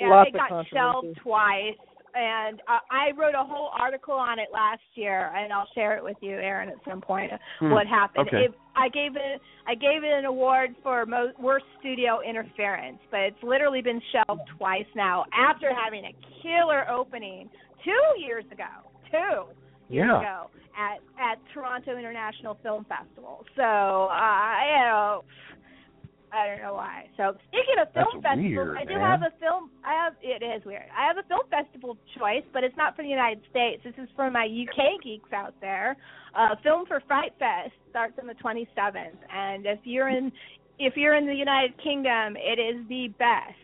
Yeah, 0.00 0.08
Lots 0.08 0.30
it 0.30 0.34
got 0.36 0.66
shelved 0.72 1.18
twice, 1.22 1.78
and 2.14 2.60
uh, 2.68 2.78
I 2.90 3.12
wrote 3.16 3.34
a 3.34 3.44
whole 3.44 3.70
article 3.78 4.14
on 4.14 4.38
it 4.38 4.48
last 4.52 4.82
year, 4.94 5.32
and 5.34 5.52
I'll 5.52 5.68
share 5.74 5.96
it 5.96 6.02
with 6.04 6.16
you, 6.20 6.32
Aaron, 6.34 6.68
at 6.68 6.76
some 6.88 7.00
point. 7.00 7.30
Hmm, 7.60 7.70
What 7.70 7.86
happened? 7.86 8.26
okay. 8.28 8.44
It, 8.46 8.54
I 8.76 8.88
gave 8.88 9.14
it 9.16 9.40
I 9.66 9.74
gave 9.74 10.02
it 10.04 10.12
an 10.12 10.24
award 10.26 10.74
for 10.82 11.06
most 11.06 11.38
worst 11.40 11.64
studio 11.80 12.20
interference, 12.28 12.98
but 13.10 13.20
it's 13.20 13.42
literally 13.42 13.80
been 13.82 14.02
shelved 14.12 14.42
twice 14.58 14.86
now 14.94 15.24
after 15.32 15.70
having 15.74 16.04
a 16.04 16.14
killer 16.42 16.88
opening 16.90 17.48
two 17.84 18.20
years 18.20 18.44
ago. 18.52 18.64
Two 19.14 19.94
years 19.94 20.10
Yeah. 20.10 20.18
ago 20.20 20.50
at 20.74 20.98
at 21.22 21.38
Toronto 21.54 21.96
International 21.96 22.58
Film 22.62 22.84
Festival. 22.90 23.44
So 23.54 23.62
uh, 23.62 24.54
you 24.66 24.80
know, 24.90 25.22
I 26.34 26.48
don't 26.48 26.62
know 26.62 26.74
why. 26.74 27.06
So 27.16 27.36
speaking 27.48 27.78
of 27.80 27.92
film 27.94 28.18
That's 28.22 28.34
festivals, 28.34 28.74
weird, 28.74 28.76
I 28.78 28.84
do 28.84 28.98
man. 28.98 29.06
have 29.06 29.22
a 29.22 29.30
film. 29.38 29.70
I 29.84 29.92
have 29.94 30.14
it 30.20 30.42
is 30.42 30.64
weird. 30.66 30.90
I 30.90 31.06
have 31.06 31.16
a 31.18 31.26
film 31.28 31.46
festival 31.48 31.96
choice, 32.18 32.42
but 32.52 32.64
it's 32.64 32.76
not 32.76 32.96
for 32.96 33.02
the 33.02 33.08
United 33.08 33.42
States. 33.50 33.82
This 33.84 33.94
is 34.02 34.08
for 34.16 34.30
my 34.30 34.46
UK 34.50 34.98
geeks 35.02 35.32
out 35.32 35.54
there. 35.60 35.96
Uh, 36.34 36.56
film 36.64 36.86
for 36.86 37.00
Fright 37.06 37.32
Fest 37.38 37.70
starts 37.90 38.18
on 38.20 38.26
the 38.26 38.34
27th, 38.42 39.14
and 39.32 39.66
if 39.66 39.78
you're 39.84 40.08
in 40.08 40.32
if 40.80 40.94
you're 40.96 41.14
in 41.14 41.26
the 41.26 41.34
United 41.34 41.80
Kingdom, 41.80 42.34
it 42.36 42.58
is 42.58 42.82
the 42.88 43.06
best 43.16 43.54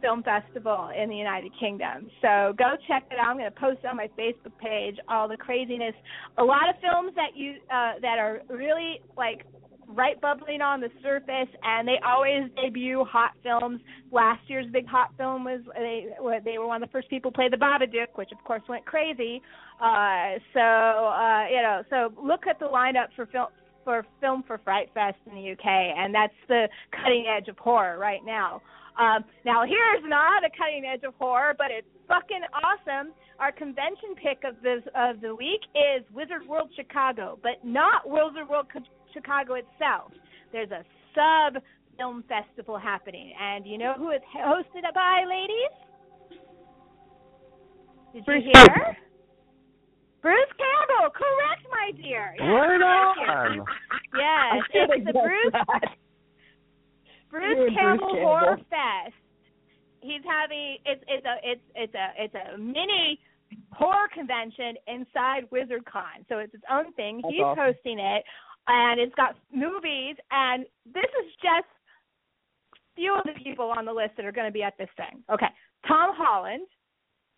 film 0.00 0.22
festival 0.22 0.90
in 0.96 1.08
the 1.08 1.16
United 1.16 1.52
Kingdom. 1.58 2.10
So 2.22 2.54
go 2.58 2.76
check 2.86 3.04
it 3.10 3.18
out. 3.18 3.28
I'm 3.28 3.38
going 3.38 3.50
to 3.52 3.60
post 3.60 3.84
on 3.84 3.96
my 3.96 4.08
Facebook 4.18 4.56
page 4.60 4.96
all 5.08 5.28
the 5.28 5.36
craziness. 5.36 5.94
A 6.38 6.44
lot 6.44 6.68
of 6.68 6.76
films 6.80 7.12
that 7.16 7.36
you 7.36 7.54
uh, 7.70 8.00
that 8.00 8.18
are 8.18 8.40
really 8.48 9.00
like 9.16 9.44
right 9.88 10.20
bubbling 10.20 10.60
on 10.60 10.80
the 10.80 10.90
surface, 11.02 11.48
and 11.62 11.88
they 11.88 11.98
always 12.06 12.50
debut 12.56 13.04
hot 13.04 13.32
films. 13.42 13.80
Last 14.12 14.40
year's 14.46 14.66
big 14.72 14.86
hot 14.86 15.10
film 15.16 15.44
was 15.44 15.60
they 15.74 16.08
they 16.44 16.58
were 16.58 16.66
one 16.66 16.82
of 16.82 16.88
the 16.88 16.92
first 16.92 17.08
people 17.08 17.30
to 17.30 17.34
play 17.34 17.48
the 17.48 17.56
Babadook, 17.56 18.16
which 18.16 18.30
of 18.32 18.42
course 18.44 18.62
went 18.68 18.84
crazy. 18.84 19.42
Uh, 19.80 20.38
so 20.52 20.60
uh, 20.60 21.46
you 21.50 21.62
know, 21.62 21.82
so 21.90 22.12
look 22.22 22.46
at 22.46 22.58
the 22.58 22.66
lineup 22.66 23.08
for 23.16 23.26
film 23.26 23.48
for 23.84 24.04
film 24.20 24.44
for 24.46 24.58
Fright 24.58 24.90
Fest 24.92 25.16
in 25.26 25.34
the 25.34 25.52
UK, 25.52 25.66
and 25.66 26.14
that's 26.14 26.34
the 26.48 26.68
cutting 26.92 27.24
edge 27.26 27.48
of 27.48 27.56
horror 27.58 27.98
right 27.98 28.20
now. 28.24 28.60
Um, 28.98 29.24
now 29.44 29.64
here's 29.64 30.02
not 30.04 30.44
a 30.44 30.50
cutting 30.50 30.84
edge 30.84 31.04
of 31.06 31.14
horror, 31.18 31.54
but 31.56 31.68
it's 31.70 31.86
fucking 32.08 32.42
awesome. 32.52 33.12
Our 33.38 33.52
convention 33.52 34.18
pick 34.20 34.42
of 34.42 34.60
this 34.62 34.82
of 34.96 35.20
the 35.20 35.34
week 35.34 35.62
is 35.74 36.02
Wizard 36.12 36.46
World 36.48 36.70
Chicago, 36.74 37.38
but 37.42 37.62
not 37.62 38.08
Wizard 38.08 38.48
World 38.50 38.66
Chicago 39.14 39.54
itself. 39.54 40.10
There's 40.50 40.70
a 40.70 40.82
sub 41.14 41.62
film 41.96 42.24
festival 42.28 42.78
happening, 42.78 43.32
and 43.40 43.66
you 43.66 43.78
know 43.78 43.94
who 43.96 44.10
it's 44.10 44.24
hosted 44.34 44.82
by, 44.94 45.24
ladies? 45.28 46.40
Did 48.14 48.24
Bruce 48.24 48.44
you 48.44 48.52
hear? 48.54 48.96
Bruce 50.22 50.52
Campbell, 50.58 51.10
correct, 51.14 51.62
my 51.70 51.92
dear. 52.02 52.34
Yes, 52.38 52.48
Right 52.48 52.82
on. 52.82 53.66
Yes, 54.16 54.64
it's 54.74 55.06
the 55.06 55.12
Bruce 55.12 55.54
Bruce 57.30 57.44
You're 57.56 57.66
Bruce 57.66 57.76
Campbell 57.78 58.06
Campbell. 58.08 58.26
Horror 58.26 58.56
Fest. 58.70 59.14
He's 60.00 60.22
having 60.24 60.78
it's 60.84 61.02
it's 61.08 61.26
a 61.26 61.36
it's 61.42 61.60
it's 61.74 61.94
a 61.94 62.08
it's 62.16 62.34
a 62.34 62.58
mini 62.58 63.18
horror 63.72 64.08
convention 64.12 64.74
inside 64.86 65.48
WizardCon. 65.50 66.28
So 66.28 66.38
it's 66.38 66.54
its 66.54 66.64
own 66.70 66.92
thing. 66.94 67.20
That's 67.22 67.34
He's 67.34 67.42
awesome. 67.42 67.64
hosting 67.74 67.98
it 67.98 68.24
and 68.68 69.00
it's 69.00 69.14
got 69.14 69.36
movies 69.52 70.16
and 70.30 70.64
this 70.86 71.10
is 71.24 71.32
just 71.42 71.66
few 72.94 73.14
of 73.14 73.24
the 73.24 73.38
people 73.42 73.72
on 73.76 73.84
the 73.84 73.92
list 73.92 74.12
that 74.16 74.26
are 74.26 74.32
going 74.32 74.46
to 74.46 74.52
be 74.52 74.62
at 74.62 74.76
this 74.78 74.88
thing. 74.96 75.22
Okay. 75.32 75.46
Tom 75.86 76.10
Holland, 76.14 76.66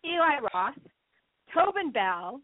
Eli 0.05 0.39
Roth, 0.53 0.73
Tobin 1.53 1.91
Bell, 1.91 2.41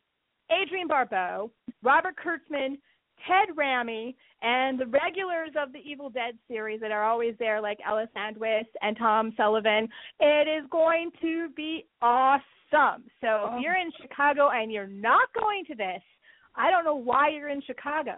Adrienne 0.51 0.87
Barbeau, 0.87 1.51
Robert 1.83 2.15
Kurtzman, 2.15 2.77
Ted 3.25 3.55
Raimi 3.55 4.15
and 4.41 4.79
the 4.79 4.85
regulars 4.87 5.51
of 5.59 5.73
the 5.73 5.79
Evil 5.79 6.09
Dead 6.09 6.37
series 6.47 6.79
that 6.81 6.91
are 6.91 7.03
always 7.03 7.35
there, 7.39 7.59
like 7.59 7.79
Ellen 7.87 8.07
Sandweiss 8.15 8.65
and 8.81 8.97
Tom 8.97 9.33
Sullivan. 9.35 9.87
It 10.19 10.47
is 10.47 10.69
going 10.69 11.11
to 11.21 11.49
be 11.55 11.85
awesome. 12.01 13.03
So 13.21 13.51
if 13.53 13.61
you're 13.61 13.77
in 13.77 13.91
Chicago 14.01 14.49
and 14.49 14.71
you're 14.71 14.87
not 14.87 15.29
going 15.39 15.65
to 15.65 15.75
this, 15.75 16.01
I 16.55 16.69
don't 16.69 16.85
know 16.85 16.95
why 16.95 17.29
you're 17.29 17.49
in 17.49 17.61
Chicago. 17.61 18.15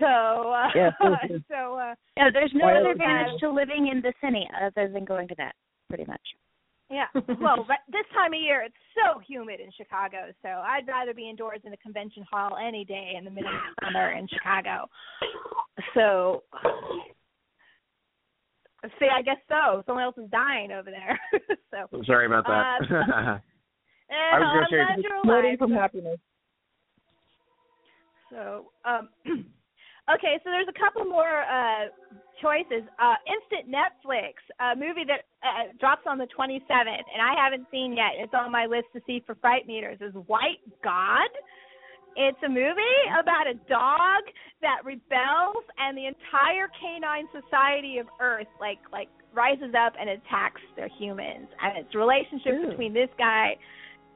So, 0.00 0.06
uh, 0.06 0.68
Yeah. 0.74 0.90
so 1.48 1.78
uh, 1.78 1.94
No, 2.18 2.30
there's 2.32 2.52
no 2.54 2.68
other 2.68 2.90
advantage 2.90 3.40
to 3.40 3.50
living 3.50 3.88
in 3.88 4.00
the 4.00 4.12
city 4.22 4.48
other 4.60 4.88
than 4.88 5.04
going 5.04 5.28
to 5.28 5.34
that, 5.36 5.54
pretty 5.88 6.04
much. 6.06 6.20
Yeah. 6.94 7.06
Well, 7.40 7.66
this 7.90 8.06
time 8.14 8.32
of 8.34 8.40
year 8.40 8.62
it's 8.62 8.82
so 8.94 9.18
humid 9.26 9.58
in 9.58 9.70
Chicago, 9.76 10.30
so 10.42 10.48
I'd 10.48 10.86
rather 10.86 11.12
be 11.12 11.28
indoors 11.28 11.60
in 11.64 11.72
a 11.72 11.76
convention 11.78 12.24
hall 12.30 12.56
any 12.56 12.84
day 12.84 13.14
in 13.18 13.24
the 13.24 13.30
middle 13.30 13.50
of 13.50 13.74
summer 13.82 14.12
in 14.12 14.28
Chicago. 14.28 14.88
So 15.94 16.44
see, 18.98 19.08
I 19.12 19.22
guess 19.22 19.38
so. 19.48 19.82
Someone 19.86 20.04
else 20.04 20.18
is 20.18 20.30
dying 20.30 20.70
over 20.70 20.90
there. 20.90 21.18
so 21.70 22.02
Sorry 22.04 22.26
about 22.26 22.44
that. 22.46 22.78
Uh, 22.90 22.94
I 24.14 24.38
was 24.38 24.46
I'm 24.46 24.54
gonna 24.54 24.66
say- 24.70 24.76
glad 24.76 24.98
you're 25.02 25.16
Exploding 25.18 25.50
alive. 25.50 25.58
from 25.58 25.72
happiness. 25.72 26.18
So, 28.30 28.66
um, 28.84 29.08
okay, 30.12 30.40
so 30.44 30.50
there's 30.50 30.68
a 30.68 30.78
couple 30.78 31.04
more 31.04 31.42
uh, 31.44 31.88
choices. 32.42 32.84
Uh, 32.98 33.16
Instant 33.24 33.70
Netflix, 33.70 34.40
a 34.60 34.76
movie 34.76 35.04
that 35.06 35.24
uh, 35.40 35.72
drops 35.78 36.02
on 36.06 36.18
the 36.18 36.28
27th, 36.36 37.06
and 37.12 37.20
I 37.22 37.34
haven't 37.36 37.66
seen 37.70 37.96
yet. 37.96 38.18
It's 38.18 38.34
on 38.34 38.52
my 38.52 38.66
list 38.66 38.92
to 38.94 39.00
see 39.06 39.22
for 39.26 39.34
Fright 39.36 39.66
Meters. 39.66 39.98
Is 40.00 40.14
White 40.26 40.62
God? 40.82 41.30
It's 42.16 42.38
a 42.46 42.48
movie 42.48 43.00
about 43.18 43.48
a 43.48 43.54
dog 43.68 44.22
that 44.62 44.84
rebels, 44.84 45.64
and 45.78 45.98
the 45.98 46.06
entire 46.06 46.70
canine 46.78 47.26
society 47.34 47.98
of 47.98 48.06
Earth 48.20 48.46
like 48.60 48.78
like 48.92 49.08
rises 49.34 49.74
up 49.74 49.94
and 49.98 50.08
attacks 50.08 50.62
their 50.76 50.88
humans, 50.98 51.48
and 51.60 51.78
it's 51.78 51.94
a 51.94 51.98
relationship 51.98 52.54
Ooh. 52.54 52.70
between 52.70 52.94
this 52.94 53.10
guy, 53.18 53.56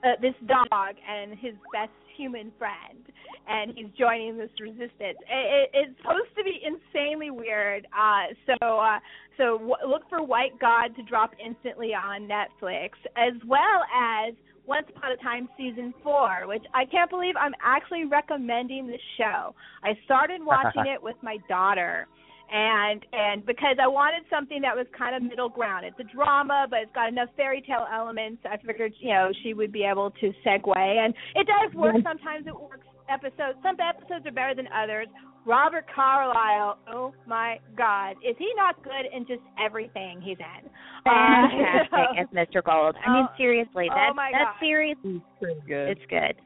uh, 0.06 0.14
this 0.22 0.34
dog, 0.46 0.94
and 1.10 1.32
his 1.38 1.54
best 1.74 1.90
human 2.18 2.52
friend, 2.58 3.06
and 3.48 3.72
he's 3.76 3.86
joining 3.98 4.36
this 4.36 4.50
resistance. 4.60 4.90
It, 5.00 5.20
it, 5.30 5.70
it's 5.72 5.96
supposed 6.02 6.34
to 6.36 6.44
be 6.44 6.60
insanely 6.60 7.30
weird. 7.30 7.86
Uh, 7.96 8.34
so 8.46 8.78
uh, 8.78 8.98
so 9.38 9.58
w- 9.58 9.88
look 9.88 10.02
for 10.10 10.22
White 10.22 10.58
God 10.60 10.94
to 10.96 11.02
drop 11.04 11.30
instantly 11.42 11.94
on 11.94 12.28
Netflix, 12.28 12.90
as 13.16 13.34
well 13.46 13.84
as 13.94 14.34
once 14.66 14.86
Upon 14.94 15.12
a 15.12 15.16
Time 15.16 15.48
season 15.56 15.94
four, 16.02 16.46
which 16.46 16.64
I 16.74 16.84
can't 16.84 17.08
believe 17.08 17.34
I'm 17.40 17.54
actually 17.62 18.04
recommending 18.04 18.86
this 18.86 19.00
show. 19.16 19.54
I 19.82 19.98
started 20.04 20.40
watching 20.44 20.86
it 20.86 21.02
with 21.02 21.16
my 21.22 21.38
daughter 21.48 22.06
and 22.52 23.04
and 23.12 23.44
because 23.46 23.76
I 23.82 23.86
wanted 23.86 24.24
something 24.30 24.60
that 24.62 24.74
was 24.74 24.86
kind 24.96 25.14
of 25.16 25.22
middle 25.22 25.48
ground. 25.48 25.84
It's 25.86 25.98
a 26.00 26.14
drama, 26.14 26.66
but 26.70 26.80
it's 26.80 26.94
got 26.94 27.08
enough 27.08 27.28
fairy 27.36 27.62
tale 27.66 27.86
elements. 27.92 28.42
I 28.44 28.56
figured, 28.64 28.92
you 29.00 29.10
know, 29.12 29.30
she 29.42 29.54
would 29.54 29.72
be 29.72 29.84
able 29.84 30.10
to 30.20 30.32
segue, 30.46 30.76
and 30.76 31.14
it 31.34 31.46
does 31.46 31.74
work. 31.74 31.96
Sometimes 32.02 32.46
it 32.46 32.54
works. 32.58 32.86
Episodes, 33.10 33.56
some 33.62 33.76
episodes 33.80 34.26
are 34.26 34.32
better 34.32 34.54
than 34.54 34.68
others. 34.68 35.06
Robert 35.46 35.86
Carlyle, 35.94 36.76
oh 36.92 37.14
my 37.26 37.56
God, 37.74 38.16
is 38.22 38.36
he 38.38 38.52
not 38.54 38.82
good 38.84 39.08
in 39.16 39.26
just 39.26 39.40
everything 39.58 40.20
he's 40.20 40.36
in? 40.36 40.68
Uh, 41.06 41.48
Fantastic 41.48 42.18
as 42.20 42.26
Mr. 42.36 42.62
Gold. 42.62 42.96
I 43.06 43.10
mean, 43.14 43.26
Oh, 43.30 43.34
seriously, 43.38 43.88
oh 43.90 43.94
that 43.94 44.12
my 44.14 44.28
that 44.32 44.44
God. 44.52 44.60
series, 44.60 44.96
He's 45.02 45.22
pretty 45.40 45.60
good. 45.66 45.88
it's 45.88 46.04
good. 46.10 46.36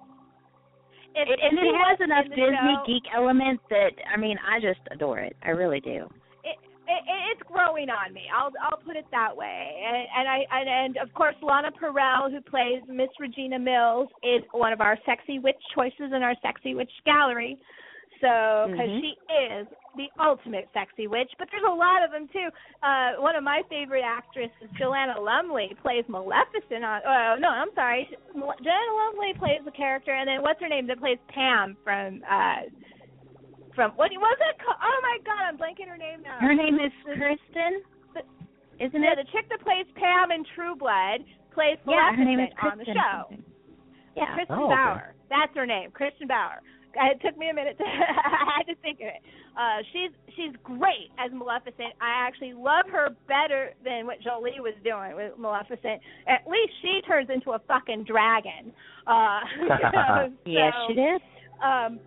If, 1.14 1.28
It, 1.28 1.40
and 1.43 1.59
it 1.59 1.74
has 1.89 2.01
enough 2.01 2.24
Disney 2.28 2.56
show- 2.56 2.82
geek 2.86 3.02
elements 3.14 3.62
that 3.70 3.93
I 4.12 4.16
mean, 4.16 4.36
I 4.47 4.60
just 4.60 4.80
adore 4.90 5.18
it. 5.20 5.36
I 5.44 5.51
really 5.51 5.80
do. 5.80 6.09
it, 6.44 6.56
it, 6.89 7.02
it's 7.32 7.43
growing 7.47 7.89
on 7.90 8.12
me. 8.12 8.22
I'll 8.34 8.51
I'll 8.62 8.78
put 8.78 8.97
it 8.97 9.06
that 9.10 9.36
way. 9.36 9.82
And, 9.86 10.06
and 10.18 10.28
I 10.28 10.39
and, 10.51 10.68
and 10.68 10.97
of 11.09 11.12
course 11.14 11.34
Lana 11.43 11.70
Parrilla, 11.72 12.30
who 12.30 12.40
plays 12.40 12.82
Miss 12.89 13.09
Regina 13.20 13.59
Mills, 13.59 14.09
is 14.22 14.43
one 14.52 14.72
of 14.72 14.80
our 14.80 14.98
sexy 15.06 15.39
witch 15.39 15.60
choices 15.74 16.12
in 16.14 16.22
our 16.22 16.34
sexy 16.43 16.74
witch 16.74 16.93
gallery. 17.05 17.59
So 18.22 18.70
because 18.70 18.88
Mhm. 18.88 19.00
she 19.02 19.18
is 19.34 19.66
the 19.96 20.08
ultimate 20.18 20.70
sexy 20.72 21.08
witch, 21.08 21.30
but 21.38 21.50
there's 21.50 21.64
a 21.66 21.74
lot 21.74 22.02
of 22.04 22.12
them 22.12 22.28
too. 22.28 22.48
Uh, 22.82 23.14
one 23.18 23.34
of 23.34 23.42
my 23.42 23.62
favorite 23.68 24.04
actresses, 24.06 24.70
Joanna 24.78 25.20
Lumley, 25.20 25.74
plays 25.82 26.08
Maleficent 26.08 26.84
on. 26.84 27.02
Oh 27.04 27.36
no, 27.38 27.48
I'm 27.50 27.74
sorry, 27.74 28.08
Joanna 28.32 28.92
Lumley 28.94 29.34
plays 29.34 29.60
the 29.64 29.72
character, 29.72 30.14
and 30.14 30.28
then 30.28 30.40
what's 30.40 30.60
her 30.60 30.68
name 30.68 30.86
that 30.86 31.00
plays 31.00 31.18
Pam 31.28 31.76
from. 31.84 32.22
uh 32.30 32.62
from 33.74 33.90
what 33.92 34.10
was 34.12 34.38
it? 34.50 34.58
ca- 34.58 34.78
Oh 34.82 35.00
my 35.02 35.18
God, 35.24 35.42
I'm 35.48 35.56
blanking 35.56 35.88
her 35.88 35.96
name 35.96 36.22
now. 36.22 36.38
Her 36.38 36.54
name 36.54 36.78
is 36.78 36.92
Kristin, 37.06 37.80
isn't 38.78 39.02
Yeah, 39.02 39.12
it? 39.12 39.16
the 39.16 39.24
chick 39.32 39.48
that 39.48 39.60
plays 39.62 39.86
Pam 39.96 40.30
in 40.30 40.44
True 40.54 40.76
Blood 40.76 41.24
plays 41.52 41.78
Yeah, 41.86 42.14
her 42.14 42.24
name 42.24 42.38
is 42.40 42.50
Maleficent 42.62 42.72
on 42.72 42.78
the 42.78 42.84
show. 42.84 43.42
Yeah. 44.14 44.36
Kristin 44.36 44.46
Oh, 44.50 44.64
okay. 44.66 44.74
Bauer. 44.74 45.14
That's 45.30 45.54
her 45.56 45.64
name, 45.66 45.90
Kristin 45.92 46.28
Bauer. 46.28 46.60
It 46.94 47.20
took 47.24 47.39
me 47.39 47.48
a 47.51 47.55
minute 47.55 47.78
to 47.78 47.85
I 47.86 48.59
had 48.59 48.66
to 48.73 48.74
think 48.82 49.01
of 49.01 49.06
it. 49.06 49.23
Uh 49.56 49.82
she's 49.93 50.10
she's 50.36 50.55
great 50.62 51.10
as 51.19 51.31
Maleficent. 51.32 51.94
I 52.01 52.27
actually 52.27 52.55
love 52.55 52.86
her 52.93 53.10
better 53.28 53.73
than 53.85 54.06
what 54.06 54.20
Jolie 54.20 54.60
was 54.60 54.74
doing 54.85 55.14
with 55.16 55.39
Maleficent. 55.39 56.01
At 56.28 56.48
least 56.48 56.73
she 56.82 57.01
turns 57.06 57.28
into 57.32 57.52
a 57.52 57.59
fucking 57.66 58.05
dragon. 58.05 58.73
Uh 59.06 59.40
you 59.60 59.69
know, 59.69 60.32
Yes, 60.44 60.73
she 60.89 60.94
did. 60.94 61.20
Um 61.62 62.01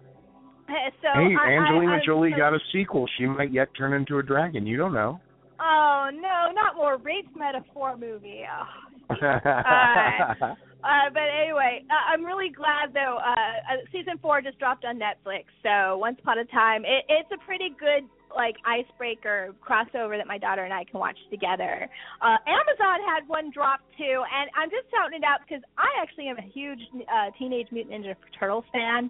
so 0.67 1.09
hey, 1.13 1.35
I, 1.39 1.51
Angelina 1.51 1.91
I, 1.91 1.95
I'm 1.95 2.01
Jolie 2.05 2.31
so- 2.31 2.37
got 2.37 2.53
a 2.53 2.59
sequel. 2.73 3.05
She 3.17 3.25
might 3.25 3.51
yet 3.51 3.69
turn 3.77 3.93
into 3.93 4.17
a 4.17 4.23
dragon. 4.23 4.65
You 4.65 4.77
don't 4.77 4.93
know. 4.93 5.19
Oh 5.59 6.09
no, 6.11 6.51
not 6.53 6.75
more 6.75 6.97
rape 6.97 7.29
metaphor 7.35 7.97
movie. 7.97 8.43
Oh, 8.49 9.13
Uh, 9.25 10.55
but 11.13 11.27
anyway, 11.41 11.83
uh, 11.89 12.13
I'm 12.13 12.23
really 12.23 12.49
glad 12.49 12.93
though. 12.93 13.17
Uh, 13.17 13.31
uh, 13.31 13.81
season 13.91 14.17
four 14.21 14.41
just 14.41 14.59
dropped 14.59 14.85
on 14.85 14.99
Netflix. 14.99 15.45
So 15.63 15.97
Once 15.97 16.17
Upon 16.21 16.39
a 16.39 16.45
Time, 16.45 16.85
it, 16.85 17.05
it's 17.09 17.29
a 17.33 17.39
pretty 17.45 17.73
good 17.79 18.05
like 18.35 18.55
icebreaker 18.67 19.55
crossover 19.63 20.17
that 20.17 20.27
my 20.27 20.37
daughter 20.37 20.63
and 20.63 20.73
I 20.73 20.83
can 20.83 20.99
watch 20.99 21.17
together. 21.31 21.87
Uh, 22.21 22.37
Amazon 22.45 22.99
had 23.07 23.27
one 23.27 23.49
drop 23.49 23.79
too, 23.97 24.21
and 24.27 24.49
I'm 24.55 24.69
just 24.69 24.91
shouting 24.91 25.19
it 25.19 25.23
out 25.23 25.39
because 25.47 25.63
I 25.77 25.87
actually 26.01 26.27
am 26.27 26.37
a 26.37 26.47
huge 26.53 26.79
uh, 27.07 27.31
Teenage 27.39 27.67
Mutant 27.71 28.03
Ninja 28.03 28.15
Turtles 28.37 28.65
fan, 28.73 29.09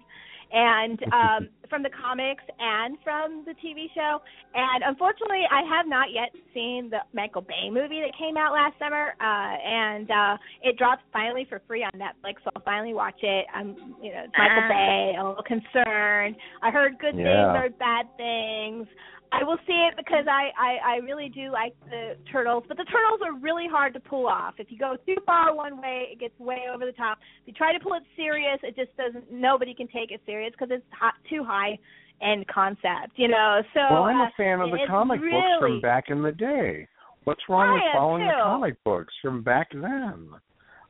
and 0.52 1.00
um, 1.14 1.50
from 1.70 1.84
the 1.84 1.90
comics 1.90 2.44
and 2.60 2.98
from 3.04 3.44
the 3.46 3.54
TV 3.64 3.88
show. 3.94 4.20
And 4.54 4.84
unfortunately, 4.86 5.44
I 5.52 5.62
have 5.76 5.88
not 5.88 6.08
yet 6.14 6.30
seen 6.54 6.90
the 6.90 7.00
Michael 7.14 7.42
Bay 7.42 7.70
movie 7.72 8.02
that 8.02 8.18
came 8.18 8.38
out 8.38 8.54
last 8.54 8.78
summer, 8.80 9.16
uh, 9.20 9.56
and 9.60 10.10
uh, 10.12 10.38
it 10.64 10.78
dropped 10.78 11.04
finally 11.12 11.46
for 11.50 11.62
free 11.68 11.84
on 11.84 11.92
Netflix. 12.00 12.36
So 12.44 12.52
I'll 12.56 12.62
finally 12.64 12.94
watch 12.94 13.20
it. 13.22 13.46
I'm, 13.54 13.76
you 14.02 14.12
know, 14.12 14.24
it's 14.26 14.34
Michael 14.38 14.64
Ah. 14.64 14.70
Bay. 14.70 15.14
I'm 15.18 15.26
a 15.26 15.30
little 15.30 15.44
concerned. 15.44 16.36
I 16.62 16.72
heard 16.72 16.98
good 17.00 17.16
things, 17.16 17.26
Yeah. 17.26 17.52
I 17.52 17.58
heard 17.58 17.78
bad 17.80 18.06
things. 18.18 18.88
I 19.32 19.44
will 19.44 19.58
see 19.68 19.88
it 19.90 19.96
because 19.98 20.26
I, 20.30 20.50
I 20.58 20.94
I 20.94 20.96
really 20.98 21.30
do 21.30 21.52
like 21.52 21.74
the 21.90 22.16
turtles, 22.32 22.64
but 22.68 22.78
the 22.78 22.86
turtles 22.86 23.22
are 23.24 23.38
really 23.38 23.68
hard 23.70 23.94
to 23.94 24.00
pull 24.00 24.28
off. 24.28 24.56
If 24.58 24.68
you 24.70 24.78
go 24.78 24.96
too 25.06 25.16
far 25.26 25.56
one 25.56 25.82
way, 25.82 26.10
it 26.12 26.20
gets 26.20 26.38
way 26.40 26.64
over 26.74 26.86
the 26.86 26.94
top. 26.94 27.18
If 27.42 27.48
you 27.48 27.54
try 27.54 27.74
to 27.74 27.80
pull 27.80 27.94
it 27.94 28.04
serious, 28.16 28.60
it 28.64 28.76
just 28.76 28.96
doesn't. 28.98 29.32
Nobody 29.32 29.74
can 29.74 29.88
take 29.88 30.12
it 30.12 30.22
serious 30.26 30.52
because 30.52 30.70
it's 30.72 30.86
hot, 30.98 31.16
too 31.30 31.44
high 31.44 31.78
end 32.22 32.48
concept, 32.48 33.14
you 33.16 33.28
know. 33.28 33.62
So 33.74 33.82
well, 33.92 34.04
I'm 34.04 34.22
uh, 34.22 34.26
a 34.26 34.32
fan 34.38 34.62
of 34.62 34.72
the 34.72 34.80
comic 34.88 35.20
books 35.20 35.60
from 35.60 35.82
back 35.82 36.06
in 36.10 36.22
the 36.22 36.32
day. 36.32 36.88
What's 37.26 37.42
wrong 37.50 37.70
I 37.70 37.74
with 37.74 37.84
following 37.94 38.26
the 38.26 38.34
comic 38.44 38.84
books 38.84 39.14
from 39.22 39.44
back 39.44 39.70
then? 39.74 40.30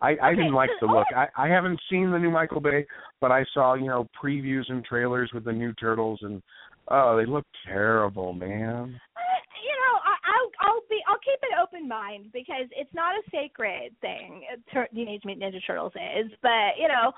I 0.02 0.16
I 0.22 0.36
didn't 0.36 0.53
like 0.53 0.70
the 0.82 0.88
look. 0.88 1.07
I 1.16 1.28
I 1.38 1.48
haven't 1.48 1.80
seen 1.90 2.12
the 2.12 2.20
new 2.20 2.32
Michael 2.32 2.62
Bay, 2.62 2.86
but 3.22 3.32
I 3.32 3.45
saw 3.53 3.74
you 3.76 3.88
know 3.88 4.07
previews 4.22 4.70
and 4.70 4.84
trailers 4.84 5.32
with 5.34 5.45
the 5.45 5.53
new 5.53 5.74
turtles, 5.74 6.20
and 6.22 6.41
oh, 6.90 7.18
they 7.18 7.26
look 7.26 7.45
terrible, 7.66 8.34
man. 8.34 8.99
Uh, 9.16 9.40
you 9.64 9.74
know, 9.76 9.94
I, 10.03 10.14
I'll 10.30 10.52
I'll 10.70 10.82
be 10.90 10.99
I'll 11.07 11.20
keep 11.20 11.40
an 11.44 11.57
open 11.62 11.88
mind 11.88 12.32
because 12.34 12.68
it's 12.72 12.94
not 12.94 13.16
a 13.16 13.24
sacred 13.32 13.94
thing. 14.02 14.44
Tur- 14.72 14.88
Teenage 14.94 15.22
Mutant 15.26 15.53
Ninja 15.53 15.60
Turtles 15.66 15.94
is, 15.95 16.32
but 16.41 16.78
you 16.80 16.88
know, 16.88 17.12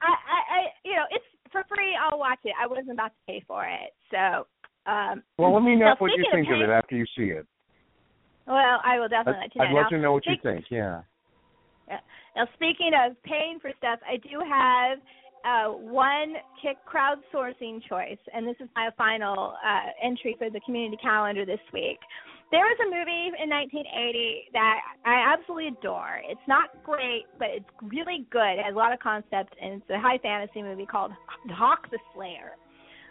I, 0.00 0.10
I 0.10 0.38
I 0.50 0.58
you 0.84 0.94
know 0.94 1.04
it's 1.10 1.24
for 1.50 1.64
free. 1.68 1.96
I'll 1.96 2.18
watch 2.18 2.40
it. 2.44 2.54
I 2.60 2.66
wasn't 2.66 2.92
about 2.92 3.12
to 3.12 3.20
pay 3.26 3.44
for 3.46 3.64
it, 3.66 3.92
so. 4.10 4.46
um 4.90 5.22
Well, 5.38 5.52
let 5.54 5.62
me 5.62 5.76
know 5.76 5.94
what 5.98 6.10
you 6.16 6.24
think 6.32 6.48
of 6.48 6.58
pay- 6.58 6.64
it 6.64 6.70
after 6.70 6.96
you 6.96 7.06
see 7.16 7.30
it. 7.30 7.46
Well, 8.46 8.80
I 8.84 8.98
will 8.98 9.08
definitely 9.08 9.34
I'd, 9.34 9.42
let 9.42 9.54
you 9.54 9.60
know. 9.60 9.64
I'd 9.68 9.74
love 9.74 9.84
Now, 9.92 9.96
to 9.96 10.02
know 10.02 10.12
what 10.12 10.26
you 10.26 10.32
speak- 10.34 10.42
think. 10.42 10.64
Yeah. 10.70 11.02
Now, 12.34 12.48
speaking 12.54 12.92
of 12.96 13.22
paying 13.24 13.58
for 13.60 13.70
stuff, 13.76 13.98
I 14.08 14.16
do 14.16 14.40
have 14.40 14.98
uh, 15.44 15.68
one 15.68 16.34
kick 16.60 16.76
crowdsourcing 16.86 17.82
choice, 17.88 18.18
and 18.34 18.46
this 18.46 18.56
is 18.60 18.68
my 18.74 18.90
final 18.96 19.54
uh, 19.64 19.90
entry 20.02 20.36
for 20.38 20.50
the 20.50 20.60
community 20.60 20.98
calendar 21.02 21.44
this 21.44 21.60
week. 21.72 21.98
There 22.50 22.60
was 22.60 22.76
a 22.84 22.90
movie 22.92 23.32
in 23.42 23.48
1980 23.48 24.52
that 24.52 24.80
I 25.06 25.32
absolutely 25.32 25.68
adore. 25.68 26.20
It's 26.28 26.46
not 26.46 26.68
great, 26.84 27.24
but 27.38 27.48
it's 27.48 27.70
really 27.80 28.26
good. 28.30 28.60
It 28.60 28.64
has 28.64 28.74
a 28.74 28.78
lot 28.78 28.92
of 28.92 29.00
concepts, 29.00 29.56
and 29.60 29.80
it's 29.80 29.90
a 29.90 29.98
high 29.98 30.18
fantasy 30.18 30.62
movie 30.62 30.84
called 30.84 31.12
Hawk 31.48 31.90
the 31.90 31.98
Slayer. 32.14 32.52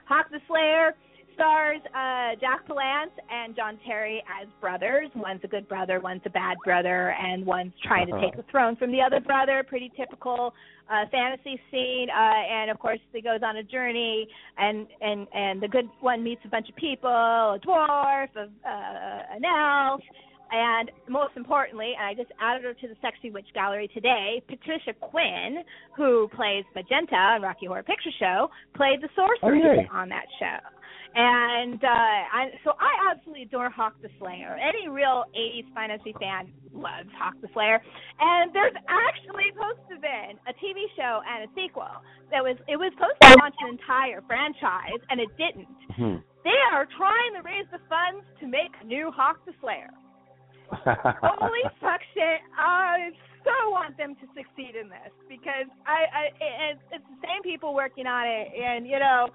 Hawk 0.05 0.27
the 0.29 0.39
Slayer 0.47 0.93
stars 1.33 1.79
uh, 1.87 2.35
Jack 2.39 2.67
Palance 2.67 3.15
and 3.29 3.55
John 3.55 3.79
Terry 3.85 4.23
as 4.41 4.47
brothers. 4.59 5.09
One's 5.15 5.41
a 5.43 5.47
good 5.47 5.67
brother, 5.67 5.99
one's 5.99 6.21
a 6.25 6.29
bad 6.29 6.57
brother, 6.63 7.15
and 7.19 7.45
one's 7.45 7.73
trying 7.83 8.07
to 8.07 8.19
take 8.21 8.35
the 8.35 8.45
throne 8.51 8.75
from 8.75 8.91
the 8.91 9.01
other 9.01 9.19
brother. 9.19 9.63
Pretty 9.67 9.91
typical 9.97 10.53
uh, 10.89 11.05
fantasy 11.11 11.59
scene. 11.69 12.07
Uh, 12.09 12.53
and 12.53 12.71
of 12.71 12.79
course, 12.79 12.99
he 13.13 13.21
goes 13.21 13.39
on 13.43 13.57
a 13.57 13.63
journey, 13.63 14.27
and 14.57 14.87
and 15.01 15.27
and 15.33 15.61
the 15.61 15.67
good 15.67 15.89
one 15.99 16.23
meets 16.23 16.41
a 16.45 16.49
bunch 16.49 16.69
of 16.69 16.75
people, 16.75 17.09
a 17.09 17.59
dwarf, 17.65 18.27
a, 18.35 18.41
uh, 18.67 19.35
an 19.35 19.43
elf. 19.45 20.01
And 20.53 20.91
most 21.07 21.31
importantly, 21.37 21.93
and 21.97 22.05
I 22.07 22.13
just 22.13 22.29
added 22.41 22.65
her 22.65 22.73
to 22.73 22.87
the 22.89 22.95
Sexy 23.01 23.31
Witch 23.31 23.47
Gallery 23.53 23.89
today, 23.93 24.43
Patricia 24.49 24.91
Quinn, 24.99 25.63
who 25.95 26.27
plays 26.35 26.65
Magenta 26.75 27.15
on 27.15 27.41
Rocky 27.41 27.67
Horror 27.67 27.83
Picture 27.83 28.09
Show, 28.19 28.49
played 28.75 28.99
the 29.01 29.07
sorceress 29.15 29.63
Okay. 29.63 29.87
on 29.93 30.09
that 30.09 30.25
show. 30.39 30.57
And 31.13 31.83
uh 31.83 31.87
I 32.31 32.55
so 32.63 32.71
I 32.79 33.11
absolutely 33.11 33.43
adore 33.43 33.69
Hawk 33.69 33.95
the 34.01 34.09
Slayer. 34.19 34.55
Any 34.55 34.87
real 34.87 35.25
80s 35.35 35.67
fantasy 35.75 36.15
fan 36.19 36.47
loves 36.73 37.11
Hawk 37.19 37.35
the 37.41 37.49
Slayer. 37.53 37.83
And 38.19 38.53
there's 38.55 38.75
actually 38.87 39.51
supposed 39.51 39.83
to 39.91 39.99
have 39.99 40.01
been 40.01 40.39
a 40.47 40.53
TV 40.55 40.87
show 40.95 41.19
and 41.27 41.47
a 41.47 41.49
sequel. 41.51 41.91
That 42.31 42.43
was 42.43 42.55
it 42.67 42.79
was 42.79 42.95
supposed 42.95 43.19
to 43.21 43.35
launch 43.43 43.55
an 43.59 43.75
entire 43.75 44.23
franchise 44.23 45.03
and 45.09 45.19
it 45.19 45.29
didn't. 45.35 45.67
Hmm. 45.99 46.23
They 46.47 46.59
are 46.71 46.87
trying 46.97 47.35
to 47.35 47.41
raise 47.43 47.67
the 47.75 47.83
funds 47.91 48.23
to 48.39 48.47
make 48.47 48.71
a 48.81 48.85
new 48.87 49.11
Hawk 49.11 49.43
the 49.45 49.53
Slayer. 49.59 49.91
Holy 50.71 51.63
fuck 51.83 51.99
shit! 52.15 52.39
I 52.55 53.11
so 53.43 53.69
want 53.69 53.97
them 53.97 54.15
to 54.15 54.25
succeed 54.31 54.79
in 54.79 54.87
this 54.87 55.11
because 55.27 55.67
I, 55.85 55.99
I 56.07 56.23
it, 56.39 56.77
it's 56.93 57.03
the 57.09 57.19
same 57.19 57.43
people 57.43 57.73
working 57.73 58.07
on 58.07 58.27
it, 58.27 58.47
and 58.55 58.87
you 58.87 58.99
know 58.99 59.27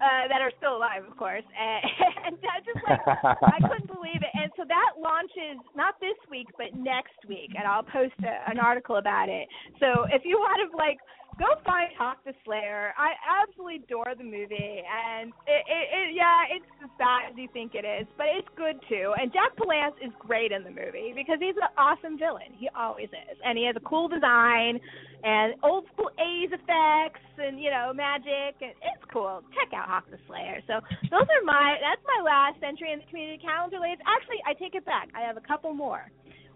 uh, 0.00 0.28
that 0.32 0.40
are 0.40 0.52
still 0.56 0.76
alive, 0.76 1.04
of 1.04 1.16
course. 1.16 1.44
And, 1.44 1.80
and 2.26 2.34
I 2.40 2.58
just 2.64 2.80
like 2.88 3.00
I 3.04 3.58
couldn't 3.68 3.92
believe 3.92 4.24
it. 4.24 4.32
And 4.32 4.50
so 4.56 4.64
that 4.64 4.96
launches 4.96 5.60
not 5.76 6.00
this 6.00 6.16
week, 6.30 6.48
but 6.56 6.72
next 6.74 7.20
week, 7.28 7.52
and 7.56 7.68
I'll 7.68 7.84
post 7.84 8.16
a, 8.24 8.50
an 8.50 8.58
article 8.58 8.96
about 8.96 9.28
it. 9.28 9.46
So 9.78 10.08
if 10.08 10.22
you 10.24 10.38
want 10.38 10.58
to 10.64 10.76
like 10.76 10.98
go 11.40 11.56
find 11.64 11.88
Hawk 11.96 12.20
the 12.28 12.36
Slayer. 12.44 12.92
I 13.00 13.16
absolutely 13.40 13.80
adore 13.88 14.12
the 14.12 14.28
movie, 14.28 14.84
and 14.84 15.32
it, 15.48 15.64
it, 15.64 15.86
it 15.88 16.06
yeah, 16.12 16.44
it's 16.52 16.68
as 16.84 16.92
bad 17.00 17.32
as 17.32 17.34
you 17.40 17.48
think 17.56 17.72
it 17.72 17.88
is, 17.88 18.04
but 18.20 18.28
it's 18.28 18.48
good 18.60 18.76
too. 18.92 19.16
And 19.16 19.32
Jack 19.32 19.56
Palance 19.56 19.96
is 20.04 20.12
great 20.20 20.52
in 20.52 20.62
the 20.62 20.70
movie 20.70 21.16
because 21.16 21.40
he's 21.40 21.56
an 21.56 21.72
awesome 21.80 22.20
villain. 22.20 22.52
He 22.60 22.68
always 22.76 23.08
is, 23.08 23.36
and 23.40 23.56
he 23.56 23.64
has 23.64 23.74
a 23.74 23.84
cool 23.88 24.06
design 24.06 24.78
and 25.24 25.56
old 25.64 25.88
school 25.92 26.12
80s 26.20 26.52
effects 26.52 27.24
and 27.40 27.56
you 27.56 27.72
know 27.72 27.96
magic, 27.96 28.60
and 28.60 28.76
it's 28.84 29.04
cool. 29.08 29.40
Check 29.56 29.72
out 29.72 29.88
Hawk 29.88 30.04
the 30.12 30.20
Slayer. 30.28 30.60
So 30.68 30.84
those 31.08 31.24
are 31.24 31.44
my 31.48 31.80
that's 31.80 32.04
my 32.04 32.20
last 32.20 32.60
entry 32.60 32.92
in 32.92 33.00
the 33.00 33.08
community 33.08 33.40
calendar. 33.40 33.80
Ladies, 33.80 34.04
actually, 34.04 34.44
I 34.44 34.52
take 34.52 34.76
it 34.76 34.84
back. 34.84 35.08
I 35.16 35.24
have 35.24 35.40
a 35.40 35.44
couple 35.48 35.72
more. 35.72 36.04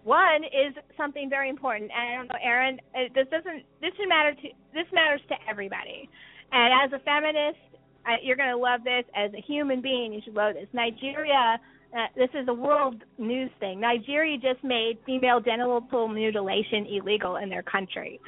One 0.04 0.44
is 0.44 0.74
something 0.96 1.28
very 1.30 1.48
important, 1.48 1.90
and 1.90 2.12
I 2.12 2.16
don't 2.16 2.28
know, 2.28 2.38
Aaron. 2.42 2.78
uh, 2.94 3.08
This 3.14 3.26
doesn't. 3.30 3.64
This 3.80 3.90
should 3.96 4.08
matter 4.08 4.34
to. 4.34 4.48
This 4.72 4.86
matters 4.92 5.20
to 5.28 5.34
everybody. 5.48 6.08
And 6.52 6.72
as 6.84 7.00
a 7.00 7.02
feminist, 7.04 7.58
I, 8.06 8.16
you're 8.22 8.36
going 8.36 8.50
to 8.50 8.56
love 8.56 8.84
this. 8.84 9.04
As 9.16 9.32
a 9.32 9.40
human 9.40 9.80
being, 9.80 10.12
you 10.12 10.20
should 10.24 10.34
love 10.34 10.54
this. 10.54 10.68
Nigeria. 10.72 11.58
Uh, 11.96 12.06
this 12.16 12.28
is 12.34 12.48
a 12.48 12.52
world 12.52 12.96
news 13.18 13.50
thing. 13.60 13.78
Nigeria 13.80 14.36
just 14.36 14.62
made 14.64 14.98
female 15.06 15.40
genital 15.40 15.80
mutilation 16.08 16.86
illegal 16.90 17.36
in 17.36 17.48
their 17.48 17.62
country. 17.62 18.18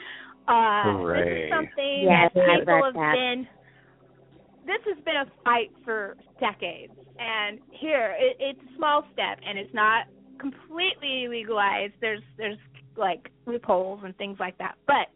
Uh, 0.46 1.02
this 1.02 1.26
is 1.26 1.50
something 1.50 2.02
Yes, 2.06 2.30
that 2.34 2.60
people 2.60 2.84
have 2.84 2.94
that. 2.94 3.14
been. 3.18 3.48
This 4.66 4.78
has 4.86 5.04
been 5.04 5.16
a 5.16 5.26
fight 5.44 5.72
for 5.84 6.16
decades, 6.38 6.92
and 7.18 7.58
here 7.72 8.14
it, 8.18 8.36
it's 8.38 8.60
a 8.72 8.76
small 8.76 9.02
step, 9.12 9.38
and 9.44 9.58
it's 9.58 9.74
not 9.74 10.06
completely 10.38 11.26
legalized. 11.28 11.94
There's 12.00 12.22
there's 12.36 12.58
like 12.96 13.30
loopholes 13.46 14.00
and 14.04 14.16
things 14.16 14.38
like 14.40 14.56
that, 14.58 14.76
but 14.86 15.08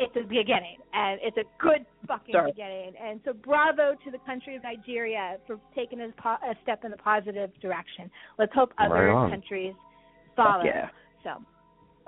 it's 0.00 0.14
a 0.16 0.22
beginning, 0.26 0.78
and 0.92 1.20
it's 1.22 1.36
a 1.36 1.44
good 1.62 1.86
fucking 2.08 2.32
Start. 2.32 2.50
beginning. 2.50 2.92
And 3.00 3.20
so, 3.24 3.32
bravo 3.32 3.94
to 4.04 4.10
the 4.10 4.18
country 4.26 4.56
of 4.56 4.62
Nigeria 4.62 5.36
for 5.46 5.58
taking 5.74 6.00
a, 6.00 6.08
po- 6.20 6.42
a 6.42 6.54
step 6.62 6.84
in 6.84 6.90
the 6.90 6.96
positive 6.96 7.50
direction. 7.60 8.10
Let's 8.38 8.52
hope 8.54 8.72
other 8.78 9.12
Right 9.14 9.30
countries 9.30 9.74
follow. 10.36 10.64
yeah. 10.64 10.88
So, 11.22 11.30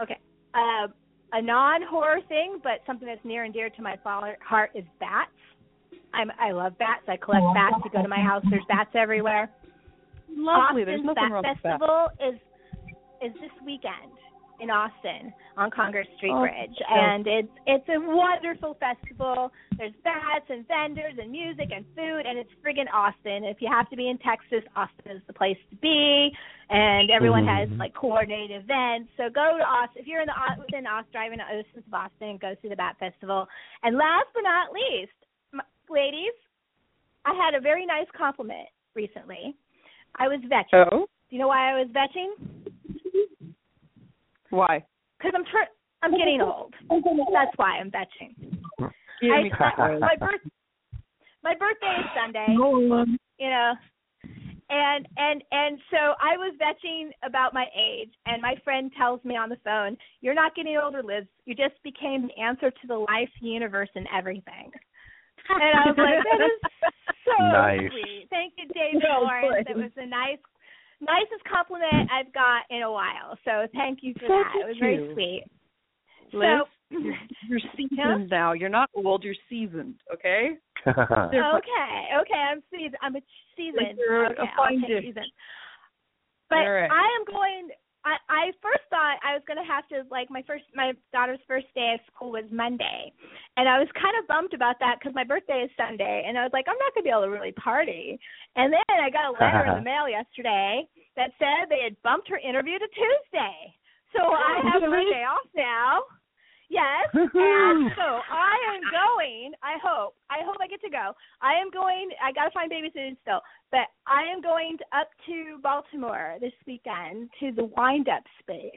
okay. 0.03 0.19
Uh, 0.55 0.89
a 1.33 1.43
non-horror 1.43 2.21
thing, 2.29 2.61
but 2.63 2.81
something 2.87 3.07
that's 3.07 3.25
near 3.25 3.45
and 3.45 3.53
dear 3.53 3.71
to 3.71 3.83
my 3.83 3.97
heart 4.05 4.71
is 4.75 4.85
bats. 5.01 5.31
I'm 6.15 6.31
I 6.41 6.53
love 6.53 6.79
bats. 6.79 7.03
I 7.09 7.17
collect 7.17 7.45
bats. 7.55 7.77
You 7.85 7.91
go 7.91 8.03
to 8.03 8.09
my 8.09 8.21
house, 8.21 8.43
there's 8.51 8.65
bats 8.69 8.91
everywhere. 8.95 9.51
Lovely. 10.29 10.85
There's 10.85 11.01
Austin 11.01 11.07
nothing 11.07 11.23
Bat 11.23 11.33
wrong 11.33 11.45
with 11.45 11.63
that. 11.63 11.81
Festival 11.81 12.09
is 12.21 12.41
is 13.23 13.33
this 13.41 13.51
weekend 13.65 14.13
in 14.61 14.71
Austin 14.71 15.33
on 15.57 15.71
Congress 15.71 16.07
Street 16.17 16.33
Oh, 16.33 16.41
Bridge, 16.41 16.77
oh. 16.89 16.95
and 16.95 17.27
it's 17.27 17.49
it's 17.67 17.89
a 17.89 18.01
wonderful 18.01 18.75
festival. 18.81 19.53
There's 19.77 19.93
bats 20.05 20.45
and 20.49 20.67
vendors 20.69 21.15
and 21.21 21.31
music 21.31 21.69
and 21.75 21.85
food, 21.95 22.25
and 22.27 22.39
it's 22.39 22.51
friggin' 22.65 22.89
Austin. 22.93 23.45
If 23.45 23.61
you 23.61 23.69
have 23.71 23.89
to 23.91 23.97
be 23.97 24.09
in 24.09 24.19
Texas, 24.19 24.65
Austin 24.75 25.13
is 25.17 25.23
the 25.27 25.33
place 25.33 25.59
to 25.71 25.77
be, 25.77 26.31
and 26.71 27.11
everyone 27.11 27.47
has 27.47 27.69
Mhm. 27.69 27.79
like 27.79 27.93
coordinated 27.95 28.63
events. 28.63 29.11
So 29.17 29.29
go 29.29 29.57
to 29.59 29.65
Austin 29.65 30.01
if 30.01 30.07
you're 30.07 30.21
in 30.21 30.27
the 30.27 30.37
Au- 30.37 30.59
within 30.59 30.87
Austin, 30.87 31.13
driving 31.13 31.39
to 31.39 31.45
Oceans 31.53 31.77
of 31.85 31.91
Boston, 31.91 32.37
go 32.39 32.55
see 32.63 32.69
the 32.69 32.77
Bat 32.77 32.97
Festival. 32.99 33.49
And 33.83 33.97
last 33.97 34.29
but 34.35 34.43
not 34.43 34.73
least, 34.73 35.13
ladies, 35.89 36.33
I 37.25 37.35
had 37.35 37.55
a 37.55 37.61
very 37.61 37.85
nice 37.87 38.11
compliment 38.13 38.69
recently. 38.95 39.55
I 40.19 40.29
was 40.29 40.41
vetching. 40.47 40.87
Oh, 40.93 41.07
Do 41.31 41.37
you 41.37 41.39
know 41.39 41.49
why 41.49 41.73
I 41.73 41.75
was 41.75 41.89
vetching? 41.93 42.33
why? 44.51 44.85
Because 45.19 45.33
I'm 45.35 45.45
tr- 45.45 45.73
I'm 46.03 46.13
getting 46.13 46.41
old. 46.41 46.75
That's 46.91 47.57
why 47.57 47.79
I'm 47.79 47.91
vetching. 47.91 48.35
Give 49.21 49.31
I, 49.33 49.43
my, 49.79 49.99
my 49.99 50.17
birth 50.19 50.41
my 51.43 51.55
birthday 51.55 52.01
is 52.01 52.07
Sunday. 52.21 52.55
You 53.39 53.51
know, 53.51 53.73
and 54.69 55.07
and 55.17 55.43
and 55.53 55.79
so 55.91 55.97
I 55.97 56.37
was 56.37 56.55
vetching 56.61 57.11
about 57.23 57.55
my 57.55 57.67
age, 57.77 58.11
and 58.27 58.43
my 58.43 58.55
friend 58.65 58.91
tells 58.99 59.25
me 59.25 59.37
on 59.37 59.49
the 59.49 59.59
phone, 59.65 59.97
"You're 60.21 60.35
not 60.35 60.55
getting 60.55 60.77
older, 60.77 61.03
Liz. 61.03 61.25
You 61.45 61.55
just 61.55 61.81
became 61.85 62.29
the 62.29 62.43
answer 62.43 62.71
to 62.71 62.87
the 62.87 62.97
life, 62.97 63.31
universe, 63.41 63.91
and 63.95 64.07
everything." 64.15 64.73
And 65.51 65.73
I 65.79 65.87
was 65.91 65.97
like, 65.99 66.19
"That 66.25 66.41
is 66.45 66.61
so 67.25 67.45
Nice. 67.53 67.91
sweet. 67.91 68.27
Thank 68.31 68.55
you, 68.59 68.69
David 68.75 69.03
Well 69.09 69.23
Lawrence. 69.23 69.65
played. 69.65 69.69
It 69.69 69.77
was 69.77 69.91
the 69.97 70.07
nice." 70.07 70.39
Nicest 70.99 71.45
compliment 71.45 72.09
I've 72.11 72.33
got 72.33 72.63
in 72.71 72.81
a 72.81 72.91
while. 72.91 73.37
So 73.45 73.67
thank 73.75 73.99
you 74.01 74.15
for 74.15 74.29
So 74.29 74.29
that. 74.29 74.53
It 74.63 74.67
was 74.67 74.77
very 74.81 74.97
sweet. 75.13 75.45
Liz, 76.33 76.49
so 76.91 76.97
you're, 76.99 77.15
you're 77.49 77.61
seasoned 77.77 78.31
now. 78.31 78.53
You're 78.53 78.71
not 78.71 78.89
old. 78.95 79.23
You're 79.23 79.35
seasoned. 79.49 79.97
Okay. 80.13 80.53
Okay, 80.87 81.93
okay, 82.21 82.41
I'm 82.49 82.63
seasoned. 82.71 82.97
I'm 83.03 83.17
a 83.17 83.21
seasoned. 83.57 83.99
you're 83.99 84.25
a 84.27 84.31
okay, 84.31 84.51
fine 84.57 84.81
dish. 84.87 85.05
seasoned. 85.05 85.27
But 86.49 86.59
All 86.59 86.71
right. 86.71 86.91
I 86.91 87.19
am 87.19 87.25
going. 87.27 87.69
I 88.07 88.15
I 88.31 88.45
first 88.63 88.87
thought 88.87 89.19
I 89.27 89.35
was 89.35 89.43
going 89.51 89.59
to 89.59 89.67
have 89.67 89.83
to 89.91 90.07
like 90.07 90.31
my 90.31 90.47
first 90.47 90.63
my 90.79 90.95
daughter's 91.11 91.43
first 91.51 91.67
day 91.75 91.99
of 91.99 92.01
school 92.07 92.31
was 92.31 92.47
Monday, 92.55 93.11
and 93.59 93.67
I 93.67 93.83
was 93.83 93.91
kind 93.99 94.15
of 94.23 94.31
bummed 94.31 94.55
about 94.55 94.79
that 94.79 95.03
because 95.03 95.11
my 95.15 95.27
birthday 95.27 95.67
is 95.67 95.71
Sunday, 95.75 96.23
and 96.23 96.39
I 96.39 96.47
was 96.47 96.55
like 96.55 96.71
I'm 96.71 96.79
not 96.79 96.95
going 96.95 97.03
to 97.03 97.09
be 97.11 97.13
able 97.13 97.27
to 97.27 97.35
really 97.35 97.53
party. 97.59 98.15
And 98.55 98.71
then 98.71 98.87
I 98.87 99.11
got 99.11 99.27
a 99.27 99.35
letter 99.35 99.67
in 99.67 99.83
the 99.83 99.89
mail 99.91 100.07
yesterday 100.07 100.87
that 101.19 101.35
said 101.43 101.67
they 101.67 101.83
had 101.83 101.99
bumped 102.07 102.31
her 102.31 102.39
interview 102.39 102.79
to 102.79 102.89
Tuesday, 102.95 103.75
so 104.15 104.23
I 104.23 104.63
have 104.71 104.87
Monday 104.87 105.27
off 105.27 105.51
now. 105.59 106.07
Yes, 106.69 107.09
and 107.15 107.91
so 107.95 108.21
I 108.27 108.57
am 108.75 108.83
going. 108.91 109.53
I 109.63 109.79
hope. 109.83 110.15
I 110.31 110.39
hope 110.45 110.57
I 110.61 110.67
get 110.67 110.81
to 110.83 110.91
go. 110.91 111.13
I 111.41 111.55
am 111.55 111.71
going. 111.71 112.11
I 112.23 112.33
got 112.33 112.45
to 112.45 112.51
find 112.51 112.71
babysitting 112.71 113.17
still, 113.23 113.41
but 113.71 113.87
I 114.07 114.23
am 114.33 114.41
going 114.43 114.77
to, 114.79 114.99
up 114.99 115.09
to 115.27 115.59
Baltimore 115.63 116.37
this 116.41 116.53
weekend 116.67 117.31
to 117.41 117.53
the 117.53 117.65
Wind 117.77 118.09
Up 118.09 118.25
Space. 118.41 118.73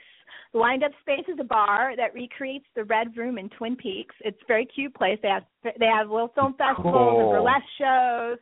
The 0.54 0.60
Wind 0.60 0.84
Up 0.84 0.92
Space 1.02 1.26
is 1.28 1.40
a 1.40 1.44
bar 1.44 1.96
that 1.98 2.14
recreates 2.14 2.66
the 2.76 2.84
Red 2.84 3.18
Room 3.18 3.38
in 3.38 3.50
Twin 3.50 3.76
Peaks. 3.76 4.16
It's 4.22 4.40
a 4.42 4.48
very 4.48 4.66
cute 4.68 4.94
place. 4.94 5.18
They 5.24 5.30
have 5.30 5.44
they 5.64 5.88
have 5.88 6.10
little 6.10 6.32
film 6.36 6.56
festivals 6.58 7.20
and 7.20 7.30
burlesque 7.32 7.74
shows, 7.78 8.38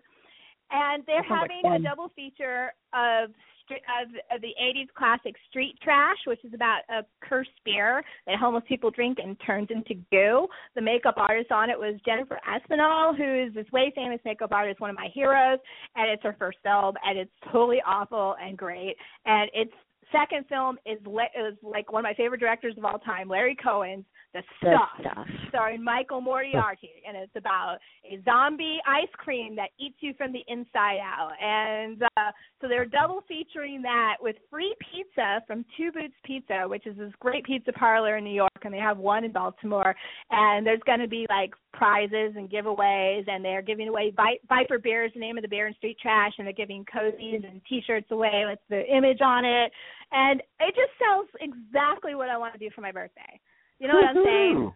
and 0.71 1.03
they're 1.07 1.23
sounds 1.27 1.47
like 1.47 1.51
having 1.63 1.85
a 1.85 1.89
double 1.89 2.11
feature 2.15 2.73
of 2.93 3.31
of, 3.71 4.09
of 4.35 4.41
the 4.41 4.53
80s 4.61 4.87
classic 4.95 5.35
Street 5.49 5.77
Trash, 5.81 6.17
which 6.25 6.43
is 6.43 6.53
about 6.53 6.81
a 6.89 7.03
cursed 7.21 7.49
beer 7.65 8.03
that 8.25 8.37
homeless 8.37 8.63
people 8.67 8.91
drink 8.91 9.17
and 9.21 9.37
turns 9.45 9.67
into 9.69 9.95
goo. 10.11 10.47
The 10.75 10.81
makeup 10.81 11.15
artist 11.17 11.51
on 11.51 11.69
it 11.69 11.77
was 11.77 11.99
Jennifer 12.05 12.39
Aspinall, 12.45 13.15
who 13.15 13.47
is 13.47 13.53
this 13.53 13.71
way 13.71 13.91
famous 13.95 14.19
makeup 14.25 14.51
artist, 14.51 14.79
one 14.79 14.89
of 14.89 14.95
my 14.95 15.09
heroes, 15.13 15.59
and 15.95 16.09
it's 16.09 16.23
her 16.23 16.35
first 16.37 16.57
film, 16.63 16.95
and 17.05 17.17
it's 17.17 17.31
totally 17.51 17.81
awful 17.85 18.35
and 18.41 18.57
great. 18.57 18.95
And 19.25 19.49
its 19.53 19.71
second 20.11 20.45
film 20.47 20.77
is 20.85 20.99
is 20.99 21.57
like 21.61 21.91
one 21.91 21.99
of 22.01 22.09
my 22.09 22.13
favorite 22.13 22.39
directors 22.39 22.75
of 22.77 22.85
all 22.85 22.99
time, 22.99 23.27
Larry 23.27 23.55
Cohen's 23.55 24.05
The 24.37 24.43
The 24.61 24.77
Stuff, 24.77 24.89
stuff. 25.13 25.27
starring 25.49 25.83
Michael 25.83 26.21
Moriarty, 26.21 26.91
and 27.07 27.17
it's 27.17 27.35
about 27.35 27.77
a 28.05 28.21
zombie 28.23 28.79
ice 28.87 29.09
cream 29.17 29.55
that 29.55 29.69
eats 29.79 29.97
you 29.99 30.13
from 30.17 30.31
the 30.31 30.43
inside 30.47 30.99
out. 31.01 31.31
And 31.41 32.03
uh, 32.03 32.31
so 32.61 32.67
they're 32.67 32.85
double 32.85 33.23
featuring 33.27 33.81
that 33.81 34.15
with 34.19 34.35
free 34.49 34.75
pizza 34.91 35.41
from 35.47 35.65
Two 35.75 35.91
Boots 35.91 36.13
Pizza, 36.23 36.65
which 36.67 36.85
is 36.85 36.97
this 36.97 37.11
great 37.19 37.43
pizza 37.45 37.71
parlor 37.71 38.17
in 38.17 38.23
New 38.23 38.33
York, 38.33 38.61
and 38.63 38.73
they 38.73 38.77
have 38.79 38.97
one 38.97 39.23
in 39.23 39.31
Baltimore. 39.31 39.95
And 40.31 40.65
there's 40.65 40.81
going 40.85 40.99
to 40.99 41.07
be 41.07 41.25
like 41.29 41.53
prizes 41.73 42.33
and 42.35 42.49
giveaways, 42.49 43.27
and 43.27 43.43
they're 43.43 43.61
giving 43.61 43.87
away 43.87 44.11
Vi- 44.15 44.39
Viper 44.49 44.79
beer 44.79 45.05
is 45.05 45.13
the 45.13 45.19
name 45.19 45.37
of 45.37 45.41
the 45.41 45.47
beer 45.47 45.67
in 45.67 45.73
Street 45.75 45.97
Trash, 46.01 46.33
and 46.37 46.45
they're 46.45 46.53
giving 46.53 46.85
cozies 46.85 47.47
and 47.49 47.61
T-shirts 47.67 48.11
away 48.11 48.43
with 48.47 48.59
the 48.69 48.83
image 48.95 49.21
on 49.21 49.45
it. 49.45 49.71
And 50.11 50.41
it 50.59 50.73
just 50.75 50.91
sounds 50.99 51.29
exactly 51.41 52.15
what 52.15 52.29
I 52.29 52.37
want 52.37 52.53
to 52.53 52.59
do 52.59 52.69
for 52.73 52.81
my 52.81 52.91
birthday. 52.91 53.39
You 53.79 53.87
know 53.87 53.95
what 53.95 54.07
I'm 54.07 54.15
saying? 54.25 54.55
Woohoo. 54.55 54.73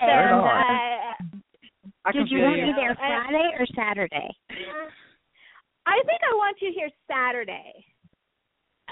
So, 0.00 0.06
Right 0.06 0.32
on. 0.32 0.40
uh, 0.40 1.14
I 2.04 2.12
Did 2.12 2.30
you 2.30 2.42
want 2.42 2.58
you. 2.58 2.66
me 2.66 2.72
there 2.74 2.92
Uh, 2.92 2.94
Friday 2.94 3.50
or 3.58 3.66
Saturday? 3.74 4.36
I 5.86 6.00
think 6.06 6.20
I 6.22 6.34
want 6.36 6.56
you 6.60 6.72
here 6.74 6.90
Saturday. 7.08 7.84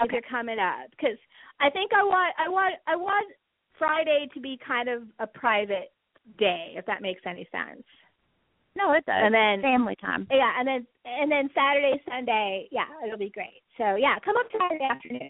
If 0.01 0.11
you're 0.11 0.21
coming 0.23 0.57
up, 0.57 0.89
because 0.91 1.17
I 1.59 1.69
think 1.69 1.91
I 1.93 2.03
want 2.03 2.33
I 2.37 2.49
want 2.49 2.75
I 2.87 2.95
want 2.95 3.31
Friday 3.77 4.27
to 4.33 4.39
be 4.39 4.57
kind 4.65 4.89
of 4.89 5.03
a 5.19 5.27
private 5.27 5.91
day, 6.39 6.73
if 6.75 6.85
that 6.87 7.01
makes 7.01 7.21
any 7.25 7.47
sense. 7.51 7.83
No, 8.75 8.93
it 8.93 9.05
does. 9.05 9.15
And 9.15 9.33
then 9.33 9.61
family 9.61 9.95
time. 9.97 10.27
yeah, 10.31 10.53
and 10.57 10.67
then 10.67 10.87
and 11.05 11.31
then 11.31 11.49
Saturday, 11.53 12.01
Sunday, 12.09 12.67
yeah, 12.71 12.85
it'll 13.05 13.19
be 13.19 13.29
great. 13.29 13.61
So 13.77 13.95
yeah, 13.95 14.15
come 14.23 14.37
up 14.37 14.47
Saturday 14.51 14.85
afternoon. 14.89 15.29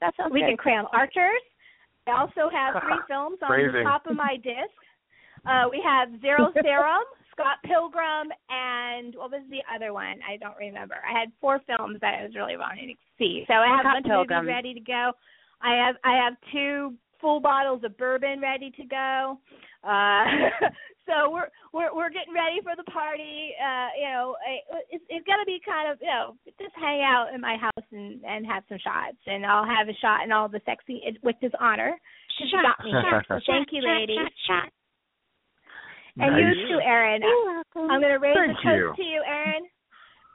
That 0.00 0.16
sounds 0.16 0.32
we 0.32 0.40
good. 0.40 0.48
can 0.48 0.56
cram 0.56 0.86
archers. 0.92 1.42
I 2.06 2.20
also 2.20 2.50
have 2.52 2.82
three 2.82 3.00
films 3.08 3.38
on 3.42 3.50
the 3.50 3.82
top 3.84 4.06
of 4.06 4.16
my 4.16 4.36
disc. 4.42 4.76
Uh, 5.46 5.64
we 5.70 5.82
have 5.84 6.08
Zero 6.20 6.52
Serum, 6.62 7.04
Scott 7.32 7.58
Pilgrim, 7.64 8.28
and 8.50 9.14
what 9.16 9.30
was 9.30 9.42
the 9.48 9.62
other 9.74 9.92
one? 9.92 10.20
I 10.28 10.36
don't 10.36 10.56
remember. 10.58 10.96
I 11.00 11.18
had 11.18 11.32
four 11.40 11.60
films 11.66 11.98
that 12.00 12.20
I 12.20 12.24
was 12.24 12.34
really 12.34 12.56
wanting 12.56 12.88
to 12.88 12.94
see. 13.18 13.44
So 13.46 13.54
I 13.54 13.68
have 13.68 13.84
Scott 13.84 13.96
a 13.96 14.02
bunch 14.02 14.30
of 14.30 14.44
movies 14.44 14.48
ready 14.48 14.74
to 14.74 14.80
go. 14.80 15.12
I 15.62 15.74
have 15.76 15.96
I 16.04 16.16
have 16.16 16.34
two 16.52 16.94
full 17.20 17.40
bottles 17.40 17.84
of 17.84 17.96
bourbon 17.96 18.40
ready 18.40 18.70
to 18.70 18.84
go. 18.84 19.38
Uh, 19.84 20.24
so 21.06 21.30
we're 21.30 21.48
we're 21.72 21.92
we're 21.94 22.10
getting 22.10 22.34
ready 22.34 22.60
for 22.62 22.76
the 22.76 22.86
party. 22.90 23.54
Uh, 23.56 23.88
you 23.96 24.08
know, 24.08 24.36
it's 24.90 25.04
it's 25.08 25.26
gonna 25.26 25.46
be 25.46 25.60
kind 25.64 25.90
of 25.90 25.98
you 26.00 26.08
know 26.08 26.36
just 26.60 26.74
hang 26.76 27.02
out 27.02 27.32
in 27.34 27.40
my 27.40 27.56
house 27.56 27.86
and 27.92 28.24
and 28.24 28.46
have 28.46 28.64
some 28.68 28.78
shots, 28.78 29.18
and 29.26 29.44
I'll 29.44 29.66
have 29.66 29.88
a 29.88 29.96
shot 30.00 30.24
in 30.24 30.32
all 30.32 30.48
the 30.48 30.60
sexy 30.64 31.02
with 31.22 31.36
his 31.40 31.52
honor. 31.60 31.96
She 32.38 32.48
Shot, 32.48 32.64
got 32.64 32.84
me. 32.84 32.92
Thank 33.46 33.68
you, 33.72 33.82
lady. 33.82 34.16
Shot, 34.16 34.32
shot. 34.46 34.68
And 36.18 36.32
Nice. 36.34 36.56
you 36.56 36.68
too, 36.68 36.80
welcome. 37.46 37.90
I'm 37.90 38.00
going 38.00 38.12
to 38.12 38.18
raise 38.18 38.36
Thank 38.36 38.58
a 38.58 38.62
toast 38.62 38.76
you. 38.76 38.92
to 38.96 39.02
you, 39.02 39.22
Erin. 39.26 39.64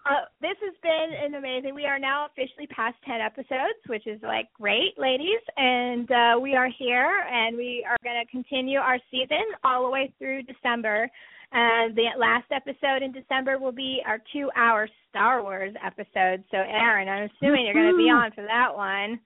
Uh, 0.06 0.30
this 0.40 0.56
has 0.62 0.76
been 0.84 1.18
an 1.18 1.34
amazing. 1.34 1.74
We 1.74 1.86
are 1.86 1.98
now 1.98 2.28
officially 2.28 2.68
past 2.68 2.96
10 3.08 3.22
episodes, 3.22 3.82
which 3.88 4.06
is 4.06 4.22
like 4.22 4.46
great, 4.54 4.94
ladies. 4.98 5.42
And 5.58 6.10
uh, 6.12 6.40
we 6.40 6.56
are 6.56 6.70
here, 6.78 7.24
and 7.32 7.58
we 7.58 7.84
are 7.90 7.98
going 8.04 8.24
to 8.24 8.32
continue 8.32 8.78
our 8.78 9.00
season 9.10 9.44
all 9.64 9.84
the 9.84 9.90
way 9.90 10.14
through 10.20 10.44
December. 10.44 11.10
And 11.52 11.96
the 11.96 12.06
last 12.20 12.46
episode 12.52 13.02
in 13.02 13.12
December 13.14 13.58
will 13.58 13.72
be 13.72 14.02
our 14.06 14.20
two-hour 14.32 14.90
Star 15.10 15.42
Wars 15.42 15.74
episode. 15.84 16.44
So, 16.52 16.58
Aaron, 16.58 17.10
I'm 17.10 17.30
assuming 17.36 17.66
you're 17.66 17.74
going 17.74 17.92
to 17.92 17.98
be 17.98 18.10
on 18.10 18.32
for 18.32 18.44
that 18.44 18.76
one. 18.76 19.20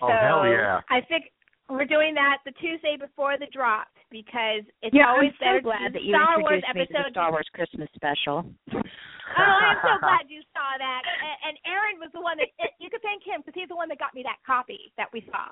Oh, 0.00 0.08
So 0.08 0.12
hell 0.12 0.48
yeah. 0.48 0.80
I 0.88 1.00
think 1.02 1.24
we're 1.68 1.84
doing 1.84 2.14
that 2.14 2.38
the 2.44 2.52
Tuesday 2.52 2.96
before 2.98 3.36
the 3.38 3.46
drop 3.52 3.88
because 4.14 4.62
it's 4.78 4.94
Yeah, 4.94 5.10
always 5.10 5.34
I'm 5.42 5.42
better 5.42 5.58
so 5.58 5.74
glad 5.74 5.90
that 5.90 6.06
you 6.06 6.14
Star 6.14 6.38
Wars 6.38 6.62
introduced 6.62 6.94
me 6.94 7.02
to 7.02 7.02
the 7.02 7.10
Star 7.10 7.34
Wars 7.34 7.50
Christmas 7.50 7.90
special. 7.98 8.46
Oh, 9.34 9.42
I'm 9.42 9.80
so 9.82 9.98
glad 10.06 10.30
you 10.30 10.46
saw 10.54 10.78
that. 10.78 11.02
And, 11.02 11.36
and 11.50 11.54
Aaron 11.66 11.98
was 11.98 12.12
the 12.14 12.22
one 12.22 12.38
that 12.38 12.54
you 12.78 12.86
could 12.86 13.02
thank 13.02 13.26
him 13.26 13.42
because 13.42 13.56
he's 13.58 13.66
the 13.66 13.74
one 13.74 13.90
that 13.90 13.98
got 13.98 14.14
me 14.14 14.22
that 14.22 14.38
copy 14.46 14.94
that 14.94 15.10
we 15.10 15.26
saw. 15.26 15.50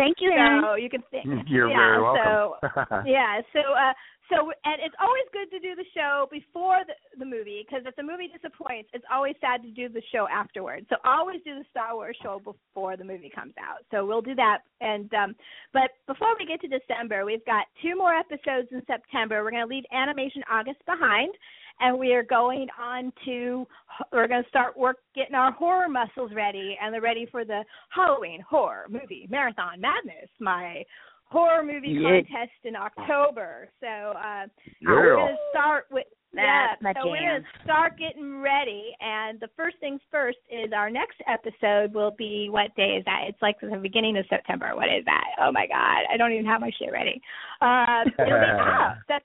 Thank 0.00 0.24
you, 0.24 0.32
Aaron. 0.32 0.64
So 0.64 0.80
you 0.80 0.88
can 0.88 1.04
thank. 1.12 1.28
You're 1.50 1.68
yeah, 1.68 1.76
very 1.76 2.00
So 2.00 2.56
welcome. 2.56 3.04
yeah, 3.04 3.44
so 3.52 3.60
uh, 3.76 3.92
so 4.30 4.52
and 4.64 4.80
it's 4.80 4.94
always 5.00 5.26
good 5.32 5.50
to 5.50 5.60
do 5.60 5.74
the 5.74 5.84
show 5.94 6.26
before 6.30 6.78
the 6.86 6.94
the 7.18 7.26
movie 7.26 7.66
because 7.66 7.84
if 7.86 7.94
the 7.96 8.02
movie 8.02 8.30
disappoints, 8.32 8.88
it's 8.92 9.04
always 9.12 9.34
sad 9.40 9.62
to 9.62 9.70
do 9.70 9.88
the 9.88 10.02
show 10.12 10.26
afterwards. 10.30 10.86
So 10.88 10.96
always 11.04 11.40
do 11.44 11.54
the 11.56 11.64
Star 11.70 11.94
Wars 11.94 12.16
show 12.22 12.40
before 12.40 12.96
the 12.96 13.04
movie 13.04 13.30
comes 13.34 13.54
out. 13.60 13.84
So 13.90 14.06
we'll 14.06 14.22
do 14.22 14.34
that. 14.36 14.58
And 14.80 15.12
um, 15.14 15.34
but 15.72 15.90
before 16.06 16.34
we 16.38 16.46
get 16.46 16.60
to 16.62 16.68
December, 16.68 17.24
we've 17.24 17.44
got 17.44 17.66
two 17.82 17.96
more 17.96 18.14
episodes 18.14 18.68
in 18.72 18.82
September. 18.86 19.42
We're 19.42 19.50
going 19.50 19.66
to 19.66 19.74
leave 19.74 19.84
Animation 19.92 20.42
August 20.50 20.78
behind. 20.86 21.34
And 21.82 21.98
we 21.98 22.12
are 22.12 22.22
going 22.22 22.66
on 22.78 23.10
to, 23.24 23.66
we're 24.12 24.28
going 24.28 24.42
to 24.42 24.48
start 24.50 24.76
work 24.76 24.98
getting 25.14 25.34
our 25.34 25.50
horror 25.50 25.88
muscles 25.88 26.30
ready, 26.34 26.76
and 26.80 26.92
they're 26.92 27.00
ready 27.00 27.26
for 27.30 27.42
the 27.42 27.64
Halloween 27.88 28.42
horror 28.46 28.84
movie 28.90 29.26
marathon 29.30 29.80
madness, 29.80 30.28
my 30.40 30.84
horror 31.30 31.62
movie 31.62 31.88
Yeah. 31.88 32.20
contest 32.22 32.58
in 32.64 32.76
October. 32.76 33.70
So 33.80 33.86
uh, 33.86 34.46
Yeah. 34.80 34.90
we're 34.90 35.16
going 35.16 35.34
to 35.34 35.38
start 35.52 35.86
with 35.90 36.06
yeah, 36.32 36.76
That's 36.80 36.82
my 36.82 36.92
so 36.94 37.08
we're 37.10 37.16
gonna 37.18 37.42
start 37.64 37.98
getting 37.98 38.40
ready, 38.40 38.94
and 39.00 39.40
the 39.40 39.48
first 39.56 39.78
things 39.80 40.00
first 40.12 40.38
is 40.48 40.70
our 40.72 40.88
next 40.88 41.20
episode 41.26 41.92
will 41.92 42.12
be 42.12 42.46
what 42.48 42.72
day 42.76 42.94
is 42.98 43.04
that? 43.06 43.22
It's 43.26 43.42
like 43.42 43.56
the 43.60 43.76
beginning 43.76 44.16
of 44.16 44.24
September. 44.30 44.76
What 44.76 44.88
is 44.88 45.04
that? 45.06 45.24
Oh 45.40 45.50
my 45.50 45.66
God, 45.66 46.04
I 46.08 46.16
don't 46.16 46.30
even 46.30 46.46
have 46.46 46.60
my 46.60 46.70
shit 46.78 46.92
ready. 46.92 47.20
Uh, 47.60 48.04
it'll 48.20 48.38
be 48.38 48.46
ah, 48.46 48.94
Sep- 49.08 49.24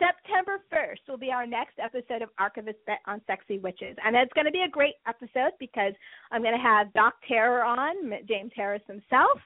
September 0.00 0.58
first 0.68 1.02
will 1.06 1.18
be 1.18 1.30
our 1.30 1.46
next 1.46 1.78
episode 1.78 2.20
of 2.20 2.30
Archivist 2.38 2.78
Bet 2.84 2.98
on 3.06 3.20
Sexy 3.28 3.60
Witches, 3.60 3.96
and 4.04 4.16
it's 4.16 4.32
going 4.32 4.46
to 4.46 4.50
be 4.50 4.62
a 4.66 4.68
great 4.68 4.94
episode 5.06 5.52
because 5.60 5.92
I'm 6.32 6.42
going 6.42 6.56
to 6.56 6.60
have 6.60 6.92
Doc 6.94 7.14
Terror 7.28 7.62
on, 7.62 7.94
James 8.26 8.50
Harris 8.56 8.82
himself 8.88 9.38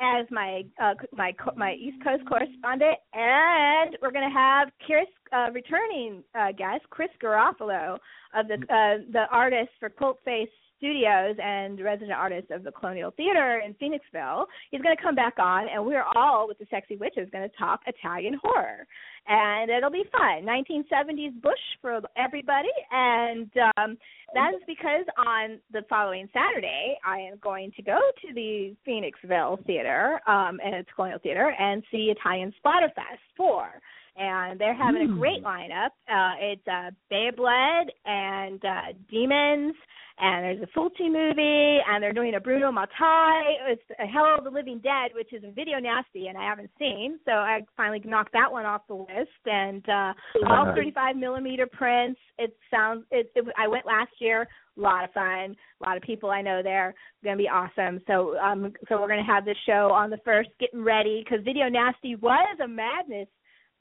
as 0.00 0.26
my 0.30 0.64
uh, 0.80 0.94
my 1.12 1.32
my 1.56 1.74
East 1.74 2.02
Coast 2.04 2.22
correspondent, 2.28 2.98
and 3.14 3.96
we're 4.00 4.12
going 4.12 4.28
to 4.28 4.34
have 4.34 4.68
Chris 4.86 5.06
uh, 5.32 5.50
returning 5.52 6.22
uh, 6.38 6.52
guest 6.52 6.84
Chris 6.90 7.10
Garofalo 7.22 7.98
of 8.34 8.48
the 8.48 8.54
uh, 8.54 9.04
the 9.12 9.24
artist 9.30 9.70
for 9.80 9.88
Cult 9.88 10.18
Face 10.24 10.48
Studios 10.78 11.36
and 11.42 11.80
resident 11.80 12.12
artist 12.12 12.50
of 12.50 12.64
the 12.64 12.72
Colonial 12.72 13.12
Theater 13.16 13.60
in 13.64 13.74
Phoenixville. 13.74 14.46
He's 14.70 14.80
going 14.80 14.96
to 14.96 15.02
come 15.02 15.14
back 15.14 15.34
on, 15.38 15.66
and 15.68 15.84
we're 15.84 16.04
all 16.16 16.48
with 16.48 16.58
the 16.58 16.66
Sexy 16.70 16.96
Witches 16.96 17.28
going 17.30 17.48
to 17.48 17.56
talk 17.56 17.80
Italian 17.86 18.38
horror, 18.42 18.86
and 19.26 19.70
it'll 19.70 19.90
be 19.90 20.04
fun. 20.12 20.44
1970s 20.44 21.40
Bush 21.42 21.58
for 21.82 22.00
everybody, 22.16 22.68
and 22.90 23.50
um, 23.76 23.98
that 24.34 24.52
is 24.54 24.62
because 24.66 25.04
on 25.18 25.58
the 25.72 25.82
following 25.88 26.28
Saturday, 26.32 26.96
I 27.04 27.18
am 27.18 27.38
going 27.42 27.72
to 27.76 27.82
go 27.82 27.98
to 28.22 28.34
the 28.34 28.76
Phoenixville 28.86 29.64
Theater 29.66 30.20
um, 30.26 30.60
and 30.64 30.74
its 30.74 30.88
Colonial 30.94 31.18
Theater 31.18 31.54
and 31.58 31.82
see 31.90 32.12
Italian 32.16 32.52
Splatterfest 32.64 33.20
4. 33.36 33.68
And 34.16 34.58
they're 34.58 34.74
having 34.74 35.02
a 35.02 35.14
great 35.16 35.44
lineup. 35.44 35.90
Uh, 36.08 36.34
it's 36.40 36.66
uh, 36.66 36.90
Bay 37.08 37.30
Blood 37.34 37.92
and 38.04 38.62
uh, 38.64 38.92
Demons, 39.08 39.74
and 40.20 40.44
there's 40.44 40.62
a 40.62 40.78
Fulci 40.78 41.10
movie, 41.10 41.78
and 41.88 42.02
they're 42.02 42.12
doing 42.12 42.34
a 42.34 42.40
Bruno 42.40 42.72
Mattei. 42.72 43.56
It's 43.68 43.82
a 43.98 44.06
Hell 44.06 44.34
of 44.38 44.44
the 44.44 44.50
Living 44.50 44.80
Dead, 44.80 45.10
which 45.14 45.32
is 45.32 45.44
a 45.44 45.52
video 45.52 45.78
nasty, 45.78 46.26
and 46.26 46.36
I 46.36 46.44
haven't 46.44 46.70
seen, 46.78 47.18
so 47.24 47.32
I 47.32 47.60
finally 47.76 48.02
knocked 48.04 48.32
that 48.32 48.50
one 48.50 48.66
off 48.66 48.82
the 48.88 48.94
list. 48.94 49.30
And 49.46 49.88
uh, 49.88 50.12
all 50.48 50.72
35 50.74 51.16
millimeter 51.16 51.66
prints. 51.66 52.20
It 52.38 52.56
sounds. 52.70 53.04
It, 53.10 53.30
it. 53.34 53.44
I 53.56 53.68
went 53.68 53.86
last 53.86 54.12
year. 54.20 54.48
A 54.76 54.80
lot 54.80 55.04
of 55.04 55.12
fun. 55.12 55.56
A 55.82 55.86
lot 55.86 55.96
of 55.96 56.02
people 56.02 56.30
I 56.30 56.42
know 56.42 56.62
there. 56.62 56.94
Going 57.22 57.36
to 57.36 57.42
be 57.42 57.48
awesome. 57.48 58.00
So 58.06 58.36
um, 58.38 58.72
so 58.88 59.00
we're 59.00 59.08
going 59.08 59.24
to 59.24 59.32
have 59.32 59.44
this 59.44 59.56
show 59.66 59.90
on 59.92 60.10
the 60.10 60.18
first, 60.24 60.50
getting 60.60 60.82
ready 60.82 61.24
because 61.24 61.44
video 61.44 61.68
nasty 61.68 62.16
was 62.16 62.58
a 62.62 62.68
madness 62.68 63.28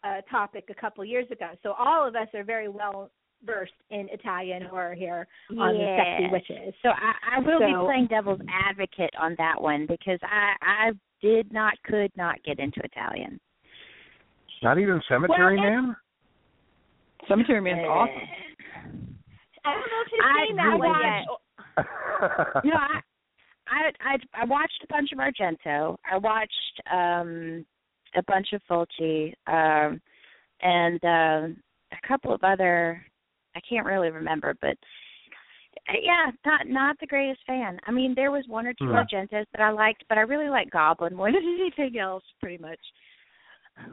uh, 0.04 0.22
topic 0.30 0.66
a 0.70 0.80
couple 0.80 1.04
years 1.04 1.26
ago. 1.32 1.52
So 1.64 1.74
all 1.78 2.08
of 2.08 2.16
us 2.16 2.28
are 2.34 2.44
very 2.44 2.68
well 2.68 3.12
versed 3.46 3.72
in 3.92 4.08
Italian 4.12 4.64
horror 4.64 4.96
here 4.96 5.28
on 5.52 5.74
the 5.74 5.98
Sexy 5.98 6.32
Witches. 6.32 6.74
So 6.82 6.90
I, 6.90 7.38
I 7.38 7.40
will 7.40 7.60
be 7.60 7.86
playing 7.86 8.08
devil's 8.08 8.42
advocate 8.68 9.14
on 9.20 9.36
that 9.38 9.62
one 9.62 9.86
because 9.88 10.20
I 10.24 10.54
I 10.62 10.92
did 11.22 11.52
not 11.54 11.74
could 11.86 12.12
not 12.16 12.42
get 12.44 12.60
into 12.60 12.80
Italian. 12.84 13.40
Not 14.64 14.80
even 14.80 15.02
Cemetery 15.08 15.58
Well, 15.60 15.70
Man? 15.70 15.96
Cemetery 17.28 17.62
Man's 17.62 17.86
Uh, 17.86 17.92
awesome. 17.92 18.14
I 19.66 19.72
don't 19.74 19.80
know 19.80 20.02
if 20.06 20.12
you've 20.12 20.26
I 20.26 20.48
seen 20.48 20.56
that 20.58 20.80
one 20.80 20.90
watched- 20.90 21.28
yet. 21.78 22.64
you 22.66 22.72
know, 22.72 22.78
I, 22.78 23.02
I 23.70 23.92
I 24.14 24.18
I 24.42 24.46
watched 24.46 24.84
a 24.84 24.88
bunch 24.88 25.10
of 25.12 25.20
Argento. 25.20 25.98
I 26.12 26.18
watched 26.18 26.82
um 26.92 27.66
a 28.16 28.24
bunch 28.24 28.48
of 28.54 28.62
Fulci, 28.70 29.34
um 29.48 30.02
and 30.62 31.04
um 31.04 31.58
a 31.92 32.08
couple 32.08 32.34
of 32.34 32.44
other 32.44 33.04
I 33.58 33.62
can't 33.68 33.86
really 33.86 34.12
remember, 34.12 34.56
but 34.62 34.78
yeah, 36.02 36.32
not 36.46 36.68
not 36.68 37.00
the 37.00 37.08
greatest 37.08 37.42
fan. 37.48 37.80
I 37.86 37.92
mean, 37.92 38.14
there 38.16 38.32
was 38.32 38.44
one 38.48 38.68
or 38.68 38.74
two. 38.74 38.86
Argentos 38.86 39.46
that 39.52 39.62
I 39.62 39.72
liked, 39.72 40.04
but 40.10 40.18
I 40.18 40.22
really 40.22 40.50
like 40.50 40.70
Goblin 40.70 41.16
more 41.16 41.32
than 41.32 41.58
anything 41.60 42.00
else, 42.00 42.24
pretty 42.42 42.58
much. 42.58 42.80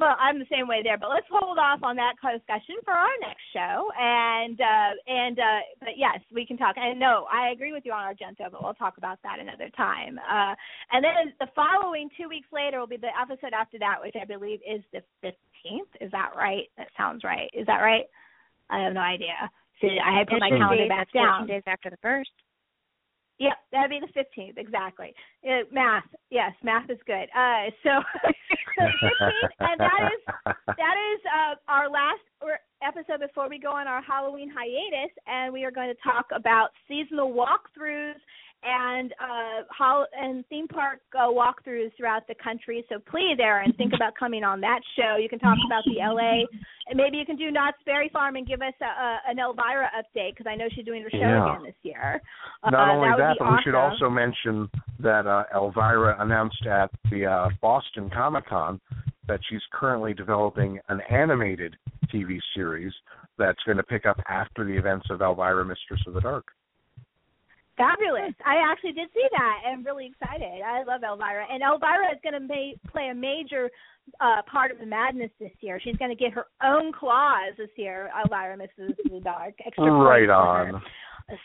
Well, 0.01 0.17
I'm 0.19 0.39
the 0.39 0.49
same 0.51 0.67
way 0.67 0.81
there, 0.83 0.97
but 0.99 1.11
let's 1.11 1.27
hold 1.31 1.59
off 1.59 1.83
on 1.83 1.97
that 1.97 2.15
discussion 2.17 2.77
for 2.85 2.93
our 2.93 3.13
next 3.21 3.45
show. 3.53 3.91
And 4.01 4.59
uh 4.61 4.91
and 5.07 5.39
uh 5.39 5.61
but 5.81 5.95
yes, 5.97 6.21
we 6.33 6.47
can 6.47 6.57
talk. 6.57 6.77
And 6.77 6.99
no, 6.99 7.27
I 7.31 7.51
agree 7.51 7.73
with 7.73 7.85
you 7.85 7.93
on 7.93 8.03
Argento, 8.03 8.51
but 8.51 8.63
we'll 8.63 8.75
talk 8.75 8.97
about 8.99 9.19
that 9.23 9.39
another 9.41 9.69
time. 9.77 10.19
Uh 10.19 10.55
and 10.91 11.05
then 11.05 11.35
the 11.39 11.49
following 11.55 12.09
2 12.17 12.29
weeks 12.29 12.49
later 12.53 12.81
will 12.81 12.89
be 12.89 12.97
the 12.97 13.13
episode 13.21 13.53
after 13.53 13.79
that, 13.79 13.97
which 14.01 14.17
I 14.21 14.25
believe 14.25 14.61
is 14.67 14.83
the 14.93 15.03
15th. 15.23 15.93
Is 16.01 16.11
that 16.13 16.31
right? 16.37 16.65
That 16.79 16.89
sounds 16.97 17.23
right. 17.23 17.51
Is 17.53 17.67
that 17.67 17.85
right? 17.85 18.07
I 18.71 18.81
have 18.81 18.95
no 18.95 19.01
idea. 19.01 19.35
See, 19.81 19.99
I 19.99 20.19
had 20.19 20.29
put 20.29 20.41
my 20.41 20.51
calendar 20.51 20.89
back 20.89 21.09
it's 21.09 21.13
14 21.13 21.27
down. 21.27 21.47
days 21.47 21.63
after 21.67 21.91
the 21.91 21.99
first. 22.01 22.31
Yep, 23.39 23.59
that'd 23.73 23.91
be 23.91 23.99
the 23.99 24.13
fifteenth 24.15 24.59
exactly. 24.59 25.13
Uh, 25.43 25.67
math, 25.73 26.05
yes, 26.31 26.53
math 26.63 26.89
is 26.89 26.99
good. 27.05 27.27
Uh, 27.35 27.67
so, 27.83 27.91
so 28.79 28.85
fifteenth, 29.01 29.53
and 29.59 29.81
that 29.81 30.11
is 30.15 30.55
that 30.67 30.97
is 31.15 31.21
uh, 31.27 31.55
our 31.67 31.91
last 31.91 32.23
episode 32.87 33.21
before 33.21 33.49
we 33.49 33.59
go 33.59 33.73
on 33.73 33.89
our 33.89 34.01
Halloween 34.03 34.49
hiatus, 34.55 35.11
and 35.27 35.53
we 35.53 35.65
are 35.65 35.73
going 35.73 35.89
to 35.89 36.01
talk 36.01 36.27
about 36.33 36.71
seasonal 36.87 37.33
walkthroughs 37.33 38.21
and 38.65 39.13
uh 39.21 39.65
hol- 39.77 40.07
and 40.19 40.45
theme 40.49 40.67
park 40.69 41.01
uh, 41.15 41.29
walkthroughs 41.29 41.91
throughout 41.97 42.27
the 42.27 42.35
country. 42.43 42.85
So 42.89 42.99
please, 43.11 43.37
Aaron, 43.41 43.73
think 43.77 43.93
about 43.95 44.15
coming 44.19 44.45
on 44.45 44.61
that 44.63 44.81
show. 44.97 45.17
You 45.21 45.29
can 45.29 45.39
talk 45.39 45.59
about 45.67 45.83
the 45.85 46.01
LA, 46.01 46.45
and 46.89 46.97
maybe 46.97 47.17
you 47.19 47.27
can 47.27 47.37
do 47.37 47.51
Knott's 47.51 47.79
Berry 47.85 48.09
Farm 48.13 48.37
and 48.37 48.47
give 48.47 48.63
us 48.63 48.75
a, 48.81 48.85
a, 48.85 49.19
an 49.29 49.39
Elvira 49.39 49.91
update 49.97 50.33
because 50.37 50.47
I 50.49 50.57
know 50.57 50.67
she's 50.75 50.85
doing 50.85 51.03
her 51.03 51.11
show 51.11 51.19
Yeah. 51.19 51.53
again 51.53 51.65
this 51.67 51.75
year. 51.83 52.21
Not 52.65 52.89
uh, 52.89 52.93
only 52.93 53.09
that, 53.11 53.19
that, 53.19 53.37
but 53.39 53.51
we 53.53 53.59
should 53.65 53.75
also 53.75 54.09
mention 54.09 54.69
that 55.01 55.27
uh, 55.27 55.45
Elvira 55.55 56.17
announced 56.21 56.67
at 56.67 56.91
the 57.11 57.27
uh, 57.27 57.49
Boston 57.61 58.11
Comic 58.13 58.47
Con 58.49 58.81
that 59.29 59.41
she's 59.49 59.63
currently 59.73 60.15
developing 60.15 60.79
an 60.89 61.01
animated 61.11 61.77
TV 62.13 62.39
series 62.55 62.93
that's 63.39 63.63
going 63.65 63.77
to 63.79 63.83
pick 63.83 64.07
up 64.07 64.19
after 64.29 64.65
the 64.65 64.73
events 64.73 65.07
of 65.11 65.21
Elvira, 65.23 65.65
Mistress 65.65 66.01
of 66.07 66.15
the 66.15 66.21
Dark. 66.21 66.47
Fabulous. 67.77 68.35
I 68.47 68.57
actually 68.71 68.93
did 68.93 69.09
see 69.13 69.27
that 69.33 69.61
and 69.67 69.79
I'm 69.81 69.85
really 69.85 70.07
excited. 70.07 70.63
I 70.65 70.85
love 70.85 71.03
Elvira. 71.03 71.47
And 71.51 71.63
Elvira 71.63 72.13
is 72.13 72.21
going 72.23 72.35
to 72.35 72.41
ma- 72.47 72.91
play 72.93 73.09
a 73.11 73.15
major 73.15 73.71
uh 74.21 74.43
part 74.51 74.71
of 74.71 74.79
the 74.79 74.87
madness 74.87 75.31
this 75.41 75.51
year. 75.61 75.81
She's 75.83 75.97
going 75.97 76.11
to 76.11 76.17
get 76.17 76.33
her 76.33 76.47
own 76.63 76.93
claws 76.93 77.55
this 77.57 77.71
year, 77.77 78.11
Elvira 78.23 78.57
Mrs. 78.57 78.95
the 79.11 79.21
Dark. 79.21 79.55
Extra 79.65 79.91
Right 79.91 80.29
points 80.29 80.31
for 80.31 80.67
her. 80.67 80.77
on. 80.77 80.83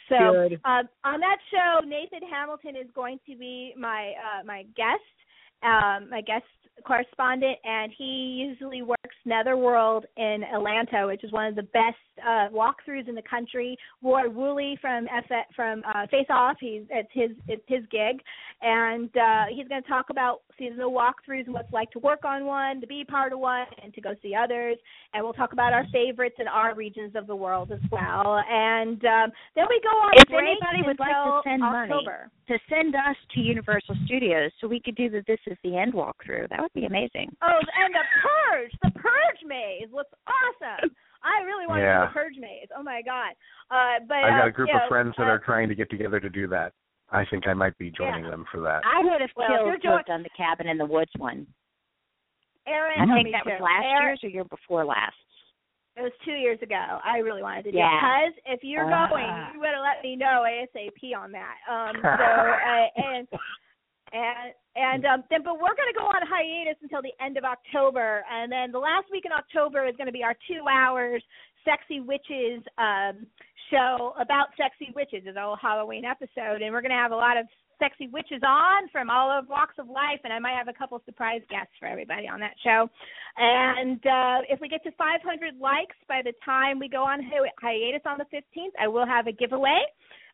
So 0.10 0.50
Good. 0.50 0.62
um, 0.66 0.90
on 1.06 1.20
that 1.22 1.38
show, 1.50 1.80
Nathan 1.88 2.28
Hamilton 2.30 2.76
is 2.76 2.92
going 2.94 3.18
to 3.30 3.36
be 3.38 3.74
my 3.78 4.12
uh, 4.20 4.44
my 4.44 4.64
guest, 4.76 5.16
um, 5.64 6.10
my 6.10 6.20
guest 6.22 6.44
correspondent, 6.86 7.58
and 7.64 7.92
he 7.98 8.46
usually 8.48 8.82
works 8.82 9.16
Netherworld 9.26 10.06
in 10.18 10.44
Atlanta, 10.54 11.08
which 11.08 11.24
is 11.24 11.32
one 11.32 11.48
of 11.48 11.56
the 11.56 11.64
best 11.64 11.98
uh, 12.22 12.50
walkthroughs 12.52 13.08
in 13.08 13.16
the 13.16 13.24
country. 13.30 13.78
Roy 14.02 14.30
Wooley 14.30 14.78
from 14.82 15.08
F- 15.08 15.46
from 15.56 15.84
uh, 15.88 16.08
Face 16.08 16.28
Off, 16.30 16.58
he's 16.60 16.84
it's 16.90 17.10
his 17.12 17.32
it's 17.48 17.64
his 17.68 17.84
gig, 17.92 18.22
and 18.62 19.10
uh, 19.18 19.46
he's 19.50 19.68
going 19.68 19.82
to 19.82 19.90
talk 19.90 20.10
about 20.10 20.42
seasonal 20.60 20.92
walkthroughs 20.92 21.46
and 21.46 21.54
what 21.54 21.66
it's 21.66 21.74
like 21.74 21.90
to 21.92 22.00
work 22.00 22.26
on 22.26 22.46
one, 22.46 22.82
to 22.82 22.88
be 22.88 23.04
part 23.04 23.34
of 23.34 23.40
one, 23.40 23.66
and 23.82 23.94
to 23.94 24.02
go 24.02 24.14
see 24.22 24.36
others. 24.36 24.78
And 25.14 25.24
we'll 25.24 25.34
talk 25.34 25.54
about 25.54 25.74
our 25.74 25.86
favorites 25.92 26.36
in 26.40 26.48
our 26.48 26.76
regions 26.76 27.14
of 27.16 27.26
the 27.26 27.36
world 27.36 27.72
as 27.72 27.80
well. 27.92 28.44
And 28.48 29.04
um, 29.06 29.32
then 29.56 29.66
we 29.70 29.82
go 29.82 29.90
on 29.90 30.12
If 30.18 30.28
break 30.28 30.44
anybody 30.44 30.86
would 30.86 31.00
like 31.00 31.10
to 31.10 31.24
until 31.24 31.42
send 31.44 31.62
money 31.62 31.94
October. 31.94 32.30
to 32.50 32.60
send 32.70 32.94
us 32.94 33.16
to 33.34 33.40
Universal 33.40 33.96
Studios 34.06 34.52
so 34.60 34.68
we 34.68 34.80
could 34.80 34.96
do 34.96 35.10
the 35.10 35.24
This 35.26 35.40
Is 35.48 35.58
the 35.64 35.78
End 35.78 35.94
walkthrough, 35.94 36.50
that 36.50 36.60
would 36.62 36.74
be 36.74 36.86
amazing. 36.86 37.34
Oh, 37.42 37.58
and 37.58 37.96
the 37.96 38.06
Purge, 38.22 38.72
the 38.84 38.92
Purge 39.00 39.42
maze 39.48 39.90
looks 39.94 40.12
awesome. 40.28 40.92
I 41.24 41.44
really 41.44 41.68
want 41.68 41.82
to 41.82 41.86
do 41.86 42.08
the 42.08 42.14
Purge 42.14 42.38
maze. 42.40 42.68
Oh 42.78 42.84
my 42.84 43.02
god! 43.02 43.36
Uh, 43.70 44.00
but 44.08 44.24
I've 44.24 44.40
got 44.40 44.46
uh, 44.46 44.48
a 44.48 44.52
group 44.52 44.70
you 44.70 44.76
of 44.76 44.84
know, 44.84 44.90
friends 44.90 45.14
that 45.18 45.28
uh, 45.28 45.36
are 45.36 45.40
trying 45.40 45.68
to 45.68 45.76
get 45.76 45.90
together 45.90 46.20
to 46.20 46.30
do 46.30 46.48
that. 46.48 46.74
I 47.12 47.26
think 47.26 47.48
I 47.48 47.54
might 47.54 47.78
be 47.78 47.90
joining 47.92 48.26
Yeah. 48.26 48.32
them 48.32 48.46
for 48.52 48.60
that. 48.62 48.82
I 48.86 49.00
would 49.04 49.22
have 49.22 49.32
Well, 49.36 49.48
killed 49.48 49.60
to 49.66 49.72
have 49.72 49.82
doing- 49.82 50.04
done 50.08 50.24
the 50.24 50.30
Cabin 50.38 50.68
in 50.68 50.78
the 50.78 50.86
Woods 50.86 51.12
one. 51.18 51.48
Aaron. 52.68 53.00
I 53.10 53.14
think 53.16 53.26
me 53.26 53.32
that 53.32 53.46
was 53.46 53.58
too. 53.58 53.64
last 53.64 53.86
Aaron, 53.86 54.04
year's 54.04 54.24
or 54.24 54.30
year 54.30 54.44
before 54.44 54.86
last. 54.86 55.16
It 55.96 56.04
was 56.04 56.12
two 56.24 56.34
years 56.36 56.62
ago. 56.62 57.02
I 57.04 57.18
really 57.18 57.42
wanted 57.42 57.64
to 57.66 57.72
do 57.72 57.78
Yeah. 57.78 57.92
it 58.26 58.36
because 58.36 58.44
if 58.58 58.64
you're 58.64 58.86
going, 58.86 59.26
Ah. 59.26 59.52
you 59.54 59.60
better 59.60 59.80
let 59.80 60.04
me 60.04 60.16
know 60.16 60.44
ASAP 60.46 61.14
on 61.16 61.32
that. 61.32 61.58
Um, 61.68 61.96
so 62.02 62.08
uh, 62.08 62.90
and 62.96 63.28
and 64.14 64.54
and 64.76 65.06
um, 65.06 65.24
then, 65.30 65.42
but 65.44 65.56
we're 65.60 65.76
going 65.76 65.92
to 65.94 66.00
go 66.00 66.06
on 66.06 66.26
hiatus 66.26 66.82
until 66.82 67.02
the 67.02 67.14
end 67.20 67.38
of 67.38 67.44
October, 67.44 68.24
and 68.30 68.52
then 68.52 68.72
the 68.72 68.80
last 68.80 69.10
week 69.12 69.26
in 69.26 69.32
October 69.32 69.86
is 69.86 69.96
going 69.98 70.08
to 70.08 70.14
be 70.14 70.24
our 70.24 70.36
two 70.48 70.64
hours 70.70 71.24
sexy 71.66 72.00
witches 72.00 72.64
um 72.78 73.28
show 73.70 74.14
about 74.20 74.48
sexy 74.58 74.92
witches. 74.96 75.24
It's 75.26 75.38
a 75.38 75.42
whole 75.42 75.58
Halloween 75.62 76.06
episode, 76.06 76.62
and 76.62 76.74
we're 76.74 76.82
going 76.82 76.96
to 76.96 76.98
have 76.98 77.12
a 77.12 77.16
lot 77.16 77.38
of 77.38 77.46
sexy 77.80 78.08
witches 78.08 78.42
on 78.46 78.90
from 78.92 79.10
all 79.10 79.32
of 79.32 79.48
walks 79.48 79.76
of 79.80 79.88
life, 79.88 80.20
and 80.24 80.34
I 80.34 80.40
might 80.40 80.58
have 80.58 80.68
a 80.68 80.74
couple 80.74 81.02
surprise 81.06 81.42
guests 81.50 81.72
for 81.80 81.88
everybody 81.88 82.28
on 82.28 82.40
that 82.42 82.54
show. 82.64 82.90
And 83.38 84.06
uh, 84.06 84.40
if 84.50 84.60
we 84.60 84.68
get 84.68 84.84
to 84.84 84.92
500 84.92 85.58
likes 85.60 85.96
by 86.08 86.22
the 86.24 86.34
time 86.44 86.80
we 86.80 86.90
go 86.90 87.04
on 87.04 87.24
hi- 87.24 87.56
hiatus 87.60 88.02
on 88.06 88.18
the 88.18 88.26
15th, 88.36 88.76
I 88.80 88.88
will 88.88 89.06
have 89.06 89.28
a 89.28 89.32
giveaway. 89.32 89.80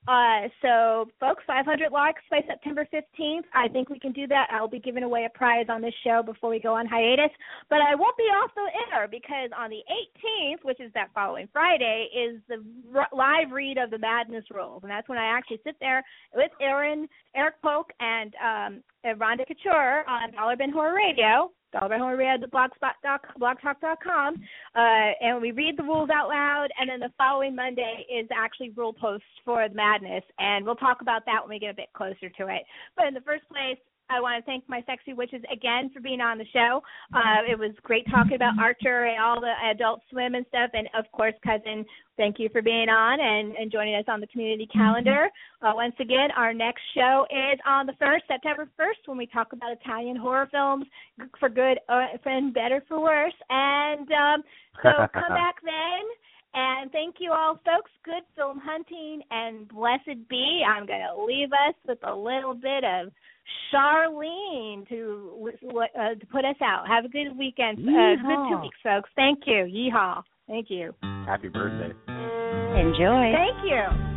Uh, 0.07 0.47
so, 0.61 1.07
folks, 1.19 1.43
500 1.47 1.91
likes 1.91 2.21
by 2.29 2.39
September 2.47 2.87
15th. 2.93 3.41
I 3.55 3.67
think 3.67 3.89
we 3.89 3.97
can 3.97 4.11
do 4.11 4.27
that. 4.27 4.47
I'll 4.51 4.67
be 4.67 4.79
giving 4.79 5.01
away 5.01 5.25
a 5.25 5.35
prize 5.35 5.65
on 5.67 5.81
this 5.81 5.95
show 6.03 6.21
before 6.23 6.51
we 6.51 6.59
go 6.59 6.75
on 6.75 6.85
hiatus. 6.85 7.31
But 7.69 7.79
I 7.81 7.95
won't 7.95 8.15
be 8.15 8.23
off 8.23 8.51
the 8.55 8.69
air 8.93 9.07
because 9.07 9.49
on 9.57 9.71
the 9.71 9.81
18th, 9.89 10.63
which 10.63 10.79
is 10.79 10.91
that 10.93 11.09
following 11.15 11.49
Friday, 11.51 12.07
is 12.15 12.39
the 12.47 12.63
r- 12.95 13.09
live 13.11 13.51
read 13.51 13.79
of 13.79 13.89
the 13.89 13.97
Madness 13.97 14.45
Rules. 14.53 14.83
And 14.83 14.91
that's 14.91 15.09
when 15.09 15.17
I 15.17 15.25
actually 15.25 15.59
sit 15.63 15.75
there 15.79 16.03
with 16.35 16.51
Aaron, 16.61 17.07
Eric 17.35 17.55
Polk, 17.63 17.89
and 17.99 18.35
um, 18.35 18.83
Rhonda 19.05 19.47
Couture 19.47 20.07
on 20.07 20.31
Dollar 20.33 20.55
Bin 20.55 20.71
Horror 20.71 20.95
Radio. 20.95 21.51
Dollar 21.75 21.89
Bin 21.89 21.99
Horror 21.99 22.15
Radio, 22.15 22.47
blogspot 22.47 22.95
dot 23.03 23.21
blogtalk.com. 23.37 24.35
Uh, 24.75 24.79
and 25.21 25.41
we 25.41 25.51
read 25.51 25.75
the 25.77 25.83
rules 25.83 26.09
out 26.09 26.29
loud. 26.29 26.69
And 26.79 26.89
then 26.89 27.01
the 27.01 27.11
following 27.17 27.53
Monday 27.53 28.05
is 28.09 28.27
actually 28.33 28.69
rule 28.69 28.93
post 28.93 29.23
for 29.43 29.67
the 29.67 29.75
madness. 29.75 30.23
And 30.39 30.63
we'll 30.65 30.75
talk 30.75 31.01
about 31.01 31.25
that 31.25 31.41
when 31.41 31.49
we 31.49 31.59
get 31.59 31.71
a 31.71 31.75
bit 31.75 31.91
closer 31.93 32.29
to 32.29 32.47
it. 32.47 32.63
But 32.95 33.07
in 33.07 33.13
the 33.13 33.21
first 33.21 33.43
place, 33.49 33.77
I 34.09 34.21
want 34.21 34.43
to 34.43 34.45
thank 34.45 34.63
my 34.69 34.83
sexy 34.85 35.13
witches 35.13 35.41
again 35.51 35.89
for 35.93 35.99
being 35.99 36.21
on 36.21 36.37
the 36.37 36.45
show. 36.53 36.81
Uh, 37.13 37.41
it 37.49 37.57
was 37.57 37.71
great 37.81 38.05
talking 38.09 38.35
about 38.35 38.53
Archer 38.59 39.05
and 39.05 39.21
all 39.21 39.41
the 39.41 39.53
Adult 39.71 40.01
Swim 40.11 40.35
and 40.35 40.45
stuff. 40.49 40.69
And 40.73 40.87
of 40.97 41.05
course, 41.11 41.33
cousin, 41.43 41.85
thank 42.15 42.37
you 42.37 42.49
for 42.49 42.61
being 42.61 42.87
on 42.87 43.19
and, 43.19 43.55
and 43.55 43.71
joining 43.71 43.95
us 43.95 44.05
on 44.07 44.21
the 44.21 44.27
community 44.27 44.67
calendar. 44.71 45.27
Uh, 45.61 45.71
once 45.73 45.95
again, 45.99 46.29
our 46.37 46.53
next 46.53 46.81
show 46.93 47.25
is 47.31 47.59
on 47.65 47.87
the 47.87 47.93
first, 47.99 48.25
September 48.27 48.69
first, 48.77 48.99
when 49.05 49.17
we 49.17 49.25
talk 49.25 49.53
about 49.53 49.71
Italian 49.71 50.15
horror 50.15 50.47
films 50.51 50.85
for 51.39 51.49
good 51.49 51.79
uh, 51.89 52.05
and 52.25 52.53
better 52.53 52.83
for 52.87 53.01
worse. 53.01 53.33
And 53.49 54.07
um, 54.11 54.43
so 54.83 54.89
come 55.13 55.33
back 55.33 55.55
then. 55.63 56.05
And 56.57 56.89
thank 56.91 57.15
you 57.19 57.33
all, 57.33 57.55
folks. 57.65 57.91
Good 58.05 58.23
film 58.35 58.61
hunting 58.63 59.21
and 59.29 59.67
blessed 59.67 60.29
be. 60.29 60.61
I'm 60.65 60.85
going 60.85 61.01
to 61.01 61.21
leave 61.21 61.51
us 61.51 61.75
with 61.85 61.99
a 62.03 62.15
little 62.15 62.53
bit 62.53 62.85
of 62.85 63.11
Cherlene 63.73 64.87
to 64.89 65.49
uh, 65.79 66.15
to 66.15 66.25
put 66.27 66.45
us 66.45 66.55
out. 66.63 66.87
Have 66.87 67.05
a 67.05 67.09
good 67.09 67.37
weekend. 67.37 67.79
Uh, 67.79 67.81
good 67.81 68.49
two 68.49 68.61
weeks, 68.61 68.77
folks. 68.83 69.09
Thank 69.15 69.39
you. 69.45 69.65
Yeehaw. 69.65 70.23
Thank 70.47 70.69
you. 70.69 70.93
Happy 71.25 71.49
birthday. 71.49 71.93
Enjoy. 72.77 73.33
Thank 73.33 73.63
you. 73.65 74.14